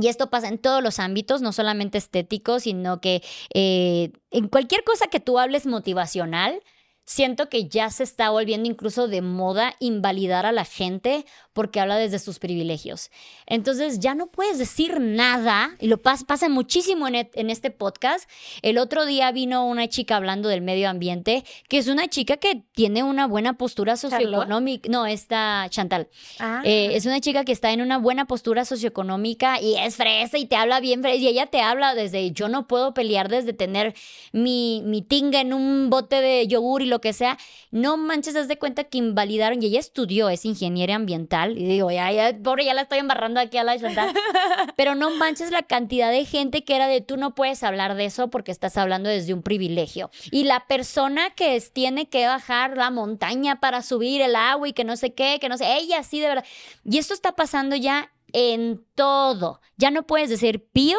Y 0.00 0.06
esto 0.06 0.30
pasa 0.30 0.46
en 0.46 0.58
todos 0.58 0.80
los 0.80 1.00
ámbitos, 1.00 1.42
no 1.42 1.52
solamente 1.52 1.98
estéticos, 1.98 2.62
sino 2.62 3.00
que 3.00 3.20
eh, 3.52 4.12
en 4.30 4.46
cualquier 4.46 4.84
cosa 4.84 5.08
que 5.08 5.18
tú 5.18 5.40
hables 5.40 5.66
motivacional, 5.66 6.62
siento 7.08 7.48
que 7.48 7.68
ya 7.68 7.88
se 7.88 8.02
está 8.02 8.28
volviendo 8.28 8.68
incluso 8.68 9.08
de 9.08 9.22
moda 9.22 9.74
invalidar 9.80 10.44
a 10.44 10.52
la 10.52 10.66
gente 10.66 11.24
porque 11.54 11.80
habla 11.80 11.96
desde 11.96 12.18
sus 12.18 12.38
privilegios. 12.38 13.10
Entonces 13.46 13.98
ya 13.98 14.14
no 14.14 14.26
puedes 14.26 14.58
decir 14.58 15.00
nada, 15.00 15.70
y 15.80 15.86
lo 15.86 15.96
pasa 16.02 16.48
muchísimo 16.50 17.08
e, 17.08 17.30
en, 17.32 17.50
este 17.50 17.70
podcast. 17.70 18.30
El 18.60 18.76
otro 18.76 19.06
día 19.06 19.32
vino 19.32 19.66
una 19.66 19.88
chica 19.88 20.16
hablando 20.16 20.50
del 20.50 20.60
medio 20.60 20.88
ambiente, 20.90 21.44
que 21.68 21.78
es 21.78 21.88
una 21.88 22.08
chica 22.08 22.36
que 22.36 22.62
tiene 22.72 23.02
una 23.02 23.26
buena 23.26 23.54
postura 23.54 23.96
socioeconómica. 23.96 24.88
No, 24.90 25.06
está 25.06 25.66
Chantal. 25.70 26.08
Ah. 26.38 26.60
Eh, 26.64 26.90
es 26.92 27.06
una 27.06 27.20
chica 27.20 27.44
que 27.44 27.52
está 27.52 27.72
en 27.72 27.80
una 27.80 27.96
buena 27.96 28.26
postura 28.26 28.66
socioeconómica 28.66 29.60
y 29.60 29.76
es 29.76 29.96
fresa 29.96 30.36
y 30.36 30.44
te 30.44 30.56
habla 30.56 30.78
bien 30.78 31.00
fresa. 31.00 31.16
Y 31.16 31.26
ella 31.26 31.46
te 31.46 31.62
habla 31.62 31.94
desde 31.94 32.32
yo 32.32 32.48
no 32.48 32.68
puedo 32.68 32.92
pelear 32.92 33.30
desde 33.30 33.54
tener 33.54 33.94
mi, 34.32 34.82
mi 34.84 35.00
tinga 35.00 35.40
en 35.40 35.54
un 35.54 35.88
bote 35.88 36.20
de 36.20 36.46
yogur 36.46 36.82
y 36.82 36.86
lo 36.86 36.97
que 37.00 37.12
sea. 37.12 37.38
No 37.70 37.96
manches, 37.96 38.36
haz 38.36 38.48
de 38.48 38.58
cuenta 38.58 38.84
que 38.84 38.98
invalidaron. 38.98 39.62
Y 39.62 39.66
ella 39.66 39.80
estudió, 39.80 40.28
es 40.28 40.44
ingeniera 40.44 40.94
ambiental 40.94 41.58
y 41.58 41.64
digo, 41.64 41.90
ya, 41.90 42.10
ya, 42.12 42.36
pobre, 42.42 42.64
ya 42.64 42.74
la 42.74 42.82
estoy 42.82 42.98
embarrando 42.98 43.40
aquí 43.40 43.58
a 43.58 43.64
la 43.64 43.78
Chantal. 43.78 44.12
Pero 44.76 44.94
no 44.94 45.10
manches 45.10 45.50
la 45.50 45.62
cantidad 45.62 46.10
de 46.10 46.24
gente 46.24 46.64
que 46.64 46.76
era 46.76 46.88
de 46.88 47.00
tú 47.00 47.16
no 47.16 47.34
puedes 47.34 47.62
hablar 47.62 47.94
de 47.94 48.06
eso 48.06 48.28
porque 48.28 48.52
estás 48.52 48.76
hablando 48.76 49.08
desde 49.08 49.34
un 49.34 49.42
privilegio. 49.42 50.10
Y 50.30 50.44
la 50.44 50.66
persona 50.66 51.30
que 51.30 51.60
tiene 51.72 52.08
que 52.08 52.26
bajar 52.26 52.76
la 52.76 52.90
montaña 52.90 53.60
para 53.60 53.82
subir 53.82 54.20
el 54.20 54.36
agua 54.36 54.68
y 54.68 54.72
que 54.72 54.84
no 54.84 54.96
sé 54.96 55.14
qué, 55.14 55.38
que 55.40 55.48
no 55.48 55.56
sé, 55.58 55.76
ella 55.76 56.02
sí 56.02 56.20
de 56.20 56.28
verdad. 56.28 56.44
Y 56.84 56.98
esto 56.98 57.14
está 57.14 57.32
pasando 57.32 57.76
ya 57.76 58.12
en 58.32 58.84
todo. 58.94 59.60
Ya 59.76 59.90
no 59.90 60.06
puedes 60.06 60.30
decir 60.30 60.66
pío 60.72 60.98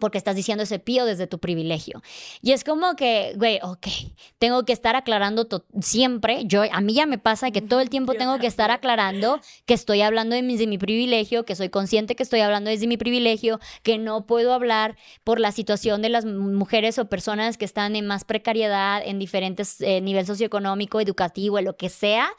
porque 0.00 0.18
estás 0.18 0.34
diciendo 0.34 0.64
ese 0.64 0.80
pío 0.80 1.04
desde 1.04 1.28
tu 1.28 1.38
privilegio. 1.38 2.02
Y 2.42 2.52
es 2.52 2.64
como 2.64 2.96
que, 2.96 3.34
güey, 3.36 3.60
ok, 3.62 3.86
tengo 4.38 4.64
que 4.64 4.72
estar 4.72 4.96
aclarando 4.96 5.46
siempre. 5.80 6.42
Yo, 6.46 6.62
a 6.70 6.80
mí 6.80 6.94
ya 6.94 7.06
me 7.06 7.18
pasa 7.18 7.52
que 7.52 7.62
todo 7.62 7.80
el 7.80 7.90
tiempo 7.90 8.14
tengo 8.14 8.38
que 8.38 8.46
estar 8.48 8.70
aclarando 8.70 9.40
que 9.66 9.74
estoy 9.74 10.00
hablando 10.00 10.34
de 10.34 10.42
mi, 10.42 10.56
de 10.56 10.66
mi 10.66 10.78
privilegio, 10.78 11.44
que 11.44 11.54
soy 11.54 11.68
consciente 11.68 12.16
que 12.16 12.22
estoy 12.22 12.40
hablando 12.40 12.70
desde 12.70 12.86
mi 12.86 12.96
privilegio, 12.96 13.60
que 13.82 13.98
no 13.98 14.26
puedo 14.26 14.52
hablar 14.52 14.96
por 15.22 15.38
la 15.38 15.52
situación 15.52 16.02
de 16.02 16.08
las 16.08 16.24
mujeres 16.24 16.98
o 16.98 17.08
personas 17.08 17.56
que 17.58 17.64
están 17.64 17.94
en 17.94 18.06
más 18.06 18.24
precariedad, 18.24 19.02
en 19.04 19.18
diferentes 19.18 19.80
eh, 19.80 20.00
nivel 20.00 20.26
socioeconómico, 20.26 21.00
educativo, 21.00 21.58
en 21.58 21.66
lo 21.66 21.76
que 21.76 21.88
sea 21.88 22.30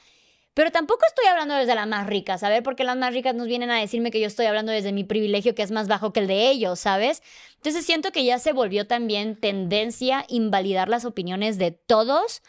pero 0.53 0.71
tampoco 0.71 1.05
estoy 1.07 1.25
hablando 1.27 1.55
desde 1.55 1.75
las 1.75 1.87
más 1.87 2.07
ricas, 2.07 2.41
¿sabes? 2.41 2.61
Porque 2.61 2.83
las 2.83 2.97
más 2.97 3.13
ricas 3.13 3.35
nos 3.35 3.47
vienen 3.47 3.71
a 3.71 3.79
decirme 3.79 4.11
que 4.11 4.19
yo 4.19 4.27
estoy 4.27 4.47
hablando 4.47 4.71
desde 4.71 4.91
mi 4.91 5.03
privilegio 5.03 5.55
que 5.55 5.63
es 5.63 5.71
más 5.71 5.87
bajo 5.87 6.11
que 6.11 6.19
el 6.19 6.27
de 6.27 6.49
ellos, 6.49 6.79
¿sabes? 6.79 7.23
Entonces 7.55 7.85
siento 7.85 8.11
que 8.11 8.25
ya 8.25 8.37
se 8.39 8.51
volvió 8.51 8.87
también 8.87 9.39
tendencia 9.39 10.25
invalidar 10.27 10.89
las 10.89 11.05
opiniones 11.05 11.57
de 11.57 11.71
todos 11.71 12.41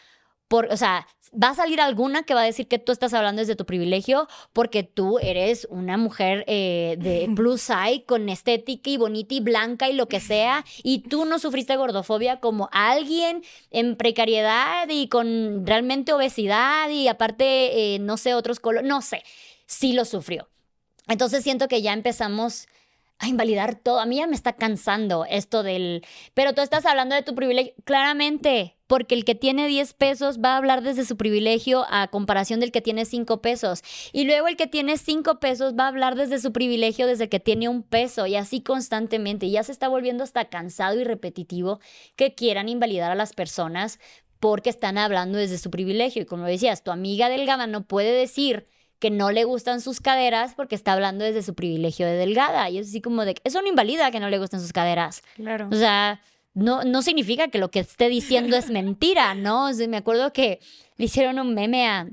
o 0.55 0.77
sea, 0.77 1.07
va 1.41 1.49
a 1.49 1.55
salir 1.55 1.81
alguna 1.81 2.23
que 2.23 2.33
va 2.33 2.41
a 2.41 2.45
decir 2.45 2.67
que 2.67 2.79
tú 2.79 2.91
estás 2.91 3.13
hablando 3.13 3.39
desde 3.39 3.55
tu 3.55 3.65
privilegio 3.65 4.27
porque 4.53 4.83
tú 4.83 5.19
eres 5.19 5.67
una 5.69 5.97
mujer 5.97 6.43
eh, 6.47 6.95
de 6.99 7.29
plus 7.35 7.61
size 7.61 8.03
con 8.05 8.29
estética 8.29 8.89
y 8.89 8.97
bonita 8.97 9.33
y 9.35 9.39
blanca 9.39 9.89
y 9.89 9.93
lo 9.93 10.07
que 10.07 10.19
sea 10.19 10.65
y 10.83 10.99
tú 10.99 11.25
no 11.25 11.39
sufriste 11.39 11.75
gordofobia 11.75 12.39
como 12.39 12.69
alguien 12.71 13.43
en 13.71 13.95
precariedad 13.95 14.87
y 14.89 15.07
con 15.07 15.65
realmente 15.65 16.13
obesidad 16.13 16.89
y 16.89 17.07
aparte, 17.07 17.95
eh, 17.95 17.99
no 17.99 18.17
sé, 18.17 18.33
otros 18.33 18.59
colores, 18.59 18.87
no 18.87 19.01
sé, 19.01 19.23
sí 19.65 19.93
lo 19.93 20.05
sufrió. 20.05 20.49
Entonces 21.07 21.43
siento 21.43 21.67
que 21.67 21.81
ya 21.81 21.93
empezamos 21.93 22.67
a 23.19 23.27
invalidar 23.27 23.75
todo. 23.75 23.99
A 23.99 24.05
mí 24.05 24.17
ya 24.17 24.27
me 24.27 24.35
está 24.35 24.53
cansando 24.53 25.25
esto 25.25 25.63
del, 25.63 26.05
pero 26.33 26.53
tú 26.53 26.61
estás 26.61 26.85
hablando 26.85 27.15
de 27.15 27.23
tu 27.23 27.35
privilegio. 27.35 27.73
Claramente, 27.85 28.75
porque 28.87 29.15
el 29.15 29.25
que 29.25 29.35
tiene 29.35 29.67
10 29.67 29.93
pesos 29.93 30.39
va 30.39 30.53
a 30.53 30.57
hablar 30.57 30.83
desde 30.83 31.05
su 31.05 31.17
privilegio 31.17 31.85
a 31.89 32.07
comparación 32.09 32.59
del 32.59 32.71
que 32.71 32.81
tiene 32.81 33.05
5 33.05 33.41
pesos. 33.41 33.81
Y 34.11 34.25
luego 34.25 34.47
el 34.47 34.57
que 34.57 34.67
tiene 34.67 34.97
5 34.97 35.39
pesos 35.39 35.73
va 35.73 35.85
a 35.85 35.87
hablar 35.87 36.15
desde 36.15 36.39
su 36.39 36.51
privilegio 36.51 37.07
desde 37.07 37.29
que 37.29 37.39
tiene 37.39 37.69
un 37.69 37.83
peso 37.83 38.27
y 38.27 38.35
así 38.35 38.61
constantemente. 38.61 39.49
Ya 39.49 39.63
se 39.63 39.71
está 39.71 39.87
volviendo 39.87 40.23
hasta 40.23 40.45
cansado 40.45 40.99
y 40.99 41.03
repetitivo 41.03 41.79
que 42.15 42.35
quieran 42.35 42.69
invalidar 42.69 43.11
a 43.11 43.15
las 43.15 43.33
personas 43.33 43.99
porque 44.39 44.69
están 44.69 44.97
hablando 44.97 45.37
desde 45.37 45.57
su 45.57 45.71
privilegio. 45.71 46.21
Y 46.21 46.25
como 46.25 46.43
decías, 46.43 46.83
tu 46.83 46.91
amiga 46.91 47.29
delgada 47.29 47.65
no 47.65 47.87
puede 47.87 48.11
decir 48.11 48.67
que 49.03 49.11
no 49.11 49.31
le 49.31 49.43
gustan 49.43 49.81
sus 49.81 49.99
caderas 49.99 50.53
porque 50.55 50.75
está 50.75 50.93
hablando 50.93 51.25
desde 51.25 51.43
su 51.43 51.55
privilegio 51.55 52.05
de 52.05 52.13
delgada. 52.13 52.69
Y 52.69 52.77
es 52.77 52.87
así 52.87 53.01
como 53.01 53.25
de, 53.25 53.35
eso 53.43 53.61
no 53.61 53.67
invalida 53.67 54.11
que 54.11 54.21
no 54.21 54.29
le 54.29 54.39
gusten 54.39 54.61
sus 54.61 54.71
caderas. 54.71 55.23
Claro. 55.35 55.67
O 55.69 55.75
sea, 55.75 56.21
no, 56.53 56.85
no 56.85 57.01
significa 57.01 57.49
que 57.49 57.57
lo 57.57 57.69
que 57.69 57.79
esté 57.79 58.07
diciendo 58.07 58.55
es 58.55 58.69
mentira, 58.69 59.35
¿no? 59.35 59.71
me 59.89 59.97
acuerdo 59.97 60.31
que 60.31 60.61
le 60.95 61.03
hicieron 61.03 61.37
un 61.37 61.53
meme 61.53 61.85
a 61.85 62.07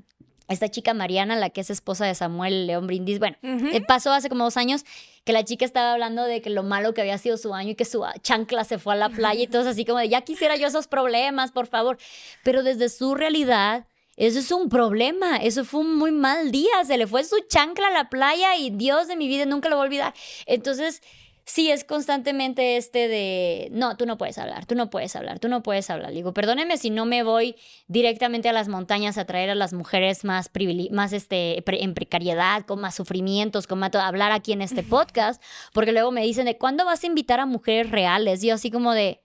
esta 0.48 0.68
chica 0.68 0.92
Mariana, 0.92 1.36
la 1.36 1.50
que 1.50 1.60
es 1.60 1.70
esposa 1.70 2.06
de 2.06 2.14
Samuel 2.16 2.66
León 2.66 2.88
Brindis. 2.88 3.20
Bueno, 3.20 3.36
eh, 3.40 3.80
pasó 3.86 4.12
hace 4.12 4.28
como 4.28 4.42
dos 4.42 4.56
años 4.56 4.84
que 5.22 5.32
la 5.32 5.44
chica 5.44 5.64
estaba 5.64 5.92
hablando 5.92 6.24
de 6.24 6.42
que 6.42 6.50
lo 6.50 6.64
malo 6.64 6.92
que 6.92 7.02
había 7.02 7.18
sido 7.18 7.36
su 7.36 7.54
año 7.54 7.70
y 7.70 7.74
que 7.76 7.84
su 7.84 8.04
chancla 8.22 8.64
se 8.64 8.80
fue 8.80 8.94
a 8.94 8.96
la 8.96 9.10
playa 9.10 9.44
y 9.44 9.46
todo 9.46 9.68
así 9.68 9.84
como 9.84 10.00
de, 10.00 10.08
ya 10.08 10.22
quisiera 10.22 10.56
yo 10.56 10.66
esos 10.66 10.88
problemas, 10.88 11.52
por 11.52 11.68
favor. 11.68 11.98
Pero 12.42 12.64
desde 12.64 12.88
su 12.88 13.14
realidad 13.14 13.86
eso 14.20 14.38
es 14.38 14.52
un 14.52 14.68
problema, 14.68 15.38
eso 15.38 15.64
fue 15.64 15.80
un 15.80 15.96
muy 15.96 16.12
mal 16.12 16.50
día, 16.50 16.84
se 16.84 16.98
le 16.98 17.06
fue 17.06 17.24
su 17.24 17.36
chancla 17.48 17.88
a 17.88 17.90
la 17.90 18.10
playa 18.10 18.54
y 18.54 18.68
Dios 18.68 19.08
de 19.08 19.16
mi 19.16 19.26
vida 19.28 19.46
nunca 19.46 19.70
lo 19.70 19.76
voy 19.76 19.84
a 19.84 19.86
olvidar. 19.86 20.14
Entonces, 20.44 21.00
sí 21.46 21.70
es 21.70 21.84
constantemente 21.84 22.76
este 22.76 23.08
de, 23.08 23.68
no, 23.72 23.96
tú 23.96 24.04
no 24.04 24.18
puedes 24.18 24.36
hablar, 24.36 24.66
tú 24.66 24.74
no 24.74 24.90
puedes 24.90 25.16
hablar, 25.16 25.38
tú 25.38 25.48
no 25.48 25.62
puedes 25.62 25.88
hablar. 25.88 26.12
digo, 26.12 26.34
perdóneme 26.34 26.76
si 26.76 26.90
no 26.90 27.06
me 27.06 27.22
voy 27.22 27.56
directamente 27.88 28.50
a 28.50 28.52
las 28.52 28.68
montañas 28.68 29.16
a 29.16 29.24
traer 29.24 29.48
a 29.48 29.54
las 29.54 29.72
mujeres 29.72 30.22
más, 30.22 30.50
más 30.90 31.12
este, 31.14 31.64
en 31.82 31.94
precariedad, 31.94 32.66
con 32.66 32.78
más 32.78 32.94
sufrimientos, 32.94 33.66
con 33.66 33.78
más 33.78 33.94
hablar 33.94 34.32
aquí 34.32 34.52
en 34.52 34.60
este 34.60 34.82
podcast, 34.84 35.42
porque 35.72 35.92
luego 35.92 36.12
me 36.12 36.22
dicen 36.22 36.44
de, 36.44 36.58
¿cuándo 36.58 36.84
vas 36.84 37.02
a 37.04 37.06
invitar 37.06 37.40
a 37.40 37.46
mujeres 37.46 37.90
reales? 37.90 38.42
yo 38.42 38.54
así 38.54 38.70
como 38.70 38.92
de, 38.92 39.22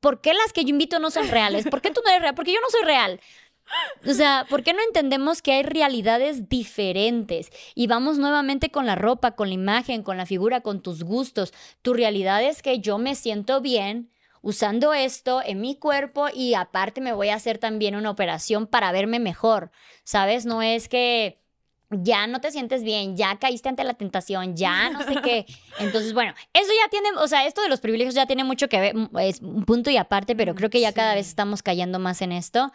¿por 0.00 0.20
qué 0.22 0.32
las 0.32 0.52
que 0.54 0.64
yo 0.64 0.70
invito 0.70 0.98
no 0.98 1.10
son 1.10 1.28
reales? 1.28 1.66
¿Por 1.68 1.82
qué 1.82 1.90
tú 1.90 2.00
no 2.04 2.10
eres 2.10 2.22
real? 2.22 2.34
Porque 2.34 2.52
yo 2.52 2.60
no 2.60 2.70
soy 2.70 2.84
real. 2.84 3.20
O 4.08 4.14
sea, 4.14 4.46
¿por 4.48 4.62
qué 4.62 4.72
no 4.72 4.80
entendemos 4.82 5.42
que 5.42 5.52
hay 5.52 5.62
realidades 5.62 6.48
diferentes? 6.48 7.50
Y 7.74 7.86
vamos 7.86 8.18
nuevamente 8.18 8.70
con 8.70 8.86
la 8.86 8.94
ropa, 8.94 9.32
con 9.32 9.48
la 9.48 9.54
imagen, 9.54 10.02
con 10.02 10.16
la 10.16 10.26
figura, 10.26 10.60
con 10.60 10.82
tus 10.82 11.04
gustos. 11.04 11.52
Tu 11.82 11.94
realidad 11.94 12.42
es 12.42 12.62
que 12.62 12.80
yo 12.80 12.98
me 12.98 13.14
siento 13.14 13.60
bien 13.60 14.10
usando 14.42 14.92
esto 14.92 15.40
en 15.44 15.60
mi 15.60 15.76
cuerpo 15.76 16.26
y 16.34 16.54
aparte 16.54 17.00
me 17.00 17.12
voy 17.12 17.28
a 17.28 17.36
hacer 17.36 17.58
también 17.58 17.94
una 17.94 18.10
operación 18.10 18.66
para 18.66 18.90
verme 18.92 19.20
mejor, 19.20 19.70
¿sabes? 20.02 20.44
No 20.46 20.62
es 20.62 20.88
que 20.88 21.42
ya 21.90 22.26
no 22.26 22.40
te 22.40 22.50
sientes 22.50 22.82
bien, 22.82 23.16
ya 23.16 23.38
caíste 23.38 23.68
ante 23.68 23.84
la 23.84 23.94
tentación, 23.94 24.56
ya 24.56 24.90
no 24.90 25.02
sé 25.04 25.16
qué. 25.22 25.46
Entonces, 25.78 26.12
bueno, 26.14 26.34
eso 26.52 26.70
ya 26.82 26.88
tiene, 26.90 27.10
o 27.18 27.28
sea, 27.28 27.46
esto 27.46 27.62
de 27.62 27.68
los 27.68 27.80
privilegios 27.80 28.14
ya 28.14 28.26
tiene 28.26 28.44
mucho 28.44 28.68
que 28.68 28.80
ver, 28.80 28.96
mm, 28.96 29.18
es 29.18 29.40
un 29.40 29.64
punto 29.64 29.90
y 29.90 29.96
aparte, 29.96 30.34
pero 30.34 30.54
creo 30.54 30.70
que 30.70 30.80
ya 30.80 30.92
cada 30.92 31.14
vez 31.14 31.28
estamos 31.28 31.62
cayendo 31.62 31.98
más 31.98 32.22
en 32.22 32.32
esto. 32.32 32.72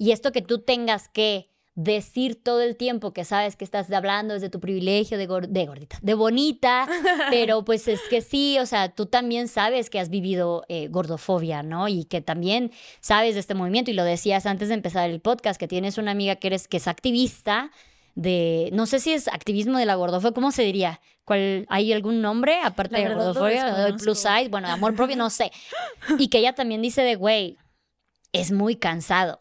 Y 0.00 0.12
esto 0.12 0.32
que 0.32 0.40
tú 0.40 0.62
tengas 0.62 1.08
que 1.08 1.50
decir 1.74 2.42
todo 2.42 2.62
el 2.62 2.76
tiempo 2.76 3.12
que 3.12 3.26
sabes 3.26 3.54
que 3.54 3.66
estás 3.66 3.92
hablando 3.92 4.32
desde 4.32 4.48
tu 4.48 4.58
privilegio 4.58 5.18
de, 5.18 5.26
de 5.26 5.66
gordita, 5.66 5.98
de 6.00 6.14
bonita, 6.14 6.88
pero 7.30 7.66
pues 7.66 7.86
es 7.86 8.00
que 8.08 8.22
sí, 8.22 8.58
o 8.58 8.64
sea, 8.64 8.94
tú 8.94 9.04
también 9.04 9.46
sabes 9.46 9.90
que 9.90 10.00
has 10.00 10.08
vivido 10.08 10.64
eh, 10.70 10.88
gordofobia, 10.88 11.62
¿no? 11.62 11.86
Y 11.86 12.04
que 12.04 12.22
también 12.22 12.72
sabes 13.02 13.34
de 13.34 13.40
este 13.40 13.52
movimiento 13.52 13.90
y 13.90 13.94
lo 13.94 14.02
decías 14.02 14.46
antes 14.46 14.68
de 14.68 14.74
empezar 14.74 15.10
el 15.10 15.20
podcast, 15.20 15.60
que 15.60 15.68
tienes 15.68 15.98
una 15.98 16.12
amiga 16.12 16.36
que 16.36 16.46
eres 16.46 16.66
que 16.66 16.78
es 16.78 16.88
activista 16.88 17.70
de, 18.14 18.70
no 18.72 18.86
sé 18.86 19.00
si 19.00 19.12
es 19.12 19.28
activismo 19.28 19.76
de 19.76 19.84
la 19.84 19.96
gordofobia, 19.96 20.32
¿cómo 20.32 20.50
se 20.50 20.62
diría? 20.62 21.02
¿Cuál, 21.26 21.66
¿Hay 21.68 21.92
algún 21.92 22.22
nombre 22.22 22.58
aparte 22.64 22.96
de 22.96 23.14
gordofobia? 23.14 23.94
plus 24.02 24.18
size, 24.18 24.48
bueno, 24.48 24.68
amor 24.68 24.96
propio, 24.96 25.16
no 25.16 25.28
sé. 25.28 25.52
Y 26.18 26.28
que 26.28 26.38
ella 26.38 26.54
también 26.54 26.80
dice 26.80 27.02
de, 27.02 27.16
güey, 27.16 27.58
es 28.32 28.50
muy 28.50 28.76
cansado. 28.76 29.40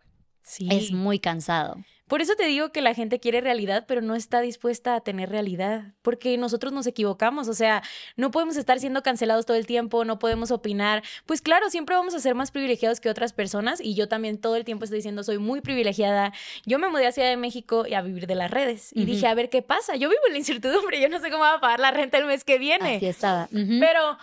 Sí. 0.49 0.67
Es 0.71 0.91
muy 0.91 1.19
cansado. 1.19 1.77
Por 2.07 2.23
eso 2.23 2.33
te 2.35 2.47
digo 2.47 2.71
que 2.71 2.81
la 2.81 2.95
gente 2.95 3.19
quiere 3.19 3.39
realidad, 3.39 3.85
pero 3.87 4.01
no 4.01 4.15
está 4.15 4.41
dispuesta 4.41 4.95
a 4.95 5.01
tener 5.01 5.29
realidad, 5.29 5.93
porque 6.01 6.35
nosotros 6.39 6.73
nos 6.73 6.87
equivocamos, 6.87 7.47
o 7.47 7.53
sea, 7.53 7.83
no 8.15 8.31
podemos 8.31 8.57
estar 8.57 8.79
siendo 8.79 9.03
cancelados 9.03 9.45
todo 9.45 9.57
el 9.57 9.67
tiempo, 9.67 10.03
no 10.05 10.17
podemos 10.17 10.49
opinar. 10.49 11.03
Pues 11.27 11.43
claro, 11.43 11.69
siempre 11.69 11.95
vamos 11.95 12.15
a 12.15 12.19
ser 12.19 12.33
más 12.33 12.49
privilegiados 12.49 12.99
que 12.99 13.11
otras 13.11 13.31
personas 13.31 13.79
y 13.79 13.93
yo 13.93 14.07
también 14.07 14.39
todo 14.39 14.55
el 14.55 14.65
tiempo 14.65 14.85
estoy 14.85 14.97
diciendo 14.97 15.23
soy 15.23 15.37
muy 15.37 15.61
privilegiada. 15.61 16.33
Yo 16.65 16.79
me 16.79 16.89
mudé 16.89 17.05
a 17.05 17.11
Ciudad 17.11 17.29
de 17.29 17.37
México 17.37 17.85
y 17.87 17.93
a 17.93 18.01
vivir 18.01 18.25
de 18.25 18.33
las 18.33 18.49
redes 18.49 18.89
y 18.95 19.05
dije, 19.05 19.27
a 19.27 19.35
ver 19.35 19.51
qué 19.51 19.61
pasa. 19.61 19.95
Yo 19.95 20.09
vivo 20.09 20.21
en 20.25 20.33
la 20.33 20.39
incertidumbre, 20.39 20.99
yo 20.99 21.09
no 21.09 21.19
sé 21.19 21.29
cómo 21.29 21.43
va 21.43 21.53
a 21.53 21.61
pagar 21.61 21.79
la 21.79 21.91
renta 21.91 22.17
el 22.17 22.25
mes 22.25 22.43
que 22.43 22.57
viene. 22.57 22.95
Así 22.95 23.05
estaba. 23.05 23.47
Pero 23.51 24.17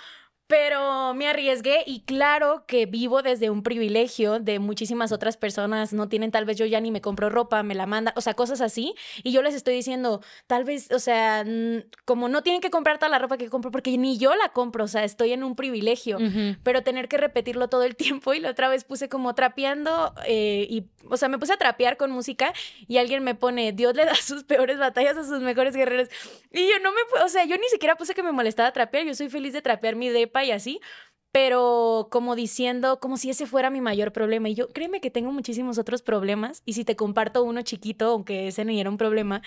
pero 0.47 1.13
me 1.15 1.29
arriesgué 1.29 1.83
y 1.87 2.01
claro 2.01 2.65
que 2.67 2.87
vivo 2.87 3.23
desde 3.23 3.51
un 3.51 3.63
privilegio 3.63 4.39
de 4.39 4.61
muchísimas 4.61 5.11
otras 5.11 5.37
personas, 5.37 5.93
no 5.93 6.09
tienen 6.09 6.31
tal 6.31 6.45
vez 6.45 6.57
yo 6.57 6.67
ya 6.67 6.81
ni 6.81 6.93
me 6.93 7.01
compro 7.01 7.31
ropa, 7.31 7.63
me 7.65 7.75
la 7.75 7.87
manda, 7.87 8.13
o 8.17 8.21
sea, 8.21 8.35
cosas 8.35 8.61
así. 8.61 8.95
Y 9.25 9.33
yo 9.33 9.43
les 9.43 9.55
estoy 9.55 9.75
diciendo, 9.75 10.23
tal 10.47 10.65
vez, 10.65 10.93
o 10.93 11.01
sea, 11.01 11.45
como 12.05 12.29
no 12.29 12.43
tienen 12.43 12.61
que 12.61 12.71
comprar 12.71 12.99
toda 12.99 13.09
la 13.09 13.19
ropa 13.19 13.39
que 13.39 13.49
compro, 13.49 13.73
porque 13.73 13.97
ni 13.99 14.19
yo 14.19 14.37
la 14.37 14.51
compro, 14.51 14.85
o 14.85 14.89
sea, 14.89 15.03
estoy 15.03 15.33
en 15.33 15.43
un 15.43 15.57
privilegio, 15.57 16.19
pero 16.63 16.83
tener 16.83 17.09
que 17.09 17.17
repetirlo 17.17 17.69
todo 17.69 17.83
el 17.83 17.97
tiempo 17.97 18.33
y 18.33 18.41
la 18.41 18.51
otra 18.51 18.69
vez 18.69 18.85
puse 18.85 19.09
como 19.09 19.35
trapeando 19.35 20.15
eh, 20.27 20.67
y, 20.71 20.85
o 21.09 21.17
sea, 21.17 21.29
me 21.29 21.39
puse 21.39 21.55
a 21.55 21.57
trapear 21.57 21.97
con 21.97 22.13
música 22.13 22.53
y 22.87 22.99
alguien 22.99 23.25
me 23.25 23.35
pone, 23.35 23.73
Dios 23.73 23.97
le 23.97 24.05
da 24.05 24.15
sus 24.23 24.45
peores 24.45 24.79
batallas 24.79 25.17
a 25.17 25.25
sus 25.25 25.41
mejores 25.41 25.75
guerreros. 25.75 26.09
Y 26.53 26.69
yo 26.69 26.79
no 26.83 26.93
me, 26.93 27.01
o 27.25 27.29
sea, 27.29 27.45
yo 27.45 27.57
ni 27.57 27.69
siquiera 27.69 27.97
puse 27.97 28.15
que 28.15 28.23
me 28.23 28.31
molestaba 28.31 28.71
trapear, 28.73 29.05
yo 29.05 29.15
soy 29.15 29.29
feliz 29.29 29.53
de 29.53 29.63
trapear 29.63 29.97
mi 29.97 30.09
depa 30.09 30.36
y 30.45 30.51
así, 30.53 30.81
pero 31.37 32.09
como 32.11 32.35
diciendo, 32.35 32.99
como 32.99 33.19
si 33.19 33.29
ese 33.29 33.47
fuera 33.47 33.69
mi 33.69 33.83
mayor 33.83 34.11
problema. 34.11 34.49
Y 34.49 34.55
yo, 34.55 34.69
créeme 34.69 35.03
que 35.03 35.11
tengo 35.11 35.33
muchísimos 35.33 35.77
otros 35.77 36.01
problemas, 36.01 36.63
y 36.65 36.73
si 36.73 36.85
te 36.85 36.97
comparto 36.97 37.43
uno 37.45 37.61
chiquito, 37.61 38.07
aunque 38.07 38.49
ese 38.49 38.65
no 38.65 38.73
era 38.73 38.89
un 38.89 38.97
problema, 38.97 39.43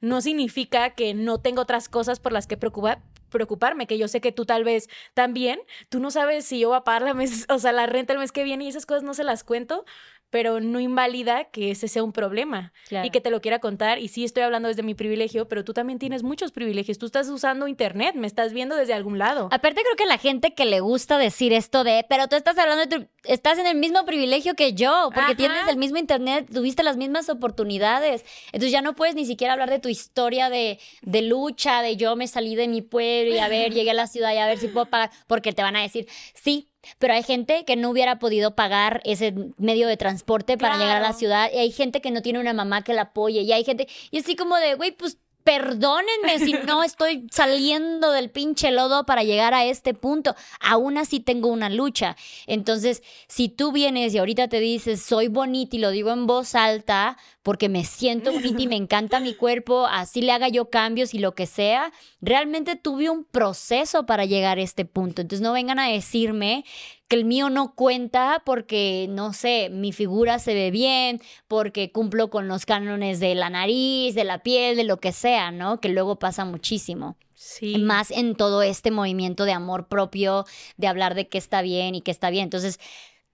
no 0.00 0.20
significa 0.20 0.90
que 0.90 1.14
no 1.14 1.40
tengo 1.40 1.62
otras 1.62 1.88
cosas 1.88 2.20
por 2.20 2.30
las 2.30 2.46
que 2.46 2.56
preocuparme, 2.56 3.88
que 3.88 3.98
yo 3.98 4.06
sé 4.06 4.20
que 4.20 4.30
tú 4.30 4.44
tal 4.46 4.62
vez 4.62 4.88
también, 5.14 5.60
tú 5.88 5.98
no 5.98 6.12
sabes 6.12 6.44
si 6.44 6.60
yo 6.60 6.68
voy 6.68 6.76
a 6.78 6.84
pagar 6.84 7.02
la, 7.02 7.14
mes, 7.14 7.46
o 7.50 7.58
sea, 7.58 7.72
la 7.72 7.86
renta 7.86 8.12
el 8.12 8.20
mes 8.20 8.30
que 8.30 8.44
viene 8.44 8.64
y 8.64 8.68
esas 8.68 8.86
cosas 8.86 9.02
no 9.02 9.12
se 9.12 9.24
las 9.24 9.42
cuento, 9.42 9.84
pero 10.32 10.60
no 10.60 10.80
invalida 10.80 11.44
que 11.44 11.70
ese 11.70 11.88
sea 11.88 12.02
un 12.02 12.10
problema 12.10 12.72
y 13.04 13.10
que 13.10 13.20
te 13.20 13.28
lo 13.28 13.42
quiera 13.42 13.58
contar. 13.58 13.98
Y 13.98 14.08
sí 14.08 14.24
estoy 14.24 14.42
hablando 14.42 14.68
desde 14.68 14.82
mi 14.82 14.94
privilegio, 14.94 15.46
pero 15.46 15.62
tú 15.62 15.74
también 15.74 15.98
tienes 15.98 16.22
muchos 16.22 16.52
privilegios. 16.52 16.96
Tú 16.96 17.04
estás 17.04 17.28
usando 17.28 17.68
internet, 17.68 18.14
me 18.14 18.26
estás 18.26 18.54
viendo 18.54 18.74
desde 18.74 18.94
algún 18.94 19.18
lado. 19.18 19.50
Aparte 19.52 19.82
creo 19.82 19.94
que 19.94 20.06
la 20.06 20.16
gente 20.16 20.54
que 20.54 20.64
le 20.64 20.80
gusta 20.80 21.18
decir 21.18 21.52
esto 21.52 21.84
de, 21.84 22.06
pero 22.08 22.28
tú 22.28 22.36
estás 22.36 22.56
hablando 22.56 22.86
de 22.86 22.86
tu, 22.86 23.08
estás 23.24 23.58
en 23.58 23.66
el 23.66 23.76
mismo 23.76 24.06
privilegio 24.06 24.54
que 24.54 24.72
yo, 24.72 25.10
porque 25.14 25.34
tienes 25.34 25.68
el 25.68 25.76
mismo 25.76 25.98
internet, 25.98 26.48
tuviste 26.50 26.82
las 26.82 26.96
mismas 26.96 27.28
oportunidades. 27.28 28.24
Entonces 28.46 28.72
ya 28.72 28.80
no 28.80 28.94
puedes 28.94 29.14
ni 29.14 29.26
siquiera 29.26 29.52
hablar 29.52 29.68
de 29.68 29.80
tu 29.80 29.90
historia 29.90 30.48
de, 30.48 30.80
de 31.02 31.20
lucha, 31.20 31.82
de 31.82 31.98
yo 31.98 32.16
me 32.16 32.26
salí 32.26 32.54
de 32.54 32.68
mi 32.68 32.80
pueblo 32.80 33.34
y 33.34 33.38
a 33.38 33.48
ver, 33.48 33.70
llegué 33.74 33.90
a 33.90 33.94
la 33.94 34.06
ciudad 34.06 34.32
y 34.32 34.38
a 34.38 34.46
ver 34.46 34.56
si 34.56 34.68
puedo 34.68 34.86
pagar, 34.86 35.10
porque 35.26 35.52
te 35.52 35.60
van 35.60 35.76
a 35.76 35.82
decir, 35.82 36.08
sí, 36.32 36.71
pero 36.98 37.14
hay 37.14 37.22
gente 37.22 37.64
que 37.64 37.76
no 37.76 37.90
hubiera 37.90 38.18
podido 38.18 38.54
pagar 38.54 39.00
ese 39.04 39.34
medio 39.58 39.88
de 39.88 39.96
transporte 39.96 40.58
para 40.58 40.78
llegar 40.78 40.96
a 40.96 41.00
la 41.00 41.12
ciudad 41.12 41.50
y 41.52 41.58
hay 41.58 41.70
gente 41.70 42.00
que 42.00 42.10
no 42.10 42.22
tiene 42.22 42.40
una 42.40 42.52
mamá 42.52 42.82
que 42.82 42.94
la 42.94 43.02
apoye 43.02 43.42
y 43.42 43.52
hay 43.52 43.64
gente 43.64 43.88
y 44.10 44.18
así 44.18 44.36
como 44.36 44.56
de, 44.56 44.74
güey, 44.74 44.92
pues 44.92 45.18
perdónenme 45.44 46.38
si 46.38 46.52
no 46.66 46.82
estoy 46.82 47.26
saliendo 47.30 48.12
del 48.12 48.30
pinche 48.30 48.70
lodo 48.70 49.04
para 49.04 49.22
llegar 49.22 49.54
a 49.54 49.64
este 49.64 49.94
punto. 49.94 50.34
Aún 50.60 50.98
así 50.98 51.20
tengo 51.20 51.48
una 51.48 51.68
lucha. 51.68 52.16
Entonces, 52.46 53.02
si 53.28 53.48
tú 53.48 53.72
vienes 53.72 54.14
y 54.14 54.18
ahorita 54.18 54.48
te 54.48 54.60
dices, 54.60 55.02
soy 55.02 55.28
bonita 55.28 55.76
y 55.76 55.78
lo 55.80 55.90
digo 55.90 56.10
en 56.10 56.26
voz 56.26 56.54
alta 56.54 57.16
porque 57.42 57.68
me 57.68 57.84
siento 57.84 58.32
bonita 58.32 58.62
y 58.62 58.68
me 58.68 58.76
encanta 58.76 59.20
mi 59.20 59.34
cuerpo, 59.34 59.86
así 59.86 60.22
le 60.22 60.32
haga 60.32 60.48
yo 60.48 60.70
cambios 60.70 61.14
y 61.14 61.18
lo 61.18 61.34
que 61.34 61.46
sea, 61.46 61.92
realmente 62.20 62.76
tuve 62.76 63.10
un 63.10 63.24
proceso 63.24 64.06
para 64.06 64.24
llegar 64.24 64.58
a 64.58 64.62
este 64.62 64.84
punto. 64.84 65.22
Entonces, 65.22 65.42
no 65.42 65.52
vengan 65.52 65.78
a 65.78 65.88
decirme 65.88 66.64
que 67.12 67.18
el 67.18 67.26
mío 67.26 67.50
no 67.50 67.74
cuenta 67.74 68.40
porque, 68.46 69.06
no 69.10 69.34
sé, 69.34 69.68
mi 69.68 69.92
figura 69.92 70.38
se 70.38 70.54
ve 70.54 70.70
bien, 70.70 71.20
porque 71.46 71.92
cumplo 71.92 72.30
con 72.30 72.48
los 72.48 72.64
cánones 72.64 73.20
de 73.20 73.34
la 73.34 73.50
nariz, 73.50 74.14
de 74.14 74.24
la 74.24 74.42
piel, 74.42 74.78
de 74.78 74.84
lo 74.84 74.96
que 74.98 75.12
sea, 75.12 75.50
¿no? 75.50 75.78
Que 75.78 75.90
luego 75.90 76.18
pasa 76.18 76.46
muchísimo. 76.46 77.18
Sí. 77.34 77.76
Más 77.76 78.10
en 78.10 78.34
todo 78.34 78.62
este 78.62 78.90
movimiento 78.90 79.44
de 79.44 79.52
amor 79.52 79.88
propio, 79.88 80.46
de 80.78 80.86
hablar 80.86 81.14
de 81.14 81.28
qué 81.28 81.36
está 81.36 81.60
bien 81.60 81.94
y 81.94 82.00
qué 82.00 82.10
está 82.10 82.30
bien. 82.30 82.44
Entonces, 82.44 82.80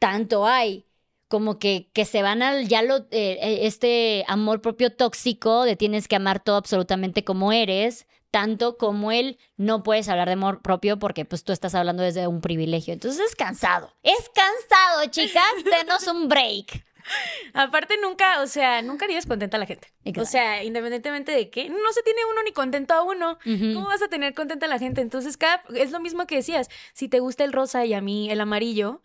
tanto 0.01 0.45
hay 0.45 0.85
como 1.29 1.61
que, 1.61 1.89
que 1.93 2.05
se 2.05 2.21
van 2.21 2.43
al 2.43 2.67
ya 2.67 2.83
lo 2.83 2.97
eh, 2.97 3.07
eh, 3.13 3.59
este 3.63 4.25
amor 4.27 4.61
propio 4.61 4.91
tóxico 4.91 5.63
de 5.63 5.77
tienes 5.77 6.09
que 6.09 6.17
amar 6.17 6.43
todo 6.43 6.57
absolutamente 6.57 7.23
como 7.23 7.53
eres 7.53 8.09
tanto 8.31 8.77
como 8.77 9.11
él 9.13 9.39
no 9.57 9.83
puedes 9.83 10.09
hablar 10.09 10.29
de 10.29 10.35
amor 10.35 10.61
propio 10.63 10.99
porque 10.99 11.25
pues 11.25 11.45
tú 11.45 11.53
estás 11.53 11.75
hablando 11.75 12.03
desde 12.03 12.27
un 12.27 12.41
privilegio. 12.41 12.93
Entonces 12.93 13.21
es 13.21 13.37
cansado. 13.37 13.95
Es 14.03 14.31
cansado, 14.35 15.07
chicas. 15.11 15.45
Denos 15.65 16.07
un 16.07 16.29
break. 16.29 16.85
Aparte 17.55 17.95
nunca, 18.03 18.43
o 18.43 18.47
sea, 18.47 18.83
nunca 18.83 19.07
digas 19.07 19.27
contenta 19.27 19.57
a 19.57 19.61
la 19.61 19.67
gente. 19.67 19.93
O 20.19 20.25
sea, 20.25 20.63
independientemente 20.63 21.33
de 21.33 21.49
que 21.49 21.69
no 21.71 21.93
se 21.93 22.03
tiene 22.03 22.21
uno 22.31 22.43
ni 22.43 22.53
contento 22.53 22.95
a 22.95 23.03
uno, 23.03 23.39
¿cómo 23.45 23.87
vas 23.87 24.03
a 24.03 24.09
tener 24.09 24.35
contenta 24.35 24.67
a 24.67 24.69
la 24.69 24.79
gente? 24.79 25.01
Entonces, 25.01 25.37
cada, 25.37 25.63
es 25.75 25.91
lo 25.91 26.01
mismo 26.01 26.27
que 26.27 26.37
decías, 26.37 26.69
si 26.93 27.09
te 27.09 27.21
gusta 27.21 27.45
el 27.45 27.53
rosa 27.53 27.87
y 27.87 27.95
a 27.95 28.01
mí 28.01 28.31
el 28.31 28.41
amarillo, 28.41 29.03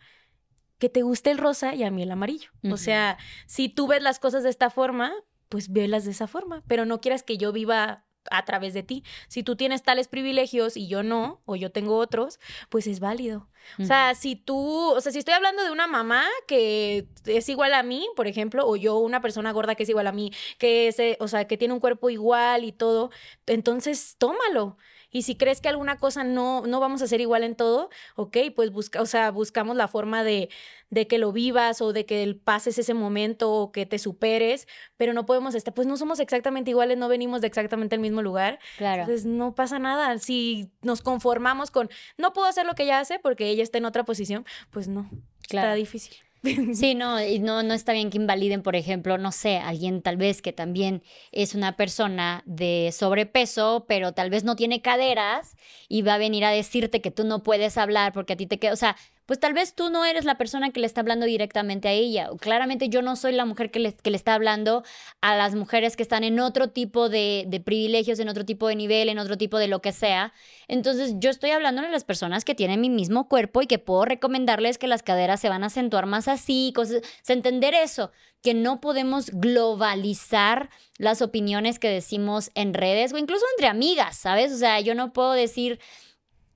que 0.78 0.88
te 0.88 1.02
guste 1.02 1.30
el 1.30 1.38
rosa 1.38 1.74
y 1.74 1.82
a 1.82 1.90
mí 1.90 2.02
el 2.02 2.10
amarillo. 2.10 2.50
O 2.70 2.76
sea, 2.76 3.16
si 3.46 3.68
tú 3.68 3.86
ves 3.86 4.02
las 4.02 4.18
cosas 4.18 4.42
de 4.42 4.50
esta 4.50 4.68
forma, 4.70 5.14
pues 5.48 5.72
velas 5.72 6.04
de 6.04 6.10
esa 6.10 6.26
forma, 6.26 6.62
pero 6.66 6.84
no 6.84 7.00
quieras 7.00 7.22
que 7.22 7.38
yo 7.38 7.52
viva 7.52 8.03
a 8.30 8.44
través 8.44 8.74
de 8.74 8.82
ti. 8.82 9.04
Si 9.28 9.42
tú 9.42 9.56
tienes 9.56 9.82
tales 9.82 10.08
privilegios 10.08 10.76
y 10.76 10.88
yo 10.88 11.02
no, 11.02 11.40
o 11.44 11.56
yo 11.56 11.70
tengo 11.70 11.96
otros, 11.96 12.40
pues 12.68 12.86
es 12.86 13.00
válido. 13.00 13.48
O 13.78 13.84
sea, 13.84 14.14
si 14.14 14.36
tú, 14.36 14.92
o 14.92 15.00
sea, 15.00 15.10
si 15.10 15.18
estoy 15.18 15.32
hablando 15.34 15.62
de 15.64 15.70
una 15.70 15.86
mamá 15.86 16.24
que 16.46 17.08
es 17.24 17.48
igual 17.48 17.72
a 17.72 17.82
mí, 17.82 18.06
por 18.14 18.26
ejemplo, 18.26 18.66
o 18.66 18.76
yo 18.76 18.98
una 18.98 19.22
persona 19.22 19.52
gorda 19.52 19.74
que 19.74 19.84
es 19.84 19.88
igual 19.88 20.06
a 20.06 20.12
mí, 20.12 20.32
que 20.58 20.88
es, 20.88 20.96
o 21.18 21.28
sea, 21.28 21.46
que 21.46 21.56
tiene 21.56 21.72
un 21.72 21.80
cuerpo 21.80 22.10
igual 22.10 22.64
y 22.64 22.72
todo, 22.72 23.10
entonces 23.46 24.16
tómalo. 24.18 24.76
Y 25.14 25.22
si 25.22 25.36
crees 25.36 25.60
que 25.60 25.68
alguna 25.68 25.96
cosa 25.96 26.24
no, 26.24 26.66
no 26.66 26.80
vamos 26.80 27.00
a 27.00 27.04
hacer 27.04 27.20
igual 27.20 27.44
en 27.44 27.54
todo, 27.54 27.88
ok, 28.16 28.36
pues 28.56 28.72
busca, 28.72 29.00
o 29.00 29.06
sea, 29.06 29.30
buscamos 29.30 29.76
la 29.76 29.86
forma 29.86 30.24
de, 30.24 30.48
de 30.90 31.06
que 31.06 31.18
lo 31.18 31.30
vivas 31.30 31.80
o 31.80 31.92
de 31.92 32.04
que 32.04 32.36
pases 32.42 32.78
ese 32.78 32.94
momento 32.94 33.52
o 33.52 33.70
que 33.70 33.86
te 33.86 34.00
superes, 34.00 34.66
pero 34.96 35.12
no 35.12 35.24
podemos 35.24 35.54
estar, 35.54 35.72
pues 35.72 35.86
no 35.86 35.96
somos 35.96 36.18
exactamente 36.18 36.72
iguales, 36.72 36.98
no 36.98 37.06
venimos 37.06 37.40
de 37.42 37.46
exactamente 37.46 37.94
el 37.94 38.00
mismo 38.00 38.22
lugar. 38.22 38.58
Claro. 38.76 39.02
Entonces 39.02 39.24
no 39.24 39.54
pasa 39.54 39.78
nada. 39.78 40.18
Si 40.18 40.72
nos 40.82 41.00
conformamos 41.00 41.70
con, 41.70 41.88
no 42.18 42.32
puedo 42.32 42.48
hacer 42.48 42.66
lo 42.66 42.74
que 42.74 42.82
ella 42.82 42.98
hace 42.98 43.20
porque 43.20 43.46
ella 43.50 43.62
está 43.62 43.78
en 43.78 43.84
otra 43.84 44.02
posición, 44.04 44.44
pues 44.70 44.88
no, 44.88 45.08
Claro. 45.48 45.68
está 45.68 45.74
difícil. 45.76 46.16
Sí, 46.74 46.94
no, 46.94 47.16
no, 47.40 47.62
no 47.62 47.74
está 47.74 47.92
bien 47.92 48.10
que 48.10 48.18
invaliden, 48.18 48.62
por 48.62 48.76
ejemplo, 48.76 49.16
no 49.16 49.32
sé, 49.32 49.56
alguien 49.58 50.02
tal 50.02 50.16
vez 50.18 50.42
que 50.42 50.52
también 50.52 51.02
es 51.32 51.54
una 51.54 51.76
persona 51.76 52.42
de 52.44 52.90
sobrepeso, 52.92 53.86
pero 53.88 54.12
tal 54.12 54.28
vez 54.30 54.44
no 54.44 54.54
tiene 54.54 54.82
caderas 54.82 55.56
y 55.88 56.02
va 56.02 56.14
a 56.14 56.18
venir 56.18 56.44
a 56.44 56.50
decirte 56.50 57.00
que 57.00 57.10
tú 57.10 57.24
no 57.24 57.42
puedes 57.42 57.78
hablar 57.78 58.12
porque 58.12 58.34
a 58.34 58.36
ti 58.36 58.46
te 58.46 58.58
queda, 58.58 58.74
o 58.74 58.76
sea, 58.76 58.96
pues 59.26 59.40
tal 59.40 59.52
vez 59.52 59.74
tú 59.74 59.90
no 59.90 60.04
eres 60.04 60.24
la 60.24 60.36
persona 60.36 60.70
que 60.70 60.80
le 60.80 60.86
está 60.86 61.00
hablando 61.00 61.26
directamente 61.26 61.88
a 61.88 61.92
ella. 61.92 62.28
Claramente 62.40 62.88
yo 62.88 63.02
no 63.02 63.16
soy 63.16 63.32
la 63.32 63.44
mujer 63.44 63.70
que 63.70 63.78
le, 63.78 63.94
que 63.94 64.10
le 64.10 64.16
está 64.16 64.34
hablando 64.34 64.84
a 65.20 65.36
las 65.36 65.54
mujeres 65.54 65.96
que 65.96 66.02
están 66.02 66.24
en 66.24 66.40
otro 66.40 66.70
tipo 66.70 67.08
de, 67.08 67.44
de 67.46 67.60
privilegios, 67.60 68.18
en 68.18 68.28
otro 68.28 68.44
tipo 68.44 68.68
de 68.68 68.76
nivel, 68.76 69.08
en 69.08 69.18
otro 69.18 69.36
tipo 69.38 69.58
de 69.58 69.68
lo 69.68 69.80
que 69.80 69.92
sea. 69.92 70.32
Entonces 70.68 71.14
yo 71.18 71.30
estoy 71.30 71.50
hablando 71.50 71.82
a 71.82 71.88
las 71.88 72.04
personas 72.04 72.44
que 72.44 72.54
tienen 72.54 72.80
mi 72.80 72.90
mismo 72.90 73.28
cuerpo 73.28 73.62
y 73.62 73.66
que 73.66 73.78
puedo 73.78 74.04
recomendarles 74.04 74.78
que 74.78 74.86
las 74.86 75.02
caderas 75.02 75.40
se 75.40 75.48
van 75.48 75.62
a 75.62 75.66
acentuar 75.66 76.06
más 76.06 76.28
así, 76.28 76.72
cosas, 76.74 77.02
entender 77.44 77.74
eso, 77.74 78.10
que 78.42 78.54
no 78.54 78.80
podemos 78.80 79.30
globalizar 79.30 80.70
las 80.98 81.20
opiniones 81.22 81.78
que 81.78 81.88
decimos 81.88 82.50
en 82.54 82.74
redes 82.74 83.12
o 83.12 83.18
incluso 83.18 83.44
entre 83.54 83.68
amigas, 83.68 84.16
¿sabes? 84.16 84.52
O 84.52 84.56
sea, 84.56 84.80
yo 84.80 84.94
no 84.94 85.12
puedo 85.12 85.32
decir 85.32 85.80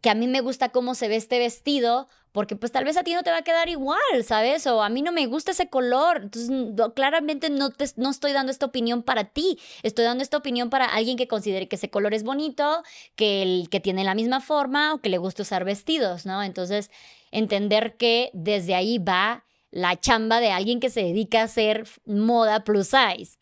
que 0.00 0.10
a 0.10 0.14
mí 0.14 0.28
me 0.28 0.40
gusta 0.40 0.68
cómo 0.68 0.94
se 0.94 1.08
ve 1.08 1.16
este 1.16 1.38
vestido, 1.38 2.08
porque 2.32 2.56
pues 2.56 2.72
tal 2.72 2.84
vez 2.84 2.96
a 2.96 3.02
ti 3.02 3.14
no 3.14 3.22
te 3.22 3.30
va 3.30 3.38
a 3.38 3.42
quedar 3.42 3.68
igual, 3.68 3.98
¿sabes? 4.24 4.66
O 4.66 4.82
a 4.82 4.88
mí 4.88 5.02
no 5.02 5.12
me 5.12 5.26
gusta 5.26 5.52
ese 5.52 5.68
color. 5.68 6.20
Entonces, 6.24 6.50
claramente 6.94 7.50
no, 7.50 7.70
te, 7.70 7.86
no 7.96 8.10
estoy 8.10 8.32
dando 8.32 8.52
esta 8.52 8.66
opinión 8.66 9.02
para 9.02 9.24
ti, 9.24 9.58
estoy 9.82 10.04
dando 10.04 10.22
esta 10.22 10.36
opinión 10.36 10.70
para 10.70 10.86
alguien 10.86 11.16
que 11.16 11.28
considere 11.28 11.68
que 11.68 11.76
ese 11.76 11.90
color 11.90 12.14
es 12.14 12.22
bonito, 12.22 12.82
que, 13.16 13.42
el, 13.42 13.68
que 13.70 13.80
tiene 13.80 14.04
la 14.04 14.14
misma 14.14 14.40
forma 14.40 14.94
o 14.94 14.98
que 14.98 15.08
le 15.08 15.18
gusta 15.18 15.42
usar 15.42 15.64
vestidos, 15.64 16.26
¿no? 16.26 16.42
Entonces, 16.42 16.90
entender 17.30 17.96
que 17.96 18.30
desde 18.32 18.74
ahí 18.74 18.98
va 18.98 19.44
la 19.70 19.98
chamba 19.98 20.40
de 20.40 20.50
alguien 20.50 20.80
que 20.80 20.90
se 20.90 21.02
dedica 21.02 21.40
a 21.40 21.44
hacer 21.44 21.86
moda 22.06 22.64
plus 22.64 22.88
size, 22.88 23.38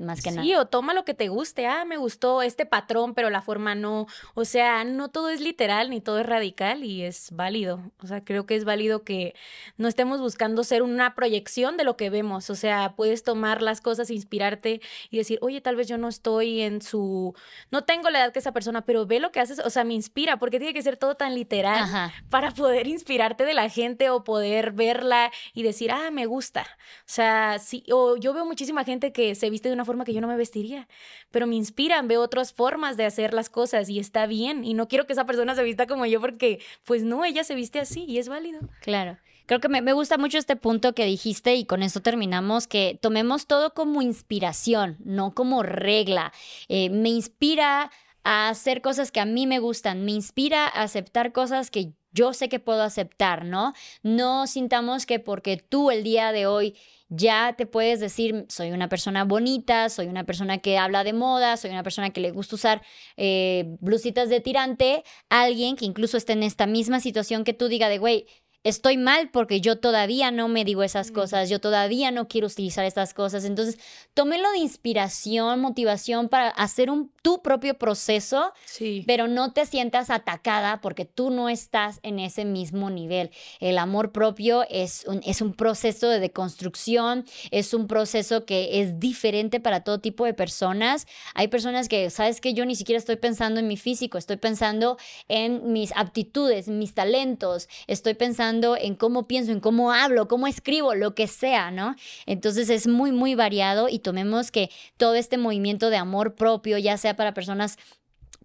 más 0.00 0.22
que 0.22 0.30
Sí, 0.30 0.36
nada. 0.36 0.60
o 0.62 0.66
toma 0.66 0.94
lo 0.94 1.04
que 1.04 1.14
te 1.14 1.28
guste. 1.28 1.66
Ah, 1.66 1.84
me 1.84 1.96
gustó 1.96 2.42
este 2.42 2.66
patrón, 2.66 3.14
pero 3.14 3.30
la 3.30 3.42
forma 3.42 3.74
no. 3.74 4.06
O 4.34 4.44
sea, 4.44 4.82
no 4.84 5.08
todo 5.10 5.28
es 5.28 5.40
literal 5.40 5.90
ni 5.90 6.00
todo 6.00 6.18
es 6.18 6.26
radical 6.26 6.84
y 6.84 7.02
es 7.02 7.28
válido. 7.32 7.80
O 8.02 8.06
sea, 8.06 8.24
creo 8.24 8.46
que 8.46 8.56
es 8.56 8.64
válido 8.64 9.04
que 9.04 9.34
no 9.76 9.86
estemos 9.88 10.20
buscando 10.20 10.64
ser 10.64 10.82
una 10.82 11.14
proyección 11.14 11.76
de 11.76 11.84
lo 11.84 11.96
que 11.96 12.10
vemos. 12.10 12.50
O 12.50 12.54
sea, 12.54 12.94
puedes 12.96 13.22
tomar 13.22 13.62
las 13.62 13.80
cosas, 13.80 14.10
inspirarte 14.10 14.80
y 15.10 15.18
decir, 15.18 15.38
oye, 15.42 15.60
tal 15.60 15.76
vez 15.76 15.86
yo 15.86 15.98
no 15.98 16.08
estoy 16.08 16.62
en 16.62 16.80
su. 16.82 17.34
No 17.70 17.84
tengo 17.84 18.08
la 18.10 18.20
edad 18.20 18.32
que 18.32 18.38
esa 18.38 18.52
persona, 18.52 18.86
pero 18.86 19.06
ve 19.06 19.20
lo 19.20 19.30
que 19.32 19.40
haces. 19.40 19.58
O 19.60 19.70
sea, 19.70 19.84
me 19.84 19.94
inspira, 19.94 20.38
porque 20.38 20.58
tiene 20.58 20.74
que 20.74 20.82
ser 20.82 20.96
todo 20.96 21.14
tan 21.16 21.34
literal 21.34 21.78
Ajá. 21.82 22.12
para 22.30 22.50
poder 22.52 22.86
inspirarte 22.86 23.44
de 23.44 23.54
la 23.54 23.68
gente 23.68 24.08
o 24.10 24.24
poder 24.24 24.72
verla 24.72 25.30
y 25.52 25.62
decir, 25.62 25.90
ah, 25.92 26.10
me 26.10 26.24
gusta. 26.26 26.62
O 27.00 27.04
sea, 27.12 27.58
sí, 27.58 27.84
o 27.92 28.16
yo 28.16 28.32
veo 28.32 28.46
muchísima 28.46 28.84
gente 28.84 29.12
que 29.12 29.34
se 29.34 29.50
viste 29.50 29.68
de 29.68 29.74
una 29.74 29.84
forma 29.84 29.89
que 30.04 30.14
yo 30.14 30.20
no 30.20 30.28
me 30.28 30.36
vestiría, 30.36 30.88
pero 31.30 31.46
me 31.46 31.56
inspiran, 31.56 32.08
veo 32.08 32.22
otras 32.22 32.52
formas 32.52 32.96
de 32.96 33.04
hacer 33.04 33.34
las 33.34 33.50
cosas 33.50 33.88
y 33.88 33.98
está 33.98 34.26
bien. 34.26 34.64
Y 34.64 34.74
no 34.74 34.88
quiero 34.88 35.06
que 35.06 35.12
esa 35.12 35.26
persona 35.26 35.54
se 35.54 35.62
vista 35.62 35.86
como 35.86 36.06
yo 36.06 36.20
porque, 36.20 36.60
pues 36.84 37.02
no, 37.02 37.24
ella 37.24 37.44
se 37.44 37.54
viste 37.54 37.80
así 37.80 38.04
y 38.04 38.18
es 38.18 38.28
válido. 38.28 38.60
Claro. 38.80 39.18
Creo 39.50 39.58
que 39.58 39.68
me, 39.68 39.92
gusta 39.92 40.16
mucho 40.16 40.38
este 40.38 40.54
punto 40.54 40.94
que 40.94 41.04
dijiste 41.04 41.56
y 41.56 41.64
con 41.64 41.82
eso 41.82 42.00
terminamos, 42.00 42.68
que 42.68 42.98
tomemos 43.02 43.48
todo 43.48 43.74
como 43.74 44.00
inspiración, 44.00 44.96
no 45.04 45.34
como 45.34 45.64
regla. 45.64 46.32
Eh, 46.68 46.88
me 46.88 47.08
inspira 47.08 47.90
a 48.22 48.48
hacer 48.48 48.80
cosas 48.80 49.10
que 49.10 49.18
a 49.18 49.24
mí 49.24 49.48
me 49.48 49.58
gustan, 49.58 50.04
me 50.04 50.12
inspira 50.12 50.66
a 50.66 50.82
aceptar 50.82 51.32
cosas 51.32 51.72
que 51.72 51.94
yo 52.12 52.32
sé 52.32 52.48
que 52.48 52.60
puedo 52.60 52.82
aceptar, 52.82 53.44
¿no? 53.44 53.72
No 54.04 54.46
sintamos 54.46 55.04
que 55.04 55.18
porque 55.18 55.56
tú 55.56 55.90
el 55.90 56.04
día 56.04 56.30
de 56.30 56.46
hoy 56.46 56.76
ya 57.10 57.54
te 57.58 57.66
puedes 57.66 57.98
decir, 57.98 58.46
soy 58.48 58.70
una 58.70 58.88
persona 58.88 59.24
bonita, 59.24 59.88
soy 59.88 60.06
una 60.06 60.24
persona 60.24 60.58
que 60.58 60.78
habla 60.78 61.04
de 61.04 61.12
moda, 61.12 61.56
soy 61.56 61.70
una 61.72 61.82
persona 61.82 62.10
que 62.10 62.20
le 62.20 62.30
gusta 62.30 62.54
usar 62.54 62.82
eh, 63.16 63.76
blusitas 63.80 64.28
de 64.28 64.40
tirante, 64.40 65.02
alguien 65.28 65.74
que 65.74 65.84
incluso 65.84 66.16
esté 66.16 66.32
en 66.34 66.44
esta 66.44 66.66
misma 66.66 67.00
situación 67.00 67.42
que 67.42 67.52
tú 67.52 67.66
diga 67.68 67.88
de, 67.88 67.98
güey, 67.98 68.26
estoy 68.62 68.98
mal 68.98 69.30
porque 69.30 69.62
yo 69.62 69.78
todavía 69.78 70.30
no 70.30 70.46
me 70.48 70.64
digo 70.64 70.82
esas 70.82 71.10
cosas, 71.10 71.48
yo 71.48 71.60
todavía 71.60 72.10
no 72.10 72.28
quiero 72.28 72.46
utilizar 72.46 72.84
estas 72.84 73.14
cosas. 73.14 73.44
Entonces, 73.44 73.78
tómelo 74.12 74.50
de 74.52 74.58
inspiración, 74.58 75.60
motivación 75.60 76.28
para 76.28 76.48
hacer 76.50 76.90
un, 76.90 77.10
tu 77.22 77.40
propio 77.40 77.78
proceso, 77.78 78.52
Sí. 78.66 79.04
pero 79.06 79.28
no 79.28 79.52
te 79.52 79.64
sientas 79.64 80.10
atacada 80.10 80.80
porque 80.82 81.06
tú 81.06 81.30
no 81.30 81.48
estás 81.48 82.00
en 82.02 82.18
ese 82.18 82.44
mismo 82.44 82.90
nivel. 82.90 83.30
El 83.60 83.78
amor 83.78 84.12
propio 84.12 84.66
es 84.68 85.04
un, 85.06 85.22
es 85.24 85.40
un 85.40 85.54
proceso 85.54 86.08
de 86.08 86.20
deconstrucción, 86.20 87.24
es 87.50 87.72
un 87.72 87.86
proceso 87.86 88.44
que 88.44 88.80
es 88.82 89.00
diferente 89.00 89.60
para 89.60 89.84
todo 89.84 90.00
tipo 90.00 90.26
de 90.26 90.34
personas. 90.34 91.06
Hay 91.34 91.48
personas 91.48 91.88
que, 91.88 92.10
sabes 92.10 92.42
que 92.42 92.52
yo 92.52 92.66
ni 92.66 92.74
siquiera 92.74 92.98
estoy 92.98 93.16
pensando 93.16 93.58
en 93.60 93.68
mi 93.68 93.78
físico, 93.78 94.18
estoy 94.18 94.36
pensando 94.36 94.98
en 95.28 95.72
mis 95.72 95.92
aptitudes, 95.96 96.68
mis 96.68 96.92
talentos, 96.92 97.68
estoy 97.86 98.12
pensando 98.14 98.49
en 98.50 98.94
cómo 98.96 99.26
pienso, 99.26 99.52
en 99.52 99.60
cómo 99.60 99.92
hablo, 99.92 100.28
cómo 100.28 100.46
escribo, 100.46 100.94
lo 100.94 101.14
que 101.14 101.26
sea, 101.26 101.70
¿no? 101.70 101.94
Entonces 102.26 102.70
es 102.70 102.86
muy, 102.86 103.12
muy 103.12 103.34
variado 103.34 103.88
y 103.88 103.98
tomemos 104.00 104.50
que 104.50 104.70
todo 104.96 105.14
este 105.14 105.38
movimiento 105.38 105.90
de 105.90 105.96
amor 105.96 106.34
propio, 106.34 106.78
ya 106.78 106.96
sea 106.96 107.16
para 107.16 107.34
personas 107.34 107.76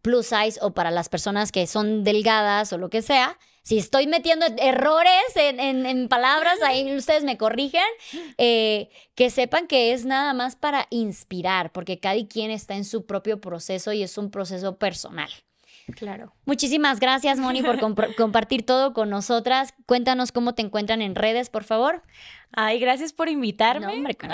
plus 0.02 0.28
size 0.28 0.60
o 0.62 0.74
para 0.74 0.92
las 0.92 1.10
personas 1.10 1.52
que 1.52 1.66
son 1.68 2.04
delgadas 2.04 2.72
o 2.74 2.78
lo 2.78 2.90
que 2.90 3.02
sea. 3.02 3.38
Si 3.64 3.80
estoy 3.80 4.06
metiendo 4.06 4.46
errores 4.60 5.24
en, 5.36 5.60
en- 5.60 5.88
en 5.88 6.08
palabras, 6.08 6.62
ahí 6.62 6.96
ustedes 6.96 7.24
me 7.24 7.38
corrigen, 7.38 7.82
eh, 8.38 8.90
que 9.16 9.32
sepan 9.32 9.66
que 9.66 9.94
es 9.94 10.06
nada 10.06 10.36
más 10.36 10.56
para 10.56 10.86
inspirar, 10.92 11.72
porque 11.72 12.00
cada 12.00 12.24
quien 12.28 12.52
está 12.52 12.76
en 12.76 12.86
su 12.86 13.08
propio 13.08 13.42
proceso 13.42 13.92
y 13.94 14.04
es 14.04 14.20
un 14.20 14.30
proceso 14.30 14.78
personal. 14.78 15.30
Claro. 15.96 16.34
Muchísimas 16.46 17.00
gracias, 17.00 17.38
Moni, 17.40 17.62
por 17.62 17.80
compartir 18.18 18.66
todo 18.66 18.94
con 18.94 19.10
nosotras. 19.10 19.74
Cuéntanos 19.86 20.32
cómo 20.32 20.56
te 20.56 20.62
encuentran 20.64 21.02
en 21.02 21.16
redes, 21.16 21.50
por 21.50 21.64
favor. 21.64 22.02
Ay, 22.58 22.80
gracias 22.80 23.12
por 23.12 23.28
invitarme. 23.28 23.86
No, 23.86 23.92
hombre, 23.92 24.16
con, 24.16 24.30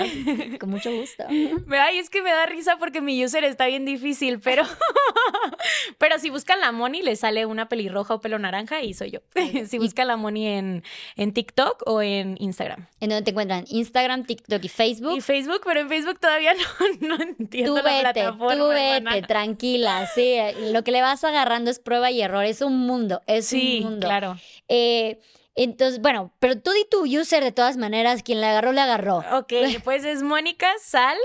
con 0.60 0.69
mucho 0.69 0.91
gusto. 0.95 1.23
Ay, 1.72 1.98
es 1.98 2.10
que 2.11 2.22
me 2.22 2.30
da 2.32 2.45
risa 2.45 2.78
porque 2.78 3.02
mi 3.02 3.23
user 3.26 3.44
está 3.44 3.65
bien 3.65 3.84
difícil, 3.84 4.40
pero 4.40 4.64
pero 5.98 6.19
si 6.19 6.30
buscan 6.30 6.60
la 6.60 6.72
Moni 6.72 7.02
le 7.02 7.15
sale 7.15 7.45
una 7.45 7.68
pelirroja 7.68 8.14
o 8.15 8.22
pelo 8.22 8.38
naranja 8.38 8.82
y 8.82 8.94
soy 8.94 9.11
yo. 9.11 9.19
si 9.68 9.78
buscan 9.80 10.07
la 10.07 10.18
Moni 10.18 10.48
en, 10.48 10.84
en 11.15 11.34
TikTok 11.34 11.84
o 11.88 12.02
en 12.02 12.36
Instagram. 12.40 12.86
¿En 12.99 13.10
dónde 13.10 13.23
te 13.23 13.32
encuentran? 13.32 13.65
Instagram, 13.68 14.26
TikTok 14.26 14.64
y 14.64 14.69
Facebook. 14.69 15.18
Y 15.18 15.22
Facebook, 15.22 15.61
pero 15.65 15.80
en 15.80 15.90
Facebook 15.90 16.19
todavía 16.19 16.53
no, 16.53 17.07
no 17.15 17.23
entiendo 17.23 17.72
Tú 17.76 17.78
la 17.84 17.91
vete, 17.91 18.02
plataforma. 18.02 18.56
tú 18.56 18.68
vete, 18.69 18.98
hermana. 18.98 19.28
tranquila, 19.28 20.07
sí. 20.14 20.36
Lo 20.72 20.84
que 20.84 20.91
le 20.91 21.02
vas 21.02 21.23
agarrando 21.41 21.72
es 21.72 21.80
prueba 21.80 22.11
y 22.11 22.22
error, 22.22 22.43
es 22.45 22.61
un 22.61 22.77
mundo, 22.77 23.22
es 23.27 23.47
Sí, 23.47 23.80
un 23.84 23.91
mundo. 23.91 24.07
claro. 24.07 24.38
Eh, 24.68 25.19
entonces, 25.55 25.99
bueno, 25.99 26.31
pero 26.39 26.57
tú 26.59 26.72
di 26.72 26.85
tu 26.89 27.03
user 27.05 27.43
de 27.43 27.51
todas 27.51 27.76
maneras, 27.76 28.23
quien 28.23 28.39
le 28.39 28.47
agarró, 28.47 28.72
le 28.72 28.80
agarró. 28.81 29.18
Ok, 29.34 29.51
pues 29.84 30.05
es 30.05 30.23
Mónica 30.23 30.72
Sal 30.81 31.18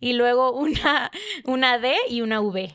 y 0.00 0.14
luego 0.14 0.52
una, 0.52 1.10
una 1.44 1.78
D 1.78 1.94
y 2.08 2.22
una 2.22 2.40
V. 2.40 2.74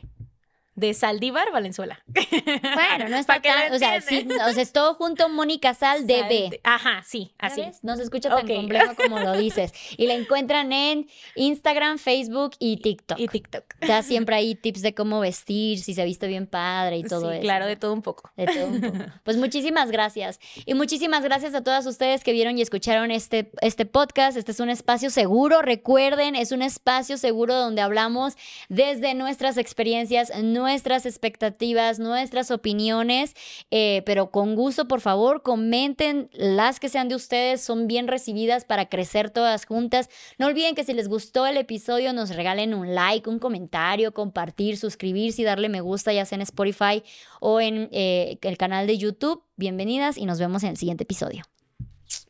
De 0.74 0.94
Saldívar, 0.94 1.52
Valenzuela. 1.52 2.02
Bueno, 2.06 3.08
no 3.10 3.16
está 3.18 3.42
tan, 3.42 3.72
o 3.72 3.78
sea, 3.78 4.00
sí, 4.00 4.26
o 4.48 4.52
sea, 4.52 4.62
es 4.62 4.72
todo 4.72 4.94
junto 4.94 5.28
Mónica 5.28 5.74
Sal 5.74 6.06
DB. 6.06 6.48
Sal- 6.48 6.60
Ajá, 6.64 7.02
sí, 7.06 7.34
¿Ya 7.40 7.46
así. 7.48 7.60
ves? 7.60 7.80
No 7.82 7.96
se 7.96 8.02
escucha 8.04 8.30
tan 8.30 8.46
complejo 8.46 8.94
como 8.96 9.18
lo 9.20 9.32
dices. 9.36 9.72
Y 9.96 10.06
la 10.06 10.14
encuentran 10.14 10.72
en 10.72 11.08
Instagram, 11.36 11.98
Facebook 11.98 12.52
y 12.58 12.78
TikTok. 12.78 13.18
Y 13.18 13.28
TikTok. 13.28 13.64
Da 13.86 14.02
siempre 14.02 14.36
ahí 14.36 14.54
tips 14.54 14.80
de 14.82 14.94
cómo 14.94 15.20
vestir, 15.20 15.78
si 15.78 15.92
se 15.94 16.04
viste 16.04 16.26
bien 16.26 16.46
padre 16.46 16.96
y 16.98 17.02
todo 17.04 17.28
sí, 17.30 17.36
eso. 17.36 17.42
claro, 17.42 17.66
de 17.66 17.76
todo 17.76 17.92
un 17.92 18.02
poco. 18.02 18.30
De 18.36 18.46
todo 18.46 18.66
un 18.68 18.80
poco. 18.80 18.98
Pues 19.24 19.36
muchísimas 19.36 19.90
gracias. 19.90 20.40
Y 20.64 20.74
muchísimas 20.74 21.22
gracias 21.22 21.54
a 21.54 21.62
todas 21.62 21.84
ustedes 21.86 22.24
que 22.24 22.32
vieron 22.32 22.56
y 22.58 22.62
escucharon 22.62 23.10
este, 23.10 23.50
este 23.60 23.84
podcast. 23.86 24.36
Este 24.36 24.52
es 24.52 24.60
un 24.60 24.70
espacio 24.70 25.10
seguro, 25.10 25.60
recuerden, 25.60 26.34
es 26.34 26.50
un 26.52 26.62
espacio 26.62 27.18
seguro 27.18 27.54
donde 27.56 27.82
hablamos 27.82 28.34
desde 28.68 29.14
nuestras 29.14 29.58
experiencias, 29.58 30.30
nuestras 30.62 31.06
expectativas, 31.06 31.98
nuestras 31.98 32.52
opiniones, 32.52 33.34
eh, 33.72 34.02
pero 34.06 34.30
con 34.30 34.54
gusto, 34.54 34.86
por 34.86 35.00
favor, 35.00 35.42
comenten 35.42 36.30
las 36.32 36.78
que 36.78 36.88
sean 36.88 37.08
de 37.08 37.16
ustedes, 37.16 37.60
son 37.60 37.88
bien 37.88 38.06
recibidas 38.06 38.64
para 38.64 38.88
crecer 38.88 39.30
todas 39.30 39.66
juntas. 39.66 40.08
No 40.38 40.46
olviden 40.46 40.76
que 40.76 40.84
si 40.84 40.92
les 40.94 41.08
gustó 41.08 41.46
el 41.46 41.56
episodio, 41.56 42.12
nos 42.12 42.34
regalen 42.34 42.74
un 42.74 42.94
like, 42.94 43.28
un 43.28 43.40
comentario, 43.40 44.14
compartir, 44.14 44.76
suscribirse 44.76 45.42
y 45.42 45.44
darle 45.44 45.68
me 45.68 45.80
gusta, 45.80 46.12
ya 46.12 46.24
sea 46.24 46.36
en 46.36 46.42
Spotify 46.42 47.02
o 47.40 47.60
en 47.60 47.88
eh, 47.90 48.38
el 48.40 48.56
canal 48.56 48.86
de 48.86 48.98
YouTube. 48.98 49.42
Bienvenidas 49.56 50.16
y 50.16 50.26
nos 50.26 50.38
vemos 50.38 50.62
en 50.62 50.70
el 50.70 50.76
siguiente 50.76 51.02
episodio. 51.02 51.42